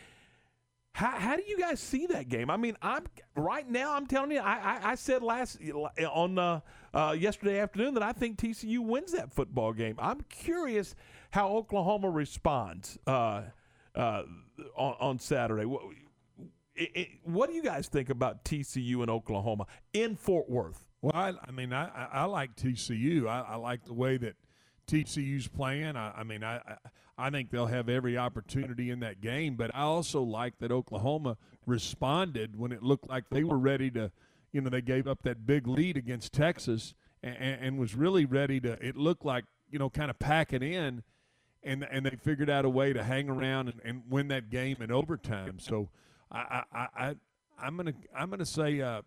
How, 0.93 1.11
how 1.11 1.35
do 1.35 1.43
you 1.45 1.59
guys 1.59 1.81
see 1.81 2.05
that 2.07 2.29
game? 2.29 2.49
I 2.49 2.55
mean, 2.55 2.77
I'm 2.81 3.05
right 3.35 3.69
now. 3.69 3.95
I'm 3.95 4.07
telling 4.07 4.31
you, 4.31 4.39
I, 4.39 4.53
I, 4.53 4.91
I 4.91 4.95
said 4.95 5.23
last 5.23 5.59
on 6.09 6.39
uh, 6.39 6.61
uh, 6.93 7.15
yesterday 7.19 7.59
afternoon 7.59 7.95
that 7.95 8.03
I 8.03 8.13
think 8.13 8.37
TCU 8.37 8.79
wins 8.79 9.11
that 9.11 9.33
football 9.33 9.73
game. 9.73 9.95
I'm 9.99 10.21
curious 10.29 10.95
how 11.31 11.49
Oklahoma 11.49 12.09
responds 12.09 12.97
uh, 13.05 13.41
uh 13.93 14.23
on, 14.77 14.95
on 15.01 15.19
Saturday. 15.19 15.65
What, 15.65 15.81
it, 16.75 16.91
it, 16.95 17.07
what 17.23 17.49
do 17.49 17.55
you 17.55 17.63
guys 17.63 17.87
think 17.87 18.09
about 18.09 18.45
TCU 18.45 19.01
and 19.01 19.09
Oklahoma 19.09 19.65
in 19.91 20.15
Fort 20.15 20.49
Worth? 20.49 20.85
Well, 21.01 21.11
I, 21.13 21.33
I 21.45 21.51
mean, 21.51 21.73
I, 21.73 21.89
I, 22.11 22.23
like 22.25 22.55
TCU. 22.55 23.27
I, 23.27 23.41
I, 23.41 23.55
like 23.55 23.85
the 23.85 23.93
way 23.93 24.17
that 24.17 24.35
TCU's 24.87 25.47
playing. 25.47 25.95
I, 25.95 26.11
I 26.19 26.23
mean, 26.23 26.43
I, 26.43 26.61
I 27.17 27.29
think 27.29 27.51
they'll 27.51 27.67
have 27.67 27.89
every 27.89 28.17
opportunity 28.17 28.89
in 28.89 28.99
that 29.01 29.21
game. 29.21 29.55
But 29.55 29.71
I 29.73 29.81
also 29.81 30.21
like 30.21 30.59
that 30.59 30.71
Oklahoma 30.71 31.37
responded 31.65 32.57
when 32.57 32.71
it 32.71 32.83
looked 32.83 33.09
like 33.09 33.25
they 33.29 33.43
were 33.43 33.57
ready 33.57 33.89
to, 33.91 34.11
you 34.51 34.61
know, 34.61 34.69
they 34.69 34.81
gave 34.81 35.07
up 35.07 35.23
that 35.23 35.45
big 35.45 35.67
lead 35.67 35.97
against 35.97 36.33
Texas 36.33 36.93
and, 37.23 37.35
and 37.37 37.79
was 37.79 37.95
really 37.95 38.25
ready 38.25 38.59
to. 38.61 38.73
It 38.85 38.95
looked 38.95 39.25
like 39.25 39.45
you 39.69 39.79
know, 39.79 39.89
kind 39.89 40.09
of 40.09 40.19
pack 40.19 40.53
it 40.53 40.63
in, 40.63 41.03
and 41.63 41.85
and 41.91 42.05
they 42.05 42.15
figured 42.15 42.49
out 42.49 42.65
a 42.65 42.69
way 42.69 42.93
to 42.93 43.03
hang 43.03 43.29
around 43.29 43.69
and, 43.69 43.81
and 43.83 44.03
win 44.09 44.27
that 44.29 44.49
game 44.49 44.77
in 44.79 44.91
overtime. 44.91 45.59
So 45.59 45.89
I 46.31 46.63
I, 46.71 46.87
I 46.97 47.15
I'm 47.59 47.77
gonna 47.77 47.93
I'm 48.15 48.29
gonna 48.29 48.45
say. 48.45 48.81
Uh, 48.81 49.01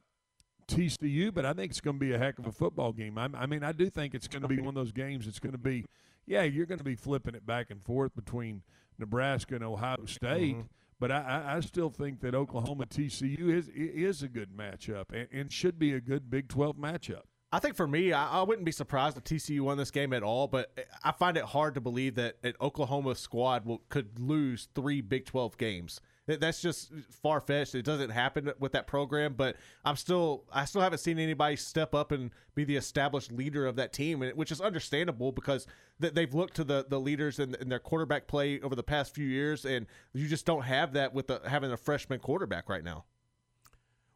TCU, 0.69 1.33
but 1.33 1.45
I 1.45 1.53
think 1.53 1.71
it's 1.71 1.81
going 1.81 1.99
to 1.99 2.05
be 2.05 2.13
a 2.13 2.19
heck 2.19 2.39
of 2.39 2.47
a 2.47 2.53
football 2.53 2.93
game. 2.93 3.19
I, 3.19 3.29
I 3.35 3.47
mean, 3.47 3.65
I 3.65 3.73
do 3.73 3.91
think 3.91 4.15
it's 4.15 4.29
going 4.29 4.43
to 4.43 4.49
be 4.49 4.59
one 4.59 4.69
of 4.69 4.75
those 4.75 4.93
games. 4.93 5.27
It's 5.27 5.41
going 5.41 5.53
to 5.53 5.59
be, 5.59 5.87
yeah, 6.27 6.43
you're 6.43 6.67
going 6.67 6.79
to 6.79 6.85
be 6.85 6.95
flipping 6.95 7.35
it 7.35 7.47
back 7.47 7.71
and 7.71 7.83
forth 7.83 8.15
between 8.15 8.63
Nebraska 8.99 9.55
and 9.55 9.65
Ohio 9.65 10.05
State. 10.07 10.57
Mm-hmm. 10.57 10.67
But 11.01 11.13
I, 11.13 11.55
I 11.57 11.61
still 11.61 11.91
think 11.91 12.21
that 12.21 12.35
Oklahoma 12.35 12.87
TCU 12.87 13.51
is 13.51 13.69
is 13.69 14.23
a 14.25 14.29
good 14.29 14.51
matchup 14.51 15.13
and, 15.13 15.29
and 15.33 15.53
should 15.53 15.79
be 15.79 15.93
a 15.93 16.01
good 16.01 16.29
Big 16.29 16.49
12 16.49 16.77
matchup. 16.77 17.23
I 17.53 17.61
think 17.61 17.77
for 17.77 17.87
me, 17.87 18.13
I, 18.13 18.41
I, 18.41 18.43
wouldn't 18.43 18.67
be 18.67 18.73
surprised 18.73 19.17
if 19.17 19.25
TCU 19.25 19.61
won 19.61 19.79
this 19.79 19.91
game 19.91 20.13
at 20.13 20.23
all, 20.23 20.49
but 20.49 20.71
I 21.03 21.13
find 21.13 21.37
it 21.37 21.45
hard 21.45 21.75
to 21.77 21.81
believe 21.81 22.17
that 22.17 22.37
an 22.43 22.53
Oklahoma 22.61 23.15
squad 23.15 23.65
will, 23.65 23.81
could 23.89 24.19
lose 24.19 24.69
three 24.75 25.01
Big 25.01 25.25
12 25.25 25.57
games. 25.57 26.01
That's 26.37 26.61
just 26.61 26.93
far 27.23 27.41
fetched. 27.41 27.75
It 27.75 27.85
doesn't 27.85 28.11
happen 28.11 28.53
with 28.59 28.73
that 28.73 28.87
program, 28.87 29.35
but 29.35 29.57
I'm 29.85 29.97
still 29.97 30.45
I 30.53 30.67
still 30.67 30.83
haven't 30.83 30.99
seen 30.99 31.19
anybody 31.19 31.57
step 31.57 31.95
up 31.95 32.13
and 32.13 32.31
be 32.55 32.65
the 32.65 32.77
established 32.77 33.33
leader 33.33 33.67
of 33.67 33.77
that 33.77 33.93
team, 33.95 34.21
which 34.35 34.53
is 34.53 34.61
understandable 34.61 35.33
because 35.33 35.67
they've 35.99 36.35
looked 36.35 36.57
to 36.57 36.65
the 36.65 36.85
the 36.89 37.01
leaders 37.01 37.39
in, 37.39 37.55
in 37.57 37.69
their 37.71 37.79
quarterback 37.79 38.27
play 38.27 38.61
over 38.61 38.75
the 38.75 38.83
past 38.83 39.15
few 39.15 39.27
years, 39.27 39.65
and 39.65 39.87
you 40.13 40.29
just 40.29 40.45
don't 40.45 40.63
have 40.63 40.93
that 40.93 41.15
with 41.15 41.29
the, 41.29 41.41
having 41.47 41.73
a 41.73 41.77
freshman 41.77 42.21
quarterback 42.21 42.69
right 42.69 42.85
now. 42.85 43.05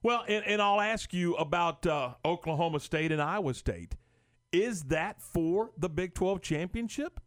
Well, 0.03 0.25
and, 0.29 0.45
and 0.45 0.61
I'll 0.61 0.81
ask 0.81 1.13
you 1.15 1.35
about 1.37 1.87
uh, 1.87 2.15
Oklahoma 2.25 2.81
State 2.81 3.13
and 3.13 3.23
Iowa 3.23 3.55
State. 3.55 3.95
Is 4.51 4.83
that 4.85 5.23
for 5.23 5.71
the 5.79 5.89
Big 5.89 6.13
12 6.15 6.43
championship? 6.43 7.21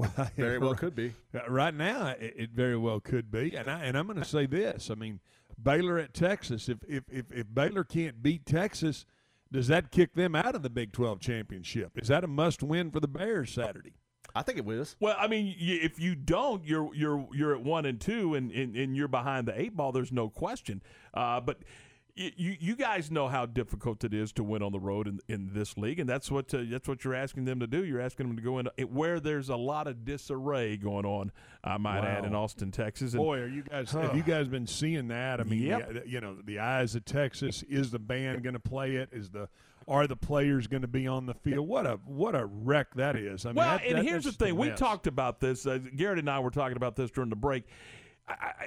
Well, 0.00 0.30
very 0.36 0.58
well 0.58 0.74
could 0.76 0.94
be. 0.94 1.12
Right 1.48 1.74
now, 1.74 2.08
it, 2.18 2.34
it 2.36 2.50
very 2.50 2.76
well 2.76 3.00
could 3.00 3.30
be. 3.30 3.54
And 3.54 3.68
I 3.68 3.84
and 3.84 3.96
I'm 3.96 4.06
going 4.06 4.18
to 4.18 4.24
say 4.24 4.46
this. 4.46 4.90
I 4.90 4.94
mean, 4.94 5.20
Baylor 5.62 5.98
at 5.98 6.14
Texas. 6.14 6.68
If, 6.68 6.78
if 6.88 7.04
if 7.10 7.30
if 7.30 7.46
Baylor 7.52 7.84
can't 7.84 8.22
beat 8.22 8.46
Texas, 8.46 9.04
does 9.52 9.68
that 9.68 9.90
kick 9.90 10.14
them 10.14 10.34
out 10.34 10.54
of 10.54 10.62
the 10.62 10.70
Big 10.70 10.92
12 10.92 11.20
championship? 11.20 11.92
Is 11.96 12.08
that 12.08 12.24
a 12.24 12.28
must 12.28 12.62
win 12.62 12.90
for 12.90 13.00
the 13.00 13.08
Bears 13.08 13.52
Saturday? 13.52 13.94
I 14.34 14.42
think 14.42 14.58
it 14.58 14.64
was. 14.64 14.96
Well, 15.00 15.16
I 15.18 15.26
mean, 15.26 15.54
if 15.58 15.98
you 15.98 16.14
don't, 16.14 16.64
you're 16.64 16.94
you're 16.94 17.26
you're 17.32 17.54
at 17.54 17.62
one 17.62 17.84
and 17.84 18.00
two, 18.00 18.34
and 18.34 18.50
and, 18.52 18.76
and 18.76 18.96
you're 18.96 19.08
behind 19.08 19.48
the 19.48 19.60
eight 19.60 19.76
ball. 19.76 19.92
There's 19.92 20.12
no 20.12 20.28
question. 20.28 20.82
Uh, 21.12 21.40
but 21.40 21.58
you 22.36 22.56
you 22.60 22.76
guys 22.76 23.10
know 23.10 23.28
how 23.28 23.46
difficult 23.46 24.04
it 24.04 24.12
is 24.12 24.32
to 24.32 24.44
win 24.44 24.62
on 24.62 24.72
the 24.72 24.78
road 24.78 25.08
in, 25.08 25.20
in 25.28 25.50
this 25.52 25.76
league, 25.76 25.98
and 25.98 26.08
that's 26.08 26.30
what 26.30 26.52
uh, 26.52 26.58
that's 26.68 26.86
what 26.86 27.04
you're 27.04 27.14
asking 27.14 27.46
them 27.46 27.60
to 27.60 27.66
do. 27.66 27.84
You're 27.84 28.00
asking 28.00 28.28
them 28.28 28.36
to 28.36 28.42
go 28.42 28.58
in 28.58 28.68
where 28.88 29.20
there's 29.20 29.48
a 29.48 29.56
lot 29.56 29.86
of 29.86 30.04
disarray 30.04 30.76
going 30.76 31.06
on. 31.06 31.32
I 31.64 31.78
might 31.78 32.00
wow. 32.00 32.06
add 32.06 32.24
in 32.24 32.34
Austin, 32.34 32.72
Texas. 32.72 33.14
And, 33.14 33.22
Boy, 33.22 33.38
are 33.38 33.48
you 33.48 33.62
guys 33.62 33.90
have 33.92 34.16
you 34.16 34.22
guys 34.22 34.48
been 34.48 34.66
seeing 34.66 35.08
that? 35.08 35.40
I 35.40 35.44
mean, 35.44 35.62
yep. 35.62 35.92
the, 35.92 36.08
you 36.08 36.20
know, 36.20 36.36
the 36.44 36.58
eyes 36.58 36.94
of 36.94 37.04
Texas. 37.04 37.62
Is 37.68 37.90
the 37.90 37.98
band 37.98 38.42
going 38.42 38.54
to 38.54 38.60
play 38.60 38.96
it? 38.96 39.08
Is 39.12 39.30
the 39.30 39.48
are 39.88 40.06
the 40.06 40.16
players 40.16 40.66
going 40.66 40.82
to 40.82 40.88
be 40.88 41.06
on 41.06 41.26
the 41.26 41.34
field? 41.34 41.66
What 41.66 41.86
a 41.86 41.98
what 42.04 42.34
a 42.34 42.44
wreck 42.44 42.94
that 42.94 43.16
is. 43.16 43.46
I 43.46 43.50
mean, 43.50 43.56
well, 43.56 43.78
that, 43.78 43.86
and 43.86 43.98
that, 43.98 44.04
here's 44.04 44.24
the 44.24 44.32
thing: 44.32 44.56
we 44.56 44.70
talked 44.70 45.06
about 45.06 45.40
this. 45.40 45.66
Uh, 45.66 45.78
Garrett 45.96 46.18
and 46.18 46.28
I 46.28 46.40
were 46.40 46.50
talking 46.50 46.76
about 46.76 46.96
this 46.96 47.10
during 47.10 47.30
the 47.30 47.36
break. 47.36 47.64
I, 48.28 48.32
I, 48.32 48.66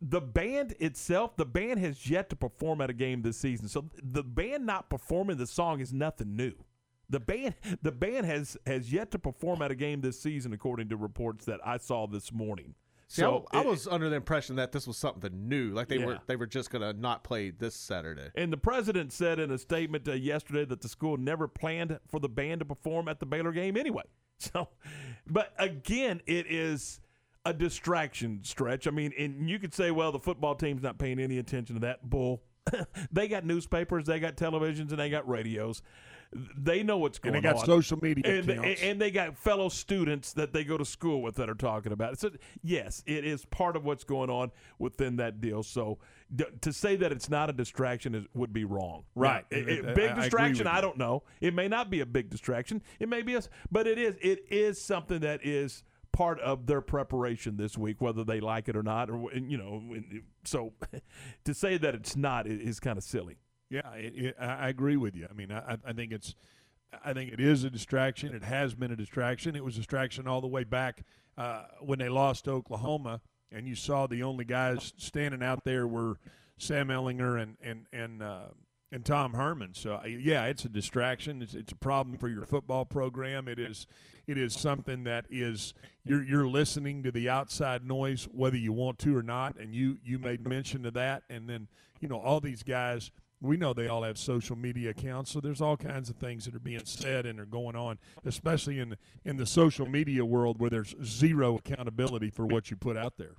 the 0.00 0.20
band 0.20 0.74
itself, 0.78 1.36
the 1.36 1.46
band 1.46 1.80
has 1.80 2.08
yet 2.08 2.30
to 2.30 2.36
perform 2.36 2.80
at 2.80 2.90
a 2.90 2.94
game 2.94 3.22
this 3.22 3.36
season. 3.36 3.68
So 3.68 3.86
the 4.02 4.22
band 4.22 4.66
not 4.66 4.88
performing 4.90 5.36
the 5.36 5.46
song 5.46 5.80
is 5.80 5.92
nothing 5.92 6.36
new. 6.36 6.52
The 7.10 7.20
band, 7.20 7.54
the 7.82 7.92
band 7.92 8.26
has 8.26 8.56
has 8.66 8.92
yet 8.92 9.10
to 9.12 9.18
perform 9.18 9.62
at 9.62 9.70
a 9.70 9.74
game 9.74 10.02
this 10.02 10.20
season, 10.20 10.52
according 10.52 10.90
to 10.90 10.96
reports 10.96 11.46
that 11.46 11.60
I 11.64 11.78
saw 11.78 12.06
this 12.06 12.32
morning. 12.32 12.74
See, 13.10 13.22
so 13.22 13.46
I, 13.52 13.60
I 13.60 13.64
was 13.64 13.88
under 13.88 14.10
the 14.10 14.16
impression 14.16 14.56
that 14.56 14.72
this 14.72 14.86
was 14.86 14.98
something 14.98 15.48
new, 15.48 15.72
like 15.72 15.88
they 15.88 15.98
yeah. 15.98 16.04
were 16.04 16.18
they 16.26 16.36
were 16.36 16.46
just 16.46 16.70
going 16.70 16.82
to 16.82 16.92
not 16.92 17.24
play 17.24 17.48
this 17.48 17.74
Saturday. 17.74 18.30
And 18.34 18.52
the 18.52 18.58
president 18.58 19.14
said 19.14 19.38
in 19.38 19.50
a 19.50 19.56
statement 19.56 20.06
uh, 20.06 20.12
yesterday 20.12 20.66
that 20.66 20.82
the 20.82 20.88
school 20.88 21.16
never 21.16 21.48
planned 21.48 21.98
for 22.06 22.20
the 22.20 22.28
band 22.28 22.58
to 22.58 22.66
perform 22.66 23.08
at 23.08 23.18
the 23.18 23.26
Baylor 23.26 23.52
game 23.52 23.76
anyway. 23.76 24.04
So, 24.40 24.68
but 25.26 25.52
again, 25.58 26.22
it 26.24 26.46
is 26.48 27.00
a 27.44 27.52
distraction 27.52 28.40
stretch. 28.42 28.86
I 28.86 28.90
mean, 28.90 29.12
and 29.18 29.48
you 29.48 29.58
could 29.58 29.74
say, 29.74 29.90
well, 29.90 30.12
the 30.12 30.18
football 30.18 30.54
team's 30.54 30.82
not 30.82 30.98
paying 30.98 31.18
any 31.18 31.38
attention 31.38 31.76
to 31.76 31.80
that. 31.80 32.08
Bull. 32.08 32.42
they 33.12 33.28
got 33.28 33.44
newspapers, 33.44 34.04
they 34.04 34.20
got 34.20 34.36
televisions, 34.36 34.90
and 34.90 34.98
they 34.98 35.10
got 35.10 35.28
radios. 35.28 35.82
They 36.58 36.82
know 36.82 36.98
what's 36.98 37.18
going 37.18 37.32
on. 37.32 37.36
And 37.36 37.44
they 37.44 37.48
got 37.48 37.60
on. 37.60 37.66
social 37.66 37.98
media 38.02 38.22
and, 38.26 38.50
accounts. 38.50 38.82
And 38.82 39.00
they 39.00 39.10
got 39.10 39.38
fellow 39.38 39.70
students 39.70 40.34
that 40.34 40.52
they 40.52 40.62
go 40.62 40.76
to 40.76 40.84
school 40.84 41.22
with 41.22 41.36
that 41.36 41.48
are 41.48 41.54
talking 41.54 41.90
about 41.90 42.12
it. 42.12 42.20
So, 42.20 42.30
yes, 42.62 43.02
it 43.06 43.24
is 43.24 43.46
part 43.46 43.76
of 43.76 43.86
what's 43.86 44.04
going 44.04 44.28
on 44.28 44.50
within 44.78 45.16
that 45.16 45.40
deal. 45.40 45.62
So, 45.62 45.98
d- 46.36 46.44
to 46.60 46.70
say 46.70 46.96
that 46.96 47.12
it's 47.12 47.30
not 47.30 47.48
a 47.48 47.54
distraction 47.54 48.14
is, 48.14 48.26
would 48.34 48.52
be 48.52 48.66
wrong. 48.66 49.04
Right. 49.14 49.46
It, 49.50 49.70
it, 49.70 49.94
big 49.94 50.10
I, 50.10 50.14
distraction, 50.16 50.66
I, 50.66 50.78
I 50.78 50.80
don't 50.82 50.98
know. 50.98 51.22
It 51.40 51.54
may 51.54 51.66
not 51.66 51.88
be 51.88 52.00
a 52.00 52.06
big 52.06 52.28
distraction. 52.28 52.82
It 53.00 53.08
may 53.08 53.22
be 53.22 53.34
a, 53.34 53.42
but 53.72 53.86
it 53.86 53.96
is. 53.96 54.16
It 54.20 54.44
is 54.50 54.78
something 54.78 55.20
that 55.20 55.46
is– 55.46 55.82
part 56.18 56.40
of 56.40 56.66
their 56.66 56.80
preparation 56.80 57.56
this 57.56 57.78
week, 57.78 58.00
whether 58.00 58.24
they 58.24 58.40
like 58.40 58.68
it 58.68 58.74
or 58.74 58.82
not. 58.82 59.08
Or 59.08 59.32
you 59.32 59.56
know, 59.56 59.80
so 60.44 60.72
to 61.44 61.54
say 61.54 61.78
that 61.78 61.94
it's 61.94 62.16
not 62.16 62.48
is 62.48 62.80
kind 62.80 62.98
of 62.98 63.04
silly. 63.04 63.36
Yeah, 63.70 63.88
it, 63.94 64.14
it, 64.16 64.36
I 64.40 64.68
agree 64.68 64.96
with 64.96 65.14
you. 65.14 65.28
I 65.30 65.32
mean, 65.32 65.52
I, 65.52 65.78
I 65.86 65.92
think 65.92 66.10
it's. 66.10 66.34
I 67.04 67.12
think 67.12 67.32
it 67.32 67.38
is 67.38 67.64
a 67.64 67.70
distraction. 67.70 68.34
It 68.34 68.42
has 68.42 68.74
been 68.74 68.90
a 68.90 68.96
distraction. 68.96 69.54
It 69.54 69.62
was 69.62 69.76
a 69.76 69.80
distraction 69.80 70.26
all 70.26 70.40
the 70.40 70.48
way 70.48 70.64
back 70.64 71.04
uh, 71.36 71.64
when 71.80 71.98
they 71.98 72.08
lost 72.08 72.46
to 72.46 72.52
Oklahoma, 72.52 73.20
and 73.52 73.68
you 73.68 73.74
saw 73.74 74.06
the 74.06 74.22
only 74.22 74.46
guys 74.46 74.94
standing 74.96 75.42
out 75.42 75.64
there 75.64 75.86
were 75.86 76.18
Sam 76.56 76.88
Ehlinger 76.88 77.40
and 77.40 77.56
and 77.62 77.86
and 77.92 78.22
uh, 78.22 78.48
and 78.90 79.04
Tom 79.04 79.34
Herman. 79.34 79.74
So 79.74 79.94
uh, 79.94 80.06
yeah, 80.06 80.46
it's 80.46 80.64
a 80.64 80.68
distraction. 80.68 81.42
It's, 81.42 81.54
it's 81.54 81.72
a 81.72 81.76
problem 81.76 82.18
for 82.18 82.28
your 82.28 82.44
football 82.44 82.84
program. 82.84 83.48
It 83.48 83.58
is 83.58 83.86
it 84.26 84.38
is 84.38 84.54
something 84.54 85.04
that 85.04 85.26
is 85.30 85.74
you're 86.04 86.22
you're 86.22 86.48
listening 86.48 87.02
to 87.02 87.10
the 87.10 87.28
outside 87.28 87.84
noise 87.84 88.28
whether 88.32 88.56
you 88.56 88.72
want 88.72 88.98
to 89.00 89.16
or 89.16 89.22
not, 89.22 89.56
and 89.58 89.74
you 89.74 89.98
you 90.02 90.18
made 90.18 90.46
mention 90.46 90.86
of 90.86 90.94
that, 90.94 91.22
and 91.28 91.48
then 91.48 91.68
you 92.00 92.08
know 92.08 92.18
all 92.18 92.40
these 92.40 92.62
guys 92.62 93.10
we 93.40 93.56
know 93.56 93.72
they 93.72 93.86
all 93.86 94.02
have 94.02 94.18
social 94.18 94.56
media 94.56 94.90
accounts, 94.90 95.30
so 95.30 95.40
there's 95.40 95.60
all 95.60 95.76
kinds 95.76 96.10
of 96.10 96.16
things 96.16 96.44
that 96.44 96.54
are 96.54 96.60
being 96.60 96.84
said 96.84 97.24
and 97.24 97.38
are 97.38 97.46
going 97.46 97.76
on, 97.76 97.98
especially 98.24 98.80
in 98.80 98.96
in 99.24 99.36
the 99.36 99.46
social 99.46 99.86
media 99.86 100.24
world 100.24 100.58
where 100.58 100.70
there's 100.70 100.94
zero 101.04 101.56
accountability 101.56 102.30
for 102.30 102.46
what 102.46 102.70
you 102.70 102.76
put 102.76 102.96
out 102.96 103.16
there. 103.16 103.34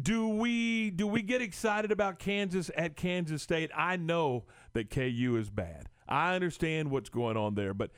Do 0.00 0.28
we 0.28 0.90
do 0.90 1.06
we 1.06 1.22
get 1.22 1.40
excited 1.40 1.90
about 1.90 2.18
Kansas 2.18 2.70
at 2.76 2.96
Kansas 2.96 3.42
State? 3.42 3.70
I 3.74 3.96
know 3.96 4.44
that 4.72 4.90
KU 4.90 5.36
is 5.38 5.50
bad. 5.50 5.88
I 6.08 6.34
understand 6.34 6.90
what's 6.90 7.08
going 7.10 7.36
on 7.36 7.54
there, 7.54 7.74
but 7.74 7.90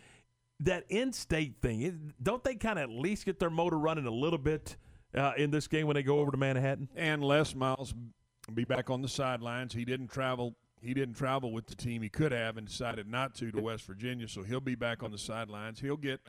that 0.60 0.84
in-state 0.88 1.56
thing, 1.62 2.12
don't 2.22 2.42
they 2.44 2.54
kind 2.54 2.78
of 2.78 2.84
at 2.84 2.90
least 2.90 3.24
get 3.24 3.38
their 3.38 3.50
motor 3.50 3.78
running 3.78 4.06
a 4.06 4.10
little 4.10 4.38
bit 4.38 4.76
uh, 5.14 5.32
in 5.36 5.50
this 5.50 5.66
game 5.68 5.86
when 5.86 5.94
they 5.94 6.02
go 6.02 6.18
over 6.18 6.30
to 6.30 6.36
Manhattan? 6.36 6.88
And 6.96 7.24
Les 7.24 7.54
Miles 7.54 7.94
be 8.52 8.64
back 8.64 8.90
on 8.90 9.00
the 9.00 9.08
sidelines. 9.08 9.72
He 9.72 9.84
didn't 9.84 10.08
travel 10.08 10.56
he 10.82 10.94
didn't 10.94 11.14
travel 11.14 11.52
with 11.52 11.66
the 11.66 11.74
team. 11.74 12.02
He 12.02 12.08
could 12.08 12.32
have 12.32 12.56
and 12.56 12.66
decided 12.66 13.06
not 13.06 13.34
to 13.36 13.50
to 13.52 13.60
West 13.60 13.84
Virginia, 13.84 14.28
so 14.28 14.42
he'll 14.42 14.60
be 14.60 14.74
back 14.74 15.02
on 15.02 15.10
the 15.10 15.18
sidelines. 15.18 15.80
He'll 15.80 15.96
get 15.96 16.20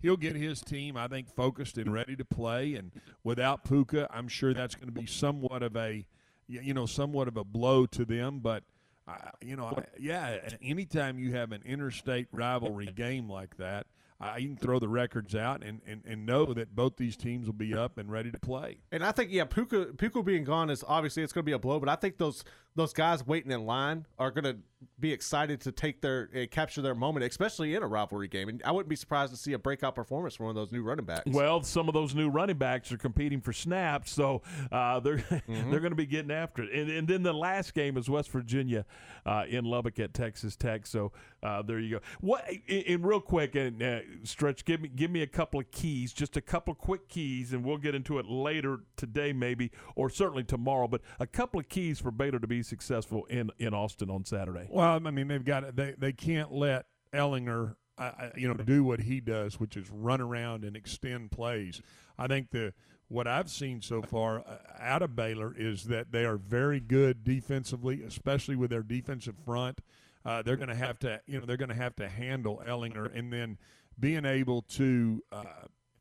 he'll 0.00 0.16
get 0.16 0.36
his 0.36 0.60
team, 0.60 0.96
I 0.96 1.08
think, 1.08 1.28
focused 1.34 1.76
and 1.76 1.92
ready 1.92 2.16
to 2.16 2.24
play. 2.24 2.74
And 2.74 2.92
without 3.24 3.64
Puka, 3.64 4.08
I'm 4.10 4.28
sure 4.28 4.54
that's 4.54 4.74
going 4.74 4.86
to 4.86 5.00
be 5.00 5.06
somewhat 5.06 5.62
of 5.62 5.76
a 5.76 6.06
you 6.46 6.74
know 6.74 6.86
somewhat 6.86 7.28
of 7.28 7.36
a 7.36 7.44
blow 7.44 7.86
to 7.86 8.04
them. 8.04 8.38
But 8.38 8.62
uh, 9.08 9.14
you 9.40 9.56
know, 9.56 9.78
yeah, 9.98 10.38
anytime 10.62 11.18
you 11.18 11.32
have 11.34 11.52
an 11.52 11.62
interstate 11.64 12.28
rivalry 12.32 12.86
game 12.86 13.28
like 13.30 13.56
that, 13.56 13.86
uh, 14.20 14.34
you 14.38 14.48
can 14.48 14.56
throw 14.56 14.78
the 14.78 14.88
records 14.88 15.34
out 15.34 15.62
and, 15.62 15.80
and, 15.86 16.02
and 16.06 16.24
know 16.24 16.46
that 16.54 16.74
both 16.74 16.96
these 16.96 17.16
teams 17.16 17.46
will 17.46 17.52
be 17.52 17.74
up 17.74 17.98
and 17.98 18.10
ready 18.10 18.30
to 18.30 18.38
play. 18.38 18.78
And 18.90 19.04
I 19.04 19.12
think 19.12 19.30
yeah, 19.30 19.44
Puka 19.44 19.92
Puka 19.96 20.22
being 20.22 20.44
gone 20.44 20.70
is 20.70 20.82
obviously 20.86 21.22
it's 21.22 21.32
going 21.32 21.44
to 21.44 21.46
be 21.46 21.52
a 21.52 21.58
blow, 21.58 21.78
but 21.78 21.88
I 21.88 21.96
think 21.96 22.18
those 22.18 22.42
those 22.76 22.92
guys 22.92 23.26
waiting 23.26 23.50
in 23.50 23.64
line 23.64 24.06
are 24.18 24.30
going 24.30 24.44
to 24.44 24.56
be 25.00 25.12
excited 25.12 25.60
to 25.62 25.72
take 25.72 26.00
their 26.00 26.28
uh, 26.34 26.46
capture 26.50 26.82
their 26.82 26.94
moment, 26.94 27.24
especially 27.24 27.74
in 27.74 27.82
a 27.82 27.86
rivalry 27.86 28.28
game. 28.28 28.48
And 28.48 28.62
I 28.64 28.72
wouldn't 28.72 28.90
be 28.90 28.96
surprised 28.96 29.32
to 29.32 29.38
see 29.38 29.54
a 29.54 29.58
breakout 29.58 29.94
performance 29.94 30.34
from 30.34 30.46
one 30.46 30.50
of 30.50 30.56
those 30.56 30.72
new 30.72 30.82
running 30.82 31.06
backs. 31.06 31.24
Well, 31.26 31.62
some 31.62 31.88
of 31.88 31.94
those 31.94 32.14
new 32.14 32.28
running 32.28 32.58
backs 32.58 32.92
are 32.92 32.98
competing 32.98 33.40
for 33.40 33.52
snaps, 33.52 34.12
so 34.12 34.42
uh, 34.70 35.00
they're 35.00 35.16
mm-hmm. 35.18 35.70
they're 35.70 35.80
going 35.80 35.92
to 35.92 35.96
be 35.96 36.06
getting 36.06 36.30
after 36.30 36.62
it. 36.62 36.72
And, 36.72 36.90
and, 36.90 37.08
then 37.08 37.22
the 37.22 37.32
last 37.32 37.74
game 37.74 37.96
is 37.96 38.10
West 38.10 38.30
Virginia 38.30 38.84
uh, 39.24 39.44
in 39.48 39.64
Lubbock 39.64 39.98
at 39.98 40.12
Texas 40.12 40.56
Tech. 40.56 40.86
So 40.86 41.12
uh, 41.42 41.62
there 41.62 41.78
you 41.78 41.96
go. 41.96 42.00
What? 42.20 42.44
And 42.68 43.04
real 43.04 43.20
quick, 43.20 43.54
and 43.54 43.82
uh, 43.82 44.00
stretch, 44.24 44.64
give 44.64 44.82
me 44.82 44.88
give 44.88 45.10
me 45.10 45.22
a 45.22 45.26
couple 45.26 45.58
of 45.60 45.70
keys, 45.70 46.12
just 46.12 46.36
a 46.36 46.42
couple 46.42 46.72
of 46.72 46.78
quick 46.78 47.08
keys, 47.08 47.52
and 47.52 47.64
we'll 47.64 47.78
get 47.78 47.94
into 47.94 48.18
it 48.18 48.26
later 48.26 48.80
today, 48.96 49.32
maybe, 49.32 49.70
or 49.94 50.10
certainly 50.10 50.44
tomorrow. 50.44 50.86
But 50.88 51.00
a 51.18 51.26
couple 51.26 51.58
of 51.58 51.68
keys 51.68 51.98
for 51.98 52.10
Baylor 52.10 52.38
to 52.38 52.46
be 52.46 52.62
successful 52.66 53.24
in 53.26 53.50
in 53.58 53.72
Austin 53.74 54.10
on 54.10 54.24
Saturday. 54.24 54.66
Well, 54.70 55.00
I 55.06 55.10
mean, 55.10 55.28
they've 55.28 55.44
got 55.44 55.76
they 55.76 55.94
they 55.96 56.12
can't 56.12 56.52
let 56.52 56.86
Ehlinger, 57.12 57.76
uh, 57.98 58.10
you 58.36 58.48
know, 58.48 58.54
do 58.54 58.84
what 58.84 59.00
he 59.00 59.20
does, 59.20 59.58
which 59.58 59.76
is 59.76 59.90
run 59.90 60.20
around 60.20 60.64
and 60.64 60.76
extend 60.76 61.30
plays. 61.30 61.80
I 62.18 62.26
think 62.26 62.50
the 62.50 62.74
what 63.08 63.26
I've 63.26 63.48
seen 63.48 63.82
so 63.82 64.02
far 64.02 64.40
uh, 64.40 64.58
out 64.80 65.02
of 65.02 65.14
Baylor 65.14 65.54
is 65.56 65.84
that 65.84 66.10
they 66.10 66.24
are 66.24 66.36
very 66.36 66.80
good 66.80 67.24
defensively, 67.24 68.02
especially 68.02 68.56
with 68.56 68.70
their 68.70 68.82
defensive 68.82 69.36
front. 69.44 69.80
Uh, 70.24 70.42
they're 70.42 70.56
going 70.56 70.68
to 70.68 70.74
have 70.74 70.98
to, 70.98 71.20
you 71.26 71.38
know, 71.38 71.46
they're 71.46 71.56
going 71.56 71.68
to 71.68 71.74
have 71.74 71.94
to 71.96 72.08
handle 72.08 72.60
Ehlinger, 72.66 73.16
and 73.16 73.32
then 73.32 73.58
being 73.98 74.24
able 74.24 74.62
to, 74.62 75.22
uh, 75.30 75.44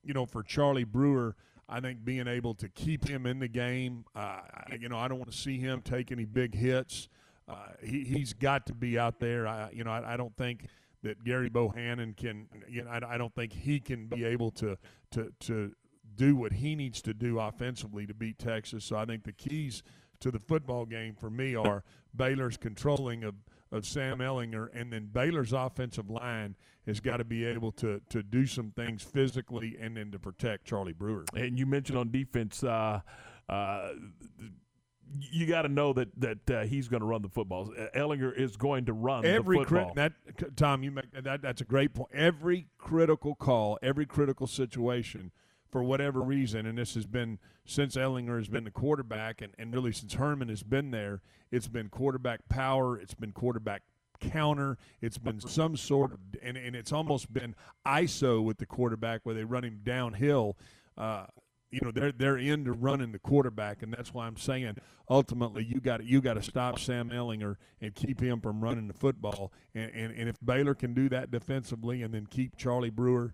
you 0.04 0.14
know, 0.16 0.26
for 0.26 0.42
Charlie 0.42 0.84
Brewer, 0.84 1.36
I 1.68 1.80
think 1.80 2.06
being 2.06 2.28
able 2.28 2.54
to 2.56 2.70
keep 2.70 3.08
him 3.08 3.26
in 3.26 3.40
the 3.40 3.48
game. 3.48 4.06
Uh, 4.16 4.42
you 4.80 4.90
know, 4.90 4.98
I 4.98 5.08
don't 5.08 5.18
want 5.18 5.32
to 5.32 5.38
see 5.38 5.58
him 5.58 5.82
take 5.82 6.12
any 6.12 6.26
big 6.26 6.54
hits. 6.54 7.08
Uh, 7.48 7.56
he, 7.84 8.04
he's 8.04 8.34
got 8.34 8.66
to 8.68 8.74
be 8.74 8.98
out 8.98 9.20
there. 9.20 9.48
I, 9.48 9.70
you 9.72 9.84
know, 9.84 9.92
I, 9.92 10.14
I 10.14 10.18
don't 10.18 10.36
think 10.36 10.68
that 11.04 11.24
Gary 11.24 11.50
Bohanon 11.50 12.14
can. 12.14 12.48
You 12.70 12.84
know, 12.84 12.92
I, 12.92 13.16
I 13.16 13.18
don't 13.18 13.34
think 13.34 13.54
he 13.54 13.80
can 13.80 14.08
be 14.08 14.24
able 14.24 14.52
to 14.52 14.78
to 15.12 15.32
to 15.42 15.72
do 16.16 16.36
what 16.36 16.54
he 16.54 16.76
needs 16.76 17.02
to 17.02 17.14
do 17.14 17.40
offensively 17.40 18.06
to 18.06 18.14
beat 18.14 18.40
Texas. 18.40 18.86
So 18.86 18.96
I 18.96 19.06
think 19.06 19.24
the 19.24 19.34
keys 19.34 19.84
to 20.20 20.32
the 20.32 20.40
football 20.40 20.86
game 20.86 21.16
for 21.16 21.30
me 21.30 21.56
are 21.56 21.84
Baylor's 22.16 22.58
controlling 22.58 23.24
of, 23.24 23.36
of 23.72 23.86
Sam 23.86 24.20
Ehlinger, 24.20 24.70
and 24.74 24.92
then 24.92 25.10
Baylor's 25.12 25.54
offensive 25.54 26.10
line 26.10 26.56
has 26.86 27.00
got 27.00 27.18
to 27.18 27.24
be 27.24 27.46
able 27.46 27.72
to 27.74 28.02
to 28.10 28.24
do 28.24 28.46
some 28.46 28.72
things 28.72 29.04
physically 29.04 29.78
and 29.80 29.98
then 29.98 30.12
to 30.12 30.20
protect 30.20 30.66
Charlie 30.66 30.94
Brewer. 30.94 31.26
And 31.36 31.58
you 31.58 31.66
mentioned 31.66 31.98
on 31.98 32.12
defense. 32.12 32.64
Uh, 32.64 33.02
uh, 33.50 33.90
you 35.32 35.46
got 35.46 35.64
to 35.64 35.70
know 35.70 35.94
that 35.94 36.10
that 36.20 36.50
uh, 36.50 36.64
he's 36.64 36.88
going 36.88 37.02
to 37.02 37.06
run 37.06 37.22
the 37.22 37.30
football. 37.30 37.72
Ehlinger 37.96 38.36
is 38.36 38.58
going 38.58 38.86
to 38.86 38.94
run 38.94 39.26
every 39.26 39.60
the 39.60 39.66
football. 39.66 39.94
That 39.96 40.14
Tom, 40.56 40.84
you 40.84 40.92
make 40.92 41.12
that. 41.12 41.42
That's 41.42 41.62
a 41.62 41.66
great 41.66 41.94
point. 41.94 42.10
Every 42.14 42.68
critical 42.78 43.36
call, 43.36 43.78
every 43.82 44.06
critical 44.06 44.48
situation, 44.48 45.32
for 45.76 45.84
whatever 45.84 46.22
reason, 46.22 46.66
and 46.66 46.78
this 46.78 46.94
has 46.96 47.06
been 47.06 47.38
since 47.66 47.98
Ehlinger 47.98 48.38
has 48.38 48.48
been 48.48 48.64
the 48.64 48.72
quarterback, 48.72 49.42
and, 49.42 49.52
and 49.60 49.74
really 49.74 49.92
since 49.92 50.14
Herman 50.14 50.48
has 50.48 50.64
been 50.64 50.90
there, 50.92 51.22
it's 51.52 51.68
been 51.68 51.90
quarterback 51.90 52.48
power, 52.48 52.98
it's 52.98 53.14
been 53.14 53.34
quarterback 53.34 53.82
counter, 54.22 54.78
it's 55.02 55.18
been 55.18 55.42
some 55.42 55.76
sort 55.76 56.14
of, 56.14 56.20
and, 56.42 56.56
and 56.56 56.78
it's 56.78 56.94
almost 56.94 57.34
been 57.34 57.56
ISO 57.86 58.42
with 58.42 58.58
the 58.58 58.66
quarterback 58.66 59.20
where 59.24 59.36
they 59.36 59.44
run 59.44 59.66
him 59.66 59.82
downhill. 59.84 60.56
Uh, 60.98 61.26
you 61.72 61.82
know 61.84 61.92
they're 61.92 62.14
they're 62.14 62.38
into 62.38 62.72
running 62.72 63.12
the 63.12 63.20
quarterback, 63.20 63.84
and 63.84 63.92
that's 63.92 64.14
why 64.14 64.28
I'm 64.28 64.38
saying 64.38 64.78
ultimately 65.10 65.66
you 65.66 65.82
got 65.82 66.06
you 66.06 66.22
got 66.22 66.36
to 66.36 66.42
stop 66.42 66.80
Sam 66.80 67.10
Ehlinger 67.10 67.58
and 67.82 67.94
keep 67.94 68.22
him 68.22 68.40
from 68.40 68.62
running 68.62 68.88
the 68.88 68.94
football. 68.94 69.52
And, 69.74 69.92
and 69.94 70.14
and 70.18 70.30
if 70.30 70.38
Baylor 70.40 70.74
can 70.74 70.94
do 70.94 71.10
that 71.10 71.32
defensively, 71.32 72.02
and 72.02 72.14
then 72.14 72.28
keep 72.28 72.56
Charlie 72.56 72.92
Brewer, 72.92 73.34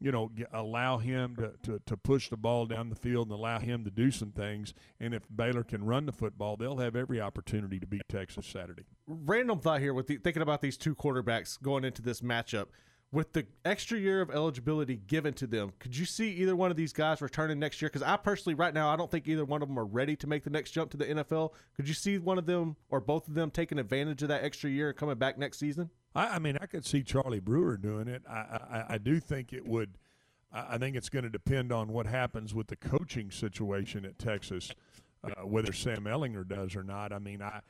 you 0.00 0.10
know, 0.10 0.30
allow 0.52 0.98
him 0.98 1.36
to, 1.36 1.52
to, 1.62 1.80
to 1.86 1.96
push 1.96 2.30
the 2.30 2.36
ball 2.36 2.66
down 2.66 2.88
the 2.88 2.96
field 2.96 3.28
and 3.28 3.38
allow 3.38 3.58
him 3.58 3.84
to 3.84 3.90
do 3.90 4.10
some 4.10 4.32
things. 4.32 4.72
And 4.98 5.14
if 5.14 5.22
Baylor 5.34 5.62
can 5.62 5.84
run 5.84 6.06
the 6.06 6.12
football, 6.12 6.56
they'll 6.56 6.78
have 6.78 6.96
every 6.96 7.20
opportunity 7.20 7.78
to 7.78 7.86
beat 7.86 8.02
Texas 8.08 8.46
Saturday. 8.46 8.84
Random 9.06 9.60
thought 9.60 9.80
here 9.80 9.92
with 9.92 10.06
the, 10.06 10.16
thinking 10.16 10.42
about 10.42 10.62
these 10.62 10.76
two 10.76 10.94
quarterbacks 10.94 11.60
going 11.60 11.84
into 11.84 12.02
this 12.02 12.22
matchup 12.22 12.68
with 13.12 13.32
the 13.32 13.46
extra 13.64 13.98
year 13.98 14.20
of 14.20 14.30
eligibility 14.30 14.96
given 14.96 15.34
to 15.34 15.46
them, 15.46 15.72
could 15.78 15.96
you 15.96 16.04
see 16.04 16.30
either 16.30 16.54
one 16.54 16.70
of 16.70 16.76
these 16.76 16.92
guys 16.92 17.20
returning 17.20 17.58
next 17.58 17.82
year? 17.82 17.88
Because 17.88 18.02
I 18.02 18.16
personally, 18.16 18.54
right 18.54 18.72
now, 18.72 18.88
I 18.88 18.96
don't 18.96 19.10
think 19.10 19.26
either 19.26 19.44
one 19.44 19.62
of 19.62 19.68
them 19.68 19.78
are 19.78 19.84
ready 19.84 20.14
to 20.16 20.26
make 20.26 20.44
the 20.44 20.50
next 20.50 20.70
jump 20.70 20.92
to 20.92 20.96
the 20.96 21.06
NFL. 21.06 21.50
Could 21.74 21.88
you 21.88 21.94
see 21.94 22.18
one 22.18 22.38
of 22.38 22.46
them 22.46 22.76
or 22.88 23.00
both 23.00 23.26
of 23.26 23.34
them 23.34 23.50
taking 23.50 23.78
advantage 23.78 24.22
of 24.22 24.28
that 24.28 24.44
extra 24.44 24.70
year 24.70 24.88
and 24.90 24.96
coming 24.96 25.16
back 25.16 25.38
next 25.38 25.58
season? 25.58 25.90
I, 26.14 26.36
I 26.36 26.38
mean, 26.38 26.58
I 26.60 26.66
could 26.66 26.84
see 26.84 27.02
Charlie 27.02 27.40
Brewer 27.40 27.76
doing 27.76 28.08
it. 28.08 28.22
I, 28.28 28.34
I, 28.34 28.84
I 28.90 28.98
do 28.98 29.20
think 29.20 29.52
it 29.52 29.66
would. 29.66 29.98
I 30.52 30.78
think 30.78 30.96
it's 30.96 31.08
going 31.08 31.22
to 31.22 31.30
depend 31.30 31.72
on 31.72 31.92
what 31.92 32.06
happens 32.06 32.52
with 32.54 32.66
the 32.66 32.76
coaching 32.76 33.30
situation 33.30 34.04
at 34.04 34.18
Texas, 34.18 34.72
uh, 35.22 35.46
whether 35.46 35.72
Sam 35.72 36.04
Ehlinger 36.04 36.46
does 36.48 36.74
or 36.74 36.82
not. 36.82 37.12
I 37.12 37.20
mean, 37.20 37.40
I 37.40 37.60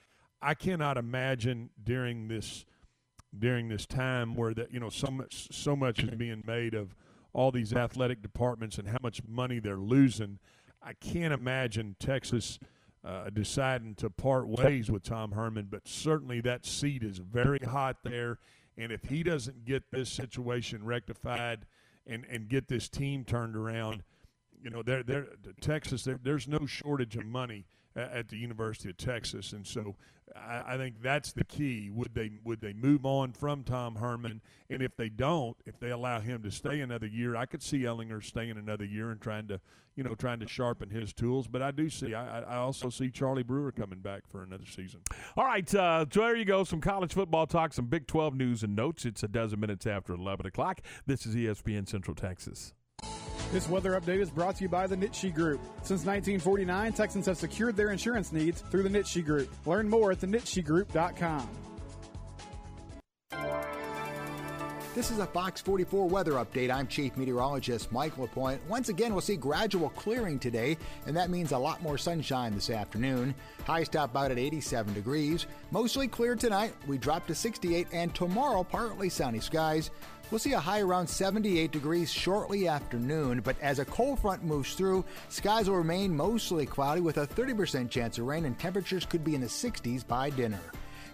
I 0.40 0.54
cannot 0.54 0.96
imagine 0.96 1.70
during 1.84 2.28
this– 2.28 2.64
during 3.38 3.68
this 3.68 3.86
time 3.86 4.34
where 4.34 4.52
that 4.54 4.72
you 4.72 4.80
know 4.80 4.88
so 4.88 5.10
much 5.10 5.48
so 5.52 5.76
much 5.76 6.02
is 6.02 6.10
being 6.10 6.42
made 6.46 6.74
of 6.74 6.94
all 7.32 7.52
these 7.52 7.72
athletic 7.72 8.22
departments 8.22 8.78
and 8.78 8.88
how 8.88 8.98
much 9.02 9.22
money 9.26 9.60
they're 9.60 9.76
losing. 9.76 10.38
I 10.82 10.94
can't 10.94 11.32
imagine 11.32 11.94
Texas 12.00 12.58
uh, 13.04 13.30
deciding 13.30 13.94
to 13.96 14.10
part 14.10 14.46
ways 14.46 14.90
with 14.90 15.02
Tom 15.02 15.32
Herman, 15.32 15.68
but 15.70 15.88
certainly 15.88 16.40
that 16.42 16.66
seat 16.66 17.02
is 17.02 17.18
very 17.18 17.60
hot 17.64 17.98
there. 18.04 18.38
And 18.76 18.92
if 18.92 19.04
he 19.04 19.22
doesn't 19.22 19.64
get 19.64 19.90
this 19.90 20.10
situation 20.10 20.84
rectified 20.84 21.66
and, 22.06 22.26
and 22.30 22.48
get 22.48 22.68
this 22.68 22.88
team 22.88 23.24
turned 23.24 23.56
around, 23.56 24.02
you 24.62 24.70
know, 24.70 24.82
there 24.82 25.02
there 25.02 25.26
Texas 25.60 26.04
there, 26.04 26.20
there's 26.22 26.46
no 26.46 26.66
shortage 26.66 27.16
of 27.16 27.24
money 27.24 27.64
at 28.12 28.28
the 28.28 28.36
University 28.36 28.90
of 28.90 28.96
Texas, 28.96 29.52
and 29.52 29.66
so 29.66 29.96
I, 30.36 30.74
I, 30.74 30.76
think 30.76 31.02
that's 31.02 31.32
the 31.32 31.44
key. 31.44 31.90
Would 31.90 32.14
they 32.14 32.30
would 32.44 32.60
they 32.60 32.72
move 32.72 33.04
on 33.04 33.32
from 33.32 33.64
Tom 33.64 33.96
Herman? 33.96 34.40
And 34.68 34.82
if 34.82 34.96
they 34.96 35.08
don't, 35.08 35.56
if 35.66 35.78
they 35.80 35.90
allow 35.90 36.20
him 36.20 36.42
to 36.42 36.50
stay 36.50 36.80
another 36.80 37.06
year, 37.06 37.36
I 37.36 37.46
could 37.46 37.62
see 37.62 37.80
Ehlinger 37.80 38.22
staying 38.22 38.52
another 38.52 38.84
year 38.84 39.10
and 39.10 39.20
trying 39.20 39.48
to 39.48 39.60
you 39.96 40.04
know 40.04 40.14
trying 40.14 40.40
to 40.40 40.48
sharpen 40.48 40.90
his 40.90 41.12
tools. 41.12 41.46
But 41.46 41.62
I 41.62 41.70
do 41.70 41.88
see 41.88 42.14
I, 42.14 42.40
I 42.40 42.56
also 42.56 42.90
see 42.90 43.10
Charlie 43.10 43.42
Brewer 43.42 43.72
coming 43.72 44.00
back 44.00 44.22
for 44.28 44.42
another 44.42 44.66
season. 44.66 45.00
All 45.36 45.44
right, 45.44 45.74
uh, 45.74 46.06
so 46.10 46.20
there 46.20 46.36
you 46.36 46.44
go. 46.44 46.64
Some 46.64 46.80
college 46.80 47.12
football 47.12 47.46
talk, 47.46 47.72
some 47.72 47.86
Big 47.86 48.06
Twelve 48.06 48.34
news 48.34 48.62
and 48.62 48.76
notes. 48.76 49.04
It's 49.04 49.22
a 49.22 49.28
dozen 49.28 49.60
minutes 49.60 49.86
after 49.86 50.14
eleven 50.14 50.46
o'clock. 50.46 50.80
This 51.06 51.26
is 51.26 51.34
ESPN 51.34 51.88
Central 51.88 52.14
Texas. 52.14 52.74
This 53.52 53.68
weather 53.68 54.00
update 54.00 54.20
is 54.20 54.30
brought 54.30 54.56
to 54.56 54.62
you 54.62 54.68
by 54.68 54.86
the 54.86 54.96
Nitsche 54.96 55.34
Group. 55.34 55.60
Since 55.78 56.06
1949, 56.06 56.92
Texans 56.92 57.26
have 57.26 57.36
secured 57.36 57.76
their 57.76 57.90
insurance 57.90 58.30
needs 58.30 58.60
through 58.60 58.84
the 58.84 58.88
Nitsche 58.88 59.24
Group. 59.24 59.52
Learn 59.66 59.88
more 59.88 60.12
at 60.12 60.20
thenitschegroup.com. 60.20 61.48
This 64.94 65.10
is 65.10 65.18
a 65.18 65.26
Fox 65.26 65.60
44 65.60 66.08
weather 66.08 66.32
update. 66.32 66.70
I'm 66.70 66.86
Chief 66.86 67.16
Meteorologist 67.16 67.90
Mike 67.90 68.18
LaPointe. 68.18 68.60
Once 68.68 68.88
again, 68.88 69.12
we'll 69.12 69.20
see 69.20 69.36
gradual 69.36 69.90
clearing 69.90 70.38
today, 70.38 70.76
and 71.06 71.16
that 71.16 71.30
means 71.30 71.50
a 71.50 71.58
lot 71.58 71.82
more 71.82 71.98
sunshine 71.98 72.54
this 72.54 72.70
afternoon. 72.70 73.34
Highs 73.64 73.88
top 73.88 74.16
out 74.16 74.30
at 74.30 74.38
87 74.38 74.94
degrees. 74.94 75.46
Mostly 75.72 76.06
clear 76.06 76.36
tonight. 76.36 76.74
We 76.86 76.98
drop 76.98 77.26
to 77.28 77.34
68, 77.34 77.88
and 77.92 78.14
tomorrow, 78.14 78.62
partly 78.62 79.08
sunny 79.08 79.40
skies. 79.40 79.90
We'll 80.30 80.38
see 80.38 80.52
a 80.52 80.60
high 80.60 80.80
around 80.80 81.08
78 81.08 81.72
degrees 81.72 82.10
shortly 82.10 82.68
after 82.68 82.98
noon, 82.98 83.40
but 83.40 83.56
as 83.60 83.80
a 83.80 83.84
cold 83.84 84.20
front 84.20 84.44
moves 84.44 84.74
through, 84.74 85.04
skies 85.28 85.68
will 85.68 85.76
remain 85.76 86.16
mostly 86.16 86.66
cloudy 86.66 87.00
with 87.00 87.18
a 87.18 87.26
30% 87.26 87.90
chance 87.90 88.18
of 88.18 88.26
rain 88.26 88.44
and 88.44 88.58
temperatures 88.58 89.04
could 89.04 89.24
be 89.24 89.34
in 89.34 89.40
the 89.40 89.48
60s 89.48 90.06
by 90.06 90.30
dinner. 90.30 90.60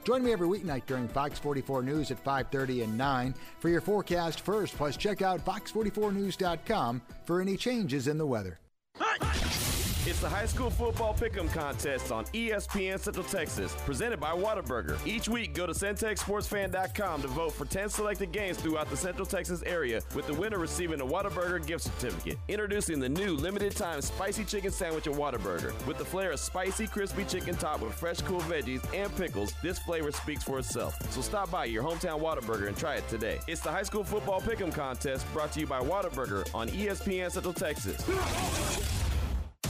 Join 0.04 0.22
me 0.22 0.32
every 0.32 0.46
weeknight 0.46 0.86
during 0.86 1.08
Fox 1.08 1.38
44 1.38 1.82
News 1.82 2.10
at 2.10 2.22
5:30 2.22 2.84
and 2.84 2.96
9 2.96 3.34
for 3.58 3.68
your 3.68 3.80
forecast 3.80 4.42
first. 4.42 4.76
Plus, 4.76 4.96
check 4.96 5.20
out 5.20 5.44
fox44news.com 5.44 7.02
for 7.24 7.40
any 7.40 7.56
changes 7.56 8.06
in 8.06 8.16
the 8.16 8.26
weather. 8.26 8.60
It's 10.08 10.20
the 10.20 10.28
high 10.28 10.46
school 10.46 10.70
football 10.70 11.14
pick'em 11.14 11.52
contest 11.52 12.12
on 12.12 12.26
ESPN 12.26 13.00
Central 13.00 13.24
Texas, 13.24 13.74
presented 13.84 14.20
by 14.20 14.30
Whataburger. 14.30 15.04
Each 15.04 15.28
week, 15.28 15.52
go 15.52 15.66
to 15.66 15.72
centexsportsfan.com 15.72 17.22
to 17.22 17.26
vote 17.28 17.52
for 17.52 17.64
10 17.64 17.88
selected 17.88 18.30
games 18.30 18.56
throughout 18.56 18.88
the 18.88 18.96
Central 18.96 19.26
Texas 19.26 19.64
area, 19.66 20.00
with 20.14 20.28
the 20.28 20.34
winner 20.34 20.60
receiving 20.60 21.00
a 21.00 21.04
Whataburger 21.04 21.66
gift 21.66 21.82
certificate. 21.82 22.38
Introducing 22.46 23.00
the 23.00 23.08
new 23.08 23.34
limited-time 23.34 24.00
spicy 24.00 24.44
chicken 24.44 24.70
sandwich 24.70 25.08
at 25.08 25.14
Whataburger. 25.14 25.72
With 25.88 25.98
the 25.98 26.04
flair 26.04 26.30
of 26.30 26.38
spicy, 26.38 26.86
crispy 26.86 27.24
chicken 27.24 27.56
topped 27.56 27.82
with 27.82 27.92
fresh, 27.92 28.20
cool 28.20 28.42
veggies 28.42 28.84
and 28.94 29.14
pickles, 29.16 29.54
this 29.60 29.80
flavor 29.80 30.12
speaks 30.12 30.44
for 30.44 30.60
itself. 30.60 30.94
So 31.10 31.20
stop 31.20 31.50
by 31.50 31.64
your 31.64 31.82
hometown 31.82 32.20
Whataburger 32.20 32.68
and 32.68 32.76
try 32.76 32.94
it 32.94 33.08
today. 33.08 33.40
It's 33.48 33.60
the 33.60 33.72
high 33.72 33.82
school 33.82 34.04
football 34.04 34.40
pick'em 34.40 34.72
contest 34.72 35.26
brought 35.32 35.50
to 35.54 35.60
you 35.60 35.66
by 35.66 35.80
Whataburger 35.80 36.48
on 36.54 36.68
ESPN 36.68 37.28
Central 37.32 37.52
Texas. 37.52 38.04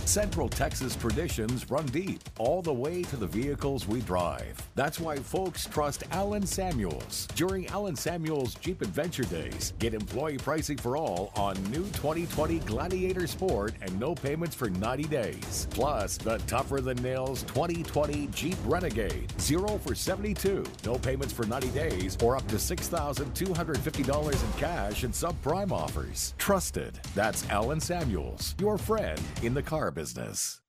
Central 0.07 0.49
Texas 0.49 0.95
traditions 0.95 1.69
run 1.69 1.85
deep 1.87 2.21
all 2.39 2.63
the 2.63 2.73
way 2.73 3.03
to 3.03 3.17
the 3.17 3.27
vehicles 3.27 3.89
we 3.89 4.01
drive. 4.03 4.57
That's 4.77 5.01
why 5.01 5.17
folks 5.17 5.67
trust 5.67 6.05
Allen 6.13 6.47
Samuels. 6.47 7.27
During 7.35 7.67
Allen 7.69 7.97
Samuels 7.97 8.55
Jeep 8.55 8.83
Adventure 8.83 9.25
Days, 9.25 9.73
get 9.81 9.95
employee 9.95 10.39
pricing 10.39 10.77
for 10.77 10.97
all 10.97 11.33
on 11.35 11.61
new 11.73 11.83
2020 11.87 12.61
Gladiator 12.61 13.27
Sport 13.27 13.75
and 13.83 13.99
no 13.99 14.15
payments 14.15 14.55
for 14.55 14.71
90 14.71 15.05
days. 15.05 15.67
Plus, 15.71 16.17
the 16.19 16.39
tougher 16.47 16.81
than 16.81 17.03
nails 17.03 17.43
2020 17.43 18.29
Jeep 18.29 18.57
Renegade, 18.65 19.33
0 19.41 19.79
for 19.79 19.97
72, 19.97 20.65
no 20.85 20.95
payments 20.99 21.33
for 21.33 21.47
90 21.47 21.69
days, 21.71 22.17
or 22.23 22.37
up 22.37 22.47
to 22.47 22.57
$6,250 22.57 24.45
in 24.45 24.53
cash 24.61 25.03
and 25.03 25.13
subprime 25.13 25.73
offers. 25.73 26.33
Trusted. 26.39 27.01
That's 27.17 27.49
Allen 27.51 27.81
Samuels, 27.81 28.55
your 28.61 28.79
friend 28.79 29.21
in 29.43 29.53
the 29.53 29.63
car 29.63 29.91
business. 29.97 30.61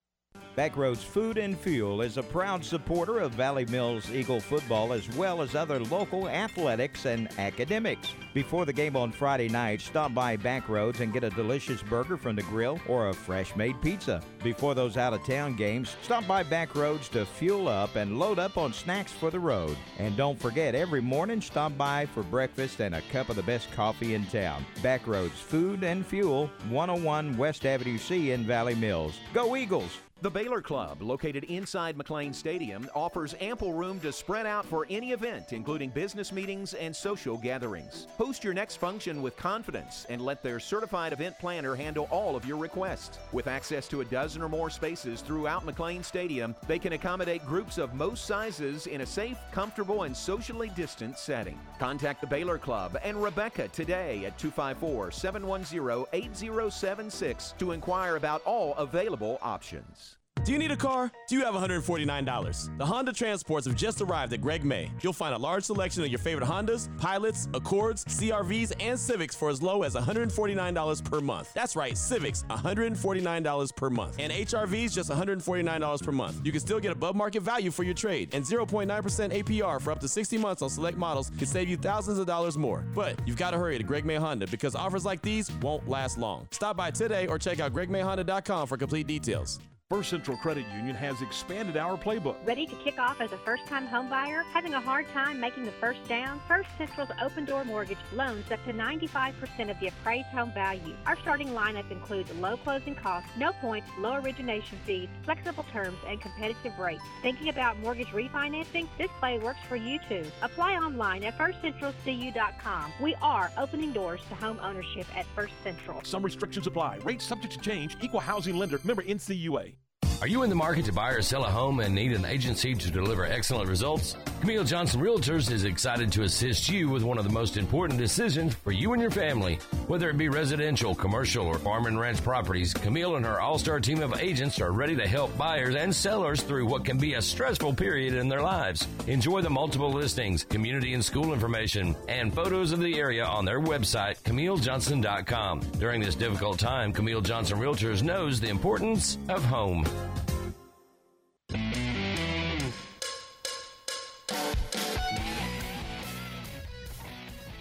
Backroads 0.57 1.03
Food 1.03 1.38
and 1.38 1.55
Fuel 1.59 2.01
is 2.01 2.17
a 2.17 2.23
proud 2.23 2.65
supporter 2.65 3.19
of 3.19 3.31
Valley 3.34 3.65
Mills 3.65 4.09
Eagle 4.09 4.39
football 4.39 4.91
as 4.91 5.07
well 5.15 5.43
as 5.43 5.53
other 5.53 5.79
local 5.81 6.27
athletics 6.27 7.05
and 7.05 7.29
academics. 7.38 8.11
Before 8.34 8.65
the 8.65 8.73
game 8.73 8.95
on 8.95 9.11
Friday 9.11 9.49
night, 9.49 9.81
stop 9.81 10.15
by 10.15 10.35
Backroads 10.35 10.99
and 10.99 11.13
get 11.13 11.23
a 11.23 11.29
delicious 11.29 11.84
burger 11.84 12.17
from 12.17 12.35
the 12.35 12.41
grill 12.41 12.79
or 12.88 13.09
a 13.09 13.13
fresh 13.13 13.55
made 13.55 13.79
pizza. 13.84 14.19
Before 14.41 14.73
those 14.73 14.97
out 14.97 15.13
of 15.13 15.23
town 15.27 15.55
games, 15.55 15.95
stop 16.01 16.25
by 16.25 16.43
Backroads 16.43 17.07
to 17.11 17.23
fuel 17.23 17.67
up 17.67 17.95
and 17.95 18.17
load 18.17 18.39
up 18.39 18.57
on 18.57 18.73
snacks 18.73 19.11
for 19.11 19.29
the 19.29 19.39
road. 19.39 19.77
And 19.99 20.17
don't 20.17 20.39
forget, 20.39 20.73
every 20.73 21.03
morning, 21.03 21.39
stop 21.39 21.77
by 21.77 22.07
for 22.07 22.23
breakfast 22.23 22.79
and 22.79 22.95
a 22.95 23.01
cup 23.11 23.29
of 23.29 23.35
the 23.35 23.43
best 23.43 23.71
coffee 23.73 24.15
in 24.15 24.25
town. 24.25 24.65
Backroads 24.81 25.38
Food 25.38 25.84
and 25.84 26.03
Fuel, 26.03 26.49
101 26.69 27.38
West 27.38 27.63
Avenue 27.63 27.99
C 27.99 28.31
in 28.31 28.43
Valley 28.43 28.73
Mills. 28.73 29.19
Go 29.35 29.55
Eagles! 29.55 29.99
The 30.19 30.31
Baylor 30.31 30.64
Club, 30.64 31.03
located 31.03 31.44
inside 31.44 31.95
McLane 31.95 32.34
Stadium, 32.34 32.89
offers 32.95 33.35
ample 33.39 33.73
room 33.73 33.99
to 33.99 34.11
spread 34.11 34.48
out 34.48 34.65
for 34.65 34.88
any 34.89 35.11
event, 35.11 35.53
including 35.53 35.91
business 35.91 36.31
meetings 36.31 36.73
and 36.73 36.95
social 36.95 37.38
gatherings. 37.38 38.07
Host 38.18 38.44
your 38.44 38.56
next 38.56 38.77
function 38.77 39.22
with 39.22 39.38
confidence 39.38 40.07
and 40.10 40.19
let 40.19 40.41
their 40.41 40.60
certified 40.60 41.14
event 41.14 41.38
planner 41.38 41.76
handle 41.76 42.07
all 42.10 42.35
of 42.35 42.45
your 42.45 42.57
requests. 42.57 43.19
With 43.31 43.45
access 43.45 43.88
to 43.89 44.02
a 44.02 44.06
dozen 44.06 44.41
or 44.41 44.49
more 44.49 44.72
spaces 44.72 45.22
throughout 45.22 45.68
McLane 45.68 46.03
Stadium, 46.03 46.56
they 46.68 46.80
can 46.80 46.94
accommodate 46.94 47.45
groups 47.45 47.77
of 47.77 47.94
most 47.94 48.26
sizes 48.26 48.88
in 48.88 49.02
a 49.02 49.06
safe, 49.06 49.38
comfortable, 49.52 50.02
and 50.02 50.18
socially 50.18 50.72
distant 50.76 51.19
setting. 51.19 51.60
Contact 51.77 52.22
the 52.22 52.27
Baylor 52.27 52.57
Club 52.57 52.98
and 53.03 53.22
Rebecca 53.22 53.68
today 53.68 54.26
at 54.26 54.39
254 54.39 55.11
710 55.11 56.06
8076 56.11 57.53
to 57.60 57.72
inquire 57.72 58.15
about 58.15 58.41
all 58.45 58.73
available 58.77 59.38
options. 59.44 60.06
Do 60.43 60.51
you 60.53 60.57
need 60.57 60.72
a 60.72 60.77
car? 60.77 61.11
Do 61.27 61.35
you 61.35 61.43
have 61.43 61.53
$149? 61.53 62.77
The 62.77 62.85
Honda 62.85 63.11
Transports 63.11 63.68
have 63.68 63.76
just 63.76 64.01
arrived 64.01 64.31
at 64.34 64.41
Greg 64.41 64.64
May. 64.64 64.89
You'll 65.01 65.11
find 65.14 65.35
a 65.35 65.38
large 65.38 65.64
selection 65.64 66.03
of 66.03 66.09
your 66.09 66.19
favorite 66.19 66.47
Hondas, 66.47 66.88
Pilots, 66.97 67.49
Accords, 67.53 68.05
CRVs, 68.05 68.73
and 68.80 68.97
Civics 68.97 69.35
for 69.35 69.49
as 69.49 69.61
low 69.61 69.84
as 69.84 69.95
$149 69.95 71.03
per 71.03 71.19
month. 71.19 71.53
That's 71.53 71.76
right, 71.76 71.97
Civics, 71.97 72.43
$149 72.49 73.76
per 73.76 73.89
month. 73.89 74.15
And 74.19 74.31
HRVs, 74.31 74.93
just 74.93 75.09
$149 75.09 76.03
per 76.03 76.11
month. 76.11 76.45
You 76.45 76.51
can 76.51 76.61
still 76.61 76.80
get 76.80 76.91
above 76.91 77.15
market 77.15 77.43
value 77.43 77.72
for 77.72 77.84
your 77.84 77.93
trade, 77.93 78.30
and 78.34 78.43
0.9% 78.45 78.88
APR 78.88 79.81
for 79.81 79.91
up 79.91 79.99
to 79.99 80.07
60 80.07 80.38
months 80.38 80.61
on 80.61 80.69
select 80.69 80.97
models 80.97 81.30
can 81.38 81.47
save 81.47 81.68
you 81.68 81.77
thousands 81.77 82.19
of 82.19 82.26
dollars 82.26 82.57
more. 82.57 82.85
But 82.95 83.19
you've 83.26 83.38
got 83.38 83.51
to 83.51 83.57
hurry 83.57 83.77
to 83.77 83.84
Greg 83.84 84.05
May 84.05 84.15
Honda 84.15 84.47
because 84.47 84.76
offers 84.76 85.03
like 85.05 85.22
these 85.22 85.51
won't 85.61 85.88
last 85.89 86.18
long. 86.18 86.47
Stop 86.51 86.77
by 86.77 86.91
today 86.91 87.27
or 87.27 87.38
check 87.38 87.59
out 87.59 87.73
gregmayhonda.com 87.73 88.68
for 88.68 88.77
complete 88.77 89.07
details. 89.07 89.59
First 89.89 90.09
Central 90.09 90.35
Credit 90.35 90.65
Union 90.76 90.97
has 90.97 91.22
expanded 91.22 91.77
our 91.77 91.95
playbook. 91.95 92.35
Ready 92.45 92.68
to 92.68 92.76
kick 92.84 92.99
off 92.99 93.22
as 93.22 93.31
a 93.31 93.38
first 93.38 93.65
time 93.68 93.88
homebuyer? 93.88 94.43
Having 94.51 94.73
a 94.73 94.81
hard 94.81 95.07
time 95.14 95.39
making 95.39 95.64
the 95.64 95.72
first 95.72 96.05
down? 96.09 96.41
First 96.45 96.68
Central's 96.77 97.09
open 97.22 97.45
door 97.45 97.64
mortgage 97.64 97.97
loans 98.11 98.51
up 98.51 98.61
to 98.65 98.73
95% 98.73 99.72
of 99.72 99.80
the 99.80 99.88
appraised 99.88 100.27
home 100.27 100.51
value. 100.51 100.93
Our 101.05 101.15
starting 101.22 101.47
lineup 101.51 101.89
includes 101.89 102.30
low 102.34 102.57
closing 102.57 102.95
costs, 102.95 103.30
no 103.38 103.53
points, 103.53 103.89
low 103.97 104.15
origination 104.15 104.77
fees, 104.85 105.07
flexible 105.23 105.64
terms, 105.72 105.97
and 106.05 106.19
competitive 106.19 106.77
rates. 106.77 107.03
Thinking 107.22 107.47
about 107.47 107.80
mortgage 107.80 108.07
refinancing? 108.07 108.89
This 108.97 109.09
play 109.22 109.39
works 109.39 109.61
for 109.69 109.77
you 109.77 109.99
too. 110.09 110.26
Apply 110.41 110.73
online 110.73 111.23
at 111.23 111.38
firstcentralcu.com. 111.38 112.91
We 112.99 113.15
are 113.22 113.53
opening 113.57 113.93
doors 113.93 114.19
to 114.27 114.35
home 114.35 114.59
ownership 114.61 115.07
at 115.15 115.26
First 115.34 115.53
Central. 115.64 116.01
Some 116.03 116.23
restrictions 116.23 116.68
apply. 116.68 116.97
Rates 117.05 117.23
subject 117.23 117.53
to 117.53 117.59
change. 117.61 117.95
Equal 118.01 118.19
housing 118.19 118.57
lender. 118.57 118.81
Member 118.84 119.03
NCUA. 119.03 119.76
Are 120.19 120.27
you 120.27 120.41
in 120.41 120.49
the 120.49 120.56
market 120.56 120.84
to 120.85 120.91
buy 120.91 121.11
or 121.11 121.22
sell 121.22 121.45
a 121.45 121.49
home 121.49 121.80
and 121.80 121.94
need 121.94 122.11
an 122.11 122.26
agency 122.26 122.73
to 122.73 122.89
deliver 122.89 123.23
excellent 123.26 123.69
results? 123.69 124.15
Camille 124.39 124.64
Johnson 124.64 125.01
Realtors 125.01 125.51
is 125.51 125.64
excited 125.64 126.11
to 126.11 126.22
assist 126.22 126.69
you 126.69 126.89
with 126.89 127.01
one 127.01 127.18
of 127.18 127.23
the 127.23 127.34
most 127.34 127.57
important 127.57 127.99
decisions 127.99 128.53
for 128.53 128.72
you 128.72 128.93
and 128.93 129.01
your 129.01 129.11
family. 129.11 129.55
Whether 129.88 130.09
it 130.09 130.18
be 130.18 130.30
residential, 130.30 130.93
commercial, 130.93 131.47
or 131.47 131.57
farm 131.57 131.88
and 131.88 131.99
ranch 131.99 132.23
properties, 132.23 132.72
Camille 132.72 133.15
and 133.15 133.26
her 133.26 133.41
all 133.41 133.57
star 133.57 133.80
team 133.80 134.01
of 134.01 134.14
agents 134.19 134.61
are 134.61 134.72
ready 134.72 134.95
to 134.95 135.07
help 135.07 135.35
buyers 135.38 135.76
and 135.76 135.93
sellers 135.93 136.43
through 136.43 136.68
what 136.68 136.85
can 136.85 136.99
be 136.99 137.15
a 137.15 137.22
stressful 137.22 137.73
period 137.73 138.14
in 138.14 138.30
their 138.30 138.41
lives. 138.41 138.88
Enjoy 139.07 139.41
the 139.41 139.49
multiple 139.49 139.91
listings, 139.91 140.43
community 140.43 140.93
and 140.93 141.03
school 141.03 141.34
information, 141.34 141.95
and 142.07 142.34
photos 142.34 142.72
of 142.72 142.80
the 142.80 142.99
area 142.99 143.26
on 143.26 143.43
their 143.43 143.59
website, 143.59 144.22
CamilleJohnson.com. 144.22 145.61
During 145.80 145.99
this 145.99 146.15
difficult 146.15 146.59
time, 146.59 146.93
Camille 146.93 147.22
Johnson 147.22 147.59
Realtors 147.59 148.03
knows 148.03 148.39
the 148.39 148.49
importance 148.49 149.18
of 149.30 149.43
home. 149.43 149.84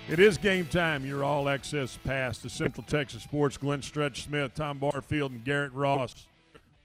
It 0.09 0.21
is 0.21 0.39
game 0.39 0.67
time. 0.67 1.05
Your 1.05 1.25
all 1.25 1.49
access 1.49 1.99
pass 2.05 2.39
to 2.39 2.49
Central 2.49 2.85
Texas 2.87 3.25
Sports. 3.25 3.57
Glenn 3.57 3.83
Stretch 3.83 4.23
Smith, 4.23 4.55
Tom 4.55 4.79
Barfield, 4.79 5.33
and 5.33 5.43
Garrett 5.43 5.73
Ross 5.73 6.29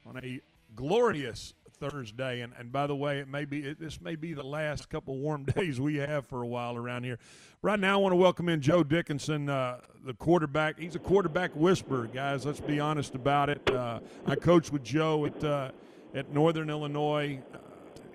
on 0.08 0.18
a 0.24 0.40
glorious 0.76 1.54
Thursday. 1.80 2.42
And, 2.42 2.52
and 2.58 2.72
by 2.72 2.88
the 2.88 2.96
way, 2.96 3.20
it 3.20 3.28
may 3.28 3.46
be 3.46 3.60
it, 3.60 3.80
this 3.80 4.02
may 4.02 4.16
be 4.16 4.34
the 4.34 4.42
last 4.42 4.90
couple 4.90 5.20
warm 5.20 5.44
days 5.56 5.80
we 5.80 5.98
have 5.98 6.26
for 6.26 6.42
a 6.42 6.48
while 6.48 6.76
around 6.76 7.04
here. 7.04 7.20
Right 7.62 7.80
now, 7.80 8.00
I 8.00 8.02
want 8.02 8.14
to 8.14 8.18
welcome 8.18 8.50
in 8.50 8.60
Joe 8.60 8.84
Dickinson, 8.84 9.50
uh, 9.50 9.82
the 10.04 10.16
quarterback. 10.16 10.80
He's 10.80 10.96
a 10.96 11.00
quarterback 11.00 11.56
whisperer, 11.56 12.08
guys. 12.08 12.44
Let's 12.44 12.60
be 12.60 12.80
honest 12.80 13.14
about 13.14 13.52
it. 13.52 13.70
Uh, 13.70 14.00
I 14.26 14.36
coached 14.36 14.74
with 14.74 14.84
Joe 14.84 15.28
at 15.28 15.44
uh, 15.44 15.70
at 16.16 16.34
Northern 16.34 16.72
Illinois. 16.72 17.40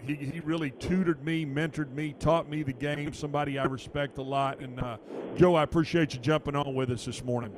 He, 0.02 0.14
he 0.14 0.40
really 0.40 0.70
tutored 0.70 1.24
me, 1.24 1.44
mentored 1.44 1.92
me, 1.92 2.14
taught 2.18 2.48
me 2.48 2.62
the 2.62 2.72
game. 2.72 3.12
Somebody 3.12 3.58
I 3.58 3.64
respect 3.64 4.18
a 4.18 4.22
lot. 4.22 4.60
And 4.60 4.80
uh, 4.80 4.98
Joe, 5.36 5.54
I 5.54 5.62
appreciate 5.62 6.14
you 6.14 6.20
jumping 6.20 6.54
on 6.54 6.74
with 6.74 6.90
us 6.90 7.04
this 7.04 7.24
morning. 7.24 7.54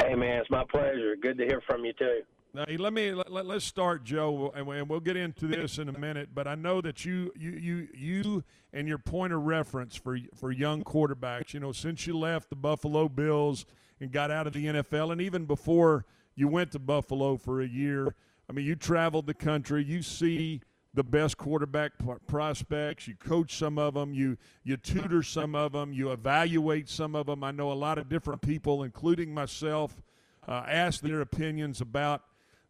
Hey 0.00 0.14
man, 0.14 0.38
it's 0.38 0.50
my 0.50 0.64
pleasure. 0.70 1.16
Good 1.20 1.38
to 1.38 1.44
hear 1.44 1.60
from 1.66 1.84
you 1.84 1.92
too. 1.92 2.22
Now, 2.54 2.64
let 2.78 2.92
me 2.92 3.14
let, 3.14 3.32
let, 3.32 3.46
us 3.46 3.64
start, 3.64 4.04
Joe, 4.04 4.52
and 4.54 4.66
we'll 4.66 5.00
get 5.00 5.16
into 5.16 5.46
this 5.46 5.78
in 5.78 5.88
a 5.88 5.98
minute. 5.98 6.30
But 6.34 6.46
I 6.46 6.54
know 6.54 6.82
that 6.82 7.04
you 7.04 7.32
you 7.34 7.50
you 7.52 7.88
you 7.94 8.44
and 8.74 8.86
your 8.86 8.98
point 8.98 9.32
of 9.32 9.42
reference 9.42 9.96
for 9.96 10.18
for 10.34 10.52
young 10.52 10.84
quarterbacks. 10.84 11.54
You 11.54 11.60
know, 11.60 11.72
since 11.72 12.06
you 12.06 12.18
left 12.18 12.50
the 12.50 12.56
Buffalo 12.56 13.08
Bills 13.08 13.64
and 14.00 14.12
got 14.12 14.30
out 14.30 14.46
of 14.46 14.52
the 14.52 14.66
NFL, 14.66 15.12
and 15.12 15.20
even 15.20 15.46
before 15.46 16.04
you 16.34 16.46
went 16.46 16.72
to 16.72 16.78
Buffalo 16.78 17.38
for 17.38 17.62
a 17.62 17.66
year, 17.66 18.14
I 18.50 18.52
mean, 18.52 18.66
you 18.66 18.76
traveled 18.76 19.26
the 19.26 19.34
country. 19.34 19.82
You 19.82 20.02
see 20.02 20.60
the 20.94 21.02
best 21.02 21.38
quarterback 21.38 21.92
prospects. 22.26 23.08
You 23.08 23.14
coach 23.14 23.56
some 23.56 23.78
of 23.78 23.94
them. 23.94 24.12
You 24.12 24.36
you 24.62 24.76
tutor 24.76 25.22
some 25.22 25.54
of 25.54 25.72
them. 25.72 25.92
You 25.92 26.12
evaluate 26.12 26.88
some 26.88 27.14
of 27.14 27.26
them. 27.26 27.42
I 27.42 27.50
know 27.50 27.72
a 27.72 27.74
lot 27.74 27.98
of 27.98 28.08
different 28.08 28.42
people, 28.42 28.82
including 28.82 29.32
myself, 29.32 30.02
uh, 30.46 30.64
ask 30.68 31.00
their 31.00 31.20
opinions 31.20 31.80
about 31.80 32.22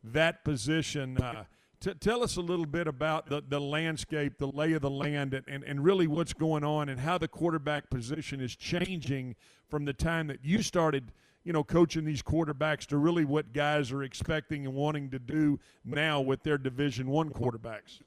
that 0.05 0.45
position. 0.45 1.19
Uh, 1.19 1.45
t- 1.81 1.95
tell 1.95 2.23
us 2.23 2.37
a 2.37 2.41
little 2.41 2.67
bit 2.67 2.87
about 2.87 3.27
the, 3.27 3.43
the 3.47 3.61
landscape, 3.61 4.39
the 4.39 4.49
lay 4.49 4.73
of 4.73 4.83
the 4.83 4.91
land, 4.91 5.35
and, 5.35 5.47
and, 5.49 5.65
and 5.65 5.85
really 5.85 6.07
what's 6.07 6.33
going 6.33 6.65
on 6.65 6.89
and 6.89 7.01
how 7.01 7.19
the 7.19 7.29
quarterback 7.29 7.91
position 7.91 8.41
is 8.41 8.55
changing 8.55 9.35
from 9.69 9.85
the 9.85 9.93
time 9.93 10.27
that 10.29 10.45
you 10.45 10.63
started 10.63 11.13
you 11.45 11.53
know, 11.53 11.65
coaching 11.65 12.05
these 12.05 12.23
quarterbacks 12.23 12.87
to 12.87 12.97
really 12.97 13.25
what 13.25 13.53
guys 13.53 13.91
are 13.91 14.03
expecting 14.03 14.65
and 14.65 14.75
wanting 14.75 15.11
to 15.11 15.19
do 15.19 15.59
now 15.85 16.21
with 16.21 16.43
their 16.43 16.59
Division 16.59 17.09
One 17.09 17.31
quarterbacks? 17.31 18.01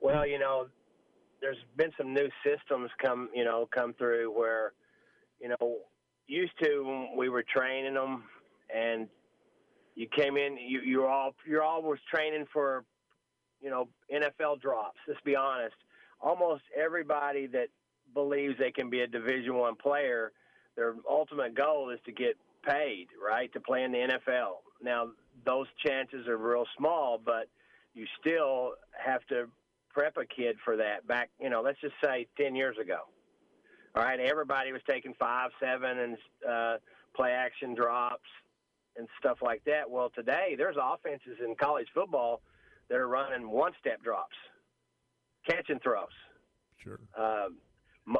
Well, 0.00 0.26
you 0.26 0.38
know, 0.38 0.66
there's 1.40 1.56
been 1.76 1.90
some 1.98 2.14
new 2.14 2.28
systems 2.44 2.90
come, 3.02 3.28
you 3.34 3.44
know, 3.44 3.68
come 3.74 3.94
through 3.94 4.36
where, 4.36 4.72
you 5.40 5.48
know, 5.48 5.78
used 6.26 6.52
to 6.62 7.06
we 7.16 7.28
were 7.28 7.44
training 7.44 7.94
them, 7.94 8.24
and 8.74 9.08
you 9.94 10.06
came 10.16 10.36
in, 10.36 10.56
you 10.56 10.80
you're 10.80 11.08
all 11.08 11.34
you're 11.46 11.62
always 11.62 12.00
training 12.12 12.46
for, 12.52 12.84
you 13.60 13.70
know, 13.70 13.88
NFL 14.12 14.60
drops. 14.60 14.98
Let's 15.06 15.20
be 15.22 15.36
honest. 15.36 15.76
Almost 16.20 16.62
everybody 16.76 17.46
that 17.48 17.68
believes 18.14 18.54
they 18.58 18.72
can 18.72 18.88
be 18.88 19.00
a 19.00 19.06
Division 19.06 19.54
One 19.54 19.76
player, 19.76 20.32
their 20.74 20.94
ultimate 21.08 21.54
goal 21.54 21.90
is 21.90 21.98
to 22.06 22.12
get 22.12 22.36
paid, 22.66 23.08
right, 23.24 23.52
to 23.52 23.60
play 23.60 23.84
in 23.84 23.92
the 23.92 23.98
NFL. 23.98 24.56
Now, 24.82 25.08
those 25.44 25.66
chances 25.86 26.26
are 26.26 26.36
real 26.36 26.64
small, 26.76 27.20
but 27.24 27.48
you 27.94 28.06
still 28.20 28.72
have 28.92 29.24
to 29.28 29.48
prep 29.96 30.16
a 30.18 30.26
kid 30.26 30.56
for 30.62 30.76
that. 30.76 31.06
Back, 31.06 31.30
you 31.40 31.48
know, 31.48 31.62
let's 31.62 31.80
just 31.80 31.94
say 32.04 32.26
ten 32.38 32.54
years 32.54 32.76
ago. 32.78 32.98
All 33.94 34.02
right, 34.02 34.20
everybody 34.20 34.72
was 34.72 34.82
taking 34.86 35.14
five, 35.18 35.50
seven, 35.58 35.98
and 35.98 36.16
uh, 36.46 36.76
play 37.14 37.30
action 37.30 37.74
drops 37.74 38.28
and 38.98 39.08
stuff 39.18 39.38
like 39.40 39.62
that. 39.64 39.90
Well, 39.90 40.12
today 40.14 40.54
there's 40.58 40.76
offenses 40.80 41.38
in 41.42 41.54
college 41.54 41.86
football 41.94 42.42
that 42.90 42.98
are 42.98 43.08
running 43.08 43.50
one-step 43.50 44.02
drops, 44.02 44.36
catch 45.48 45.70
and 45.70 45.82
throws. 45.82 46.08
Sure. 46.84 47.00
Um, 47.18 47.56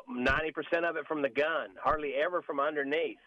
ninety 0.09 0.53
percent 0.53 0.87
of 0.87 0.97
it 0.97 1.07
from 1.07 1.21
the 1.21 1.29
gun, 1.29 1.69
hardly 1.83 2.15
ever 2.15 2.41
from 2.41 2.59
underneath. 2.59 3.19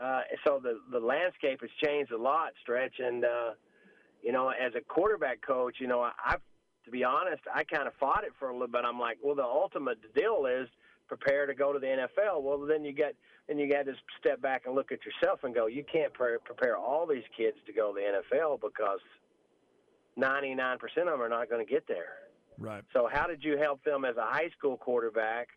Uh, 0.00 0.20
so 0.46 0.60
the 0.62 0.78
the 0.92 1.04
landscape 1.04 1.60
has 1.62 1.70
changed 1.84 2.12
a 2.12 2.16
lot, 2.16 2.52
stretch, 2.62 2.94
and 3.00 3.24
uh, 3.24 3.50
you 4.22 4.30
know, 4.30 4.50
as 4.50 4.72
a 4.76 4.80
quarterback 4.80 5.40
coach, 5.44 5.76
you 5.80 5.88
know, 5.88 6.00
I've 6.00 6.40
to 6.84 6.90
be 6.90 7.04
honest, 7.04 7.42
I 7.52 7.64
kind 7.64 7.86
of 7.86 7.94
fought 8.00 8.24
it 8.24 8.32
for 8.38 8.48
a 8.48 8.52
little 8.52 8.68
bit. 8.68 8.82
I'm 8.84 8.98
like, 8.98 9.18
well, 9.22 9.34
the 9.34 9.44
ultimate 9.44 9.98
deal 10.14 10.46
is 10.46 10.68
prepare 11.08 11.46
to 11.46 11.54
go 11.54 11.72
to 11.72 11.78
the 11.78 11.86
NFL. 11.86 12.42
Well, 12.42 12.58
then 12.66 12.84
you 12.84 12.92
get 12.92 13.14
then 13.48 13.58
you 13.58 13.68
got 13.70 13.84
to 13.86 13.94
step 14.20 14.40
back 14.40 14.62
and 14.66 14.74
look 14.74 14.92
at 14.92 15.00
yourself 15.04 15.40
and 15.42 15.52
go, 15.52 15.66
you 15.66 15.84
can't 15.92 16.12
pre- 16.14 16.38
prepare 16.44 16.76
all 16.76 17.04
these 17.06 17.24
kids 17.36 17.56
to 17.66 17.72
go 17.72 17.92
to 17.92 18.00
the 18.00 18.38
NFL 18.38 18.60
because 18.60 19.00
99% 20.16 20.74
of 20.74 21.06
them 21.06 21.20
are 21.20 21.28
not 21.28 21.50
going 21.50 21.64
to 21.64 21.70
get 21.70 21.86
there. 21.88 22.14
Right. 22.58 22.84
So 22.92 23.08
how 23.12 23.26
did 23.26 23.42
you 23.42 23.58
help 23.58 23.82
them 23.82 24.04
as 24.04 24.16
a 24.16 24.22
high 24.24 24.50
school 24.56 24.76
quarterback 24.76 25.48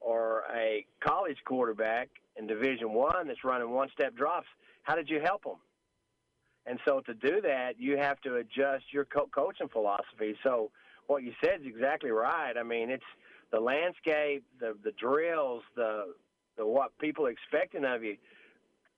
or 0.00 0.44
a 0.54 0.86
college 1.04 1.36
quarterback 1.44 2.08
in 2.36 2.46
Division 2.46 2.94
One 2.94 3.26
that's 3.26 3.44
running 3.44 3.70
one-step 3.70 4.16
drops? 4.16 4.46
How 4.84 4.94
did 4.94 5.10
you 5.10 5.20
help 5.22 5.44
them? 5.44 5.56
And 6.66 6.78
so 6.86 7.00
to 7.00 7.14
do 7.14 7.40
that, 7.40 7.72
you 7.78 7.96
have 7.96 8.20
to 8.20 8.36
adjust 8.36 8.84
your 8.92 9.04
co- 9.04 9.28
coaching 9.34 9.68
philosophy. 9.68 10.36
So 10.44 10.70
what 11.06 11.22
you 11.22 11.32
said 11.44 11.60
is 11.60 11.66
exactly 11.66 12.10
right. 12.10 12.56
I 12.56 12.62
mean, 12.62 12.90
it's 12.90 13.02
the 13.50 13.60
landscape, 13.60 14.44
the 14.60 14.76
the 14.84 14.92
drills, 14.92 15.62
the 15.74 16.14
the 16.56 16.66
what 16.66 16.96
people 16.98 17.26
are 17.26 17.30
expecting 17.30 17.84
of 17.84 18.04
you 18.04 18.16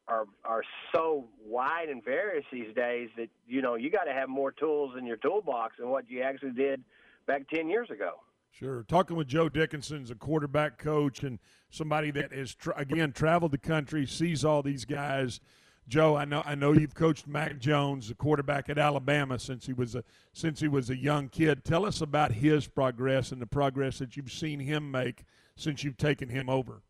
are 0.06 0.26
are 0.44 0.62
so 0.94 1.24
wide 1.44 1.88
and 1.88 2.04
various 2.04 2.44
these 2.52 2.74
days 2.74 3.08
that 3.16 3.28
you 3.46 3.62
know 3.62 3.74
you 3.74 3.90
got 3.90 4.04
to 4.04 4.12
have 4.12 4.28
more 4.28 4.52
tools 4.52 4.94
in 4.98 5.06
your 5.06 5.16
toolbox 5.16 5.76
than 5.78 5.88
what 5.88 6.08
you 6.10 6.22
actually 6.22 6.52
did 6.52 6.82
back 7.26 7.48
ten 7.48 7.68
years 7.68 7.90
ago. 7.90 8.20
Sure. 8.50 8.84
Talking 8.86 9.16
with 9.16 9.26
Joe 9.26 9.48
Dickinson's 9.48 10.12
a 10.12 10.14
quarterback 10.14 10.78
coach 10.78 11.24
and 11.24 11.40
somebody 11.70 12.12
that 12.12 12.32
has 12.32 12.54
tra- 12.54 12.76
again 12.76 13.10
traveled 13.12 13.50
the 13.50 13.58
country, 13.58 14.06
sees 14.06 14.44
all 14.44 14.62
these 14.62 14.84
guys 14.84 15.40
Joe, 15.86 16.16
I 16.16 16.24
know 16.24 16.42
I 16.46 16.54
know 16.54 16.72
you've 16.72 16.94
coached 16.94 17.26
Mac 17.26 17.58
Jones, 17.58 18.08
the 18.08 18.14
quarterback 18.14 18.68
at 18.70 18.78
Alabama, 18.78 19.38
since 19.38 19.66
he 19.66 19.72
was 19.72 19.94
a 19.94 20.04
since 20.32 20.60
he 20.60 20.68
was 20.68 20.88
a 20.88 20.96
young 20.96 21.28
kid. 21.28 21.64
Tell 21.64 21.84
us 21.84 22.00
about 22.00 22.32
his 22.32 22.66
progress 22.66 23.32
and 23.32 23.40
the 23.40 23.46
progress 23.46 23.98
that 23.98 24.16
you've 24.16 24.32
seen 24.32 24.60
him 24.60 24.90
make 24.90 25.24
since 25.56 25.84
you've 25.84 25.98
taken 25.98 26.30
him 26.30 26.48
over. 26.48 26.82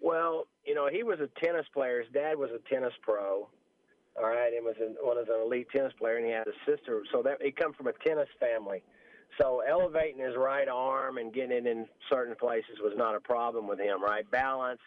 Well, 0.00 0.46
you 0.64 0.74
know, 0.74 0.88
he 0.90 1.02
was 1.02 1.20
a 1.20 1.28
tennis 1.44 1.66
player. 1.72 2.02
His 2.02 2.12
dad 2.12 2.36
was 2.36 2.50
a 2.50 2.74
tennis 2.74 2.92
pro. 3.02 3.48
All 4.16 4.28
right, 4.28 4.52
and 4.52 4.64
was 4.64 4.74
an, 4.80 4.96
one 5.00 5.16
of 5.16 5.28
an 5.28 5.40
elite 5.44 5.68
tennis 5.74 5.92
player, 5.96 6.16
and 6.16 6.26
he 6.26 6.32
had 6.32 6.48
a 6.48 6.52
sister. 6.66 7.02
So 7.12 7.22
that 7.22 7.40
he 7.40 7.52
come 7.52 7.72
from 7.72 7.86
a 7.86 7.92
tennis 8.04 8.28
family. 8.40 8.82
So 9.40 9.62
elevating 9.68 10.20
his 10.20 10.34
right 10.36 10.68
arm 10.68 11.18
and 11.18 11.32
getting 11.32 11.56
it 11.56 11.66
in 11.66 11.86
certain 12.10 12.34
places 12.34 12.80
was 12.82 12.94
not 12.96 13.14
a 13.14 13.20
problem 13.20 13.68
with 13.68 13.78
him. 13.78 14.02
Right, 14.02 14.28
balance 14.28 14.80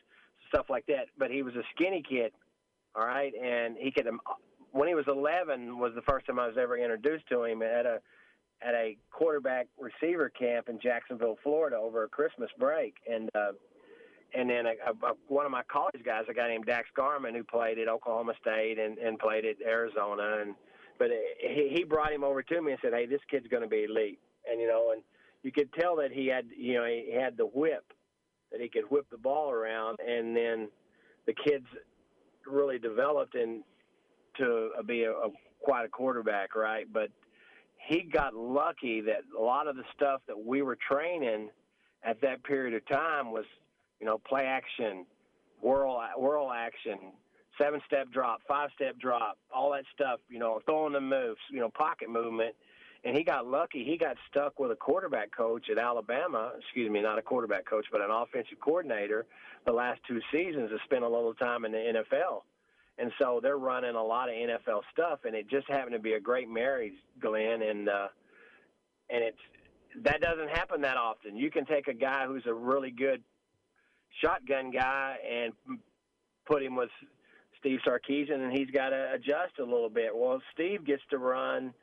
stuff 0.53 0.69
like 0.69 0.85
that. 0.87 1.07
But 1.17 1.31
he 1.31 1.43
was 1.43 1.55
a 1.55 1.63
skinny 1.75 2.03
kid, 2.07 2.31
all 2.95 3.05
right, 3.05 3.33
and 3.33 3.77
he 3.77 3.91
could. 3.91 4.07
When 4.73 4.87
he 4.87 4.95
was 4.95 5.05
11, 5.07 5.77
was 5.77 5.91
the 5.95 6.01
first 6.03 6.25
time 6.25 6.39
I 6.39 6.47
was 6.47 6.55
ever 6.57 6.77
introduced 6.77 7.27
to 7.29 7.43
him 7.43 7.61
at 7.61 7.85
a 7.85 7.99
at 8.61 8.73
a 8.73 8.97
quarterback 9.11 9.67
receiver 9.79 10.29
camp 10.29 10.69
in 10.69 10.79
Jacksonville, 10.79 11.37
Florida, 11.43 11.77
over 11.77 12.03
a 12.03 12.07
Christmas 12.07 12.49
break, 12.59 12.95
and 13.09 13.29
uh, 13.35 13.51
and 14.33 14.49
then 14.49 14.65
a, 14.65 14.91
a, 15.05 15.13
one 15.27 15.45
of 15.45 15.51
my 15.51 15.63
college 15.63 16.01
guys, 16.05 16.23
a 16.29 16.33
guy 16.33 16.47
named 16.47 16.65
Dax 16.65 16.87
Garman, 16.95 17.35
who 17.35 17.43
played 17.43 17.79
at 17.79 17.87
Oklahoma 17.87 18.33
State 18.39 18.77
and, 18.79 18.97
and 18.97 19.19
played 19.19 19.45
at 19.45 19.57
Arizona, 19.65 20.37
and 20.41 20.55
but 20.99 21.09
he, 21.39 21.69
he 21.73 21.83
brought 21.83 22.13
him 22.13 22.23
over 22.23 22.43
to 22.43 22.61
me 22.61 22.71
and 22.71 22.79
said, 22.81 22.93
"Hey, 22.93 23.05
this 23.05 23.21
kid's 23.29 23.47
going 23.47 23.63
to 23.63 23.69
be 23.69 23.85
elite," 23.85 24.19
and 24.49 24.61
you 24.61 24.67
know, 24.67 24.91
and 24.91 25.01
you 25.43 25.51
could 25.51 25.73
tell 25.73 25.95
that 25.97 26.11
he 26.11 26.27
had, 26.27 26.45
you 26.55 26.75
know, 26.75 26.85
he 26.85 27.13
had 27.13 27.37
the 27.37 27.45
whip 27.45 27.93
that 28.51 28.61
he 28.61 28.69
could 28.69 28.83
whip 28.89 29.07
the 29.09 29.17
ball 29.17 29.49
around, 29.49 29.97
and 30.05 30.35
then 30.35 30.69
the 31.25 31.33
kids 31.33 31.65
really 32.45 32.79
developed 32.79 33.35
into 33.35 34.69
be 34.85 35.03
a, 35.03 35.11
a 35.11 35.29
quite 35.61 35.85
a 35.85 35.89
quarterback, 35.89 36.55
right? 36.55 36.91
But 36.91 37.09
he 37.77 38.01
got 38.01 38.35
lucky 38.35 39.01
that 39.01 39.21
a 39.37 39.41
lot 39.41 39.67
of 39.67 39.75
the 39.75 39.83
stuff 39.95 40.21
that 40.27 40.37
we 40.37 40.61
were 40.61 40.77
training 40.89 41.49
at 42.03 42.21
that 42.21 42.43
period 42.43 42.73
of 42.73 42.87
time 42.87 43.31
was, 43.31 43.45
you 43.99 44.05
know, 44.05 44.19
play 44.27 44.45
action, 44.45 45.05
whirl 45.61 46.01
whirl 46.17 46.51
action, 46.51 46.97
seven 47.59 47.81
step 47.85 48.11
drop, 48.11 48.41
five 48.47 48.69
step 48.75 48.97
drop, 48.99 49.37
all 49.53 49.71
that 49.71 49.83
stuff, 49.93 50.19
you 50.29 50.39
know, 50.39 50.59
throwing 50.65 50.93
the 50.93 51.01
moves, 51.01 51.39
you 51.51 51.59
know, 51.59 51.69
pocket 51.69 52.09
movement 52.09 52.55
and 53.03 53.15
he 53.15 53.23
got 53.23 53.47
lucky. 53.47 53.83
He 53.83 53.97
got 53.97 54.15
stuck 54.29 54.59
with 54.59 54.71
a 54.71 54.75
quarterback 54.75 55.35
coach 55.35 55.69
at 55.71 55.77
Alabama. 55.77 56.51
Excuse 56.59 56.89
me, 56.91 57.01
not 57.01 57.17
a 57.17 57.21
quarterback 57.21 57.65
coach, 57.65 57.85
but 57.91 58.01
an 58.01 58.11
offensive 58.11 58.59
coordinator. 58.63 59.25
The 59.65 59.71
last 59.71 59.99
two 60.07 60.19
seasons 60.31 60.69
has 60.71 60.79
spent 60.85 61.03
a 61.03 61.09
little 61.09 61.33
time 61.33 61.65
in 61.65 61.71
the 61.71 61.77
NFL, 61.77 62.41
and 62.99 63.11
so 63.19 63.39
they're 63.41 63.57
running 63.57 63.95
a 63.95 64.03
lot 64.03 64.29
of 64.29 64.35
NFL 64.35 64.81
stuff. 64.91 65.19
And 65.25 65.35
it 65.35 65.49
just 65.49 65.67
happened 65.67 65.93
to 65.93 65.99
be 65.99 66.13
a 66.13 66.19
great 66.19 66.49
marriage, 66.49 66.93
Glenn, 67.19 67.63
and 67.63 67.89
uh, 67.89 68.07
and 69.09 69.23
it's 69.23 70.03
that 70.03 70.21
doesn't 70.21 70.49
happen 70.49 70.81
that 70.81 70.97
often. 70.97 71.35
You 71.35 71.49
can 71.49 71.65
take 71.65 71.87
a 71.87 71.93
guy 71.93 72.25
who's 72.27 72.45
a 72.45 72.53
really 72.53 72.91
good 72.91 73.23
shotgun 74.21 74.71
guy 74.71 75.15
and 75.29 75.53
put 76.45 76.61
him 76.61 76.75
with 76.75 76.89
Steve 77.59 77.79
Sarkisian, 77.85 78.43
and 78.43 78.51
he's 78.51 78.69
got 78.71 78.89
to 78.89 79.11
adjust 79.13 79.59
a 79.59 79.63
little 79.63 79.89
bit. 79.89 80.15
Well, 80.15 80.41
Steve 80.53 80.85
gets 80.85 81.03
to 81.09 81.17
run 81.17 81.73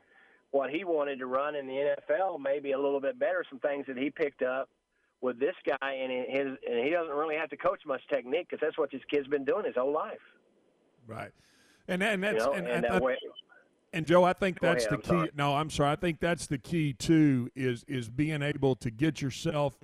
what 0.50 0.70
he 0.70 0.84
wanted 0.84 1.18
to 1.18 1.26
run 1.26 1.54
in 1.54 1.66
the 1.66 1.94
NFL, 2.10 2.40
maybe 2.40 2.72
a 2.72 2.78
little 2.78 3.00
bit 3.00 3.18
better. 3.18 3.44
Some 3.48 3.58
things 3.58 3.86
that 3.86 3.96
he 3.96 4.10
picked 4.10 4.42
up 4.42 4.68
with 5.20 5.38
this 5.38 5.54
guy, 5.66 5.92
and 5.92 6.10
his 6.10 6.56
and 6.68 6.84
he 6.84 6.90
doesn't 6.90 7.14
really 7.14 7.36
have 7.36 7.50
to 7.50 7.56
coach 7.56 7.80
much 7.86 8.00
technique 8.08 8.48
because 8.48 8.60
that's 8.62 8.78
what 8.78 8.90
this 8.90 9.02
kid's 9.10 9.28
been 9.28 9.44
doing 9.44 9.64
his 9.64 9.74
whole 9.76 9.92
life. 9.92 10.18
Right, 11.06 11.32
and 11.86 12.02
and 12.02 12.22
that's 12.22 12.34
you 12.34 12.38
know, 12.38 12.52
and, 12.52 12.84
and, 12.84 13.00
way, 13.00 13.16
and 13.92 14.06
Joe, 14.06 14.24
I 14.24 14.32
think 14.32 14.60
that's 14.60 14.86
ahead, 14.86 14.90
the 14.90 14.96
I'm 14.96 15.02
key. 15.02 15.08
sorry. 15.08 15.30
No, 15.36 15.56
I'm 15.56 15.70
sorry. 15.70 15.90
I 15.90 15.96
think 15.96 16.20
that's 16.20 16.46
the 16.46 16.58
key 16.58 16.92
too. 16.92 17.50
Is 17.54 17.84
is 17.88 18.08
being 18.08 18.42
able 18.42 18.76
to 18.76 18.90
get 18.90 19.20
yourself 19.20 19.76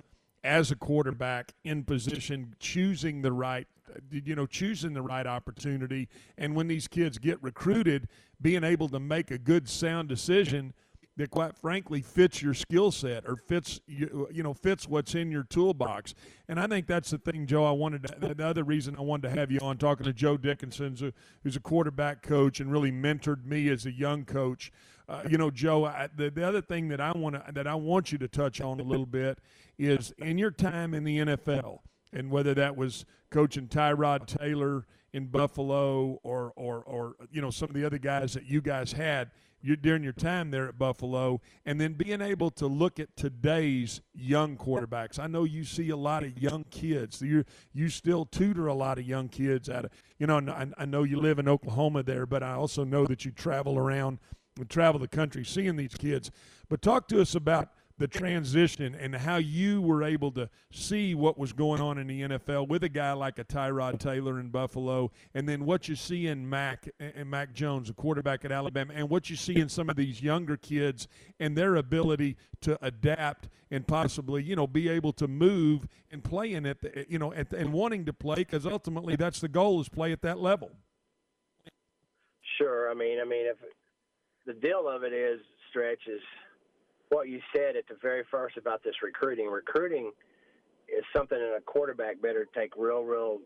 as 0.43 0.71
a 0.71 0.75
quarterback 0.75 1.53
in 1.63 1.83
position, 1.83 2.55
choosing 2.59 3.23
the 3.23 3.31
right, 3.31 3.67
you 4.11 4.35
know, 4.35 4.45
choosing 4.45 4.93
the 4.93 5.01
right 5.01 5.27
opportunity, 5.27 6.07
and 6.37 6.55
when 6.55 6.67
these 6.67 6.87
kids 6.87 7.17
get 7.17 7.41
recruited, 7.41 8.07
being 8.41 8.63
able 8.63 8.89
to 8.89 8.99
make 8.99 9.31
a 9.31 9.37
good, 9.37 9.69
sound 9.69 10.09
decision 10.09 10.73
that 11.17 11.29
quite 11.29 11.55
frankly 11.55 12.01
fits 12.01 12.41
your 12.41 12.53
skill 12.53 12.91
set 12.91 13.25
or 13.25 13.35
fits 13.35 13.79
you, 13.87 14.27
you 14.31 14.43
know 14.43 14.53
fits 14.53 14.87
what's 14.87 15.15
in 15.15 15.31
your 15.31 15.43
toolbox. 15.43 16.13
And 16.47 16.59
i 16.59 16.67
think 16.67 16.87
that's 16.87 17.11
the 17.11 17.17
thing 17.17 17.47
joe 17.47 17.65
i 17.65 17.71
wanted 17.71 18.03
to, 18.03 18.33
the 18.33 18.45
other 18.45 18.63
reason 18.63 18.95
i 18.97 19.01
wanted 19.01 19.29
to 19.29 19.39
have 19.39 19.51
you 19.51 19.59
on 19.61 19.77
talking 19.77 20.05
to 20.05 20.13
joe 20.13 20.37
dickinson 20.37 21.13
who's 21.43 21.55
a 21.55 21.59
quarterback 21.59 22.21
coach 22.21 22.59
and 22.59 22.71
really 22.71 22.91
mentored 22.91 23.45
me 23.45 23.69
as 23.69 23.85
a 23.85 23.91
young 23.91 24.25
coach. 24.25 24.71
Uh, 25.07 25.21
you 25.29 25.37
know 25.37 25.51
joe 25.51 25.85
I, 25.85 26.09
the, 26.15 26.31
the 26.31 26.45
other 26.45 26.61
thing 26.61 26.87
that 26.89 26.99
i 26.99 27.11
want 27.11 27.53
that 27.53 27.67
i 27.67 27.75
want 27.75 28.11
you 28.11 28.17
to 28.17 28.27
touch 28.27 28.59
on 28.59 28.79
a 28.79 28.83
little 28.83 29.05
bit 29.05 29.37
is 29.77 30.11
in 30.17 30.37
your 30.37 30.51
time 30.51 30.93
in 30.93 31.03
the 31.03 31.19
nfl 31.19 31.79
and 32.15 32.31
whether 32.31 32.53
that 32.53 32.75
was 32.75 33.05
coaching 33.29 33.67
tyrod 33.67 34.25
taylor 34.25 34.87
in 35.13 35.27
buffalo 35.27 36.19
or 36.23 36.51
or 36.55 36.81
or 36.83 37.15
you 37.31 37.41
know 37.41 37.51
some 37.51 37.69
of 37.69 37.75
the 37.75 37.85
other 37.85 37.99
guys 37.99 38.33
that 38.33 38.45
you 38.45 38.61
guys 38.61 38.93
had 38.93 39.29
you, 39.65 39.75
during 39.75 40.03
your 40.03 40.13
time 40.13 40.51
there 40.51 40.67
at 40.67 40.77
Buffalo, 40.77 41.41
and 41.65 41.81
then 41.81 41.93
being 41.93 42.21
able 42.21 42.51
to 42.51 42.67
look 42.67 42.99
at 42.99 43.15
today's 43.15 43.99
young 44.13 44.57
quarterbacks. 44.57 45.17
I 45.17 45.25
know 45.25 45.43
you 45.43 45.63
see 45.63 45.89
a 45.89 45.97
lot 45.97 46.23
of 46.23 46.37
young 46.37 46.65
kids. 46.65 47.21
You 47.21 47.43
you 47.73 47.89
still 47.89 48.25
tutor 48.25 48.67
a 48.67 48.75
lot 48.75 48.99
of 48.99 49.05
young 49.05 49.27
kids 49.27 49.67
out 49.67 49.85
of 49.85 49.91
you 50.19 50.27
know. 50.27 50.37
I, 50.37 50.67
I 50.77 50.85
know 50.85 51.03
you 51.03 51.19
live 51.19 51.39
in 51.39 51.49
Oklahoma 51.49 52.03
there, 52.03 52.27
but 52.27 52.43
I 52.43 52.53
also 52.53 52.83
know 52.83 53.07
that 53.07 53.25
you 53.25 53.31
travel 53.31 53.77
around 53.77 54.19
and 54.57 54.69
travel 54.69 54.99
the 54.99 55.07
country 55.07 55.43
seeing 55.43 55.75
these 55.75 55.95
kids. 55.95 56.29
But 56.69 56.83
talk 56.83 57.07
to 57.07 57.19
us 57.19 57.33
about 57.33 57.69
the 57.97 58.07
transition 58.07 58.93
and 58.93 59.15
how 59.15 59.37
you 59.37 59.81
were 59.81 60.03
able 60.03 60.31
to 60.31 60.49
see 60.71 61.15
what 61.15 61.37
was 61.37 61.53
going 61.53 61.79
on 61.79 61.97
in 61.97 62.07
the 62.07 62.21
NFL 62.21 62.67
with 62.67 62.83
a 62.83 62.89
guy 62.89 63.13
like 63.13 63.39
a 63.39 63.45
Tyrod 63.45 63.99
Taylor 63.99 64.39
in 64.39 64.49
Buffalo, 64.49 65.11
and 65.33 65.47
then 65.47 65.65
what 65.65 65.87
you 65.87 65.95
see 65.95 66.27
in 66.27 66.49
Mac 66.49 66.89
and 66.99 67.29
Mac 67.29 67.53
Jones, 67.53 67.89
a 67.89 67.93
quarterback 67.93 68.43
at 68.43 68.51
Alabama, 68.51 68.93
and 68.95 69.09
what 69.09 69.29
you 69.29 69.35
see 69.37 69.55
in 69.55 69.69
some 69.69 69.89
of 69.89 69.95
these 69.95 70.21
younger 70.21 70.57
kids 70.57 71.07
and 71.39 71.57
their 71.57 71.75
ability 71.75 72.35
to 72.61 72.77
adapt 72.85 73.47
and 73.71 73.87
possibly, 73.87 74.43
you 74.43 74.55
know, 74.55 74.67
be 74.67 74.89
able 74.89 75.13
to 75.13 75.27
move 75.27 75.87
and 76.11 76.23
play 76.23 76.53
in 76.53 76.65
it, 76.65 77.07
you 77.09 77.17
know, 77.17 77.33
at, 77.33 77.53
and 77.53 77.71
wanting 77.71 78.05
to 78.05 78.13
play 78.13 78.35
because 78.35 78.65
ultimately 78.65 79.15
that's 79.15 79.39
the 79.39 79.47
goal 79.47 79.79
is 79.79 79.87
play 79.87 80.11
at 80.11 80.21
that 80.21 80.39
level. 80.39 80.71
Sure. 82.57 82.89
I 82.89 82.93
mean, 82.93 83.19
I 83.21 83.25
mean, 83.25 83.45
if 83.47 83.57
the 84.45 84.53
deal 84.53 84.87
of 84.87 85.03
it 85.03 85.13
is 85.13 85.39
stretch 85.69 86.07
is 86.07 86.21
what 87.15 87.29
you 87.29 87.39
said 87.55 87.77
at 87.77 87.87
the 87.87 87.95
very 88.01 88.25
first 88.29 88.57
about 88.57 88.83
this 88.83 88.95
recruiting. 89.01 89.47
Recruiting 89.47 90.11
is 90.89 91.05
something 91.15 91.39
that 91.39 91.55
a 91.55 91.61
quarterback 91.61 92.21
better 92.21 92.45
take 92.53 92.73
real, 92.75 93.03
real 93.03 93.39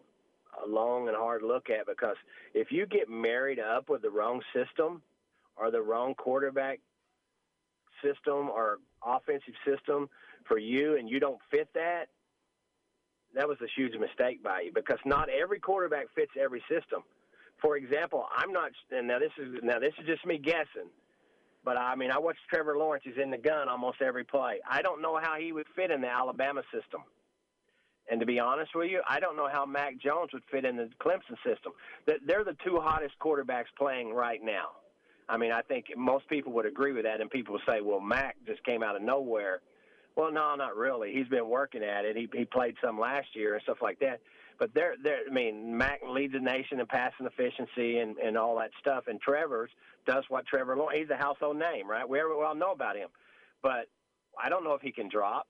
a 0.65 0.67
long 0.67 1.07
and 1.07 1.15
hard 1.15 1.43
look 1.43 1.69
at 1.69 1.85
because 1.85 2.15
if 2.55 2.71
you 2.71 2.87
get 2.87 3.07
married 3.07 3.59
up 3.59 3.87
with 3.87 4.01
the 4.01 4.09
wrong 4.09 4.41
system 4.55 5.03
or 5.55 5.69
the 5.69 5.79
wrong 5.79 6.15
quarterback 6.15 6.79
system 8.03 8.49
or 8.49 8.79
offensive 9.05 9.53
system 9.63 10.09
for 10.47 10.57
you 10.57 10.97
and 10.97 11.07
you 11.07 11.19
don't 11.19 11.39
fit 11.51 11.69
that, 11.75 12.05
that 13.35 13.47
was 13.47 13.59
a 13.61 13.67
huge 13.79 13.93
mistake 13.99 14.41
by 14.41 14.61
you 14.61 14.71
because 14.73 14.97
not 15.05 15.29
every 15.29 15.59
quarterback 15.59 16.07
fits 16.15 16.31
every 16.41 16.63
system. 16.67 17.03
For 17.61 17.77
example, 17.77 18.25
I'm 18.35 18.51
not, 18.51 18.71
and 18.89 19.07
now 19.07 19.19
this 19.19 19.31
is 19.37 19.59
now 19.61 19.77
this 19.77 19.93
is 19.99 20.07
just 20.07 20.25
me 20.25 20.39
guessing. 20.39 20.89
But 21.69 21.77
I 21.77 21.93
mean, 21.93 22.09
I 22.09 22.17
watched 22.17 22.39
Trevor 22.51 22.79
Lawrence. 22.79 23.03
He's 23.05 23.21
in 23.21 23.29
the 23.29 23.37
gun 23.37 23.69
almost 23.69 24.01
every 24.01 24.23
play. 24.23 24.57
I 24.67 24.81
don't 24.81 25.03
know 25.03 25.19
how 25.21 25.35
he 25.35 25.51
would 25.51 25.67
fit 25.75 25.91
in 25.91 26.01
the 26.01 26.07
Alabama 26.07 26.63
system. 26.73 27.03
And 28.09 28.19
to 28.19 28.25
be 28.25 28.39
honest 28.39 28.71
with 28.73 28.89
you, 28.89 29.03
I 29.07 29.19
don't 29.19 29.37
know 29.37 29.47
how 29.47 29.67
Mac 29.67 29.99
Jones 29.99 30.31
would 30.33 30.41
fit 30.49 30.65
in 30.65 30.77
the 30.77 30.89
Clemson 30.99 31.37
system. 31.45 31.73
They're 32.25 32.43
the 32.43 32.57
two 32.65 32.79
hottest 32.81 33.13
quarterbacks 33.19 33.67
playing 33.77 34.15
right 34.15 34.39
now. 34.43 34.69
I 35.29 35.37
mean, 35.37 35.51
I 35.51 35.61
think 35.61 35.85
most 35.95 36.27
people 36.27 36.53
would 36.53 36.65
agree 36.65 36.91
with 36.91 37.03
that, 37.03 37.21
and 37.21 37.29
people 37.29 37.59
say, 37.67 37.81
"Well, 37.81 37.99
Mac 37.99 38.35
just 38.47 38.63
came 38.63 38.81
out 38.81 38.95
of 38.95 39.03
nowhere." 39.03 39.61
Well, 40.15 40.31
no, 40.31 40.55
not 40.55 40.75
really. 40.75 41.13
He's 41.13 41.27
been 41.27 41.49
working 41.49 41.83
at 41.83 42.03
it. 42.03 42.17
He 42.17 42.27
he 42.33 42.45
played 42.45 42.77
some 42.83 42.99
last 42.99 43.35
year 43.35 43.53
and 43.53 43.61
stuff 43.61 43.77
like 43.83 43.99
that. 43.99 44.21
But 44.60 44.73
they're, 44.73 44.95
they're, 45.02 45.22
I 45.30 45.34
mean, 45.34 45.77
Mac 45.77 46.02
leads 46.07 46.34
the 46.34 46.40
nation 46.40 46.81
in 46.81 46.86
passing 46.86 47.26
efficiency 47.26 47.99
and, 47.99 48.18
and 48.18 48.38
all 48.38 48.57
that 48.57 48.72
stuff. 48.80 49.06
And 49.07 49.19
Trevor's 49.22 49.72
does 50.06 50.26
what 50.27 50.45
Trevor 50.45 50.76
Lawrence, 50.76 50.99
he's 50.99 51.10
a 51.10 51.18
household 51.18 51.57
name, 51.57 51.90
right? 51.90 52.07
We 52.07 52.19
all 52.19 52.56
know 52.56 52.73
about 52.73 52.98
him. 52.98 53.07
But 53.64 53.88
I 54.41 54.49
don't 54.49 54.65
know 54.65 54.73
if 54.73 54.81
he 54.81 54.91
can 54.91 55.10
drop. 55.10 55.48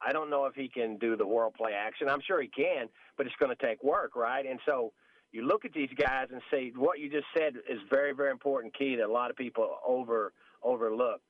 I 0.00 0.12
don't 0.12 0.30
know 0.30 0.46
if 0.46 0.54
he 0.54 0.68
can 0.68 0.96
do 0.98 1.16
the 1.16 1.26
world 1.26 1.54
play 1.54 1.72
action. 1.72 2.08
I'm 2.08 2.20
sure 2.24 2.40
he 2.40 2.48
can, 2.48 2.88
but 3.16 3.26
it's 3.26 3.34
going 3.40 3.54
to 3.54 3.66
take 3.66 3.82
work, 3.82 4.14
right? 4.14 4.46
And 4.46 4.60
so 4.64 4.92
you 5.32 5.42
look 5.42 5.64
at 5.64 5.72
these 5.72 5.90
guys 5.96 6.28
and 6.32 6.40
see 6.50 6.72
what 6.76 7.00
you 7.00 7.10
just 7.10 7.26
said 7.36 7.54
is 7.68 7.78
very, 7.90 8.14
very 8.14 8.30
important 8.30 8.76
key 8.78 8.96
that 8.96 9.06
a 9.06 9.12
lot 9.12 9.30
of 9.30 9.36
people 9.36 9.76
over 9.86 10.32
overlook. 10.62 11.20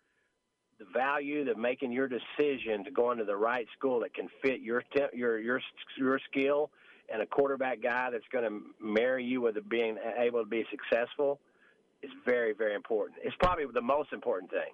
The 0.78 0.86
value 0.94 1.50
of 1.50 1.56
making 1.58 1.90
your 1.90 2.08
decision 2.08 2.84
to 2.84 2.90
go 2.90 3.10
into 3.10 3.24
the 3.24 3.36
right 3.36 3.66
school 3.76 4.00
that 4.00 4.14
can 4.14 4.28
fit 4.42 4.60
your 4.60 4.82
your 5.12 5.38
your 5.38 5.60
your 5.96 6.20
skill 6.30 6.70
and 7.12 7.22
a 7.22 7.26
quarterback 7.26 7.82
guy 7.82 8.10
that's 8.10 8.26
going 8.32 8.44
to 8.44 8.60
marry 8.80 9.24
you 9.24 9.40
with 9.40 9.56
being 9.68 9.96
able 10.18 10.42
to 10.42 10.48
be 10.48 10.64
successful 10.70 11.40
is 12.02 12.10
very, 12.24 12.52
very 12.52 12.74
important. 12.74 13.18
It's 13.22 13.36
probably 13.40 13.64
the 13.72 13.80
most 13.80 14.12
important 14.12 14.50
thing. 14.50 14.72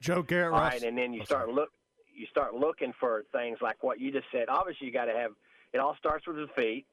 Joe 0.00 0.22
Garrett, 0.22 0.54
All 0.54 0.60
right, 0.60 0.82
and 0.82 0.96
then 0.96 1.12
you 1.12 1.20
oh, 1.22 1.24
start 1.24 1.48
look, 1.50 1.70
you 2.14 2.26
start 2.30 2.54
looking 2.54 2.92
for 2.98 3.24
things 3.32 3.58
like 3.60 3.82
what 3.82 4.00
you 4.00 4.10
just 4.10 4.26
said. 4.32 4.48
Obviously, 4.48 4.86
you 4.86 4.92
got 4.92 5.06
to 5.06 5.12
have. 5.12 5.32
It 5.72 5.78
all 5.78 5.94
starts 5.98 6.26
with 6.26 6.36
the 6.36 6.48
feet, 6.56 6.86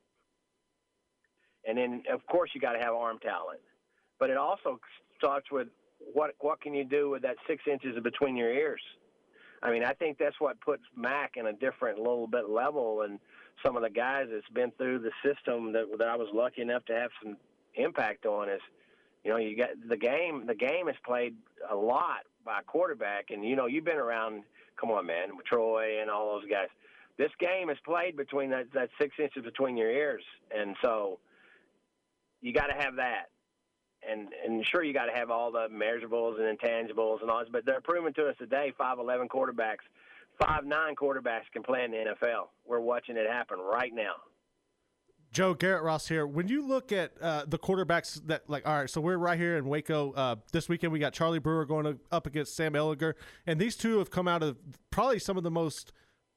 and 1.66 1.78
then 1.78 2.04
of 2.12 2.26
course 2.28 2.52
you 2.54 2.62
got 2.62 2.74
to 2.74 2.80
have 2.80 2.94
arm 2.94 3.18
talent. 3.20 3.60
But 4.20 4.30
it 4.30 4.38
also 4.38 4.80
starts 5.18 5.48
with 5.52 5.68
what 6.14 6.32
what 6.40 6.60
can 6.62 6.74
you 6.74 6.84
do 6.84 7.10
with 7.10 7.22
that 7.22 7.38
six 7.48 7.64
inches 7.72 7.98
between 8.04 8.36
your 8.36 8.52
ears. 8.52 8.82
I 9.64 9.72
mean, 9.72 9.84
I 9.84 9.94
think 9.94 10.18
that's 10.18 10.40
what 10.40 10.60
puts 10.62 10.84
Mac 10.96 11.34
in 11.36 11.48
a 11.48 11.54
different 11.54 11.98
little 11.98 12.28
bit 12.28 12.50
level 12.50 13.02
and 13.02 13.20
some 13.66 13.76
of 13.76 13.84
the 13.84 13.90
guys 13.90 14.28
that's 14.32 14.48
been 14.54 14.72
through 14.78 15.00
the 15.00 15.12
system 15.24 15.74
that, 15.74 15.86
that 15.98 16.08
I 16.08 16.16
was 16.16 16.28
lucky 16.34 16.62
enough 16.62 16.86
to 16.86 16.94
have 16.94 17.12
some 17.24 17.38
impact 17.76 18.26
on 18.26 18.50
is, 18.50 18.62
you 19.24 19.32
know, 19.32 19.38
you 19.38 19.58
got 19.58 19.70
the 19.88 19.98
game. 19.98 20.46
The 20.46 20.56
game 20.56 20.88
is 20.88 20.96
played 21.06 21.36
a 21.70 21.76
lot 21.76 22.22
by 22.46 22.62
quarterback, 22.66 23.26
and 23.30 23.44
you 23.44 23.56
know, 23.56 23.66
you've 23.66 23.86
been 23.86 23.98
around. 23.98 24.44
Come 24.80 24.92
on, 24.92 25.08
man, 25.08 25.30
Troy 25.46 26.02
and 26.02 26.10
all 26.10 26.40
those 26.40 26.50
guys. 26.50 26.68
This 27.18 27.32
game 27.40 27.72
is 27.72 27.78
played 27.84 28.16
between 28.16 28.52
that, 28.52 28.72
that 28.74 28.90
six 29.02 29.16
inches 29.20 29.44
between 29.44 29.76
your 29.76 29.90
ears, 29.90 30.24
and 30.56 30.76
so 30.84 31.20
you 32.42 32.54
got 32.54 32.68
to 32.68 32.76
have 32.76 32.98
that. 32.98 33.30
And 34.08 34.30
and 34.46 34.64
sure, 34.68 34.84
you 34.84 34.94
got 34.94 35.08
to 35.08 35.14
have 35.14 35.32
all 35.32 35.52
the 35.52 35.68
measurables 35.74 36.40
and 36.40 36.58
intangibles 36.58 37.22
and 37.22 37.32
all 37.32 37.40
this, 37.40 37.50
but 37.52 37.66
they're 37.66 37.82
proving 37.82 38.14
to 38.14 38.28
us 38.28 38.36
today, 38.38 38.72
five 38.78 39.00
eleven 39.00 39.28
quarterbacks 39.28 39.84
five 40.40 40.66
nine 40.66 40.96
quarterbacks 40.96 41.52
can 41.52 41.64
play 41.64 41.84
in 41.84 41.92
the 41.92 41.98
NFL. 41.98 42.48
We're 42.66 42.80
watching 42.80 43.18
it 43.18 43.28
happen 43.30 43.60
right 43.60 43.94
now. 43.94 44.14
Joe 45.32 45.54
Garrett 45.54 45.84
Ross 45.84 46.08
here. 46.08 46.26
When 46.26 46.48
you 46.48 46.66
look 46.66 46.92
at 46.92 47.12
uh, 47.22 47.44
the 47.48 47.60
quarterbacks 47.60 48.26
that, 48.28 48.50
like, 48.50 48.68
all 48.68 48.80
right, 48.80 48.90
so 48.90 49.02
we're 49.02 49.18
right 49.18 49.38
here 49.38 49.58
in 49.58 49.66
Waco. 49.66 50.14
Uh, 50.14 50.36
this 50.52 50.70
weekend 50.70 50.94
we 50.94 51.00
got 51.00 51.14
Charlie 51.14 51.40
Brewer 51.40 51.66
going 51.66 52.00
up 52.12 52.28
against 52.28 52.56
Sam 52.56 52.74
Ehlinger, 52.74 53.14
and 53.46 53.60
these 53.60 53.76
two 53.76 54.00
have 54.00 54.10
come 54.10 54.28
out 54.28 54.42
of 54.42 54.58
probably 54.90 55.20
some 55.20 55.38
of 55.38 55.44
the 55.44 55.52
most 55.52 55.92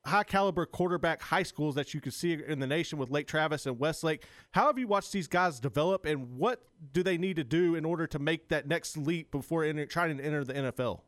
high 0.04 0.22
caliber 0.22 0.66
quarterback 0.66 1.20
high 1.20 1.42
schools 1.42 1.74
that 1.74 1.92
you 1.94 2.00
can 2.00 2.12
see 2.12 2.32
in 2.32 2.58
the 2.58 2.66
nation 2.66 2.98
with 2.98 3.10
Lake 3.10 3.26
Travis 3.26 3.66
and 3.66 3.78
Westlake. 3.78 4.24
How 4.52 4.66
have 4.66 4.78
you 4.78 4.88
watched 4.88 5.12
these 5.12 5.28
guys 5.28 5.60
develop, 5.60 6.04
and 6.04 6.36
what 6.36 6.62
do 6.92 7.02
they 7.02 7.18
need 7.18 7.36
to 7.36 7.44
do 7.44 7.74
in 7.76 7.84
order 7.84 8.06
to 8.08 8.18
make 8.18 8.48
that 8.48 8.66
next 8.66 8.96
leap 8.96 9.30
before 9.30 9.64
enter, 9.64 9.86
trying 9.86 10.16
to 10.16 10.24
enter 10.24 10.44
the 10.44 10.54
NFL? 10.54 11.00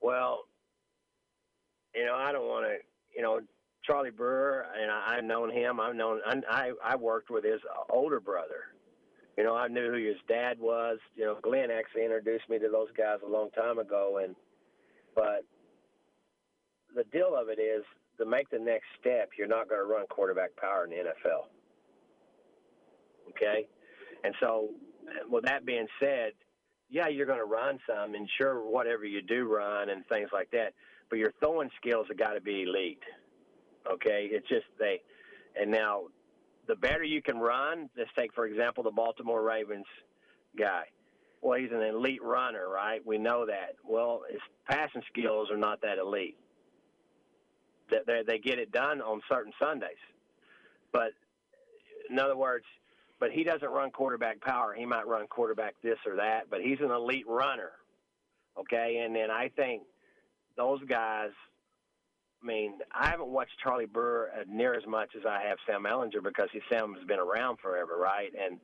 Well, 0.00 0.44
you 1.98 2.06
know, 2.06 2.14
I 2.14 2.30
don't 2.30 2.46
want 2.46 2.66
to, 2.66 2.76
you 3.14 3.22
know, 3.22 3.40
Charlie 3.84 4.10
Brewer, 4.10 4.66
and 4.80 4.90
I, 4.90 5.16
I've 5.16 5.24
known 5.24 5.50
him. 5.50 5.80
I've 5.80 5.96
known, 5.96 6.20
I, 6.48 6.70
I 6.84 6.94
worked 6.94 7.30
with 7.30 7.44
his 7.44 7.60
older 7.90 8.20
brother. 8.20 8.70
You 9.36 9.44
know, 9.44 9.56
I 9.56 9.68
knew 9.68 9.90
who 9.90 10.06
his 10.06 10.16
dad 10.28 10.58
was. 10.60 10.98
You 11.16 11.24
know, 11.24 11.38
Glenn 11.42 11.70
actually 11.70 12.04
introduced 12.04 12.48
me 12.48 12.58
to 12.58 12.68
those 12.68 12.88
guys 12.96 13.18
a 13.26 13.28
long 13.28 13.50
time 13.50 13.78
ago, 13.78 14.20
and 14.22 14.36
but 15.14 15.44
the 16.94 17.04
deal 17.12 17.34
of 17.36 17.48
it 17.48 17.60
is 17.60 17.84
to 18.18 18.26
make 18.26 18.48
the 18.50 18.58
next 18.58 18.86
step, 19.00 19.30
you're 19.36 19.48
not 19.48 19.68
going 19.68 19.80
to 19.80 19.86
run 19.86 20.06
quarterback 20.08 20.56
power 20.56 20.84
in 20.84 20.90
the 20.90 20.96
NFL. 20.96 21.46
Okay, 23.30 23.66
and 24.24 24.34
so 24.40 24.70
with 25.28 25.44
that 25.44 25.64
being 25.64 25.86
said, 26.00 26.32
yeah, 26.90 27.08
you're 27.08 27.26
going 27.26 27.38
to 27.38 27.44
run 27.44 27.78
some, 27.88 28.14
and 28.14 28.28
sure, 28.38 28.68
whatever 28.68 29.04
you 29.04 29.22
do 29.22 29.44
run 29.44 29.90
and 29.90 30.04
things 30.06 30.30
like 30.32 30.50
that 30.50 30.72
but 31.10 31.18
your 31.18 31.32
throwing 31.40 31.70
skills 31.80 32.06
have 32.08 32.18
got 32.18 32.32
to 32.32 32.40
be 32.40 32.62
elite. 32.62 33.02
Okay, 33.90 34.28
it's 34.30 34.48
just 34.48 34.66
they, 34.78 35.00
and 35.60 35.70
now 35.70 36.04
the 36.66 36.76
better 36.76 37.04
you 37.04 37.22
can 37.22 37.38
run. 37.38 37.88
Let's 37.96 38.10
take 38.16 38.34
for 38.34 38.46
example 38.46 38.84
the 38.84 38.90
Baltimore 38.90 39.42
Ravens 39.42 39.86
guy. 40.58 40.84
Well, 41.40 41.58
he's 41.58 41.70
an 41.70 41.82
elite 41.82 42.22
runner, 42.22 42.68
right? 42.68 43.04
We 43.06 43.16
know 43.16 43.46
that. 43.46 43.76
Well, 43.84 44.22
his 44.30 44.40
passing 44.68 45.02
skills 45.08 45.50
are 45.50 45.56
not 45.56 45.80
that 45.82 45.98
elite. 45.98 46.36
They, 47.90 48.22
they 48.26 48.38
get 48.38 48.58
it 48.58 48.70
done 48.72 49.00
on 49.00 49.22
certain 49.30 49.52
Sundays, 49.58 49.96
but 50.92 51.12
in 52.10 52.18
other 52.18 52.36
words, 52.36 52.66
but 53.20 53.30
he 53.32 53.44
doesn't 53.44 53.68
run 53.68 53.90
quarterback 53.90 54.40
power. 54.40 54.74
He 54.74 54.84
might 54.84 55.06
run 55.06 55.26
quarterback 55.26 55.74
this 55.82 55.98
or 56.06 56.16
that, 56.16 56.50
but 56.50 56.60
he's 56.60 56.78
an 56.80 56.90
elite 56.90 57.26
runner. 57.26 57.72
Okay, 58.58 59.02
and 59.04 59.14
then 59.14 59.30
I 59.30 59.48
think 59.56 59.82
those 60.58 60.80
guys. 60.86 61.30
I 62.42 62.46
mean, 62.46 62.74
I 62.94 63.08
haven't 63.08 63.28
watched 63.28 63.52
Charlie 63.62 63.86
Brewer 63.86 64.30
uh, 64.34 64.44
near 64.46 64.74
as 64.74 64.86
much 64.86 65.10
as 65.16 65.22
I 65.26 65.40
have 65.48 65.56
Sam 65.66 65.84
Ehlinger 65.84 66.22
because 66.22 66.48
he 66.52 66.60
Sam 66.70 66.94
has 66.94 67.06
been 67.06 67.18
around 67.18 67.58
forever, 67.60 67.96
right? 67.98 68.30
And 68.38 68.58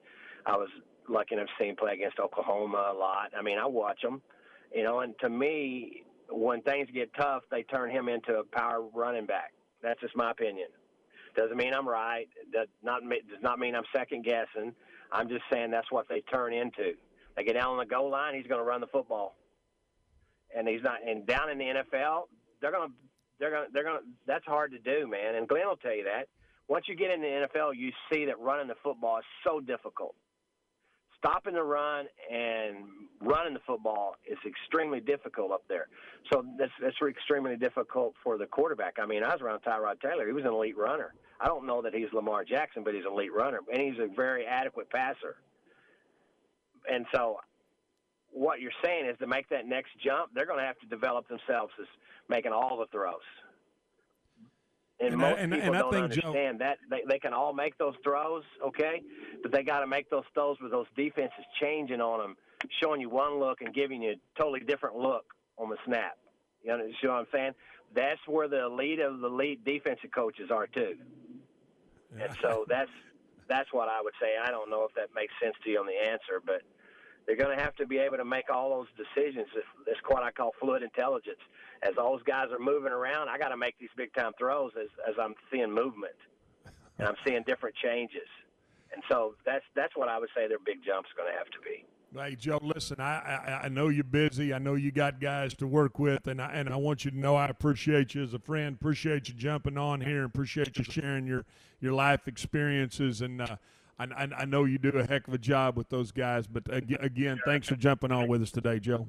I 0.44 0.56
was 0.56 0.68
lucky 1.08 1.34
enough 1.34 1.46
to 1.46 1.52
see 1.58 1.68
him 1.68 1.76
play 1.76 1.94
against 1.94 2.18
Oklahoma 2.18 2.92
a 2.94 2.96
lot. 2.96 3.32
I 3.36 3.42
mean, 3.42 3.58
I 3.58 3.66
watch 3.66 4.02
him, 4.02 4.20
you 4.72 4.84
know, 4.84 5.00
and 5.00 5.14
to 5.20 5.28
me, 5.28 6.02
when 6.30 6.62
things 6.62 6.88
get 6.92 7.10
tough, 7.14 7.42
they 7.50 7.62
turn 7.62 7.90
him 7.90 8.08
into 8.08 8.34
a 8.38 8.44
power 8.44 8.82
running 8.94 9.26
back. 9.26 9.52
That's 9.82 10.00
just 10.00 10.16
my 10.16 10.30
opinion. 10.30 10.68
Doesn't 11.36 11.56
mean 11.56 11.74
I'm 11.74 11.88
right. 11.88 12.28
Does 12.52 12.68
not 12.82 13.02
does 13.02 13.42
not 13.42 13.58
mean 13.58 13.74
I'm 13.74 13.84
second 13.94 14.24
guessing. 14.24 14.72
I'm 15.10 15.28
just 15.28 15.42
saying 15.52 15.70
that's 15.70 15.90
what 15.90 16.08
they 16.08 16.20
turn 16.32 16.52
into. 16.52 16.92
They 17.36 17.44
get 17.44 17.54
down 17.54 17.70
on 17.70 17.78
the 17.78 17.86
goal 17.86 18.10
line, 18.10 18.34
he's 18.34 18.46
going 18.46 18.60
to 18.60 18.64
run 18.64 18.80
the 18.80 18.86
football. 18.86 19.34
And 20.56 20.68
he's 20.68 20.82
not. 20.82 20.98
And 21.06 21.26
down 21.26 21.50
in 21.50 21.58
the 21.58 21.64
NFL, 21.64 22.24
they're 22.60 22.70
to 22.70 22.88
they're 23.38 23.50
to 23.50 23.64
they're 23.72 23.82
to. 23.84 23.98
That's 24.26 24.44
hard 24.44 24.72
to 24.72 24.78
do, 24.78 25.06
man. 25.06 25.34
And 25.34 25.48
Glenn 25.48 25.66
will 25.66 25.76
tell 25.76 25.94
you 25.94 26.04
that. 26.04 26.28
Once 26.68 26.86
you 26.88 26.96
get 26.96 27.10
in 27.10 27.20
the 27.20 27.46
NFL, 27.46 27.76
you 27.76 27.92
see 28.10 28.24
that 28.24 28.38
running 28.40 28.68
the 28.68 28.76
football 28.82 29.18
is 29.18 29.24
so 29.46 29.60
difficult. 29.60 30.14
Stopping 31.18 31.54
the 31.54 31.62
run 31.62 32.06
and 32.30 32.76
running 33.20 33.54
the 33.54 33.60
football 33.66 34.14
is 34.30 34.38
extremely 34.46 35.00
difficult 35.00 35.52
up 35.52 35.62
there. 35.68 35.88
So 36.32 36.44
that's 36.58 36.72
that's 36.80 36.96
extremely 37.08 37.56
difficult 37.56 38.14
for 38.22 38.38
the 38.38 38.46
quarterback. 38.46 38.96
I 39.02 39.06
mean, 39.06 39.22
I 39.22 39.32
was 39.32 39.40
around 39.42 39.60
Tyrod 39.60 40.00
Taylor. 40.00 40.26
He 40.26 40.32
was 40.32 40.44
an 40.44 40.52
elite 40.52 40.76
runner. 40.76 41.14
I 41.40 41.48
don't 41.48 41.66
know 41.66 41.82
that 41.82 41.94
he's 41.94 42.12
Lamar 42.12 42.44
Jackson, 42.44 42.84
but 42.84 42.94
he's 42.94 43.04
an 43.04 43.12
elite 43.12 43.32
runner, 43.32 43.60
and 43.72 43.82
he's 43.82 43.98
a 43.98 44.06
very 44.14 44.46
adequate 44.46 44.88
passer. 44.90 45.36
And 46.90 47.06
so, 47.14 47.38
what 48.34 48.60
you're 48.60 48.72
saying 48.84 49.06
is 49.06 49.16
to 49.20 49.26
make 49.26 49.48
that 49.48 49.66
next 49.66 49.90
jump, 50.04 50.30
they're 50.34 50.44
going 50.46 50.58
to 50.58 50.64
have 50.64 50.78
to 50.80 50.86
develop 50.86 51.28
themselves 51.28 51.72
as 51.80 51.86
making 52.28 52.52
all 52.52 52.76
the 52.78 52.86
throws. 52.86 53.14
And, 55.00 55.14
And 55.14 55.24
I- 55.24 55.30
most 55.30 55.38
and- 55.40 55.52
people 55.52 55.66
and 55.68 55.76
I 55.76 55.78
don't 55.80 55.92
think, 55.92 56.12
Joe- 56.12 56.28
understand 56.28 56.60
that 56.60 56.78
they, 56.90 57.02
they 57.08 57.18
can 57.18 57.32
all 57.32 57.52
make 57.52 57.78
those 57.78 57.94
throws, 58.04 58.42
okay, 58.66 59.02
but 59.42 59.52
they 59.52 59.62
got 59.62 59.80
to 59.80 59.86
make 59.86 60.10
those 60.10 60.24
throws 60.34 60.56
with 60.60 60.70
those 60.72 60.86
defenses 60.96 61.44
changing 61.60 62.00
on 62.00 62.18
them, 62.20 62.36
showing 62.82 63.00
you 63.00 63.08
one 63.08 63.38
look 63.38 63.60
and 63.60 63.72
giving 63.74 64.02
you 64.02 64.10
a 64.12 64.38
totally 64.40 64.60
different 64.60 64.96
look 64.96 65.32
on 65.58 65.68
the 65.70 65.76
snap. 65.86 66.16
You 66.62 66.70
know, 66.76 66.84
you 66.84 66.92
know 67.08 67.10
what 67.14 67.20
I'm 67.20 67.26
saying? 67.32 67.52
That's 67.94 68.20
where 68.26 68.48
the 68.48 68.64
elite 68.66 68.98
of 69.00 69.20
the 69.20 69.26
elite 69.28 69.64
defensive 69.64 70.10
coaches 70.12 70.50
are 70.50 70.66
too. 70.66 70.96
And 72.18 72.34
so 72.40 72.64
that's 72.68 72.90
that's 73.48 73.70
what 73.72 73.88
I 73.88 74.00
would 74.00 74.14
say. 74.20 74.36
I 74.42 74.50
don't 74.50 74.70
know 74.70 74.84
if 74.84 74.94
that 74.94 75.10
makes 75.14 75.32
sense 75.42 75.54
to 75.64 75.70
you 75.70 75.78
on 75.78 75.86
the 75.86 75.92
answer, 76.10 76.40
but 76.44 76.62
they're 77.26 77.36
going 77.36 77.56
to 77.56 77.62
have 77.62 77.74
to 77.76 77.86
be 77.86 77.98
able 77.98 78.16
to 78.16 78.24
make 78.24 78.50
all 78.50 78.70
those 78.70 78.88
decisions. 78.96 79.46
This 79.54 79.96
what 80.08 80.22
I 80.22 80.30
call 80.30 80.52
fluid 80.60 80.82
intelligence. 80.82 81.40
As 81.82 81.94
those 81.96 82.22
guys 82.22 82.48
are 82.50 82.58
moving 82.58 82.92
around, 82.92 83.28
I 83.28 83.38
got 83.38 83.48
to 83.48 83.56
make 83.56 83.78
these 83.78 83.90
big 83.96 84.14
time 84.14 84.32
throws 84.38 84.72
as 84.80 84.88
as 85.08 85.14
I'm 85.20 85.34
seeing 85.50 85.72
movement 85.72 86.14
and 86.98 87.08
I'm 87.08 87.16
seeing 87.26 87.42
different 87.46 87.74
changes. 87.76 88.28
And 88.92 89.02
so 89.10 89.34
that's 89.44 89.64
that's 89.74 89.96
what 89.96 90.08
I 90.08 90.18
would 90.18 90.28
say 90.36 90.48
their 90.48 90.58
big 90.58 90.84
jump's 90.84 91.10
going 91.16 91.30
to 91.30 91.36
have 91.36 91.48
to 91.50 91.58
be. 91.60 91.84
Hey 92.16 92.36
Joe, 92.36 92.60
listen, 92.62 93.00
I, 93.00 93.18
I 93.18 93.60
I 93.64 93.68
know 93.68 93.88
you're 93.88 94.04
busy. 94.04 94.54
I 94.54 94.58
know 94.58 94.74
you 94.74 94.92
got 94.92 95.20
guys 95.20 95.52
to 95.54 95.66
work 95.66 95.98
with, 95.98 96.28
and 96.28 96.40
I, 96.40 96.52
and 96.52 96.68
I 96.68 96.76
want 96.76 97.04
you 97.04 97.10
to 97.10 97.18
know 97.18 97.34
I 97.34 97.46
appreciate 97.46 98.14
you 98.14 98.22
as 98.22 98.34
a 98.34 98.38
friend. 98.38 98.76
Appreciate 98.80 99.28
you 99.28 99.34
jumping 99.34 99.76
on 99.76 100.00
here, 100.00 100.24
appreciate 100.24 100.78
you 100.78 100.84
sharing 100.84 101.26
your 101.26 101.44
your 101.80 101.92
life 101.92 102.28
experiences. 102.28 103.20
And 103.20 103.40
uh, 103.40 103.56
I, 103.98 104.04
I 104.04 104.28
I 104.40 104.44
know 104.44 104.64
you 104.64 104.78
do 104.78 104.90
a 104.90 105.06
heck 105.06 105.28
of 105.28 105.34
a 105.34 105.38
job 105.38 105.76
with 105.76 105.88
those 105.88 106.12
guys. 106.12 106.46
But 106.46 106.72
ag- 106.72 106.96
again, 107.00 107.40
thanks 107.44 107.68
for 107.68 107.76
jumping 107.76 108.12
on 108.12 108.28
with 108.28 108.42
us 108.42 108.50
today, 108.50 108.78
Joe. 108.78 109.06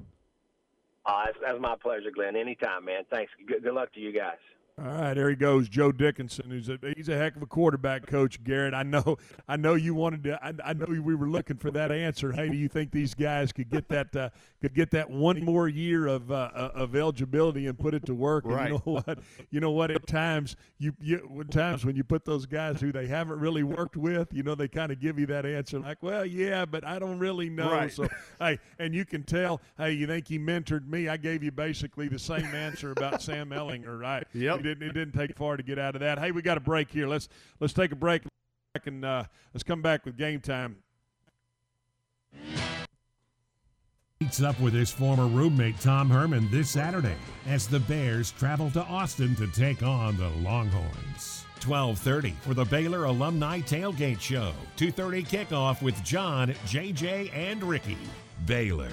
Uh, 1.06 1.26
that's, 1.26 1.38
that's 1.42 1.60
my 1.62 1.76
pleasure, 1.82 2.12
Glenn. 2.14 2.36
Anytime, 2.36 2.86
man. 2.86 3.04
Thanks. 3.12 3.32
Good, 3.48 3.64
good 3.64 3.74
luck 3.74 3.94
to 3.94 4.00
you 4.00 4.12
guys. 4.12 4.38
All 4.78 4.92
right, 4.92 5.14
there 5.14 5.30
he 5.30 5.38
goes, 5.38 5.70
Joe 5.70 5.94
Dickinson, 5.94 6.50
who's 6.50 6.68
a 6.68 6.78
he's 6.98 7.08
a 7.08 7.16
heck 7.16 7.38
of 7.38 7.42
a 7.42 7.46
quarterback 7.46 8.08
coach, 8.08 8.44
Garrett. 8.44 8.74
I 8.74 8.84
know, 8.84 9.18
I 9.48 9.56
know 9.56 9.76
you 9.76 9.96
wanted 9.96 10.26
to. 10.26 10.46
I, 10.46 10.52
I 10.66 10.74
know 10.74 10.86
we 10.90 11.00
were 11.16 11.30
looking 11.30 11.56
for 11.56 11.72
that 11.72 11.94
answer. 11.94 12.34
Hey, 12.34 12.50
do 12.50 12.58
you 12.58 12.68
think 12.68 12.92
these 12.92 13.14
guys 13.14 13.54
could 13.54 13.70
get 13.70 13.88
that 13.88 14.14
uh, 14.14 14.32
could 14.62 14.74
get 14.74 14.92
that 14.92 15.10
one 15.10 15.46
more 15.46 15.70
year 15.70 16.08
of 16.08 16.30
uh, 16.30 16.50
uh, 16.54 16.72
of 16.76 16.94
eligibility 16.94 17.68
and 17.68 17.80
put 17.80 17.94
it 17.94 18.06
to 18.08 18.14
work? 18.14 18.44
And 18.44 18.54
Right. 18.54 18.68
you 18.72 18.74
know 18.74 18.82
what? 18.92 19.20
You 19.50 19.60
know 19.62 19.72
what? 19.72 19.92
At 19.92 20.08
times, 20.08 20.58
you, 20.78 20.92
you 21.00 21.26
at 21.40 21.52
times 21.52 21.86
when 21.86 21.96
you 21.96 22.04
put 22.04 22.26
those 22.26 22.46
guys 22.46 22.82
who 22.82 22.92
they 22.92 23.08
haven't 23.08 23.40
really 23.40 23.64
worked 23.64 23.96
with, 23.96 24.34
you 24.34 24.44
know, 24.44 24.56
they 24.56 24.68
kind 24.68 24.92
of 24.92 25.00
give 25.00 25.18
you 25.18 25.26
that 25.28 25.46
answer 25.46 25.80
like, 25.80 26.04
well, 26.04 26.26
yeah, 26.26 26.66
but 26.66 26.86
I 26.86 27.00
don't 27.00 27.18
really 27.18 27.50
know. 27.50 27.72
Right. 27.72 27.94
So 27.94 28.10
hey, 28.40 28.60
and 28.78 28.94
you 28.94 29.06
can 29.06 29.24
tell, 29.24 29.62
hey, 29.78 29.94
you 29.94 30.06
think 30.06 30.28
he 30.28 30.38
mentored 30.38 30.86
me? 30.86 31.08
I 31.08 31.16
gave 31.16 31.44
you 31.44 31.54
basically 31.54 32.10
the 32.10 32.20
same 32.20 32.54
answer 32.54 32.92
about 32.92 33.22
Sam 33.22 33.52
Ehlinger, 33.52 33.98
right? 33.98 34.28
Yep. 34.34 34.65
Didn't, 34.66 34.90
it 34.90 34.94
didn't 34.94 35.14
take 35.14 35.36
far 35.38 35.58
to 35.58 35.64
get 35.64 35.80
out 35.80 35.96
of 35.96 36.02
that. 36.02 36.20
Hey, 36.20 36.32
we 36.32 36.42
got 36.42 36.58
a 36.58 36.62
break 36.62 36.92
here. 36.92 37.08
Let's 37.08 37.30
let's 37.60 37.74
take 37.74 37.92
a 37.92 37.96
break 37.96 38.24
and 38.86 39.06
uh, 39.06 39.24
let's 39.54 39.64
come 39.64 39.82
back 39.82 40.06
with 40.06 40.18
game 40.18 40.42
time. 40.42 40.78
Meets 44.22 44.42
up 44.42 44.60
with 44.60 44.74
his 44.74 44.92
former 44.92 45.28
roommate 45.28 45.80
Tom 45.80 46.10
Herman 46.10 46.50
this 46.50 46.70
Saturday 46.70 47.18
as 47.48 47.68
the 47.68 47.80
Bears 47.82 48.32
travel 48.32 48.72
to 48.72 48.82
Austin 48.84 49.36
to 49.36 49.48
take 49.48 49.84
on 49.84 50.18
the 50.18 50.30
Longhorns. 50.30 51.46
12:30 51.60 52.34
for 52.42 52.54
the 52.54 52.66
Baylor 52.66 53.06
Alumni 53.06 53.60
Tailgate 53.62 54.20
Show. 54.20 54.52
2:30 54.78 55.24
kickoff 55.26 55.82
with 55.82 56.02
John, 56.04 56.54
JJ, 56.66 57.32
and 57.34 57.64
Ricky. 57.64 57.98
Baylor, 58.46 58.92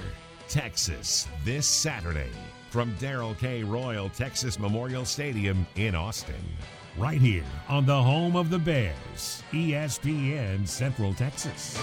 Texas 0.49 1.27
this 1.45 1.67
Saturday 1.67 2.31
from 2.73 2.95
Darrell 2.99 3.35
K. 3.35 3.63
Royal 3.63 4.09
Texas 4.09 4.59
Memorial 4.59 5.05
Stadium 5.05 5.67
in 5.77 5.95
Austin. 5.95 6.43
Right 6.97 7.21
here 7.21 7.45
on 7.69 7.85
the 7.85 8.03
home 8.03 8.35
of 8.35 8.49
the 8.49 8.59
Bears, 8.59 9.43
ESPN 9.53 10.67
Central 10.67 11.13
Texas. 11.13 11.79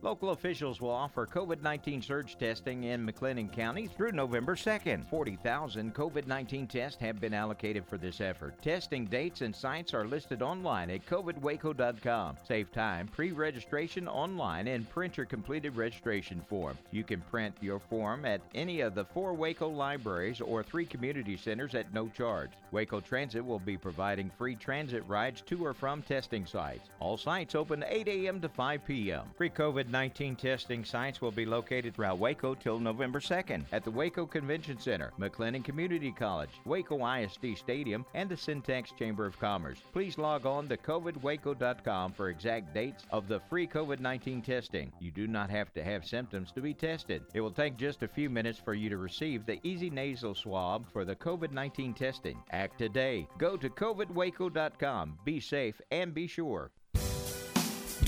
Local 0.00 0.30
officials 0.30 0.80
will 0.80 0.90
offer 0.90 1.26
COVID 1.26 1.60
19 1.60 2.02
surge 2.02 2.38
testing 2.38 2.84
in 2.84 3.04
McLennan 3.04 3.52
County 3.52 3.88
through 3.88 4.12
November 4.12 4.54
2nd. 4.54 5.04
40,000 5.10 5.92
COVID 5.92 6.26
19 6.26 6.68
tests 6.68 7.00
have 7.00 7.20
been 7.20 7.34
allocated 7.34 7.84
for 7.84 7.98
this 7.98 8.20
effort. 8.20 8.54
Testing 8.62 9.06
dates 9.06 9.40
and 9.40 9.54
sites 9.54 9.94
are 9.94 10.06
listed 10.06 10.40
online 10.40 10.88
at 10.90 11.04
covidwaco.com. 11.04 12.36
Save 12.46 12.70
time, 12.70 13.08
pre 13.08 13.32
registration 13.32 14.06
online, 14.06 14.68
and 14.68 14.88
print 14.88 15.16
your 15.16 15.26
completed 15.26 15.74
registration 15.76 16.40
form. 16.48 16.78
You 16.92 17.02
can 17.02 17.20
print 17.22 17.56
your 17.60 17.80
form 17.80 18.24
at 18.24 18.40
any 18.54 18.80
of 18.80 18.94
the 18.94 19.04
four 19.04 19.34
Waco 19.34 19.68
libraries 19.68 20.40
or 20.40 20.62
three 20.62 20.86
community 20.86 21.36
centers 21.36 21.74
at 21.74 21.92
no 21.92 22.08
charge. 22.08 22.50
Waco 22.70 23.00
Transit 23.00 23.44
will 23.44 23.58
be 23.58 23.76
providing 23.76 24.30
free 24.38 24.54
transit 24.54 25.02
rides 25.08 25.40
to 25.42 25.64
or 25.64 25.74
from 25.74 26.02
testing 26.02 26.46
sites. 26.46 26.88
All 27.00 27.16
sites 27.16 27.56
open 27.56 27.84
8 27.86 28.06
a.m. 28.06 28.40
to 28.40 28.48
5 28.48 28.84
p.m. 28.84 29.24
Free 29.36 29.50
COVID 29.50 29.87
19 29.90 30.36
testing 30.36 30.84
sites 30.84 31.20
will 31.20 31.30
be 31.30 31.46
located 31.46 31.94
throughout 31.94 32.18
Waco 32.18 32.54
till 32.54 32.78
November 32.78 33.20
2nd 33.20 33.64
at 33.72 33.84
the 33.84 33.90
Waco 33.90 34.26
Convention 34.26 34.78
Center, 34.78 35.12
McLennan 35.18 35.64
Community 35.64 36.12
College, 36.12 36.50
Waco 36.64 37.06
ISD 37.06 37.56
Stadium, 37.56 38.04
and 38.14 38.28
the 38.28 38.36
Cen-Tex 38.36 38.92
Chamber 38.98 39.26
of 39.26 39.38
Commerce. 39.38 39.82
Please 39.92 40.18
log 40.18 40.46
on 40.46 40.68
to 40.68 40.76
covidwaco.com 40.76 42.12
for 42.12 42.28
exact 42.28 42.74
dates 42.74 43.04
of 43.10 43.28
the 43.28 43.40
free 43.48 43.66
COVID 43.66 44.00
19 44.00 44.42
testing. 44.42 44.92
You 45.00 45.10
do 45.10 45.26
not 45.26 45.50
have 45.50 45.72
to 45.74 45.82
have 45.82 46.04
symptoms 46.04 46.52
to 46.52 46.60
be 46.60 46.74
tested. 46.74 47.22
It 47.34 47.40
will 47.40 47.50
take 47.50 47.76
just 47.76 48.02
a 48.02 48.08
few 48.08 48.30
minutes 48.30 48.58
for 48.58 48.74
you 48.74 48.88
to 48.90 48.96
receive 48.96 49.46
the 49.46 49.60
Easy 49.62 49.90
Nasal 49.90 50.34
Swab 50.34 50.90
for 50.92 51.04
the 51.04 51.16
COVID 51.16 51.52
19 51.52 51.94
testing. 51.94 52.38
Act 52.50 52.78
today. 52.78 53.26
Go 53.38 53.56
to 53.56 53.68
covidwaco.com. 53.68 55.18
Be 55.24 55.40
safe 55.40 55.80
and 55.90 56.14
be 56.14 56.26
sure. 56.26 56.70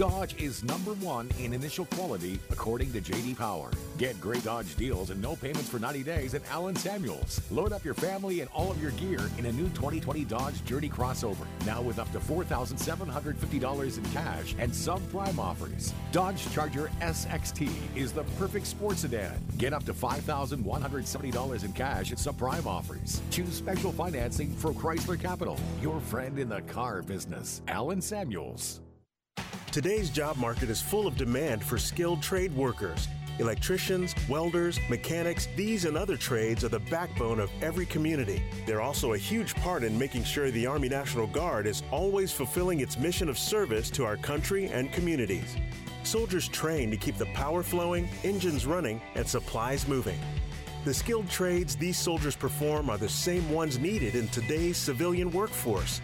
Dodge 0.01 0.35
is 0.41 0.65
number 0.65 0.95
one 0.95 1.29
in 1.39 1.53
initial 1.53 1.85
quality, 1.85 2.41
according 2.49 2.91
to 2.95 3.03
JD 3.03 3.37
Power. 3.37 3.71
Get 3.99 4.19
great 4.19 4.43
Dodge 4.43 4.75
deals 4.77 5.11
and 5.11 5.21
no 5.21 5.37
payments 5.37 5.69
for 5.69 5.79
90 5.79 6.03
days 6.05 6.33
at 6.33 6.41
Allen 6.51 6.75
Samuels. 6.75 7.43
Load 7.51 7.75
up 7.75 7.85
your 7.85 7.93
family 7.93 8.41
and 8.41 8.49
all 8.55 8.71
of 8.71 8.81
your 8.81 8.93
gear 8.93 9.21
in 9.37 9.45
a 9.45 9.53
new 9.53 9.69
2020 9.69 10.25
Dodge 10.25 10.65
Journey 10.65 10.89
crossover. 10.89 11.47
Now 11.67 11.83
with 11.83 11.99
up 11.99 12.11
to 12.13 12.19
$4,750 12.19 13.99
in 13.99 14.05
cash 14.13 14.55
and 14.59 14.73
subprime 14.73 15.39
offers. 15.39 15.93
Dodge 16.13 16.51
Charger 16.55 16.91
SXT 17.03 17.71
is 17.95 18.11
the 18.11 18.25
perfect 18.39 18.69
sports 18.69 19.03
sedan. 19.03 19.39
Get 19.59 19.75
up 19.75 19.85
to 19.85 19.93
$5,170 19.93 21.65
in 21.65 21.73
cash 21.75 22.11
at 22.11 22.17
subprime 22.17 22.65
offers. 22.65 23.21
Choose 23.31 23.53
special 23.53 23.93
financing 23.93 24.57
from 24.57 24.77
Chrysler 24.77 25.21
Capital. 25.21 25.59
Your 25.83 26.01
friend 26.01 26.39
in 26.39 26.49
the 26.49 26.63
car 26.63 27.03
business. 27.03 27.61
Allen 27.69 28.01
Samuels. 28.01 28.81
Today's 29.73 30.11
job 30.11 30.37
market 30.37 30.69
is 30.69 30.83
full 30.83 31.07
of 31.07 31.17
demand 31.17 31.63
for 31.63 31.79
skilled 31.79 32.21
trade 32.21 32.53
workers. 32.57 33.07
Electricians, 33.39 34.17
welders, 34.29 34.81
mechanics, 34.89 35.47
these 35.55 35.85
and 35.85 35.97
other 35.97 36.17
trades 36.17 36.65
are 36.65 36.69
the 36.69 36.81
backbone 36.81 37.39
of 37.39 37.53
every 37.63 37.87
community. 37.87 38.43
They're 38.67 38.81
also 38.81 39.13
a 39.13 39.19
huge 39.19 39.55
part 39.55 39.85
in 39.85 39.97
making 39.97 40.25
sure 40.25 40.51
the 40.51 40.67
Army 40.67 40.89
National 40.89 41.29
Guard 41.29 41.69
is 41.69 41.85
always 41.93 42.33
fulfilling 42.33 42.81
its 42.81 42.99
mission 42.99 43.29
of 43.29 43.39
service 43.39 43.91
to 43.91 44.05
our 44.05 44.17
country 44.17 44.67
and 44.67 44.93
communities. 44.93 45.57
Soldiers 46.03 46.49
train 46.49 46.91
to 46.91 46.97
keep 46.97 47.17
the 47.17 47.27
power 47.27 47.63
flowing, 47.63 48.09
engines 48.25 48.67
running, 48.67 49.01
and 49.15 49.27
supplies 49.27 49.87
moving. 49.87 50.19
The 50.85 50.93
skilled 50.93 51.31
trades 51.31 51.77
these 51.77 51.97
soldiers 51.97 52.35
perform 52.35 52.91
are 52.91 52.99
the 52.99 53.09
same 53.09 53.49
ones 53.49 53.79
needed 53.79 54.17
in 54.17 54.27
today's 54.29 54.79
civilian 54.79 55.31
workforce. 55.31 56.01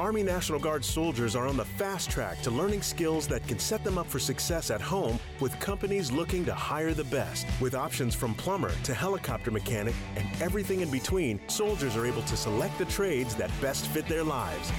Army 0.00 0.22
National 0.22 0.58
Guard 0.58 0.84
soldiers 0.84 1.36
are 1.36 1.46
on 1.46 1.56
the 1.56 1.64
fast 1.64 2.10
track 2.10 2.40
to 2.42 2.50
learning 2.50 2.82
skills 2.82 3.28
that 3.28 3.46
can 3.46 3.58
set 3.58 3.84
them 3.84 3.98
up 3.98 4.06
for 4.06 4.18
success 4.18 4.70
at 4.70 4.80
home 4.80 5.18
with 5.40 5.58
companies 5.60 6.10
looking 6.10 6.44
to 6.46 6.54
hire 6.54 6.94
the 6.94 7.04
best. 7.04 7.46
With 7.60 7.74
options 7.74 8.14
from 8.14 8.34
plumber 8.34 8.72
to 8.84 8.94
helicopter 8.94 9.50
mechanic 9.50 9.94
and 10.16 10.26
everything 10.40 10.80
in 10.80 10.90
between, 10.90 11.40
soldiers 11.48 11.96
are 11.96 12.06
able 12.06 12.22
to 12.22 12.36
select 12.36 12.78
the 12.78 12.86
trades 12.86 13.34
that 13.36 13.50
best 13.60 13.86
fit 13.88 14.08
their 14.08 14.24
lives. 14.24 14.72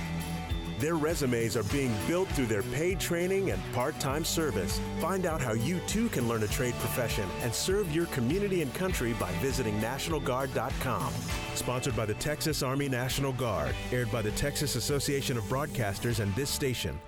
Their 0.83 0.95
resumes 0.95 1.55
are 1.55 1.63
being 1.63 1.95
built 2.09 2.27
through 2.27 2.47
their 2.47 2.61
paid 2.61 2.99
training 2.99 3.51
and 3.51 3.61
part 3.71 3.97
time 4.01 4.25
service. 4.25 4.81
Find 4.99 5.25
out 5.25 5.39
how 5.39 5.53
you 5.53 5.79
too 5.87 6.09
can 6.09 6.27
learn 6.27 6.43
a 6.43 6.47
trade 6.47 6.73
profession 6.73 7.23
and 7.41 7.55
serve 7.55 7.95
your 7.95 8.05
community 8.07 8.61
and 8.61 8.73
country 8.73 9.13
by 9.13 9.31
visiting 9.35 9.79
NationalGuard.com. 9.79 11.13
Sponsored 11.55 11.95
by 11.95 12.05
the 12.05 12.15
Texas 12.15 12.61
Army 12.61 12.89
National 12.89 13.31
Guard, 13.31 13.73
aired 13.93 14.11
by 14.11 14.21
the 14.21 14.31
Texas 14.31 14.75
Association 14.75 15.37
of 15.37 15.45
Broadcasters 15.45 16.19
and 16.19 16.35
this 16.35 16.49
station. 16.49 16.99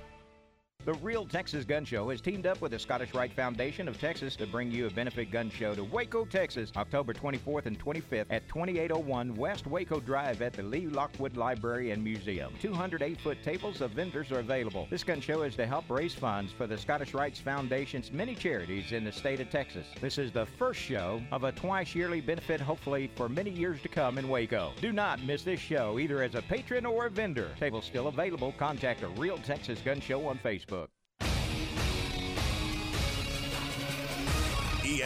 The 0.86 0.94
Real 1.02 1.26
Texas 1.26 1.66
Gun 1.66 1.84
Show 1.84 2.12
has 2.12 2.22
teamed 2.22 2.45
up 2.45 2.62
with 2.62 2.72
the 2.72 2.78
Scottish 2.78 3.16
Rite 3.16 3.34
Foundation 3.34 3.88
of 3.88 3.99
Texas 3.99 4.36
to 4.36 4.45
bring 4.45 4.70
you 4.70 4.86
a 4.86 4.90
benefit 4.91 5.32
gun 5.32 5.49
show 5.49 5.74
to 5.74 5.84
Waco, 5.84 6.26
Texas, 6.26 6.72
October 6.78 7.12
24th 7.12 7.66
and 7.66 7.84
25th 7.84 8.28
at 8.30 8.48
2801 8.48 9.34
West 9.34 9.66
Waco 9.66 9.99
Drive 9.99 10.44
at 10.44 10.53
the 10.53 10.62
Lee 10.62 10.86
Lockwood 10.86 11.38
Library 11.38 11.90
and 11.90 12.03
Museum. 12.03 12.53
208 12.62 13.20
foot 13.20 13.41
tables 13.41 13.82
of 13.82 13.94
vendors 13.94 14.32
are 14.32 14.41
available. 14.41 14.86
This 14.91 15.03
gun 15.03 15.20
show 15.20 15.41
is 15.41 15.56
to 15.56 15.66
help 15.66 15.90
raise 15.90 16.14
funds 16.14 16.52
for 16.52 16.68
the 16.68 16.78
Scottish 16.78 17.16
Rites 17.16 17.40
Foundation's 17.40 18.12
many 18.12 18.36
charities 18.36 18.91
in 18.91 19.03
the 19.03 19.12
state 19.12 19.40
of 19.40 19.49
Texas. 19.49 19.88
This 19.99 20.20
is 20.20 20.32
the 20.32 20.45
first 20.45 20.80
show 20.80 21.20
of 21.32 21.45
a 21.45 21.52
twice 21.52 21.95
yearly 21.95 22.22
benefit, 22.22 22.62
hopefully 22.62 23.10
for 23.16 23.28
many 23.28 23.49
years 23.49 23.82
to 23.82 23.88
come 23.88 24.20
in 24.20 24.30
Waco. 24.30 24.72
Do 24.82 24.91
not 24.91 25.24
miss 25.24 25.41
this 25.41 25.60
show 25.60 25.98
either 25.98 26.22
as 26.22 26.36
a 26.36 26.44
patron 26.44 26.86
or 26.86 27.07
a 27.07 27.10
vendor. 27.10 27.49
Tables 27.60 27.86
still 27.86 28.07
available. 28.07 28.53
Contact 28.60 29.02
a 29.02 29.07
Real 29.07 29.40
Texas 29.40 29.80
Gun 29.84 29.99
Show 29.99 30.28
on 30.28 30.38
Facebook. 30.38 30.74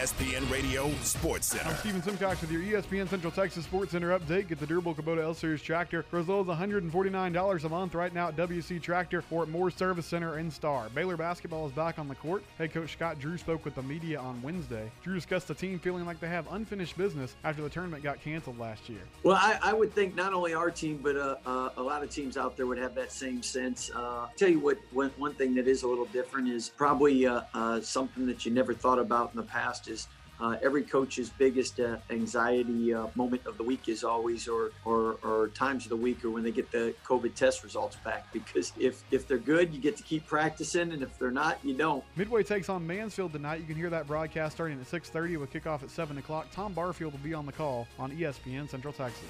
ESPN 0.00 0.50
Radio 0.50 0.90
Sports 1.02 1.48
Center. 1.48 1.68
I'm 1.68 1.76
Steven 1.76 2.02
Simcox 2.02 2.40
with 2.40 2.50
your 2.50 2.62
ESPN 2.62 3.06
Central 3.06 3.30
Texas 3.30 3.66
Sports 3.66 3.92
Center 3.92 4.18
update. 4.18 4.48
Get 4.48 4.58
the 4.58 4.66
durable 4.66 4.94
Kubota 4.94 5.22
L 5.22 5.34
Series 5.34 5.60
tractor 5.60 6.04
for 6.04 6.20
as 6.20 6.26
low 6.26 6.40
as 6.40 6.46
$149 6.46 7.64
a 7.64 7.68
month 7.68 7.94
right 7.94 8.14
now 8.14 8.28
at 8.28 8.36
WC 8.36 8.80
Tractor 8.80 9.22
or 9.30 9.42
at 9.42 9.50
Moore 9.50 9.70
Service 9.70 10.06
Center 10.06 10.38
in 10.38 10.50
Star. 10.50 10.88
Baylor 10.94 11.18
basketball 11.18 11.66
is 11.66 11.72
back 11.72 11.98
on 11.98 12.08
the 12.08 12.14
court. 12.14 12.42
Head 12.56 12.72
coach 12.72 12.94
Scott 12.94 13.18
Drew 13.18 13.36
spoke 13.36 13.62
with 13.62 13.74
the 13.74 13.82
media 13.82 14.18
on 14.18 14.40
Wednesday. 14.40 14.90
Drew 15.02 15.16
discussed 15.16 15.48
the 15.48 15.54
team 15.54 15.78
feeling 15.78 16.06
like 16.06 16.18
they 16.18 16.28
have 16.28 16.50
unfinished 16.50 16.96
business 16.96 17.36
after 17.44 17.60
the 17.60 17.68
tournament 17.68 18.02
got 18.02 18.22
canceled 18.22 18.58
last 18.58 18.88
year. 18.88 19.02
Well, 19.22 19.36
I, 19.36 19.58
I 19.62 19.74
would 19.74 19.94
think 19.94 20.14
not 20.14 20.32
only 20.32 20.54
our 20.54 20.70
team, 20.70 21.00
but 21.02 21.16
uh, 21.16 21.36
uh, 21.44 21.68
a 21.76 21.82
lot 21.82 22.02
of 22.02 22.08
teams 22.08 22.38
out 22.38 22.56
there 22.56 22.66
would 22.66 22.78
have 22.78 22.94
that 22.94 23.12
same 23.12 23.42
sense. 23.42 23.90
Uh, 23.94 24.28
tell 24.34 24.48
you 24.48 24.60
what, 24.60 24.78
one, 24.92 25.10
one 25.18 25.34
thing 25.34 25.54
that 25.56 25.68
is 25.68 25.82
a 25.82 25.86
little 25.86 26.06
different 26.06 26.48
is 26.48 26.70
probably 26.70 27.26
uh, 27.26 27.42
uh, 27.52 27.82
something 27.82 28.24
that 28.26 28.46
you 28.46 28.50
never 28.50 28.72
thought 28.72 28.98
about 28.98 29.32
in 29.32 29.36
the 29.36 29.42
past 29.42 29.89
is 29.90 30.08
uh, 30.40 30.56
every 30.62 30.82
coach's 30.82 31.28
biggest 31.30 31.78
uh, 31.80 31.96
anxiety 32.08 32.94
uh, 32.94 33.06
moment 33.14 33.44
of 33.46 33.56
the 33.58 33.62
week 33.62 33.88
is 33.88 34.02
always, 34.02 34.48
or, 34.48 34.70
or 34.84 35.18
or 35.22 35.48
times 35.48 35.84
of 35.84 35.90
the 35.90 35.96
week, 35.96 36.24
or 36.24 36.30
when 36.30 36.42
they 36.42 36.50
get 36.50 36.70
the 36.72 36.94
COVID 37.06 37.34
test 37.34 37.62
results 37.62 37.96
back. 37.96 38.32
Because 38.32 38.72
if 38.78 39.02
if 39.10 39.28
they're 39.28 39.38
good, 39.38 39.74
you 39.74 39.80
get 39.80 39.96
to 39.98 40.02
keep 40.02 40.26
practicing, 40.26 40.92
and 40.92 41.02
if 41.02 41.18
they're 41.18 41.30
not, 41.30 41.58
you 41.62 41.74
don't. 41.74 42.02
Midway 42.16 42.42
takes 42.42 42.68
on 42.68 42.86
Mansfield 42.86 43.32
tonight. 43.32 43.60
You 43.60 43.66
can 43.66 43.76
hear 43.76 43.90
that 43.90 44.06
broadcast 44.06 44.54
starting 44.54 44.80
at 44.80 44.86
6:30 44.86 45.38
with 45.38 45.52
kickoff 45.52 45.82
at 45.82 45.90
7 45.90 46.16
o'clock. 46.18 46.48
Tom 46.52 46.72
Barfield 46.72 47.12
will 47.12 47.20
be 47.20 47.34
on 47.34 47.44
the 47.44 47.52
call 47.52 47.86
on 47.98 48.10
ESPN 48.10 48.68
Central 48.68 48.94
Texas. 48.94 49.28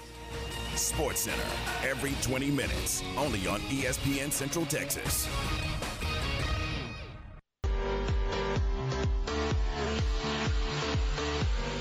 Sports 0.77 1.23
Center 1.23 1.43
every 1.85 2.12
20 2.23 2.51
minutes, 2.51 3.03
only 3.16 3.47
on 3.49 3.61
ESPN 3.62 4.31
Central 4.31 4.65
Texas. 4.66 5.28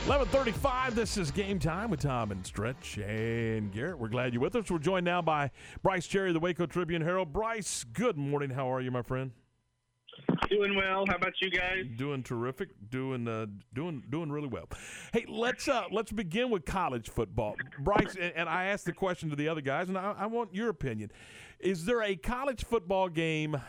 Eleven 0.05 0.27
thirty-five. 0.30 0.95
This 0.95 1.17
is 1.17 1.30
game 1.30 1.59
time 1.59 1.91
with 1.91 1.99
Tom 1.99 2.31
and 2.31 2.43
Stretch 2.43 2.97
and 2.97 3.71
Garrett. 3.71 3.99
We're 3.99 4.07
glad 4.07 4.34
you're 4.34 4.41
with 4.41 4.55
us. 4.55 4.71
We're 4.71 4.80
joined 4.80 5.05
now 5.05 5.21
by 5.21 5.51
Brice 5.84 6.07
Cherry, 6.07 6.34
the 6.34 6.39
Waco 6.39 6.65
Tribune 6.65 7.03
Herald. 7.03 7.31
Brice, 7.31 7.84
good 7.84 8.17
morning. 8.17 8.49
How 8.49 8.73
are 8.73 8.81
you, 8.81 8.89
my 8.89 9.03
friend? 9.03 9.31
Doing 10.49 10.76
well. 10.76 11.05
How 11.07 11.15
about 11.15 11.34
you 11.41 11.51
guys? 11.51 11.85
Doing 11.95 12.23
terrific. 12.23 12.69
Doing 12.89 13.27
uh, 13.27 13.45
doing 13.76 14.03
doing 14.09 14.31
really 14.31 14.47
well. 14.47 14.67
Hey, 15.13 15.26
let's 15.27 15.67
uh, 15.67 15.84
let's 15.91 16.11
begin 16.11 16.49
with 16.49 16.65
college 16.65 17.09
football, 17.09 17.55
Brice. 17.80 18.15
And, 18.19 18.34
and 18.35 18.49
I 18.49 18.65
asked 18.65 18.85
the 18.85 18.93
question 18.93 19.30
to 19.30 19.35
the 19.35 19.47
other 19.47 19.61
guys, 19.61 19.89
and 19.89 19.97
I, 19.97 20.15
I 20.17 20.26
want 20.26 20.55
your 20.55 20.69
opinion. 20.69 21.11
Is 21.59 21.85
there 21.85 22.01
a 22.01 22.15
college 22.15 22.65
football 22.65 23.09
game 23.09 23.61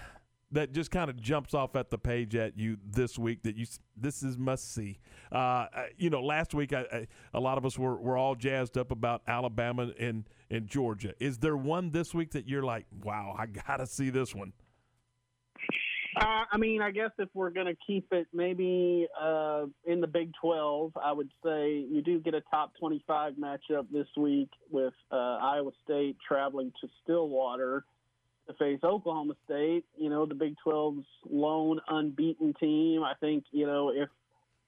that 0.53 0.73
just 0.73 0.91
kind 0.91 1.09
of 1.09 1.21
jumps 1.21 1.55
off 1.55 1.77
at 1.77 1.91
the 1.91 1.99
page 1.99 2.35
at 2.35 2.59
you 2.59 2.77
this 2.85 3.19
week 3.19 3.43
that 3.45 3.57
you 3.57 3.67
this 3.97 4.23
is 4.23 4.37
must 4.37 4.75
see. 4.75 4.99
Uh, 5.31 5.67
you 5.97 6.11
know, 6.11 6.23
last 6.23 6.55
week 6.55 6.73
I, 6.73 6.87
I, 6.93 7.07
a 7.35 7.41
lot 7.41 7.59
of 7.59 7.65
us 7.65 7.79
were, 7.79 7.97
were 7.97 8.17
all 8.17 8.35
jazzed 8.35 8.77
up 8.77 8.91
about 8.91 9.23
Alabama 9.27 9.91
and 9.99 10.29
and 10.51 10.67
Georgia. 10.67 11.15
Is 11.21 11.39
there 11.39 11.57
one 11.57 11.91
this 11.91 12.15
week 12.15 12.33
that 12.33 12.49
you're 12.49 12.65
like, 12.65 12.87
wow, 13.03 13.37
I 13.39 13.47
gotta 13.47 13.87
see 13.87 14.11
this 14.11 14.35
one? 14.35 14.53
Uh, 16.17 16.45
I 16.51 16.59
mean, 16.59 16.83
I 16.83 16.91
guess 16.91 17.11
if 17.19 17.29
we're 17.35 17.51
going 17.51 17.67
to 17.67 17.77
keep 17.87 18.09
it 18.11 18.27
maybe 18.35 19.07
uh, 19.21 19.67
in 19.85 20.01
the 20.01 20.09
Big 20.09 20.33
12, 20.41 20.93
I 21.03 21.13
would 21.13 21.31
say 21.45 21.87
you 21.89 22.03
do 22.05 22.19
get 22.19 22.35
a 22.35 22.43
top 22.51 22.73
25 22.81 23.35
matchup 23.35 23.87
this 23.93 24.09
week 24.17 24.51
with 24.71 24.93
uh, 25.13 25.15
Iowa 25.15 25.71
State 25.85 26.17
traveling 26.27 26.73
to 26.81 26.89
Stillwater 27.03 27.85
to 28.51 28.57
face 28.57 28.81
Oklahoma 28.83 29.35
State. 29.45 29.85
You 29.97 30.11
know, 30.11 30.27
the 30.27 30.35
Big 30.35 30.55
12's 30.67 31.07
lone 31.29 31.81
unbeaten 31.89 32.55
team. 32.55 33.03
I 33.03 33.15
think 33.21 33.45
you 33.51 33.67
know 33.67 33.91
if 33.91 34.09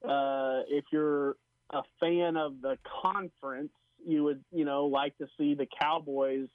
uh, 0.04 0.62
if 0.68 0.84
you're 0.92 1.36
a 1.70 1.82
fan 2.00 2.36
of 2.36 2.60
the 2.60 2.78
conference, 3.02 3.72
you 4.04 4.24
would 4.24 4.44
you 4.52 4.64
know 4.64 4.86
like 4.86 5.16
to 5.18 5.26
see 5.38 5.54
the 5.54 5.66
Cowboys 5.80 6.48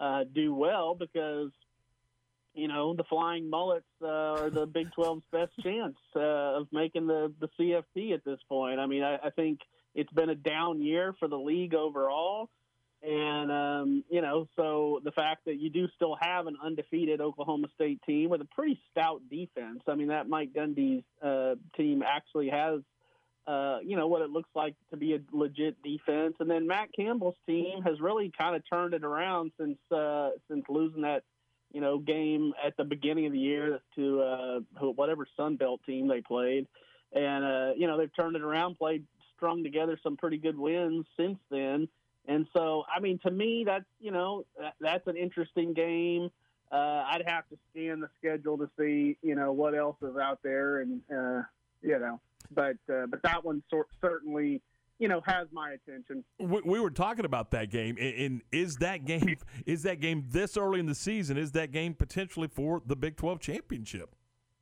uh, 0.00 0.24
do 0.32 0.54
well 0.54 0.94
because 0.94 1.50
you 2.54 2.68
know 2.68 2.94
the 2.94 3.04
Flying 3.04 3.48
Mullets 3.48 3.84
uh, 4.02 4.06
are 4.06 4.50
the 4.50 4.66
Big 4.66 4.88
12's 4.96 5.24
best 5.30 5.52
chance 5.62 5.96
uh, 6.16 6.60
of 6.60 6.68
making 6.72 7.06
the 7.06 7.32
the 7.40 7.48
CFP 7.58 8.14
at 8.14 8.24
this 8.24 8.40
point. 8.48 8.80
I 8.80 8.86
mean, 8.86 9.02
I, 9.02 9.16
I 9.16 9.30
think 9.30 9.60
it's 9.94 10.12
been 10.12 10.30
a 10.30 10.34
down 10.34 10.82
year 10.82 11.14
for 11.18 11.28
the 11.28 11.38
league 11.38 11.74
overall. 11.74 12.50
And, 13.00 13.52
um, 13.52 14.04
you 14.10 14.20
know, 14.20 14.48
so 14.56 15.00
the 15.04 15.12
fact 15.12 15.44
that 15.44 15.60
you 15.60 15.70
do 15.70 15.86
still 15.94 16.16
have 16.20 16.48
an 16.48 16.56
undefeated 16.62 17.20
Oklahoma 17.20 17.68
State 17.74 18.00
team 18.04 18.28
with 18.28 18.40
a 18.40 18.44
pretty 18.44 18.80
stout 18.90 19.22
defense. 19.30 19.82
I 19.86 19.94
mean, 19.94 20.08
that 20.08 20.28
Mike 20.28 20.52
Gundy's 20.52 21.04
uh, 21.22 21.54
team 21.76 22.02
actually 22.02 22.48
has, 22.48 22.80
uh, 23.46 23.78
you 23.84 23.96
know, 23.96 24.08
what 24.08 24.22
it 24.22 24.30
looks 24.30 24.50
like 24.54 24.74
to 24.90 24.96
be 24.96 25.14
a 25.14 25.20
legit 25.30 25.80
defense. 25.82 26.34
And 26.40 26.50
then 26.50 26.66
Matt 26.66 26.88
Campbell's 26.92 27.36
team 27.46 27.82
has 27.82 28.00
really 28.00 28.32
kind 28.36 28.56
of 28.56 28.62
turned 28.68 28.94
it 28.94 29.04
around 29.04 29.52
since 29.60 29.78
uh, 29.92 30.30
since 30.50 30.64
losing 30.68 31.02
that, 31.02 31.22
you 31.72 31.80
know, 31.80 31.98
game 31.98 32.52
at 32.66 32.76
the 32.76 32.84
beginning 32.84 33.26
of 33.26 33.32
the 33.32 33.38
year 33.38 33.78
to 33.94 34.20
uh, 34.20 34.60
whatever 34.80 35.24
Sun 35.36 35.56
Belt 35.56 35.80
team 35.86 36.08
they 36.08 36.20
played. 36.20 36.66
And, 37.12 37.44
uh, 37.44 37.72
you 37.76 37.86
know, 37.86 37.96
they've 37.96 38.14
turned 38.14 38.34
it 38.34 38.42
around, 38.42 38.76
played, 38.76 39.06
strung 39.36 39.62
together 39.62 39.98
some 40.02 40.16
pretty 40.16 40.36
good 40.36 40.58
wins 40.58 41.06
since 41.16 41.38
then. 41.48 41.88
And 42.26 42.46
so, 42.54 42.84
I 42.94 43.00
mean, 43.00 43.18
to 43.20 43.30
me, 43.30 43.64
that's 43.66 43.84
you 44.00 44.10
know 44.10 44.44
that, 44.58 44.74
that's 44.80 45.06
an 45.06 45.16
interesting 45.16 45.72
game. 45.72 46.30
Uh, 46.70 47.04
I'd 47.06 47.22
have 47.26 47.48
to 47.48 47.56
scan 47.70 48.00
the 48.00 48.08
schedule 48.18 48.58
to 48.58 48.68
see 48.78 49.16
you 49.22 49.34
know 49.34 49.52
what 49.52 49.74
else 49.74 49.96
is 50.02 50.16
out 50.16 50.40
there, 50.42 50.80
and 50.80 51.00
uh, 51.10 51.42
you 51.82 51.98
know, 51.98 52.20
but 52.54 52.76
uh, 52.92 53.06
but 53.06 53.22
that 53.22 53.44
one 53.44 53.62
sort 53.70 53.88
certainly 54.02 54.60
you 54.98 55.08
know 55.08 55.22
has 55.24 55.48
my 55.52 55.72
attention. 55.72 56.24
We, 56.38 56.60
we 56.64 56.80
were 56.80 56.90
talking 56.90 57.24
about 57.24 57.50
that 57.52 57.70
game, 57.70 57.96
and, 57.98 58.14
and 58.14 58.42
is 58.52 58.76
that 58.76 59.06
game 59.06 59.36
is 59.66 59.82
that 59.84 60.00
game 60.00 60.26
this 60.28 60.56
early 60.56 60.80
in 60.80 60.86
the 60.86 60.94
season? 60.94 61.38
Is 61.38 61.52
that 61.52 61.72
game 61.72 61.94
potentially 61.94 62.48
for 62.48 62.82
the 62.84 62.96
Big 62.96 63.16
Twelve 63.16 63.40
championship? 63.40 64.14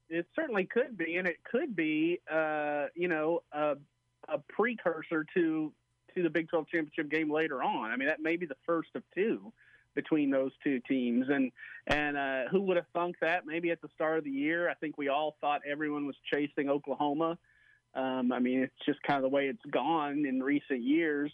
It 0.09 0.27
certainly 0.37 0.65
could 0.65 0.97
be, 0.97 1.17
and 1.17 1.27
it 1.27 1.39
could 1.51 1.75
be, 1.75 2.21
uh, 2.33 2.87
you 2.95 3.09
know, 3.09 3.43
a, 3.53 3.75
a 4.29 4.39
precursor 4.49 5.27
to 5.35 5.73
to 6.17 6.23
the 6.23 6.31
Big 6.31 6.49
12 6.49 6.67
championship 6.69 7.11
game 7.11 7.31
later 7.31 7.63
on. 7.63 7.91
I 7.91 7.97
mean, 7.97 8.09
that 8.09 8.21
may 8.21 8.37
be 8.37 8.47
the 8.47 8.57
first 8.67 8.89
of 8.95 9.03
two 9.15 9.53
between 9.95 10.31
those 10.31 10.53
two 10.63 10.81
teams, 10.81 11.27
and 11.29 11.51
and 11.87 12.17
uh, 12.17 12.49
who 12.51 12.61
would 12.63 12.77
have 12.77 12.87
thunk 12.93 13.17
that? 13.21 13.47
Maybe 13.47 13.71
at 13.71 13.81
the 13.81 13.89
start 13.95 14.19
of 14.19 14.25
the 14.25 14.31
year, 14.31 14.69
I 14.69 14.75
think 14.75 14.99
we 14.99 15.09
all 15.09 15.37
thought 15.41 15.63
everyone 15.67 16.07
was 16.07 16.17
chasing 16.33 16.69
Oklahoma. 16.69 17.39
Um, 17.95 18.31
I 18.31 18.39
mean, 18.39 18.61
it's 18.61 18.85
just 18.85 19.03
kind 19.03 19.17
of 19.17 19.23
the 19.23 19.35
way 19.35 19.47
it's 19.47 19.65
gone 19.71 20.27
in 20.27 20.43
recent 20.43 20.83
years. 20.83 21.33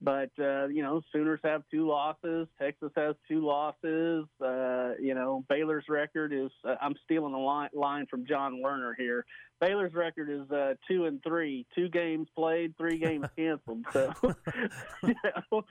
But 0.00 0.30
uh, 0.38 0.66
you 0.66 0.82
know, 0.82 1.00
Sooners 1.12 1.40
have 1.42 1.62
two 1.70 1.88
losses. 1.88 2.48
Texas 2.60 2.92
has 2.96 3.14
two 3.26 3.44
losses. 3.46 4.26
Uh, 4.44 4.90
you 5.00 5.14
know, 5.14 5.44
Baylor's 5.48 5.86
record 5.88 6.32
is. 6.34 6.50
Uh, 6.68 6.74
I'm 6.80 6.94
stealing 7.04 7.32
a 7.32 7.38
line, 7.38 7.70
line 7.72 8.06
from 8.06 8.26
John 8.26 8.60
Werner 8.60 8.94
here. 8.98 9.24
Baylor's 9.58 9.94
record 9.94 10.28
is 10.28 10.50
uh, 10.50 10.74
two 10.86 11.06
and 11.06 11.22
three. 11.22 11.64
Two 11.74 11.88
games 11.88 12.28
played, 12.36 12.76
three 12.76 12.98
games 12.98 13.26
canceled. 13.36 13.86
So, 13.92 14.12
you 15.02 15.14
know, 15.24 15.64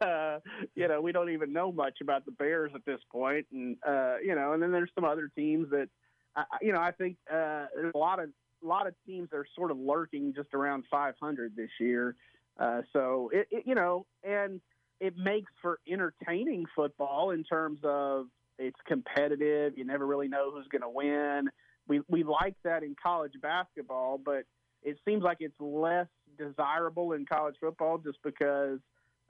uh, 0.00 0.38
you 0.74 0.88
know, 0.88 1.00
we 1.00 1.12
don't 1.12 1.30
even 1.30 1.52
know 1.52 1.70
much 1.70 1.98
about 2.00 2.24
the 2.24 2.32
Bears 2.32 2.72
at 2.74 2.84
this 2.86 3.00
point, 3.10 3.46
and 3.52 3.76
uh, 3.86 4.16
you 4.24 4.34
know, 4.34 4.52
and 4.52 4.62
then 4.62 4.72
there's 4.72 4.90
some 4.94 5.04
other 5.04 5.30
teams 5.36 5.68
that, 5.70 5.88
uh, 6.34 6.44
you 6.62 6.72
know, 6.72 6.80
I 6.80 6.92
think 6.92 7.16
uh, 7.30 7.66
there's 7.74 7.92
a 7.94 7.98
lot 7.98 8.20
of 8.20 8.30
a 8.62 8.66
lot 8.66 8.86
of 8.86 8.94
teams 9.06 9.28
that 9.30 9.36
are 9.36 9.46
sort 9.54 9.70
of 9.70 9.78
lurking 9.78 10.32
just 10.34 10.54
around 10.54 10.84
500 10.90 11.54
this 11.54 11.68
year. 11.78 12.16
Uh, 12.58 12.82
so 12.92 13.30
it, 13.32 13.48
it, 13.50 13.64
you 13.66 13.74
know, 13.74 14.06
and 14.22 14.60
it 15.00 15.16
makes 15.16 15.50
for 15.60 15.80
entertaining 15.90 16.66
football 16.74 17.30
in 17.30 17.44
terms 17.44 17.80
of 17.84 18.26
it's 18.58 18.78
competitive. 18.86 19.76
You 19.76 19.84
never 19.84 20.06
really 20.06 20.28
know 20.28 20.52
who's 20.52 20.68
going 20.68 20.82
to 20.82 20.88
win. 20.88 21.50
We 21.88 22.00
we 22.08 22.22
like 22.22 22.54
that 22.64 22.82
in 22.82 22.94
college 23.00 23.32
basketball, 23.42 24.18
but 24.24 24.44
it 24.82 24.98
seems 25.04 25.22
like 25.22 25.38
it's 25.40 25.58
less 25.60 26.06
desirable 26.38 27.12
in 27.12 27.26
college 27.26 27.56
football 27.60 27.98
just 27.98 28.18
because 28.22 28.78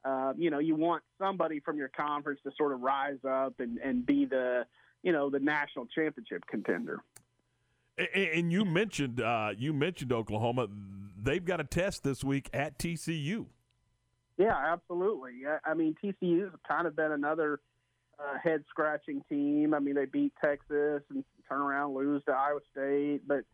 uh, 0.05 0.35
you 0.37 0.51
know 0.51 0.59
you 0.59 0.75
want 0.75 1.03
somebody 1.19 1.61
from 1.61 1.79
your 1.79 1.89
conference 1.89 2.41
to 2.45 2.53
sort 2.57 2.73
of 2.73 2.81
rise 2.81 3.19
up 3.27 3.55
and, 3.59 3.79
and 3.79 4.05
be 4.05 4.27
the 4.27 4.67
you 5.03 5.13
know 5.13 5.31
the 5.31 5.41
national 5.41 5.87
championship 5.87 6.45
contender. 6.47 7.01
And 8.15 8.53
you 8.53 8.65
mentioned 8.65 9.21
uh, 9.21 9.53
you 9.57 9.73
mentioned 9.73 10.13
Oklahoma. 10.13 10.69
They've 11.25 11.45
got 11.45 11.59
a 11.59 11.65
test 11.65 12.05
this 12.05 12.23
week 12.23 12.51
at 12.53 12.79
TCU. 12.79 13.47
Yeah, 14.37 14.55
absolutely. 14.55 15.43
I 15.65 15.73
mean, 15.73 15.95
TCU's 16.03 16.53
kind 16.69 16.87
of 16.87 16.95
been 16.95 17.13
another 17.13 17.61
uh, 18.19 18.39
head 18.43 18.65
scratching 18.69 19.23
team. 19.29 19.73
I 19.73 19.79
mean, 19.79 19.95
they 19.95 20.05
beat 20.05 20.35
Texas 20.45 21.03
and 21.09 21.25
turn 21.49 21.63
around 21.63 21.95
lose 21.95 22.23
to 22.27 22.33
Iowa 22.33 22.61
State, 22.73 23.23
but 23.27 23.45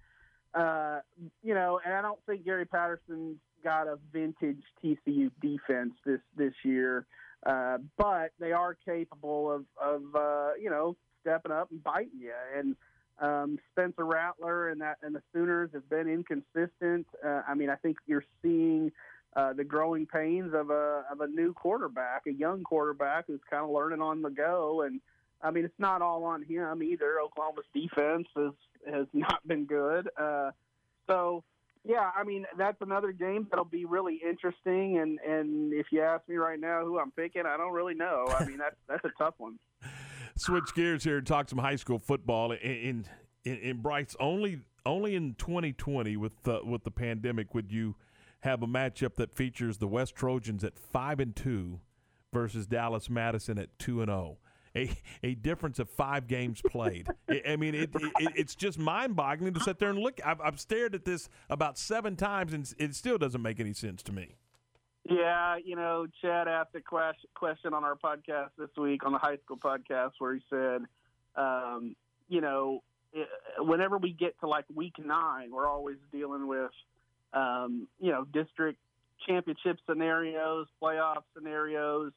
uh, 0.58 1.00
you 1.44 1.54
know, 1.54 1.80
and 1.84 1.94
I 1.94 2.02
don't 2.02 2.18
think 2.26 2.44
Gary 2.44 2.64
Patterson's 2.64 3.36
got 3.62 3.86
a 3.86 3.98
vintage 4.12 4.62
TCU 4.82 5.30
defense 5.40 5.92
this 6.04 6.20
this 6.36 6.54
year, 6.64 7.06
uh, 7.46 7.78
but 7.96 8.32
they 8.40 8.50
are 8.50 8.76
capable 8.84 9.52
of 9.52 9.64
of 9.80 10.02
uh, 10.16 10.50
you 10.60 10.70
know 10.70 10.96
stepping 11.20 11.52
up 11.52 11.70
and 11.70 11.84
biting 11.84 12.18
you. 12.18 12.32
And 12.56 12.74
um, 13.20 13.58
Spencer 13.72 14.04
Rattler 14.04 14.68
and 14.68 14.80
that 14.80 14.98
and 15.02 15.14
the 15.14 15.22
Sooners 15.32 15.70
have 15.74 15.88
been 15.88 16.08
inconsistent. 16.08 17.06
Uh, 17.24 17.42
I 17.46 17.54
mean, 17.54 17.70
I 17.70 17.76
think 17.76 17.96
you're 18.06 18.24
seeing. 18.42 18.92
Uh, 19.36 19.52
the 19.52 19.62
growing 19.62 20.06
pains 20.06 20.52
of 20.52 20.70
a 20.70 21.04
of 21.08 21.20
a 21.20 21.26
new 21.28 21.52
quarterback, 21.52 22.22
a 22.26 22.32
young 22.32 22.64
quarterback 22.64 23.28
who's 23.28 23.38
kind 23.48 23.62
of 23.62 23.70
learning 23.70 24.00
on 24.00 24.22
the 24.22 24.28
go, 24.28 24.82
and 24.82 25.00
I 25.40 25.52
mean 25.52 25.64
it's 25.64 25.78
not 25.78 26.02
all 26.02 26.24
on 26.24 26.42
him 26.42 26.82
either. 26.82 27.20
Oklahoma's 27.20 27.64
defense 27.72 28.26
has 28.34 28.50
has 28.92 29.06
not 29.12 29.46
been 29.46 29.66
good, 29.66 30.10
uh, 30.20 30.50
so 31.06 31.44
yeah, 31.84 32.10
I 32.14 32.24
mean 32.24 32.44
that's 32.58 32.80
another 32.80 33.12
game 33.12 33.46
that'll 33.48 33.64
be 33.64 33.84
really 33.84 34.20
interesting. 34.26 34.98
And 34.98 35.18
and 35.20 35.72
if 35.72 35.86
you 35.90 36.02
ask 36.02 36.28
me 36.28 36.36
right 36.36 36.60
now 36.60 36.84
who 36.84 36.98
I'm 36.98 37.10
picking, 37.10 37.46
I 37.46 37.56
don't 37.56 37.72
really 37.72 37.94
know. 37.94 38.26
I 38.38 38.44
mean 38.44 38.58
that's 38.58 38.76
that's 38.88 39.04
a 39.04 39.12
tough 39.18 39.34
one. 39.38 39.58
Switch 40.40 40.74
gears 40.74 41.04
here 41.04 41.18
and 41.18 41.26
talk 41.26 41.48
some 41.48 41.58
high 41.58 41.76
school 41.76 41.98
football. 41.98 42.52
In 42.52 43.06
in, 43.44 43.56
in 43.56 43.76
Brice, 43.78 44.16
only 44.18 44.60
only 44.86 45.14
in 45.14 45.34
2020 45.34 46.16
with 46.16 46.42
the, 46.42 46.60
with 46.64 46.84
the 46.84 46.90
pandemic 46.90 47.54
would 47.54 47.70
you 47.70 47.96
have 48.40 48.62
a 48.62 48.66
matchup 48.66 49.16
that 49.16 49.32
features 49.32 49.78
the 49.78 49.86
West 49.86 50.14
Trojans 50.14 50.64
at 50.64 50.78
five 50.78 51.20
and 51.20 51.36
two 51.36 51.80
versus 52.32 52.66
Dallas 52.66 53.10
Madison 53.10 53.58
at 53.58 53.78
two 53.78 54.00
and 54.00 54.08
zero. 54.08 54.38
Oh 54.38 54.50
a, 54.76 54.90
a 55.22 55.34
difference 55.34 55.78
of 55.78 55.88
five 55.88 56.26
games 56.26 56.62
played. 56.62 57.08
I 57.46 57.56
mean, 57.56 57.74
it, 57.74 57.90
it, 57.94 58.32
it's 58.36 58.54
just 58.54 58.78
mind 58.78 59.16
boggling 59.16 59.54
to 59.54 59.60
sit 59.60 59.78
there 59.78 59.90
and 59.90 59.98
look. 59.98 60.20
I've, 60.24 60.40
I've 60.40 60.60
stared 60.60 60.94
at 60.94 61.04
this 61.04 61.28
about 61.48 61.78
seven 61.78 62.16
times, 62.16 62.52
and 62.52 62.72
it 62.78 62.94
still 62.94 63.18
doesn't 63.18 63.42
make 63.42 63.60
any 63.60 63.72
sense 63.72 64.02
to 64.04 64.12
me. 64.12 64.36
Yeah, 65.08 65.56
you 65.64 65.76
know, 65.76 66.06
Chad 66.20 66.46
asked 66.46 66.74
a 66.74 66.80
question 67.34 67.74
on 67.74 67.84
our 67.84 67.96
podcast 67.96 68.50
this 68.58 68.68
week 68.76 69.04
on 69.04 69.12
the 69.12 69.18
high 69.18 69.38
school 69.38 69.56
podcast 69.56 70.12
where 70.18 70.34
he 70.34 70.40
said, 70.50 70.82
um, 71.36 71.96
you 72.28 72.40
know, 72.40 72.82
whenever 73.58 73.98
we 73.98 74.12
get 74.12 74.38
to 74.40 74.46
like 74.46 74.66
week 74.74 74.94
nine, 74.98 75.50
we're 75.52 75.66
always 75.66 75.96
dealing 76.12 76.46
with, 76.46 76.70
um, 77.32 77.88
you 77.98 78.12
know, 78.12 78.24
district 78.24 78.78
championship 79.26 79.78
scenarios, 79.88 80.66
playoff 80.82 81.22
scenarios, 81.34 82.12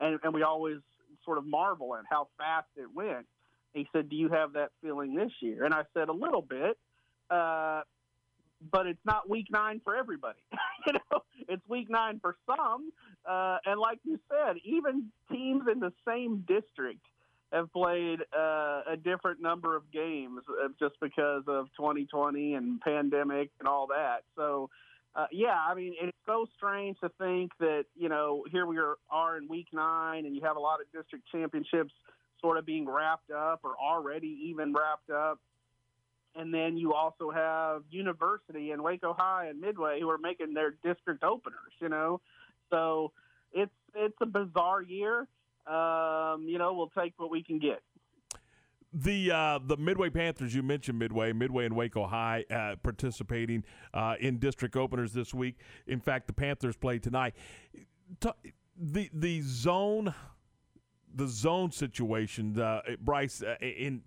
and, 0.00 0.18
and 0.22 0.34
we 0.34 0.42
always 0.42 0.78
sort 1.24 1.38
of 1.38 1.46
marvel 1.46 1.94
at 1.94 2.04
how 2.10 2.28
fast 2.36 2.66
it 2.76 2.88
went. 2.94 3.26
He 3.72 3.88
said, 3.92 4.08
"Do 4.08 4.16
you 4.16 4.28
have 4.28 4.52
that 4.52 4.70
feeling 4.82 5.14
this 5.14 5.32
year?" 5.40 5.64
And 5.64 5.74
I 5.74 5.82
said, 5.94 6.08
"A 6.08 6.12
little 6.12 6.42
bit." 6.42 6.78
Uh, 7.30 7.82
but 8.70 8.86
it's 8.86 9.04
not 9.04 9.28
week 9.28 9.46
nine 9.50 9.80
for 9.82 9.96
everybody. 9.96 10.38
you 10.86 10.92
know, 10.92 11.20
it's 11.48 11.62
week 11.68 11.88
nine 11.90 12.20
for 12.20 12.36
some. 12.46 12.90
Uh, 13.28 13.58
and 13.64 13.80
like 13.80 13.98
you 14.04 14.18
said, 14.28 14.56
even 14.64 15.10
teams 15.30 15.62
in 15.72 15.80
the 15.80 15.92
same 16.06 16.44
district 16.46 17.00
have 17.52 17.72
played 17.72 18.20
uh, 18.36 18.82
a 18.90 18.96
different 19.02 19.40
number 19.40 19.76
of 19.76 19.90
games 19.92 20.40
uh, 20.62 20.68
just 20.78 20.94
because 21.00 21.44
of 21.46 21.66
2020 21.76 22.54
and 22.54 22.80
pandemic 22.80 23.50
and 23.60 23.68
all 23.68 23.86
that. 23.86 24.22
So 24.36 24.70
uh, 25.16 25.26
yeah, 25.30 25.56
I 25.56 25.74
mean, 25.74 25.94
it's 26.00 26.16
so 26.26 26.46
strange 26.56 26.98
to 27.00 27.08
think 27.20 27.52
that, 27.60 27.84
you 27.94 28.08
know, 28.08 28.44
here 28.50 28.66
we 28.66 28.78
are, 28.78 28.96
are 29.10 29.36
in 29.36 29.46
week 29.48 29.68
nine 29.72 30.26
and 30.26 30.34
you 30.34 30.42
have 30.42 30.56
a 30.56 30.60
lot 30.60 30.80
of 30.80 30.86
district 30.92 31.26
championships 31.30 31.92
sort 32.40 32.58
of 32.58 32.66
being 32.66 32.88
wrapped 32.88 33.30
up 33.30 33.60
or 33.62 33.76
already 33.80 34.36
even 34.46 34.74
wrapped 34.74 35.10
up. 35.10 35.38
And 36.36 36.52
then 36.52 36.76
you 36.76 36.94
also 36.94 37.30
have 37.30 37.82
University 37.90 38.72
and 38.72 38.82
Waco 38.82 39.14
High 39.16 39.46
and 39.50 39.60
Midway 39.60 40.00
who 40.00 40.10
are 40.10 40.18
making 40.18 40.54
their 40.54 40.72
district 40.82 41.22
openers, 41.22 41.72
you 41.80 41.88
know. 41.88 42.20
So 42.70 43.12
it's 43.52 43.72
it's 43.94 44.16
a 44.20 44.26
bizarre 44.26 44.82
year. 44.82 45.28
Um, 45.66 46.44
you 46.46 46.58
know, 46.58 46.74
we'll 46.74 46.90
take 46.98 47.14
what 47.16 47.30
we 47.30 47.42
can 47.42 47.58
get. 47.58 47.80
The 48.92 49.30
uh, 49.32 49.58
the 49.64 49.76
Midway 49.76 50.10
Panthers, 50.10 50.54
you 50.54 50.62
mentioned 50.62 50.98
Midway, 50.98 51.32
Midway 51.32 51.66
and 51.66 51.74
Waco 51.74 52.06
High 52.06 52.44
uh, 52.48 52.76
participating 52.82 53.64
uh, 53.92 54.14
in 54.20 54.38
district 54.38 54.76
openers 54.76 55.12
this 55.12 55.34
week. 55.34 55.56
In 55.86 56.00
fact, 56.00 56.28
the 56.28 56.32
Panthers 56.32 56.76
play 56.76 57.00
tonight. 57.00 57.34
The 58.20 59.10
the 59.12 59.40
zone, 59.40 60.14
the 61.12 61.26
zone 61.26 61.72
situation, 61.72 62.58
uh, 62.60 62.82
Brice, 63.00 63.42
uh, 63.42 63.56
in 63.60 64.02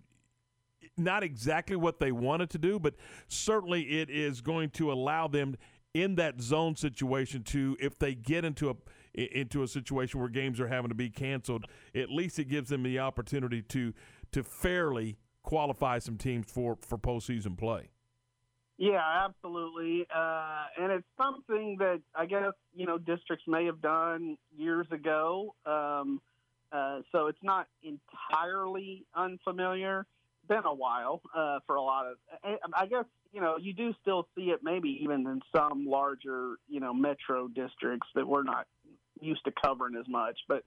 not 0.98 1.22
exactly 1.22 1.76
what 1.76 1.98
they 1.98 2.12
wanted 2.12 2.50
to 2.50 2.58
do, 2.58 2.78
but 2.78 2.94
certainly 3.28 4.00
it 4.00 4.10
is 4.10 4.40
going 4.40 4.70
to 4.70 4.92
allow 4.92 5.28
them 5.28 5.56
in 5.94 6.16
that 6.16 6.40
zone 6.40 6.76
situation 6.76 7.42
to, 7.42 7.76
if 7.80 7.98
they 7.98 8.14
get 8.14 8.44
into 8.44 8.70
a 8.70 8.76
into 9.14 9.64
a 9.64 9.68
situation 9.68 10.20
where 10.20 10.28
games 10.28 10.60
are 10.60 10.68
having 10.68 10.90
to 10.90 10.94
be 10.94 11.10
canceled, 11.10 11.64
at 11.94 12.08
least 12.08 12.38
it 12.38 12.44
gives 12.44 12.68
them 12.68 12.82
the 12.82 12.98
opportunity 12.98 13.62
to 13.62 13.92
to 14.30 14.44
fairly 14.44 15.16
qualify 15.42 15.98
some 15.98 16.16
teams 16.16 16.46
for 16.50 16.76
for 16.82 16.98
postseason 16.98 17.56
play. 17.56 17.88
Yeah, 18.76 19.02
absolutely, 19.24 20.06
uh, 20.14 20.66
and 20.80 20.92
it's 20.92 21.06
something 21.16 21.78
that 21.80 22.00
I 22.14 22.26
guess 22.26 22.52
you 22.74 22.86
know 22.86 22.98
districts 22.98 23.44
may 23.48 23.64
have 23.64 23.80
done 23.80 24.36
years 24.56 24.86
ago. 24.92 25.54
Um, 25.66 26.20
uh, 26.70 27.00
so 27.10 27.26
it's 27.26 27.42
not 27.42 27.66
entirely 27.82 29.04
unfamiliar. 29.16 30.06
Been 30.48 30.64
a 30.64 30.74
while 30.74 31.20
uh, 31.36 31.58
for 31.66 31.76
a 31.76 31.82
lot 31.82 32.06
of. 32.06 32.16
I 32.74 32.86
guess 32.86 33.04
you 33.32 33.40
know 33.40 33.56
you 33.58 33.74
do 33.74 33.94
still 34.00 34.26
see 34.34 34.50
it, 34.50 34.60
maybe 34.62 35.00
even 35.02 35.26
in 35.26 35.42
some 35.54 35.86
larger 35.86 36.54
you 36.68 36.80
know 36.80 36.94
metro 36.94 37.48
districts 37.48 38.08
that 38.14 38.26
we're 38.26 38.44
not 38.44 38.66
used 39.20 39.44
to 39.44 39.52
covering 39.62 39.94
as 39.96 40.08
much. 40.08 40.38
But 40.48 40.64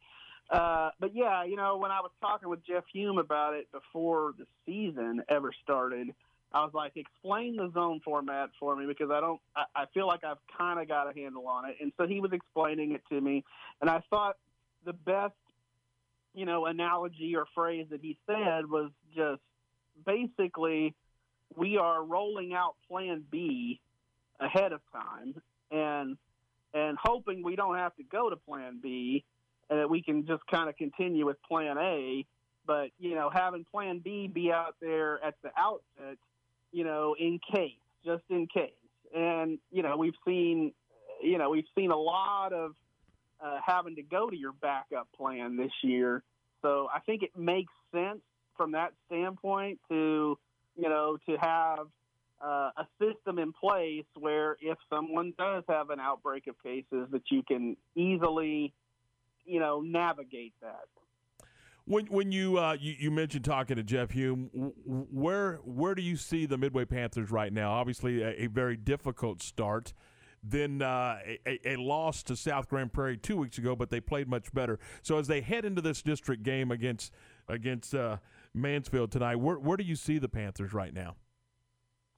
uh, 0.51 0.89
but 0.99 1.15
yeah, 1.15 1.43
you 1.45 1.55
know, 1.55 1.77
when 1.77 1.91
I 1.91 2.01
was 2.01 2.11
talking 2.21 2.49
with 2.49 2.65
Jeff 2.65 2.83
Hulme 2.93 3.19
about 3.19 3.53
it 3.53 3.71
before 3.71 4.33
the 4.37 4.45
season 4.65 5.23
ever 5.29 5.51
started, 5.63 6.13
I 6.53 6.63
was 6.63 6.73
like, 6.73 6.93
explain 6.97 7.55
the 7.55 7.71
zone 7.73 8.01
format 8.03 8.49
for 8.59 8.75
me 8.75 8.85
because 8.85 9.09
I 9.11 9.21
don't, 9.21 9.39
I, 9.55 9.63
I 9.75 9.85
feel 9.93 10.07
like 10.07 10.25
I've 10.25 10.39
kind 10.57 10.79
of 10.81 10.87
got 10.87 11.09
a 11.09 11.13
handle 11.17 11.47
on 11.47 11.69
it. 11.69 11.77
And 11.79 11.93
so 11.97 12.05
he 12.05 12.19
was 12.19 12.31
explaining 12.33 12.91
it 12.91 13.01
to 13.09 13.21
me. 13.21 13.45
And 13.79 13.89
I 13.89 14.03
thought 14.09 14.35
the 14.85 14.91
best, 14.91 15.33
you 16.33 16.45
know, 16.45 16.65
analogy 16.65 17.35
or 17.37 17.45
phrase 17.55 17.87
that 17.91 18.01
he 18.01 18.17
said 18.27 18.69
was 18.69 18.91
just 19.15 19.41
basically 20.05 20.95
we 21.55 21.77
are 21.77 22.03
rolling 22.03 22.53
out 22.53 22.75
plan 22.87 23.23
B 23.29 23.79
ahead 24.39 24.71
of 24.71 24.81
time 24.91 25.41
and, 25.69 26.17
and 26.73 26.97
hoping 27.01 27.43
we 27.43 27.55
don't 27.55 27.75
have 27.75 27.95
to 27.97 28.03
go 28.03 28.29
to 28.29 28.35
plan 28.35 28.79
B 28.81 29.23
and 29.69 29.79
that 29.79 29.89
we 29.89 30.01
can 30.01 30.25
just 30.25 30.45
kind 30.47 30.69
of 30.69 30.77
continue 30.77 31.25
with 31.25 31.41
plan 31.43 31.77
A. 31.77 32.25
But, 32.65 32.91
you 32.99 33.15
know, 33.15 33.29
having 33.33 33.65
plan 33.71 33.99
B 33.99 34.27
be 34.27 34.51
out 34.51 34.75
there 34.81 35.23
at 35.23 35.35
the 35.41 35.49
outset, 35.57 36.17
you 36.71 36.83
know, 36.83 37.15
in 37.19 37.39
case, 37.53 37.73
just 38.05 38.23
in 38.29 38.47
case. 38.47 38.71
And, 39.15 39.57
you 39.71 39.81
know, 39.81 39.97
we've 39.97 40.15
seen, 40.25 40.71
you 41.21 41.37
know, 41.37 41.49
we've 41.49 41.65
seen 41.75 41.91
a 41.91 41.97
lot 41.97 42.53
of 42.53 42.75
uh, 43.43 43.59
having 43.65 43.95
to 43.95 44.03
go 44.03 44.29
to 44.29 44.35
your 44.35 44.53
backup 44.53 45.07
plan 45.17 45.57
this 45.57 45.71
year. 45.81 46.23
So 46.61 46.87
I 46.93 46.99
think 46.99 47.23
it 47.23 47.35
makes 47.37 47.73
sense 47.91 48.21
from 48.61 48.73
that 48.73 48.93
standpoint 49.07 49.79
to, 49.89 50.37
you 50.77 50.87
know, 50.87 51.17
to 51.27 51.35
have 51.37 51.87
uh, 52.39 52.69
a 52.77 52.87
system 52.99 53.39
in 53.39 53.51
place 53.51 54.05
where 54.19 54.55
if 54.61 54.77
someone 54.87 55.33
does 55.35 55.63
have 55.67 55.89
an 55.89 55.99
outbreak 55.99 56.45
of 56.45 56.61
cases 56.61 57.07
that 57.11 57.23
you 57.31 57.41
can 57.41 57.75
easily 57.95 58.71
you 59.45 59.59
know 59.59 59.81
navigate 59.81 60.53
that. 60.61 60.85
When 61.85 62.05
when 62.05 62.31
you 62.31 62.59
uh, 62.59 62.77
you, 62.79 62.93
you, 62.99 63.09
mentioned 63.09 63.45
talking 63.45 63.77
to 63.77 63.83
Jeff 63.83 64.09
Hulme, 64.09 64.49
where 64.85 65.55
where 65.65 65.95
do 65.95 66.03
you 66.03 66.15
see 66.15 66.45
the 66.45 66.57
Midway 66.57 66.85
Panthers 66.85 67.31
right 67.31 67.51
now? 67.51 67.71
Obviously, 67.71 68.21
a, 68.21 68.43
a 68.43 68.47
very 68.47 68.77
difficult 68.77 69.41
start. 69.41 69.93
Then 70.43 70.81
uh, 70.81 71.19
a, 71.45 71.73
a, 71.73 71.75
loss 71.75 72.23
to 72.23 72.35
South 72.35 72.67
Grand 72.67 72.91
Prairie 72.91 73.17
two 73.17 73.37
weeks 73.37 73.59
ago, 73.59 73.75
but 73.75 73.91
they 73.91 73.99
played 73.99 74.27
much 74.27 74.51
better. 74.51 74.79
So 75.03 75.19
as 75.19 75.27
they 75.27 75.41
head 75.41 75.65
into 75.65 75.81
this 75.81 76.01
district 76.01 76.41
game 76.41 76.71
against 76.71 77.11
against 77.47 77.93
uh, 77.93 78.17
Mansfield 78.53 79.11
tonight. 79.11 79.35
Where 79.37 79.57
where 79.57 79.77
do 79.77 79.83
you 79.83 79.95
see 79.95 80.17
the 80.17 80.29
Panthers 80.29 80.73
right 80.73 80.93
now? 80.93 81.15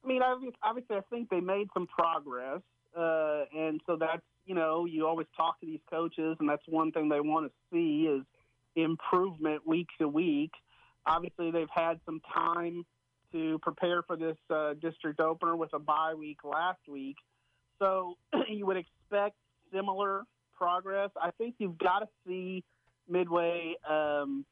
I 0.04 0.08
mean, 0.08 0.22
obviously, 0.62 0.96
I 0.98 1.02
think 1.10 1.30
they 1.30 1.40
made 1.40 1.68
some 1.74 1.88
progress, 1.88 2.62
uh, 2.98 3.46
and 3.56 3.80
so 3.86 3.96
that's 3.96 4.22
you 4.46 4.56
know, 4.56 4.86
you 4.86 5.08
always 5.08 5.28
talk 5.38 5.60
to 5.62 5.66
these 5.66 5.80
coaches, 5.90 6.36
and 6.40 6.50
that's 6.50 6.64
one 6.68 6.92
thing 6.92 7.10
they 7.10 7.22
want 7.22 7.48
to 7.48 7.52
see 7.72 8.08
is 8.08 8.24
improvement 8.76 9.66
week 9.66 9.88
to 10.00 10.08
week. 10.08 10.52
Obviously, 11.06 11.52
they've 11.52 11.70
had 11.74 12.00
some 12.06 12.22
time 12.34 12.86
to 13.32 13.58
prepare 13.60 14.04
for 14.04 14.16
this 14.16 14.38
uh, 14.50 14.74
district 14.82 15.20
opener 15.20 15.56
with 15.56 15.74
a 15.74 15.80
bye 15.80 16.14
week 16.14 16.40
last 16.44 16.82
week, 16.88 17.16
so 17.80 18.18
you 18.50 18.66
would 18.66 18.78
expect 18.78 19.36
similar 19.74 20.24
progress. 20.58 21.10
I 21.22 21.32
think 21.32 21.56
you've 21.58 21.78
got 21.78 22.00
to 22.00 22.08
see 22.28 22.64
midway. 23.08 23.76
Um, 23.90 24.46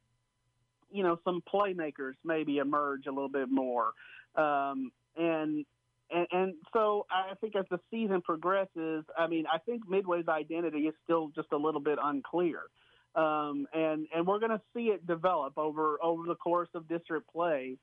you 0.91 1.03
know, 1.03 1.19
some 1.23 1.41
playmakers 1.53 2.13
maybe 2.23 2.57
emerge 2.57 3.05
a 3.07 3.11
little 3.11 3.29
bit 3.29 3.49
more. 3.49 3.91
Um, 4.35 4.91
and 5.17 5.65
and, 6.11 6.27
and 6.31 6.53
so 6.73 7.05
I 7.09 7.35
think 7.35 7.55
as 7.55 7.65
the 7.71 7.79
season 7.89 8.21
progresses, 8.21 9.05
I 9.17 9.27
mean, 9.27 9.45
I 9.51 9.59
think 9.59 9.89
Midway's 9.89 10.27
identity 10.27 10.79
is 10.79 10.93
still 11.03 11.31
just 11.33 11.47
a 11.53 11.57
little 11.57 11.79
bit 11.79 11.99
unclear, 12.03 12.59
um, 13.15 13.65
and 13.73 14.07
and 14.13 14.27
we're 14.27 14.39
going 14.39 14.51
to 14.51 14.61
see 14.75 14.87
it 14.87 15.07
develop 15.07 15.57
over 15.57 15.97
over 16.03 16.23
the 16.27 16.35
course 16.35 16.69
of 16.73 16.87
district 16.87 17.31
play. 17.31 17.77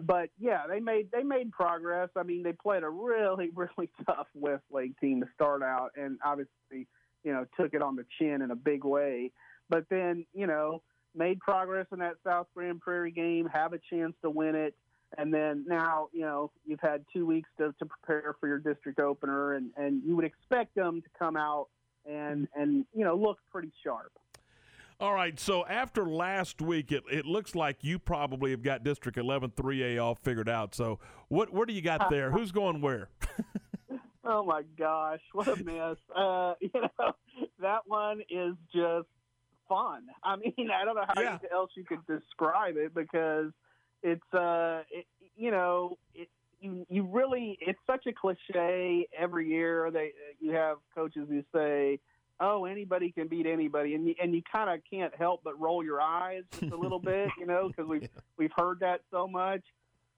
But 0.00 0.30
yeah, 0.38 0.62
they 0.68 0.80
made 0.80 1.10
they 1.12 1.22
made 1.22 1.52
progress. 1.52 2.08
I 2.16 2.24
mean, 2.24 2.42
they 2.42 2.52
played 2.52 2.82
a 2.82 2.88
really 2.88 3.50
really 3.54 3.90
tough 4.06 4.26
Westlake 4.34 4.98
team 5.00 5.20
to 5.20 5.28
start 5.34 5.62
out, 5.62 5.90
and 5.96 6.18
obviously, 6.24 6.88
you 7.22 7.32
know, 7.32 7.46
took 7.58 7.74
it 7.74 7.82
on 7.82 7.96
the 7.96 8.04
chin 8.18 8.42
in 8.42 8.50
a 8.50 8.56
big 8.56 8.84
way. 8.84 9.30
But 9.70 9.84
then, 9.90 10.26
you 10.32 10.46
know, 10.46 10.82
made 11.14 11.40
progress 11.40 11.86
in 11.92 11.98
that 12.00 12.14
South 12.24 12.46
Grand 12.54 12.80
Prairie 12.80 13.10
game, 13.10 13.48
have 13.52 13.72
a 13.72 13.78
chance 13.90 14.14
to 14.22 14.30
win 14.30 14.54
it 14.54 14.74
and 15.16 15.32
then 15.32 15.64
now 15.66 16.08
you 16.12 16.20
know 16.20 16.50
you've 16.66 16.80
had 16.80 17.04
two 17.12 17.24
weeks 17.24 17.48
to, 17.56 17.74
to 17.78 17.86
prepare 17.86 18.34
for 18.38 18.48
your 18.48 18.58
district 18.58 19.00
opener 19.00 19.54
and, 19.54 19.70
and 19.76 20.02
you 20.04 20.14
would 20.14 20.24
expect 20.24 20.74
them 20.74 21.00
to 21.00 21.08
come 21.18 21.36
out 21.36 21.68
and 22.06 22.48
and 22.54 22.84
you 22.94 23.04
know 23.04 23.14
look 23.14 23.38
pretty 23.50 23.72
sharp. 23.82 24.12
All 25.00 25.14
right 25.14 25.38
so 25.38 25.64
after 25.66 26.04
last 26.04 26.60
week 26.60 26.92
it, 26.92 27.04
it 27.10 27.24
looks 27.24 27.54
like 27.54 27.84
you 27.84 27.98
probably 27.98 28.50
have 28.50 28.62
got 28.62 28.84
district 28.84 29.16
11 29.16 29.50
3a 29.50 30.02
all 30.02 30.14
figured 30.14 30.48
out. 30.48 30.74
So 30.74 30.98
what 31.28 31.52
what 31.52 31.68
do 31.68 31.74
you 31.74 31.82
got 31.82 32.10
there? 32.10 32.30
Who's 32.30 32.52
going 32.52 32.80
where? 32.80 33.08
Oh 34.30 34.44
my 34.44 34.60
gosh 34.78 35.20
what 35.32 35.48
a 35.48 35.64
mess. 35.64 35.96
Uh, 36.14 36.52
you 36.60 36.68
know 36.74 37.12
that 37.60 37.80
one 37.86 38.20
is 38.28 38.56
just 38.74 39.08
fun. 39.68 40.02
I 40.24 40.36
mean 40.36 40.70
i 40.74 40.84
don't 40.84 40.94
know 40.96 41.04
how 41.14 41.20
Yeah. 41.20 41.38
else 41.52 41.70
you 41.76 41.84
could 41.84 42.04
describe 42.06 42.76
it 42.76 42.94
because 42.94 43.50
it's 44.02 44.34
uh 44.34 44.82
it, 44.90 45.06
you 45.36 45.50
know 45.50 45.98
it 46.14 46.28
you 46.60 46.86
you 46.88 47.04
really 47.04 47.56
it's 47.60 47.78
such 47.86 48.06
a 48.06 48.12
cliche 48.12 49.06
every 49.16 49.48
year. 49.48 49.90
They 49.90 50.12
you 50.40 50.52
have 50.52 50.78
coaches 50.94 51.26
who 51.28 51.42
say 51.54 52.00
oh 52.40 52.64
anybody 52.64 53.10
can 53.12 53.26
beat 53.28 53.46
anybody 53.46 53.94
and 53.94 54.06
you, 54.06 54.14
and 54.22 54.34
you 54.34 54.42
kind 54.50 54.70
of 54.70 54.80
can't 54.88 55.14
help 55.16 55.40
but 55.44 55.58
roll 55.60 55.84
your 55.84 56.00
eyes 56.00 56.42
just 56.58 56.72
a 56.72 56.76
little 56.76 56.98
bit 57.12 57.28
you 57.38 57.46
know 57.46 57.68
because 57.68 57.88
we've 57.88 58.08
we've 58.36 58.52
heard 58.56 58.80
that 58.80 59.00
so 59.10 59.26
much. 59.28 59.62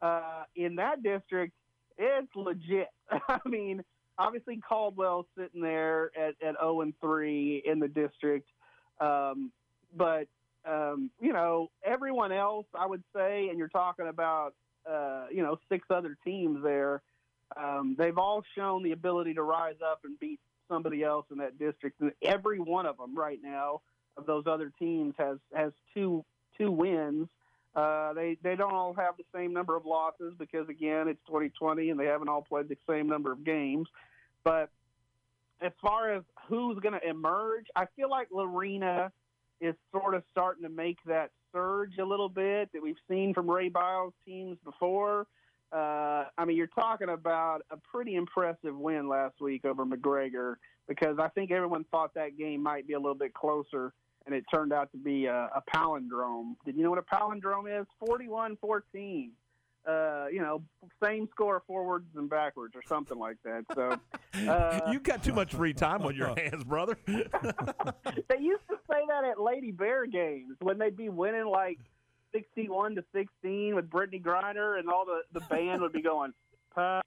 Uh 0.02 0.44
in 0.56 0.76
that 0.76 1.02
district 1.02 1.52
it's 1.98 2.34
legit. 2.34 2.88
I 3.10 3.38
mean 3.46 3.82
obviously 4.18 4.58
caldwell's 4.66 5.26
sitting 5.38 5.60
there 5.62 6.10
at 6.16 6.34
at 6.46 6.54
0 6.60 6.80
and 6.82 6.94
3 7.00 7.62
in 7.66 7.78
the 7.80 7.88
district 7.88 8.48
um 9.00 9.50
but 9.96 10.28
um, 10.64 11.10
you 11.20 11.32
know, 11.32 11.70
everyone 11.84 12.32
else, 12.32 12.66
I 12.74 12.86
would 12.86 13.02
say, 13.14 13.48
and 13.48 13.58
you're 13.58 13.68
talking 13.68 14.08
about, 14.08 14.54
uh, 14.90 15.26
you 15.32 15.42
know, 15.42 15.58
six 15.68 15.86
other 15.90 16.16
teams 16.24 16.62
there, 16.62 17.02
um, 17.56 17.96
they've 17.98 18.18
all 18.18 18.42
shown 18.56 18.82
the 18.82 18.92
ability 18.92 19.34
to 19.34 19.42
rise 19.42 19.76
up 19.84 20.00
and 20.04 20.18
beat 20.20 20.38
somebody 20.68 21.02
else 21.02 21.26
in 21.30 21.38
that 21.38 21.58
district. 21.58 22.00
And 22.00 22.12
every 22.22 22.60
one 22.60 22.86
of 22.86 22.96
them 22.98 23.16
right 23.16 23.40
now 23.42 23.80
of 24.16 24.26
those 24.26 24.44
other 24.46 24.70
teams 24.78 25.14
has, 25.18 25.38
has 25.54 25.72
two, 25.94 26.24
two 26.58 26.70
wins. 26.70 27.28
Uh, 27.74 28.12
they, 28.12 28.36
they 28.42 28.56
don't 28.56 28.74
all 28.74 28.92
have 28.94 29.16
the 29.16 29.24
same 29.34 29.52
number 29.52 29.76
of 29.76 29.86
losses 29.86 30.34
because, 30.38 30.68
again, 30.68 31.08
it's 31.08 31.20
2020 31.26 31.90
and 31.90 31.98
they 31.98 32.06
haven't 32.06 32.28
all 32.28 32.42
played 32.42 32.68
the 32.68 32.76
same 32.88 33.08
number 33.08 33.32
of 33.32 33.44
games. 33.44 33.88
But 34.44 34.70
as 35.60 35.72
far 35.80 36.12
as 36.12 36.22
who's 36.48 36.78
going 36.80 36.98
to 36.98 37.08
emerge, 37.08 37.66
I 37.76 37.86
feel 37.96 38.10
like 38.10 38.28
Lorena 38.32 39.12
is 39.60 39.74
sort 39.92 40.14
of 40.14 40.22
starting 40.30 40.62
to 40.62 40.70
make 40.70 40.96
that 41.06 41.30
surge 41.52 41.98
a 41.98 42.04
little 42.04 42.28
bit 42.28 42.70
that 42.72 42.82
we've 42.82 42.96
seen 43.08 43.34
from 43.34 43.50
Ray 43.50 43.68
Biles 43.68 44.14
teams 44.24 44.56
before. 44.64 45.26
Uh, 45.72 46.24
I 46.36 46.44
mean, 46.46 46.56
you're 46.56 46.66
talking 46.66 47.10
about 47.10 47.60
a 47.70 47.76
pretty 47.76 48.16
impressive 48.16 48.76
win 48.76 49.08
last 49.08 49.40
week 49.40 49.64
over 49.64 49.84
McGregor 49.84 50.54
because 50.88 51.18
I 51.20 51.28
think 51.28 51.50
everyone 51.50 51.84
thought 51.90 52.14
that 52.14 52.36
game 52.36 52.62
might 52.62 52.88
be 52.88 52.94
a 52.94 52.98
little 52.98 53.14
bit 53.14 53.34
closer, 53.34 53.92
and 54.26 54.34
it 54.34 54.44
turned 54.52 54.72
out 54.72 54.90
to 54.92 54.98
be 54.98 55.26
a, 55.26 55.48
a 55.54 55.62
palindrome. 55.72 56.54
Did 56.64 56.76
you 56.76 56.82
know 56.82 56.90
what 56.90 56.98
a 56.98 57.02
palindrome 57.02 57.80
is? 57.80 57.86
41 58.04 58.56
14. 58.60 59.32
Uh, 59.86 60.26
you 60.30 60.40
know, 60.40 60.62
same 61.02 61.26
score 61.30 61.62
forwards 61.66 62.04
and 62.14 62.28
backwards 62.28 62.76
or 62.76 62.82
something 62.86 63.18
like 63.18 63.38
that. 63.44 63.64
So 63.74 63.96
uh, 64.48 64.80
you 64.92 65.00
got 65.00 65.24
too 65.24 65.32
much 65.32 65.54
free 65.54 65.72
time 65.72 66.02
on 66.02 66.14
your 66.14 66.28
hands 66.36 66.64
brother 66.64 66.98
they 67.06 68.38
used 68.38 68.68
to 68.68 68.76
say 68.90 69.00
that 69.08 69.24
at 69.24 69.40
Lady 69.40 69.70
Bear 69.72 70.06
games 70.06 70.56
when 70.60 70.78
they'd 70.78 70.96
be 70.96 71.08
winning 71.08 71.46
like 71.46 71.78
sixty-one 72.32 72.94
to 72.96 73.04
sixteen 73.14 73.74
with 73.74 73.88
Brittney 73.88 74.22
Griner, 74.22 74.78
and 74.78 74.88
all 74.88 75.06
the 75.06 75.22
the 75.32 75.44
band 75.46 75.80
would 75.80 75.92
be 75.92 76.02
going. 76.02 76.32
"Pa- 76.74 77.00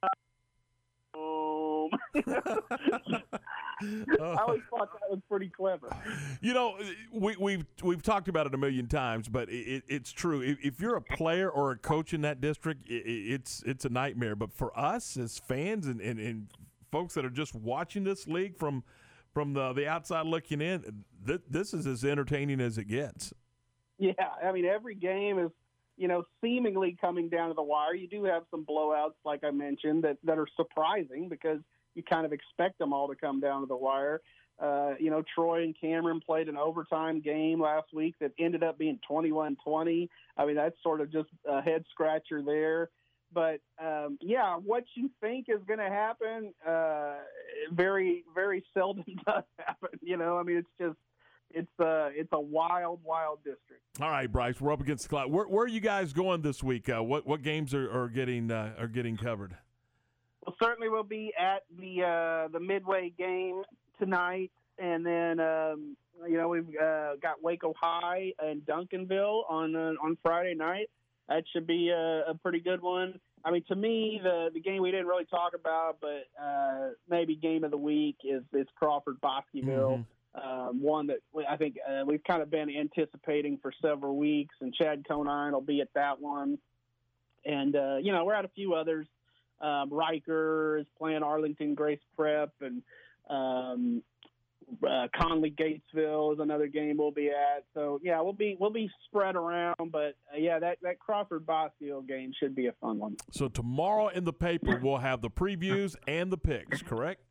boom." 1.14 1.90
I 4.22 4.42
always 4.42 4.62
thought 4.70 4.92
that 4.94 5.10
was 5.10 5.20
pretty 5.30 5.50
clever. 5.50 5.90
You 6.42 6.54
know, 6.54 6.78
we, 7.12 7.36
we've 7.38 7.66
we've 7.82 8.02
talked 8.02 8.28
about 8.28 8.48
it 8.48 8.54
a 8.54 8.58
million 8.58 8.88
times, 8.88 9.28
but 9.28 9.50
it, 9.50 9.68
it, 9.68 9.84
it's 9.88 10.12
true. 10.12 10.42
If, 10.42 10.58
if 10.64 10.80
you're 10.80 10.96
a 10.96 11.02
player 11.02 11.50
or 11.50 11.72
a 11.72 11.78
coach 11.78 12.14
in 12.14 12.22
that 12.22 12.42
district, 12.42 12.88
it, 12.88 13.04
it's 13.06 13.64
it's 13.66 13.86
a 13.86 13.90
nightmare. 13.90 14.36
But 14.36 14.54
for 14.54 14.78
us 14.78 15.18
as 15.18 15.40
fans 15.40 15.88
and, 15.88 16.02
and, 16.02 16.20
and 16.20 16.48
folks 16.92 17.14
that 17.16 17.26
are 17.26 17.30
just 17.30 17.56
watching 17.56 18.04
this 18.04 18.28
league 18.28 18.58
from 18.58 18.84
from 19.34 19.54
the 19.54 19.74
the 19.74 19.88
outside 19.88 20.26
looking 20.26 20.62
in, 20.62 21.04
th- 21.26 21.42
this 21.50 21.74
is 21.74 21.88
as 21.88 22.06
entertaining 22.06 22.62
as 22.62 22.78
it 22.78 22.86
gets. 22.86 23.34
Yeah, 23.98 24.14
I 24.44 24.52
mean 24.52 24.66
every 24.66 24.96
game 24.96 25.40
is 25.40 25.52
you 25.98 26.08
know 26.08 26.24
seemingly 26.42 26.98
coming 27.00 27.30
down 27.30 27.50
to 27.50 27.54
the 27.54 27.64
wire. 27.64 27.96
You 27.96 28.08
do 28.08 28.24
have 28.26 28.44
some 28.52 28.66
blowouts, 28.66 29.16
like 29.26 29.44
I 29.44 29.52
mentioned, 29.52 30.04
that 30.04 30.18
that 30.24 30.38
are 30.38 30.48
surprising 30.56 31.30
because 31.30 31.60
you 31.96 32.04
kind 32.04 32.26
of 32.26 32.34
expect 32.34 32.80
them 32.80 32.94
all 32.94 33.08
to 33.08 33.16
come 33.16 33.40
down 33.40 33.62
to 33.62 33.68
the 33.68 33.76
wire. 33.76 34.22
Uh, 34.60 34.94
you 35.00 35.10
know, 35.10 35.24
Troy 35.34 35.64
and 35.64 35.76
Cameron 35.80 36.22
played 36.24 36.48
an 36.48 36.58
overtime 36.58 37.22
game 37.22 37.60
last 37.60 37.88
week 37.94 38.16
that 38.20 38.32
ended 38.38 38.64
up 38.64 38.78
being 38.78 39.00
21-20. 39.10 40.08
I 40.38 40.46
mean, 40.46 40.56
that's 40.56 40.76
sort 40.84 41.02
of 41.02 41.12
just 41.12 41.30
a 41.48 41.62
head 41.62 41.84
scratcher 41.92 42.42
there. 42.44 42.90
But 43.34 43.62
um, 43.84 44.20
yeah, 44.22 44.56
what 44.58 44.84
you 44.96 45.10
think 45.20 45.48
is 45.50 45.60
going 45.68 45.80
to 45.80 45.90
happen, 45.90 46.54
uh, 46.68 47.16
very, 47.72 48.24
very 48.36 48.64
seldom 48.74 49.06
does 49.26 49.44
happen. 49.58 50.00
You 50.02 50.18
know, 50.18 50.38
I 50.38 50.44
mean, 50.44 50.58
it's 50.58 50.68
just 50.80 50.98
it's 51.54 51.80
uh, 51.80 52.10
it's 52.14 52.30
a 52.32 52.40
wild, 52.40 53.00
wild 53.04 53.40
district. 53.44 53.84
All 54.02 54.10
right, 54.10 54.32
Brice, 54.32 54.60
we're 54.60 54.74
up 54.74 54.82
against 54.82 55.04
the 55.04 55.10
clock. 55.10 55.30
Where, 55.30 55.46
where 55.46 55.66
are 55.66 55.68
you 55.70 55.80
guys 55.80 56.14
going 56.14 56.42
this 56.42 56.64
week? 56.64 56.90
Uh, 56.90 57.04
what 57.04 57.28
what 57.28 57.42
games 57.42 57.74
are, 57.74 57.90
are 57.92 58.10
getting 58.10 58.52
uh, 58.52 58.74
are 58.80 58.88
getting 58.88 59.18
covered? 59.18 59.56
Well, 60.46 60.56
certainly 60.62 60.90
we'll 60.90 61.04
be 61.04 61.32
at 61.40 61.64
the 61.78 62.04
uh, 62.04 62.48
the 62.50 62.60
midway 62.60 63.14
game 63.18 63.64
tonight, 64.00 64.52
and 64.80 65.06
then 65.06 65.40
um, 65.40 65.96
you 66.28 66.38
know 66.38 66.50
we've 66.50 66.68
uh, 66.82 67.16
got 67.22 67.42
Waco 67.42 67.74
High 67.80 68.34
and 68.40 68.62
Duncanville 68.62 69.50
on 69.50 69.76
uh, 69.76 69.94
on 70.02 70.18
Friday 70.22 70.56
night. 70.56 70.90
That 71.30 71.44
should 71.54 71.68
be 71.68 71.90
a, 71.90 72.32
a 72.32 72.36
pretty 72.42 72.60
good 72.60 72.82
one. 72.82 73.20
I 73.46 73.52
mean, 73.52 73.64
to 73.68 73.76
me, 73.76 74.20
the 74.24 74.50
the 74.54 74.60
game 74.60 74.82
we 74.82 74.92
didn't 74.92 75.08
really 75.08 75.26
talk 75.26 75.54
about, 75.54 75.98
but 76.02 76.26
uh, 76.42 76.90
maybe 77.10 77.36
game 77.36 77.64
of 77.64 77.72
the 77.72 77.78
week 77.78 78.18
is 78.24 78.44
is 78.54 78.68
Crawford 78.76 79.22
Bosqueville. 79.22 80.06
Um, 80.36 80.82
one 80.82 81.08
that 81.08 81.18
I 81.48 81.58
think 81.58 81.78
uh, 81.88 82.04
we've 82.06 82.24
kind 82.24 82.42
of 82.42 82.50
been 82.50 82.70
anticipating 82.70 83.60
for 83.62 83.72
several 83.82 84.18
weeks, 84.18 84.56
and 84.62 84.74
Chad 84.74 85.06
Conine 85.08 85.54
will 85.54 85.62
be 85.62 85.80
at 85.82 85.90
that 85.94 86.20
one. 86.20 86.58
And 87.46 87.76
uh, 87.76 87.98
you 87.98 88.12
know, 88.12 88.26
we're 88.26 88.34
at 88.34 88.46
a 88.46 88.52
few 88.56 88.74
others. 88.74 89.08
Um, 89.62 89.92
Reicher 89.92 90.82
is 90.82 90.88
playing 90.98 91.22
Arlington 91.22 91.76
Grace 91.76 92.00
Prep, 92.16 92.52
and 92.62 92.82
um, 93.30 94.02
uh, 94.84 95.08
Connally 95.16 95.54
Gatesville 95.56 96.34
is 96.34 96.40
another 96.40 96.68
game 96.68 96.98
we'll 96.98 97.12
be 97.12 97.30
at. 97.30 97.66
So 97.74 98.00
yeah, 98.04 98.20
we'll 98.22 98.34
be 98.34 98.58
we'll 98.60 98.72
be 98.72 98.90
spread 99.06 99.36
around, 99.36 99.92
but 99.92 100.16
uh, 100.34 100.38
yeah, 100.38 100.60
that 100.60 100.80
that 100.82 101.00
Crawford 101.00 101.46
Bosqueville 101.46 102.02
game 102.02 102.34
should 102.40 102.56
be 102.56 102.68
a 102.68 102.74
fun 102.82 103.00
one. 103.00 103.18
So 103.32 103.48
tomorrow 103.48 104.08
in 104.08 104.24
the 104.24 104.34
paper 104.34 104.80
we'll 104.82 104.98
have 104.98 105.22
the 105.22 105.30
previews 105.30 105.96
and 106.08 106.32
the 106.32 106.38
picks. 106.38 106.82
Correct? 106.82 107.22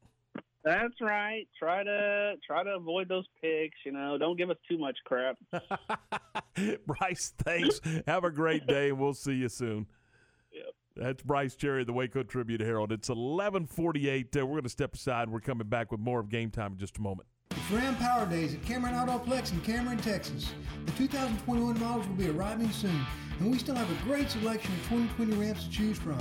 That's 0.64 1.00
right. 1.00 1.48
Try 1.58 1.82
to 1.82 2.34
try 2.46 2.62
to 2.62 2.70
avoid 2.70 3.08
those 3.08 3.26
picks. 3.40 3.78
You 3.84 3.92
know, 3.92 4.16
don't 4.18 4.36
give 4.36 4.50
us 4.50 4.56
too 4.68 4.78
much 4.78 4.96
crap. 5.04 5.36
Brice, 6.86 7.32
thanks. 7.38 7.80
Have 8.06 8.24
a 8.24 8.30
great 8.30 8.66
day. 8.66 8.92
We'll 8.92 9.14
see 9.14 9.32
you 9.32 9.48
soon. 9.48 9.86
Yep. 10.52 10.64
That's 10.94 11.22
Brice 11.22 11.56
Cherry, 11.56 11.80
of 11.80 11.86
the 11.86 11.92
Waco 11.92 12.22
Tribune 12.22 12.60
Herald. 12.60 12.92
It's 12.92 13.08
1148. 13.08 14.36
Uh, 14.36 14.46
we're 14.46 14.52
going 14.52 14.62
to 14.62 14.68
step 14.68 14.94
aside. 14.94 15.28
We're 15.30 15.40
coming 15.40 15.66
back 15.66 15.90
with 15.90 16.00
more 16.00 16.20
of 16.20 16.28
Game 16.28 16.50
Time 16.50 16.72
in 16.72 16.78
just 16.78 16.98
a 16.98 17.00
moment. 17.00 17.28
It's 17.50 17.70
Ram 17.70 17.96
Power 17.96 18.26
Days 18.26 18.54
at 18.54 18.62
Cameron 18.64 18.94
Autoplex 18.94 19.52
in 19.52 19.60
Cameron, 19.62 19.98
Texas. 19.98 20.52
The 20.86 20.92
2021 20.92 21.80
models 21.80 22.06
will 22.06 22.14
be 22.14 22.28
arriving 22.28 22.70
soon, 22.70 23.04
and 23.42 23.50
we 23.50 23.58
still 23.58 23.74
have 23.74 23.90
a 23.90 24.04
great 24.04 24.30
selection 24.30 24.72
of 24.72 24.78
2020 24.88 25.32
Rams 25.32 25.64
to 25.64 25.70
choose 25.70 25.98
from. 25.98 26.18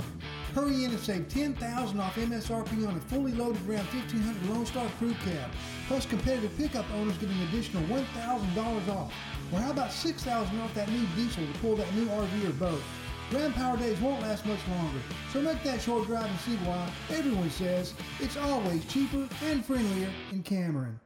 Hurry 0.54 0.84
in 0.84 0.90
and 0.90 0.98
save 0.98 1.28
10,000 1.28 2.00
off 2.00 2.16
MSRP 2.16 2.86
on 2.88 2.96
a 2.96 3.00
fully 3.00 3.32
loaded 3.32 3.64
Ram 3.66 3.86
1500 3.86 4.50
Lone 4.50 4.66
Star 4.66 4.88
Crew 4.98 5.14
Cab. 5.24 5.50
Plus, 5.86 6.04
competitive 6.04 6.56
pickup 6.58 6.84
owners 6.94 7.16
get 7.18 7.28
an 7.28 7.40
additional 7.48 7.82
$1,000 7.84 8.88
off. 8.88 9.12
Or 9.52 9.60
how 9.60 9.70
about 9.70 9.92
6,000 9.92 10.60
off 10.60 10.74
that 10.74 10.90
new 10.90 11.06
diesel 11.14 11.46
to 11.46 11.58
pull 11.60 11.76
that 11.76 11.94
new 11.94 12.06
RV 12.06 12.48
or 12.48 12.52
boat? 12.54 12.82
Ram 13.30 13.52
Power 13.52 13.76
Days 13.76 14.00
won't 14.00 14.20
last 14.20 14.44
much 14.44 14.60
longer, 14.68 14.98
so 15.32 15.40
make 15.40 15.62
that 15.62 15.80
short 15.80 16.06
drive 16.06 16.28
and 16.28 16.40
see 16.40 16.56
why 16.66 16.90
everyone 17.10 17.50
says 17.50 17.94
it's 18.20 18.36
always 18.36 18.84
cheaper 18.86 19.26
and 19.44 19.64
friendlier 19.64 20.10
in 20.32 20.42
Cameron. 20.42 21.00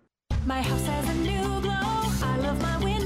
My 0.44 0.62
house 0.62 0.86
has 0.86 1.08
a 1.08 1.14
new 1.14 1.60
glow. 1.60 1.72
I 1.72 2.38
love 2.40 2.60
my 2.60 2.78
windows. 2.78 3.05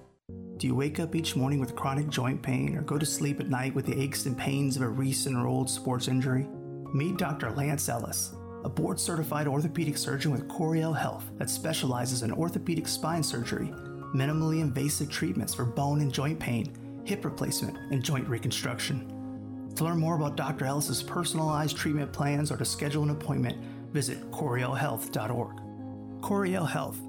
Do 0.61 0.67
you 0.67 0.75
wake 0.75 0.99
up 0.99 1.15
each 1.15 1.35
morning 1.35 1.59
with 1.59 1.75
chronic 1.75 2.07
joint 2.07 2.39
pain 2.39 2.77
or 2.77 2.83
go 2.83 2.99
to 2.99 3.05
sleep 3.05 3.39
at 3.39 3.49
night 3.49 3.73
with 3.73 3.87
the 3.87 3.99
aches 3.99 4.27
and 4.27 4.37
pains 4.37 4.75
of 4.75 4.83
a 4.83 4.87
recent 4.87 5.35
or 5.35 5.47
old 5.47 5.67
sports 5.67 6.07
injury? 6.07 6.47
Meet 6.93 7.17
Dr. 7.17 7.49
Lance 7.49 7.89
Ellis, 7.89 8.35
a 8.63 8.69
board 8.69 8.99
certified 8.99 9.47
orthopedic 9.47 9.97
surgeon 9.97 10.31
with 10.31 10.47
Coryell 10.47 10.93
Health 10.93 11.31
that 11.39 11.49
specializes 11.49 12.21
in 12.21 12.31
orthopedic 12.31 12.87
spine 12.87 13.23
surgery, 13.23 13.73
minimally 14.13 14.61
invasive 14.61 15.09
treatments 15.09 15.55
for 15.55 15.65
bone 15.65 15.99
and 15.99 16.13
joint 16.13 16.39
pain, 16.39 16.71
hip 17.05 17.25
replacement, 17.25 17.75
and 17.91 18.03
joint 18.03 18.29
reconstruction. 18.29 19.71
To 19.77 19.83
learn 19.83 19.97
more 19.97 20.15
about 20.15 20.37
Dr. 20.37 20.65
Ellis's 20.65 21.01
personalized 21.01 21.75
treatment 21.75 22.13
plans 22.13 22.51
or 22.51 22.57
to 22.57 22.65
schedule 22.65 23.01
an 23.01 23.09
appointment, 23.09 23.57
visit 23.91 24.29
CoryellHealth.org. 24.29 26.21
Coryell 26.21 26.67
Health, 26.67 26.99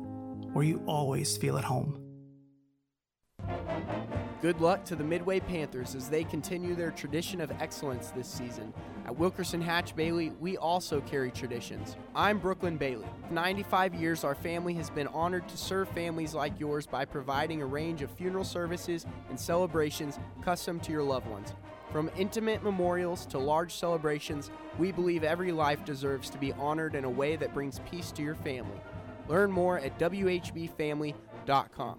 where 0.54 0.64
you 0.64 0.82
always 0.86 1.36
feel 1.36 1.58
at 1.58 1.64
home. 1.64 2.01
Good 4.43 4.60
luck 4.60 4.85
to 4.86 4.97
the 4.97 5.05
Midway 5.05 5.39
Panthers 5.39 5.94
as 5.94 6.09
they 6.09 6.24
continue 6.24 6.74
their 6.74 6.90
tradition 6.90 7.40
of 7.40 7.52
excellence 7.60 8.10
this 8.10 8.27
season. 8.27 8.74
At 9.06 9.12
Wilkirson 9.12 9.62
Hatch 9.62 9.94
Bailey, 9.94 10.32
we 10.40 10.56
also 10.56 11.01
carry 11.02 11.31
traditions. 11.31 11.94
I'm 12.12 12.40
Brooklyn 12.40 12.77
Bailey. 12.77 13.06
For 13.28 13.35
95 13.35 13.94
years, 13.94 14.24
our 14.24 14.35
family 14.35 14.74
has 14.74 14.90
been 14.90 15.06
honored 15.06 15.48
to 15.48 15.56
serve 15.56 15.89
families 15.90 16.35
like 16.35 16.59
yours 16.59 16.89
by 16.89 17.05
providing 17.05 17.62
a 17.62 17.66
range 17.66 18.02
of 18.02 18.10
funeral 18.10 18.43
services 18.43 19.06
and 19.28 19.39
celebrations 19.39 20.19
custom 20.43 20.81
to 20.81 20.90
your 20.90 21.05
loved 21.05 21.28
ones. 21.28 21.55
From 21.93 22.10
intimate 22.16 22.64
memorials 22.64 23.27
to 23.27 23.39
large 23.39 23.73
celebrations, 23.73 24.51
we 24.77 24.90
believe 24.90 25.23
every 25.23 25.52
life 25.52 25.85
deserves 25.85 26.28
to 26.31 26.39
be 26.39 26.52
honored 26.55 26.97
in 26.97 27.05
a 27.05 27.10
way 27.10 27.36
that 27.36 27.55
brings 27.55 27.78
peace 27.89 28.10
to 28.10 28.23
your 28.23 28.35
family. 28.35 28.81
Learn 29.28 29.52
more 29.52 29.78
at 29.78 30.01
WHBFamily.com. 30.01 31.98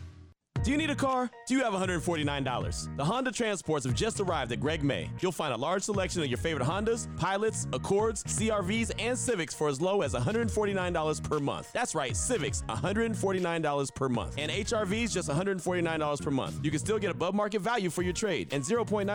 Do 0.63 0.69
you 0.69 0.77
need 0.77 0.91
a 0.91 0.95
car? 0.95 1.27
Do 1.47 1.55
you 1.55 1.63
have 1.63 1.73
$149? 1.73 2.95
The 2.95 3.03
Honda 3.03 3.31
Transports 3.31 3.83
have 3.83 3.95
just 3.95 4.19
arrived 4.19 4.51
at 4.51 4.59
Greg 4.59 4.83
May. 4.83 5.09
You'll 5.19 5.31
find 5.31 5.55
a 5.55 5.57
large 5.57 5.81
selection 5.81 6.21
of 6.21 6.27
your 6.27 6.37
favorite 6.37 6.63
Hondas, 6.63 7.07
Pilots, 7.17 7.65
Accords, 7.73 8.23
CRVs, 8.25 8.91
and 8.99 9.17
Civics 9.17 9.55
for 9.55 9.69
as 9.69 9.81
low 9.81 10.03
as 10.03 10.13
$149 10.13 11.23
per 11.23 11.39
month. 11.39 11.71
That's 11.73 11.95
right, 11.95 12.15
Civics, 12.15 12.61
$149 12.69 13.95
per 13.95 14.07
month. 14.07 14.35
And 14.37 14.51
HRVs, 14.51 15.11
just 15.11 15.29
$149 15.29 16.21
per 16.21 16.31
month. 16.31 16.59
You 16.63 16.69
can 16.69 16.79
still 16.79 16.99
get 16.99 17.09
above 17.09 17.33
market 17.33 17.61
value 17.61 17.89
for 17.89 18.03
your 18.03 18.13
trade, 18.13 18.53
and 18.53 18.63
0.9% 18.63 19.07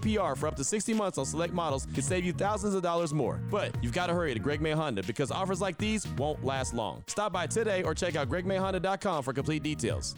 APR 0.00 0.36
for 0.36 0.48
up 0.48 0.56
to 0.56 0.64
60 0.64 0.94
months 0.94 1.16
on 1.16 1.26
select 1.26 1.54
models 1.54 1.86
can 1.94 2.02
save 2.02 2.24
you 2.24 2.32
thousands 2.32 2.74
of 2.74 2.82
dollars 2.82 3.14
more. 3.14 3.40
But 3.52 3.72
you've 3.84 3.92
got 3.92 4.08
to 4.08 4.14
hurry 4.14 4.34
to 4.34 4.40
Greg 4.40 4.60
May 4.60 4.72
Honda 4.72 5.04
because 5.04 5.30
offers 5.30 5.60
like 5.60 5.78
these 5.78 6.08
won't 6.18 6.44
last 6.44 6.74
long. 6.74 7.04
Stop 7.06 7.32
by 7.32 7.46
today 7.46 7.84
or 7.84 7.94
check 7.94 8.16
out 8.16 8.28
gregmayhonda.com 8.28 9.22
for 9.22 9.32
complete 9.32 9.62
details. 9.62 10.16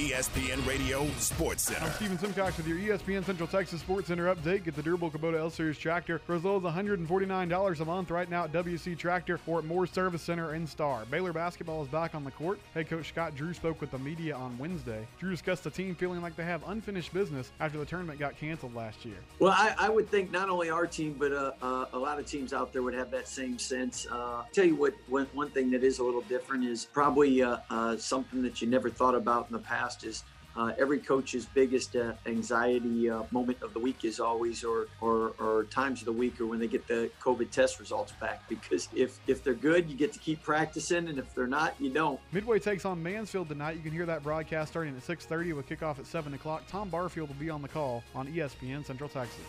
ESPN 0.00 0.66
Radio 0.66 1.06
Sports 1.18 1.64
Center. 1.64 1.84
I'm 1.84 1.92
Steven 1.92 2.18
Simcox 2.18 2.56
with 2.56 2.66
your 2.66 2.78
ESPN 2.78 3.22
Central 3.22 3.46
Texas 3.46 3.82
Sports 3.82 4.08
Center 4.08 4.34
update. 4.34 4.64
Get 4.64 4.74
the 4.74 4.82
durable 4.82 5.10
Kubota 5.10 5.38
L 5.38 5.50
Series 5.50 5.76
tractor 5.76 6.18
for 6.20 6.36
as 6.36 6.42
low 6.42 6.56
as 6.56 6.62
$149 6.62 7.80
a 7.80 7.84
month 7.84 8.10
right 8.10 8.30
now 8.30 8.44
at 8.44 8.52
WC 8.52 8.96
Tractor 8.96 9.38
or 9.46 9.58
at 9.58 9.66
Moore 9.66 9.86
Service 9.86 10.22
Center 10.22 10.54
in 10.54 10.66
Star. 10.66 11.04
Baylor 11.10 11.34
basketball 11.34 11.82
is 11.82 11.88
back 11.88 12.14
on 12.14 12.24
the 12.24 12.30
court. 12.30 12.58
Head 12.72 12.88
coach 12.88 13.10
Scott 13.10 13.36
Drew 13.36 13.52
spoke 13.52 13.78
with 13.82 13.90
the 13.90 13.98
media 13.98 14.34
on 14.34 14.56
Wednesday. 14.56 15.06
Drew 15.18 15.32
discussed 15.32 15.64
the 15.64 15.70
team 15.70 15.94
feeling 15.94 16.22
like 16.22 16.34
they 16.34 16.44
have 16.44 16.66
unfinished 16.66 17.12
business 17.12 17.52
after 17.60 17.76
the 17.76 17.84
tournament 17.84 18.18
got 18.18 18.38
canceled 18.38 18.74
last 18.74 19.04
year. 19.04 19.18
Well, 19.38 19.52
I, 19.52 19.74
I 19.76 19.90
would 19.90 20.08
think 20.08 20.32
not 20.32 20.48
only 20.48 20.70
our 20.70 20.86
team, 20.86 21.14
but 21.18 21.32
uh, 21.32 21.52
uh, 21.60 21.84
a 21.92 21.98
lot 21.98 22.18
of 22.18 22.24
teams 22.24 22.54
out 22.54 22.72
there 22.72 22.82
would 22.82 22.94
have 22.94 23.10
that 23.10 23.28
same 23.28 23.58
sense. 23.58 24.06
Uh, 24.10 24.44
tell 24.50 24.64
you 24.64 24.76
what, 24.76 24.94
one, 25.08 25.26
one 25.34 25.50
thing 25.50 25.70
that 25.72 25.84
is 25.84 25.98
a 25.98 26.02
little 26.02 26.22
different 26.22 26.64
is 26.64 26.86
probably 26.86 27.42
uh, 27.42 27.58
uh, 27.68 27.98
something 27.98 28.40
that 28.40 28.62
you 28.62 28.66
never 28.66 28.88
thought 28.88 29.14
about 29.14 29.46
in 29.48 29.52
the 29.52 29.58
past 29.58 29.89
is 30.04 30.24
uh, 30.56 30.72
every 30.78 30.98
coach's 30.98 31.46
biggest 31.46 31.94
uh, 31.94 32.12
anxiety 32.26 33.08
uh, 33.08 33.22
moment 33.30 33.62
of 33.62 33.72
the 33.72 33.78
week 33.78 34.04
is 34.04 34.18
always, 34.18 34.64
or, 34.64 34.88
or 35.00 35.32
or 35.38 35.64
times 35.64 36.00
of 36.00 36.06
the 36.06 36.12
week, 36.12 36.40
or 36.40 36.46
when 36.46 36.58
they 36.58 36.66
get 36.66 36.86
the 36.88 37.10
COVID 37.22 37.50
test 37.50 37.78
results 37.78 38.12
back. 38.20 38.48
Because 38.48 38.88
if 38.94 39.20
if 39.26 39.44
they're 39.44 39.54
good, 39.54 39.88
you 39.88 39.96
get 39.96 40.12
to 40.12 40.18
keep 40.18 40.42
practicing, 40.42 41.08
and 41.08 41.18
if 41.18 41.34
they're 41.34 41.46
not, 41.46 41.74
you 41.78 41.90
don't. 41.90 42.18
Midway 42.32 42.58
takes 42.58 42.84
on 42.84 43.02
Mansfield 43.02 43.48
tonight. 43.48 43.76
You 43.76 43.82
can 43.82 43.92
hear 43.92 44.06
that 44.06 44.22
broadcast 44.22 44.72
starting 44.72 44.96
at 44.96 45.02
6:30 45.02 45.54
with 45.54 45.68
kickoff 45.68 45.98
at 45.98 46.06
7 46.06 46.34
o'clock. 46.34 46.64
Tom 46.68 46.88
Barfield 46.88 47.28
will 47.28 47.36
be 47.36 47.50
on 47.50 47.62
the 47.62 47.68
call 47.68 48.02
on 48.14 48.26
ESPN 48.26 48.84
Central 48.84 49.08
Texas. 49.08 49.40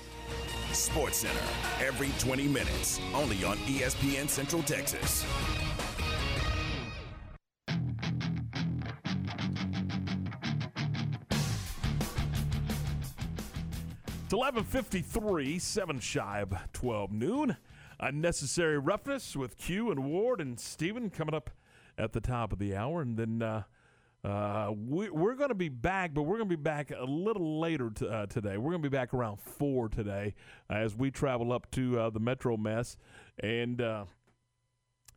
Sports 0.71 1.17
Center 1.17 1.41
every 1.79 2.11
20 2.19 2.47
minutes, 2.47 2.99
only 3.13 3.43
on 3.43 3.57
ESPN 3.57 4.29
Central 4.29 4.61
Texas. 4.63 5.25
It's 14.31 14.37
1153, 14.37 15.59
7 15.59 15.99
shy 15.99 16.39
of 16.39 16.53
12 16.71 17.11
noon. 17.11 17.57
Unnecessary 17.99 18.77
roughness 18.79 19.35
with 19.35 19.57
Q 19.57 19.91
and 19.91 20.05
Ward 20.05 20.39
and 20.39 20.57
Steven 20.57 21.09
coming 21.09 21.35
up 21.35 21.49
at 21.97 22.13
the 22.13 22.21
top 22.21 22.53
of 22.53 22.57
the 22.57 22.73
hour. 22.73 23.01
And 23.01 23.17
then 23.17 23.41
uh, 23.41 23.63
uh, 24.23 24.71
we, 24.71 25.09
we're 25.09 25.35
going 25.35 25.49
to 25.49 25.53
be 25.53 25.67
back, 25.67 26.13
but 26.13 26.21
we're 26.21 26.37
going 26.37 26.49
to 26.49 26.55
be 26.55 26.63
back 26.63 26.93
a 26.97 27.03
little 27.03 27.59
later 27.59 27.89
t- 27.89 28.07
uh, 28.07 28.27
today. 28.27 28.55
We're 28.55 28.71
going 28.71 28.81
to 28.81 28.89
be 28.89 28.97
back 28.97 29.13
around 29.13 29.41
4 29.41 29.89
today 29.89 30.33
as 30.69 30.95
we 30.95 31.11
travel 31.11 31.51
up 31.51 31.69
to 31.71 31.99
uh, 31.99 32.09
the 32.09 32.21
Metro 32.21 32.55
Mess 32.55 32.95
and. 33.43 33.81
Uh, 33.81 34.05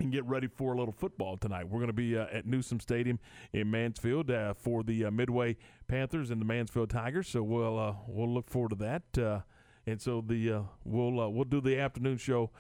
and 0.00 0.10
get 0.10 0.24
ready 0.24 0.48
for 0.48 0.72
a 0.72 0.76
little 0.76 0.92
football 0.92 1.36
tonight. 1.36 1.68
We're 1.68 1.78
going 1.78 1.86
to 1.86 1.92
be 1.92 2.16
uh, 2.16 2.26
at 2.32 2.46
Newsom 2.46 2.80
Stadium 2.80 3.18
in 3.52 3.70
Mansfield 3.70 4.30
uh, 4.30 4.54
for 4.54 4.82
the 4.82 5.04
uh, 5.04 5.10
Midway 5.10 5.56
Panthers 5.86 6.30
and 6.30 6.40
the 6.40 6.44
Mansfield 6.44 6.90
Tigers. 6.90 7.28
So 7.28 7.42
we'll 7.42 7.78
uh, 7.78 7.94
we'll 8.06 8.32
look 8.32 8.50
forward 8.50 8.70
to 8.70 8.76
that. 8.76 9.18
Uh, 9.22 9.40
and 9.86 10.00
so 10.00 10.22
the 10.26 10.52
uh, 10.52 10.60
we'll 10.84 11.20
uh, 11.20 11.28
we'll 11.28 11.44
do 11.44 11.60
the 11.60 11.78
afternoon 11.78 12.16
show 12.18 12.50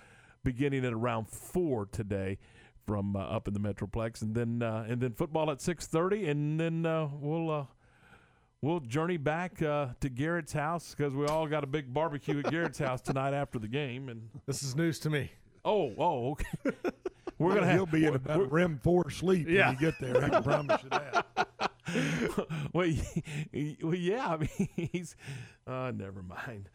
beginning 0.44 0.84
at 0.84 0.92
around 0.92 1.28
four 1.28 1.86
today 1.86 2.38
from 2.86 3.16
uh, 3.16 3.20
up 3.20 3.48
in 3.48 3.54
the 3.54 3.60
Metroplex, 3.60 4.20
and 4.22 4.34
then 4.34 4.62
uh, 4.62 4.84
and 4.88 5.00
then 5.00 5.12
football 5.12 5.50
at 5.50 5.60
six 5.60 5.86
thirty, 5.86 6.28
and 6.28 6.58
then 6.60 6.86
uh, 6.86 7.08
we'll. 7.20 7.50
Uh, 7.50 7.64
We'll 8.62 8.80
journey 8.80 9.18
back 9.18 9.60
uh, 9.60 9.88
to 10.00 10.08
Garrett's 10.08 10.54
house 10.54 10.94
because 10.96 11.12
we 11.12 11.26
all 11.26 11.46
got 11.46 11.64
a 11.64 11.66
big 11.66 11.92
barbecue 11.92 12.38
at 12.38 12.50
Garrett's 12.50 12.78
house 12.78 13.02
tonight 13.02 13.34
after 13.34 13.58
the 13.58 13.68
game. 13.68 14.08
And 14.08 14.30
this 14.46 14.62
is 14.62 14.74
news 14.74 14.98
to 15.00 15.10
me. 15.10 15.30
Oh, 15.66 15.92
oh, 15.98 16.30
okay. 16.30 16.70
We're 17.38 17.52
gonna 17.56 17.66
have, 17.66 17.74
he'll 17.74 17.84
be 17.84 18.06
in 18.06 18.14
about 18.14 18.40
a 18.40 18.44
REM 18.44 18.80
four 18.82 19.10
sleep 19.10 19.48
Yeah. 19.50 19.68
when 19.68 19.74
you 19.78 19.80
get 19.90 20.00
there. 20.00 20.24
I 20.24 20.28
can 20.30 20.42
promise 20.42 20.82
you 20.82 20.88
that. 20.88 21.26
well, 22.72 22.90
well, 23.82 23.94
yeah. 23.94 24.28
I 24.28 24.36
mean, 24.38 24.68
he's. 24.92 25.16
Uh, 25.66 25.92
never 25.94 26.22
mind. 26.22 26.68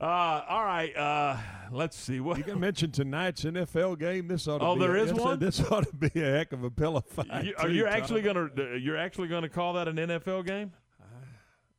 Uh, 0.00 0.04
all 0.48 0.64
right. 0.64 0.94
Uh, 0.96 1.36
let's 1.72 1.96
see. 1.96 2.20
What 2.20 2.38
You 2.38 2.44
can 2.44 2.60
mention 2.60 2.90
tonight's 2.90 3.44
NFL 3.44 3.98
game. 3.98 4.28
This 4.28 4.46
ought 4.48 4.58
to 4.58 4.64
Oh, 4.64 4.74
be 4.74 4.80
there 4.80 4.96
a, 4.96 5.02
is 5.02 5.12
this, 5.12 5.18
one? 5.20 5.38
This 5.38 5.60
ought 5.70 5.86
to 5.88 5.94
be 5.96 6.20
a 6.22 6.30
heck 6.30 6.52
of 6.52 6.64
a 6.64 6.70
pillow 6.70 7.00
fight. 7.08 7.44
You, 7.44 7.54
are 7.58 7.68
too, 7.68 7.74
you 7.74 7.84
Tom. 7.84 7.92
actually 7.92 8.22
gonna? 8.22 8.48
uh, 8.58 8.62
You're 8.74 8.96
actually 8.98 9.28
gonna 9.28 9.48
call 9.48 9.74
that 9.74 9.88
an 9.88 9.96
NFL 9.96 10.46
game? 10.46 10.72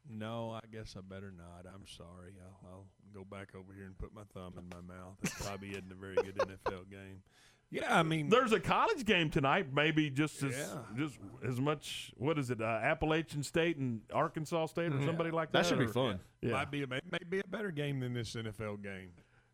No, 0.09 0.51
I 0.51 0.61
guess 0.71 0.95
I 0.97 1.01
better 1.01 1.33
not. 1.37 1.65
I'm 1.71 1.85
sorry. 1.85 2.31
I'll, 2.41 2.69
I'll 2.71 2.85
go 3.13 3.25
back 3.25 3.49
over 3.55 3.73
here 3.73 3.85
and 3.85 3.97
put 3.97 4.13
my 4.15 4.23
thumb 4.33 4.53
in 4.57 4.67
my 4.69 4.81
mouth. 4.95 5.17
It 5.21 5.31
probably 5.45 5.69
isn't 5.71 5.91
a 5.91 5.95
very 5.95 6.15
good 6.15 6.37
NFL 6.37 6.89
game. 6.89 7.21
Yeah, 7.69 7.99
I 7.99 8.03
mean, 8.03 8.29
There's 8.29 8.53
a 8.53 8.59
college 8.61 9.03
game 9.05 9.29
tonight. 9.29 9.73
Maybe 9.73 10.09
just 10.09 10.41
as 10.41 10.55
Yeah. 10.57 10.79
just 10.95 11.19
as 11.45 11.59
much. 11.59 12.13
What 12.15 12.39
is 12.39 12.49
it? 12.49 12.61
Uh, 12.61 12.65
Appalachian 12.65 13.43
State 13.43 13.75
and 13.77 14.01
Arkansas 14.13 14.67
State, 14.67 14.93
or 14.93 14.99
Yeah. 14.99 15.05
somebody 15.05 15.31
like 15.31 15.51
that. 15.51 15.63
That 15.63 15.69
should 15.69 15.79
be 15.79 15.85
or- 15.85 15.89
fun. 15.89 16.19
Yeah. 16.41 16.51
might 16.53 16.71
be 16.71 16.83
a, 16.83 16.87
may 16.87 16.99
be 17.27 17.39
a 17.39 17.47
better 17.47 17.71
game 17.71 17.99
than 17.99 18.13
this 18.13 18.35
NFL 18.35 18.77
game. 18.77 19.09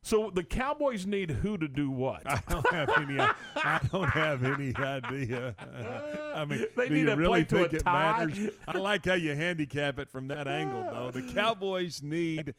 So 0.05 0.29
the 0.29 0.43
Cowboys 0.43 1.07
need 1.07 1.31
who 1.31 1.57
to 1.57 1.67
do 1.69 1.89
what? 1.89 2.23
I 2.29 2.41
don't 2.49 2.69
have 2.71 2.89
any. 2.97 3.17
I 3.19 3.79
don't 3.91 4.09
have 4.09 4.43
any 4.43 4.75
idea. 4.75 5.55
I 6.35 6.43
mean, 6.45 6.65
They 6.75 6.89
do 6.89 6.93
need 6.93 6.99
you 6.99 7.05
to 7.07 7.15
really 7.15 7.45
play 7.45 7.59
to 7.59 7.65
a 7.65 7.69
think 7.69 7.81
it 7.81 7.85
tie? 7.85 8.25
matters? 8.25 8.49
I 8.67 8.77
like 8.77 9.05
how 9.05 9.13
you 9.13 9.33
handicap 9.33 9.97
it 9.99 10.09
from 10.09 10.27
that 10.27 10.45
angle, 10.47 10.83
though. 10.91 11.09
The 11.11 11.33
Cowboys 11.33 12.03
need 12.03 12.53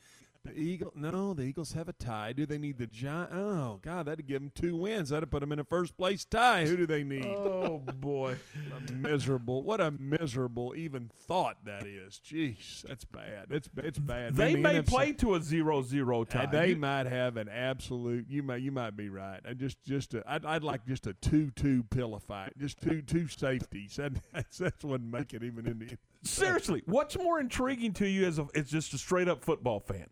the 0.44 0.52
Eagle. 0.58 0.92
No, 0.94 1.34
the 1.34 1.42
Eagles 1.42 1.72
have 1.72 1.88
a 1.88 1.92
tie. 1.92 2.32
Do 2.32 2.46
they 2.46 2.58
need 2.58 2.78
the 2.78 2.86
Giant? 2.86 3.30
Oh 3.32 3.78
God, 3.82 4.06
that'd 4.06 4.26
give 4.26 4.40
them 4.40 4.52
two 4.54 4.76
wins. 4.76 5.08
That'd 5.08 5.30
put 5.30 5.40
them 5.40 5.52
in 5.52 5.58
a 5.58 5.64
first 5.64 5.96
place 5.96 6.24
tie. 6.24 6.66
Who 6.66 6.76
do 6.76 6.86
they 6.86 7.02
need? 7.02 7.24
Oh 7.26 7.78
boy, 7.96 8.36
miserable. 8.92 9.62
What 9.62 9.80
a 9.80 9.90
miserable 9.90 10.74
even 10.76 11.10
thought 11.26 11.64
that 11.64 11.86
is. 11.86 12.20
Jeez, 12.24 12.82
that's 12.82 13.04
bad. 13.04 13.46
It's 13.50 13.68
it's 13.78 13.98
bad. 13.98 14.34
They 14.36 14.54
the 14.54 14.60
may 14.60 14.74
NFC 14.82 14.86
play 14.86 15.12
to 15.14 15.34
a 15.34 15.42
zero-zero 15.42 16.24
tie. 16.24 16.44
uh, 16.44 16.50
they 16.50 16.68
You- 16.70 16.76
might 16.76 17.06
have 17.06 17.36
an 17.36 17.48
absolute. 17.48 18.26
You 18.28 18.42
might 18.42 18.62
you 18.62 18.72
might 18.72 18.96
be 18.96 19.08
right. 19.08 19.40
I 19.48 19.54
just 19.54 19.82
just 19.84 20.14
a, 20.14 20.22
I'd, 20.26 20.44
I'd 20.44 20.62
like 20.62 20.86
just 20.86 21.06
a 21.06 21.14
two-two 21.14 21.84
pillow 21.84 22.18
fight. 22.18 22.52
Just 22.58 22.80
two 22.80 23.02
two 23.02 23.26
safeties. 23.28 23.98
That, 24.04 24.12
that's 24.32 24.58
that's 24.58 24.84
wouldn't 24.84 25.10
make 25.10 25.32
it 25.34 25.42
even 25.42 25.66
in 25.66 25.78
the. 25.78 25.96
Seriously, 26.24 26.82
what's 26.86 27.16
more 27.16 27.40
intriguing 27.40 27.92
to 27.94 28.06
you 28.08 28.26
as 28.26 28.38
a, 28.38 28.46
as 28.54 28.68
just 28.70 28.92
a 28.92 28.98
straight 28.98 29.28
up 29.28 29.44
football 29.44 29.80
fan? 29.80 30.06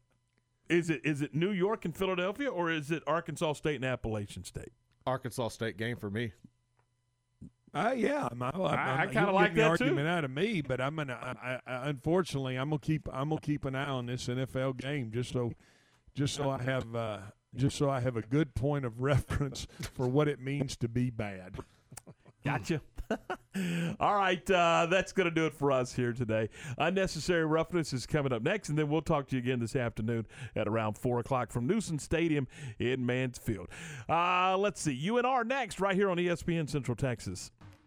Is 0.68 0.88
it 0.90 1.00
is 1.04 1.20
it 1.22 1.34
New 1.34 1.50
York 1.50 1.84
and 1.84 1.94
Philadelphia, 1.96 2.48
or 2.48 2.70
is 2.70 2.90
it 2.90 3.02
Arkansas 3.06 3.54
State 3.54 3.76
and 3.76 3.84
Appalachian 3.84 4.44
State? 4.44 4.72
Arkansas 5.06 5.48
State 5.48 5.76
game 5.76 5.96
for 5.96 6.08
me. 6.10 6.32
Uh, 7.74 7.94
yeah, 7.96 8.28
I'm, 8.30 8.42
I'm, 8.42 8.60
I- 8.60 8.74
I 8.74 9.02
you'll 9.04 9.12
kinda 9.12 9.32
like 9.32 9.54
the 9.54 9.62
that, 9.62 9.78
too. 9.78 9.84
argument 9.84 10.06
out 10.06 10.24
of 10.24 10.30
me, 10.30 10.60
but 10.60 10.80
I'm 10.80 10.94
gonna. 10.96 11.14
I, 11.42 11.58
I, 11.66 11.88
unfortunately, 11.88 12.56
I'm 12.56 12.68
gonna 12.68 12.78
keep. 12.78 13.08
I'm 13.12 13.30
gonna 13.30 13.40
keep 13.40 13.64
an 13.64 13.74
eye 13.74 13.88
on 13.88 14.06
this 14.06 14.26
NFL 14.28 14.76
game 14.76 15.10
just 15.12 15.32
so, 15.32 15.52
just 16.14 16.34
so 16.34 16.50
I 16.50 16.62
have, 16.62 16.94
uh, 16.94 17.18
just 17.56 17.76
so 17.78 17.88
I 17.88 18.00
have 18.00 18.16
a 18.18 18.22
good 18.22 18.54
point 18.54 18.84
of 18.84 19.00
reference 19.02 19.66
for 19.94 20.06
what 20.06 20.28
it 20.28 20.38
means 20.38 20.76
to 20.78 20.88
be 20.88 21.08
bad. 21.10 21.56
Gotcha. 22.44 22.82
All 24.00 24.14
right, 24.14 24.50
uh, 24.50 24.86
that's 24.90 25.12
going 25.12 25.26
to 25.28 25.34
do 25.34 25.46
it 25.46 25.54
for 25.54 25.70
us 25.72 25.94
here 25.94 26.12
today. 26.12 26.48
Unnecessary 26.78 27.44
roughness 27.44 27.92
is 27.92 28.06
coming 28.06 28.32
up 28.32 28.42
next, 28.42 28.68
and 28.68 28.78
then 28.78 28.88
we'll 28.88 29.02
talk 29.02 29.28
to 29.28 29.36
you 29.36 29.42
again 29.42 29.60
this 29.60 29.76
afternoon 29.76 30.26
at 30.56 30.66
around 30.68 30.98
four 30.98 31.20
o'clock 31.20 31.50
from 31.50 31.66
Newsom 31.66 31.98
Stadium 31.98 32.46
in 32.78 33.04
Mansfield. 33.04 33.68
Uh, 34.08 34.56
let's 34.58 34.80
see, 34.80 35.08
UNR 35.08 35.46
next, 35.46 35.80
right 35.80 35.94
here 35.94 36.10
on 36.10 36.16
ESPN 36.16 36.68
Central 36.68 36.96
Texas. 36.96 37.50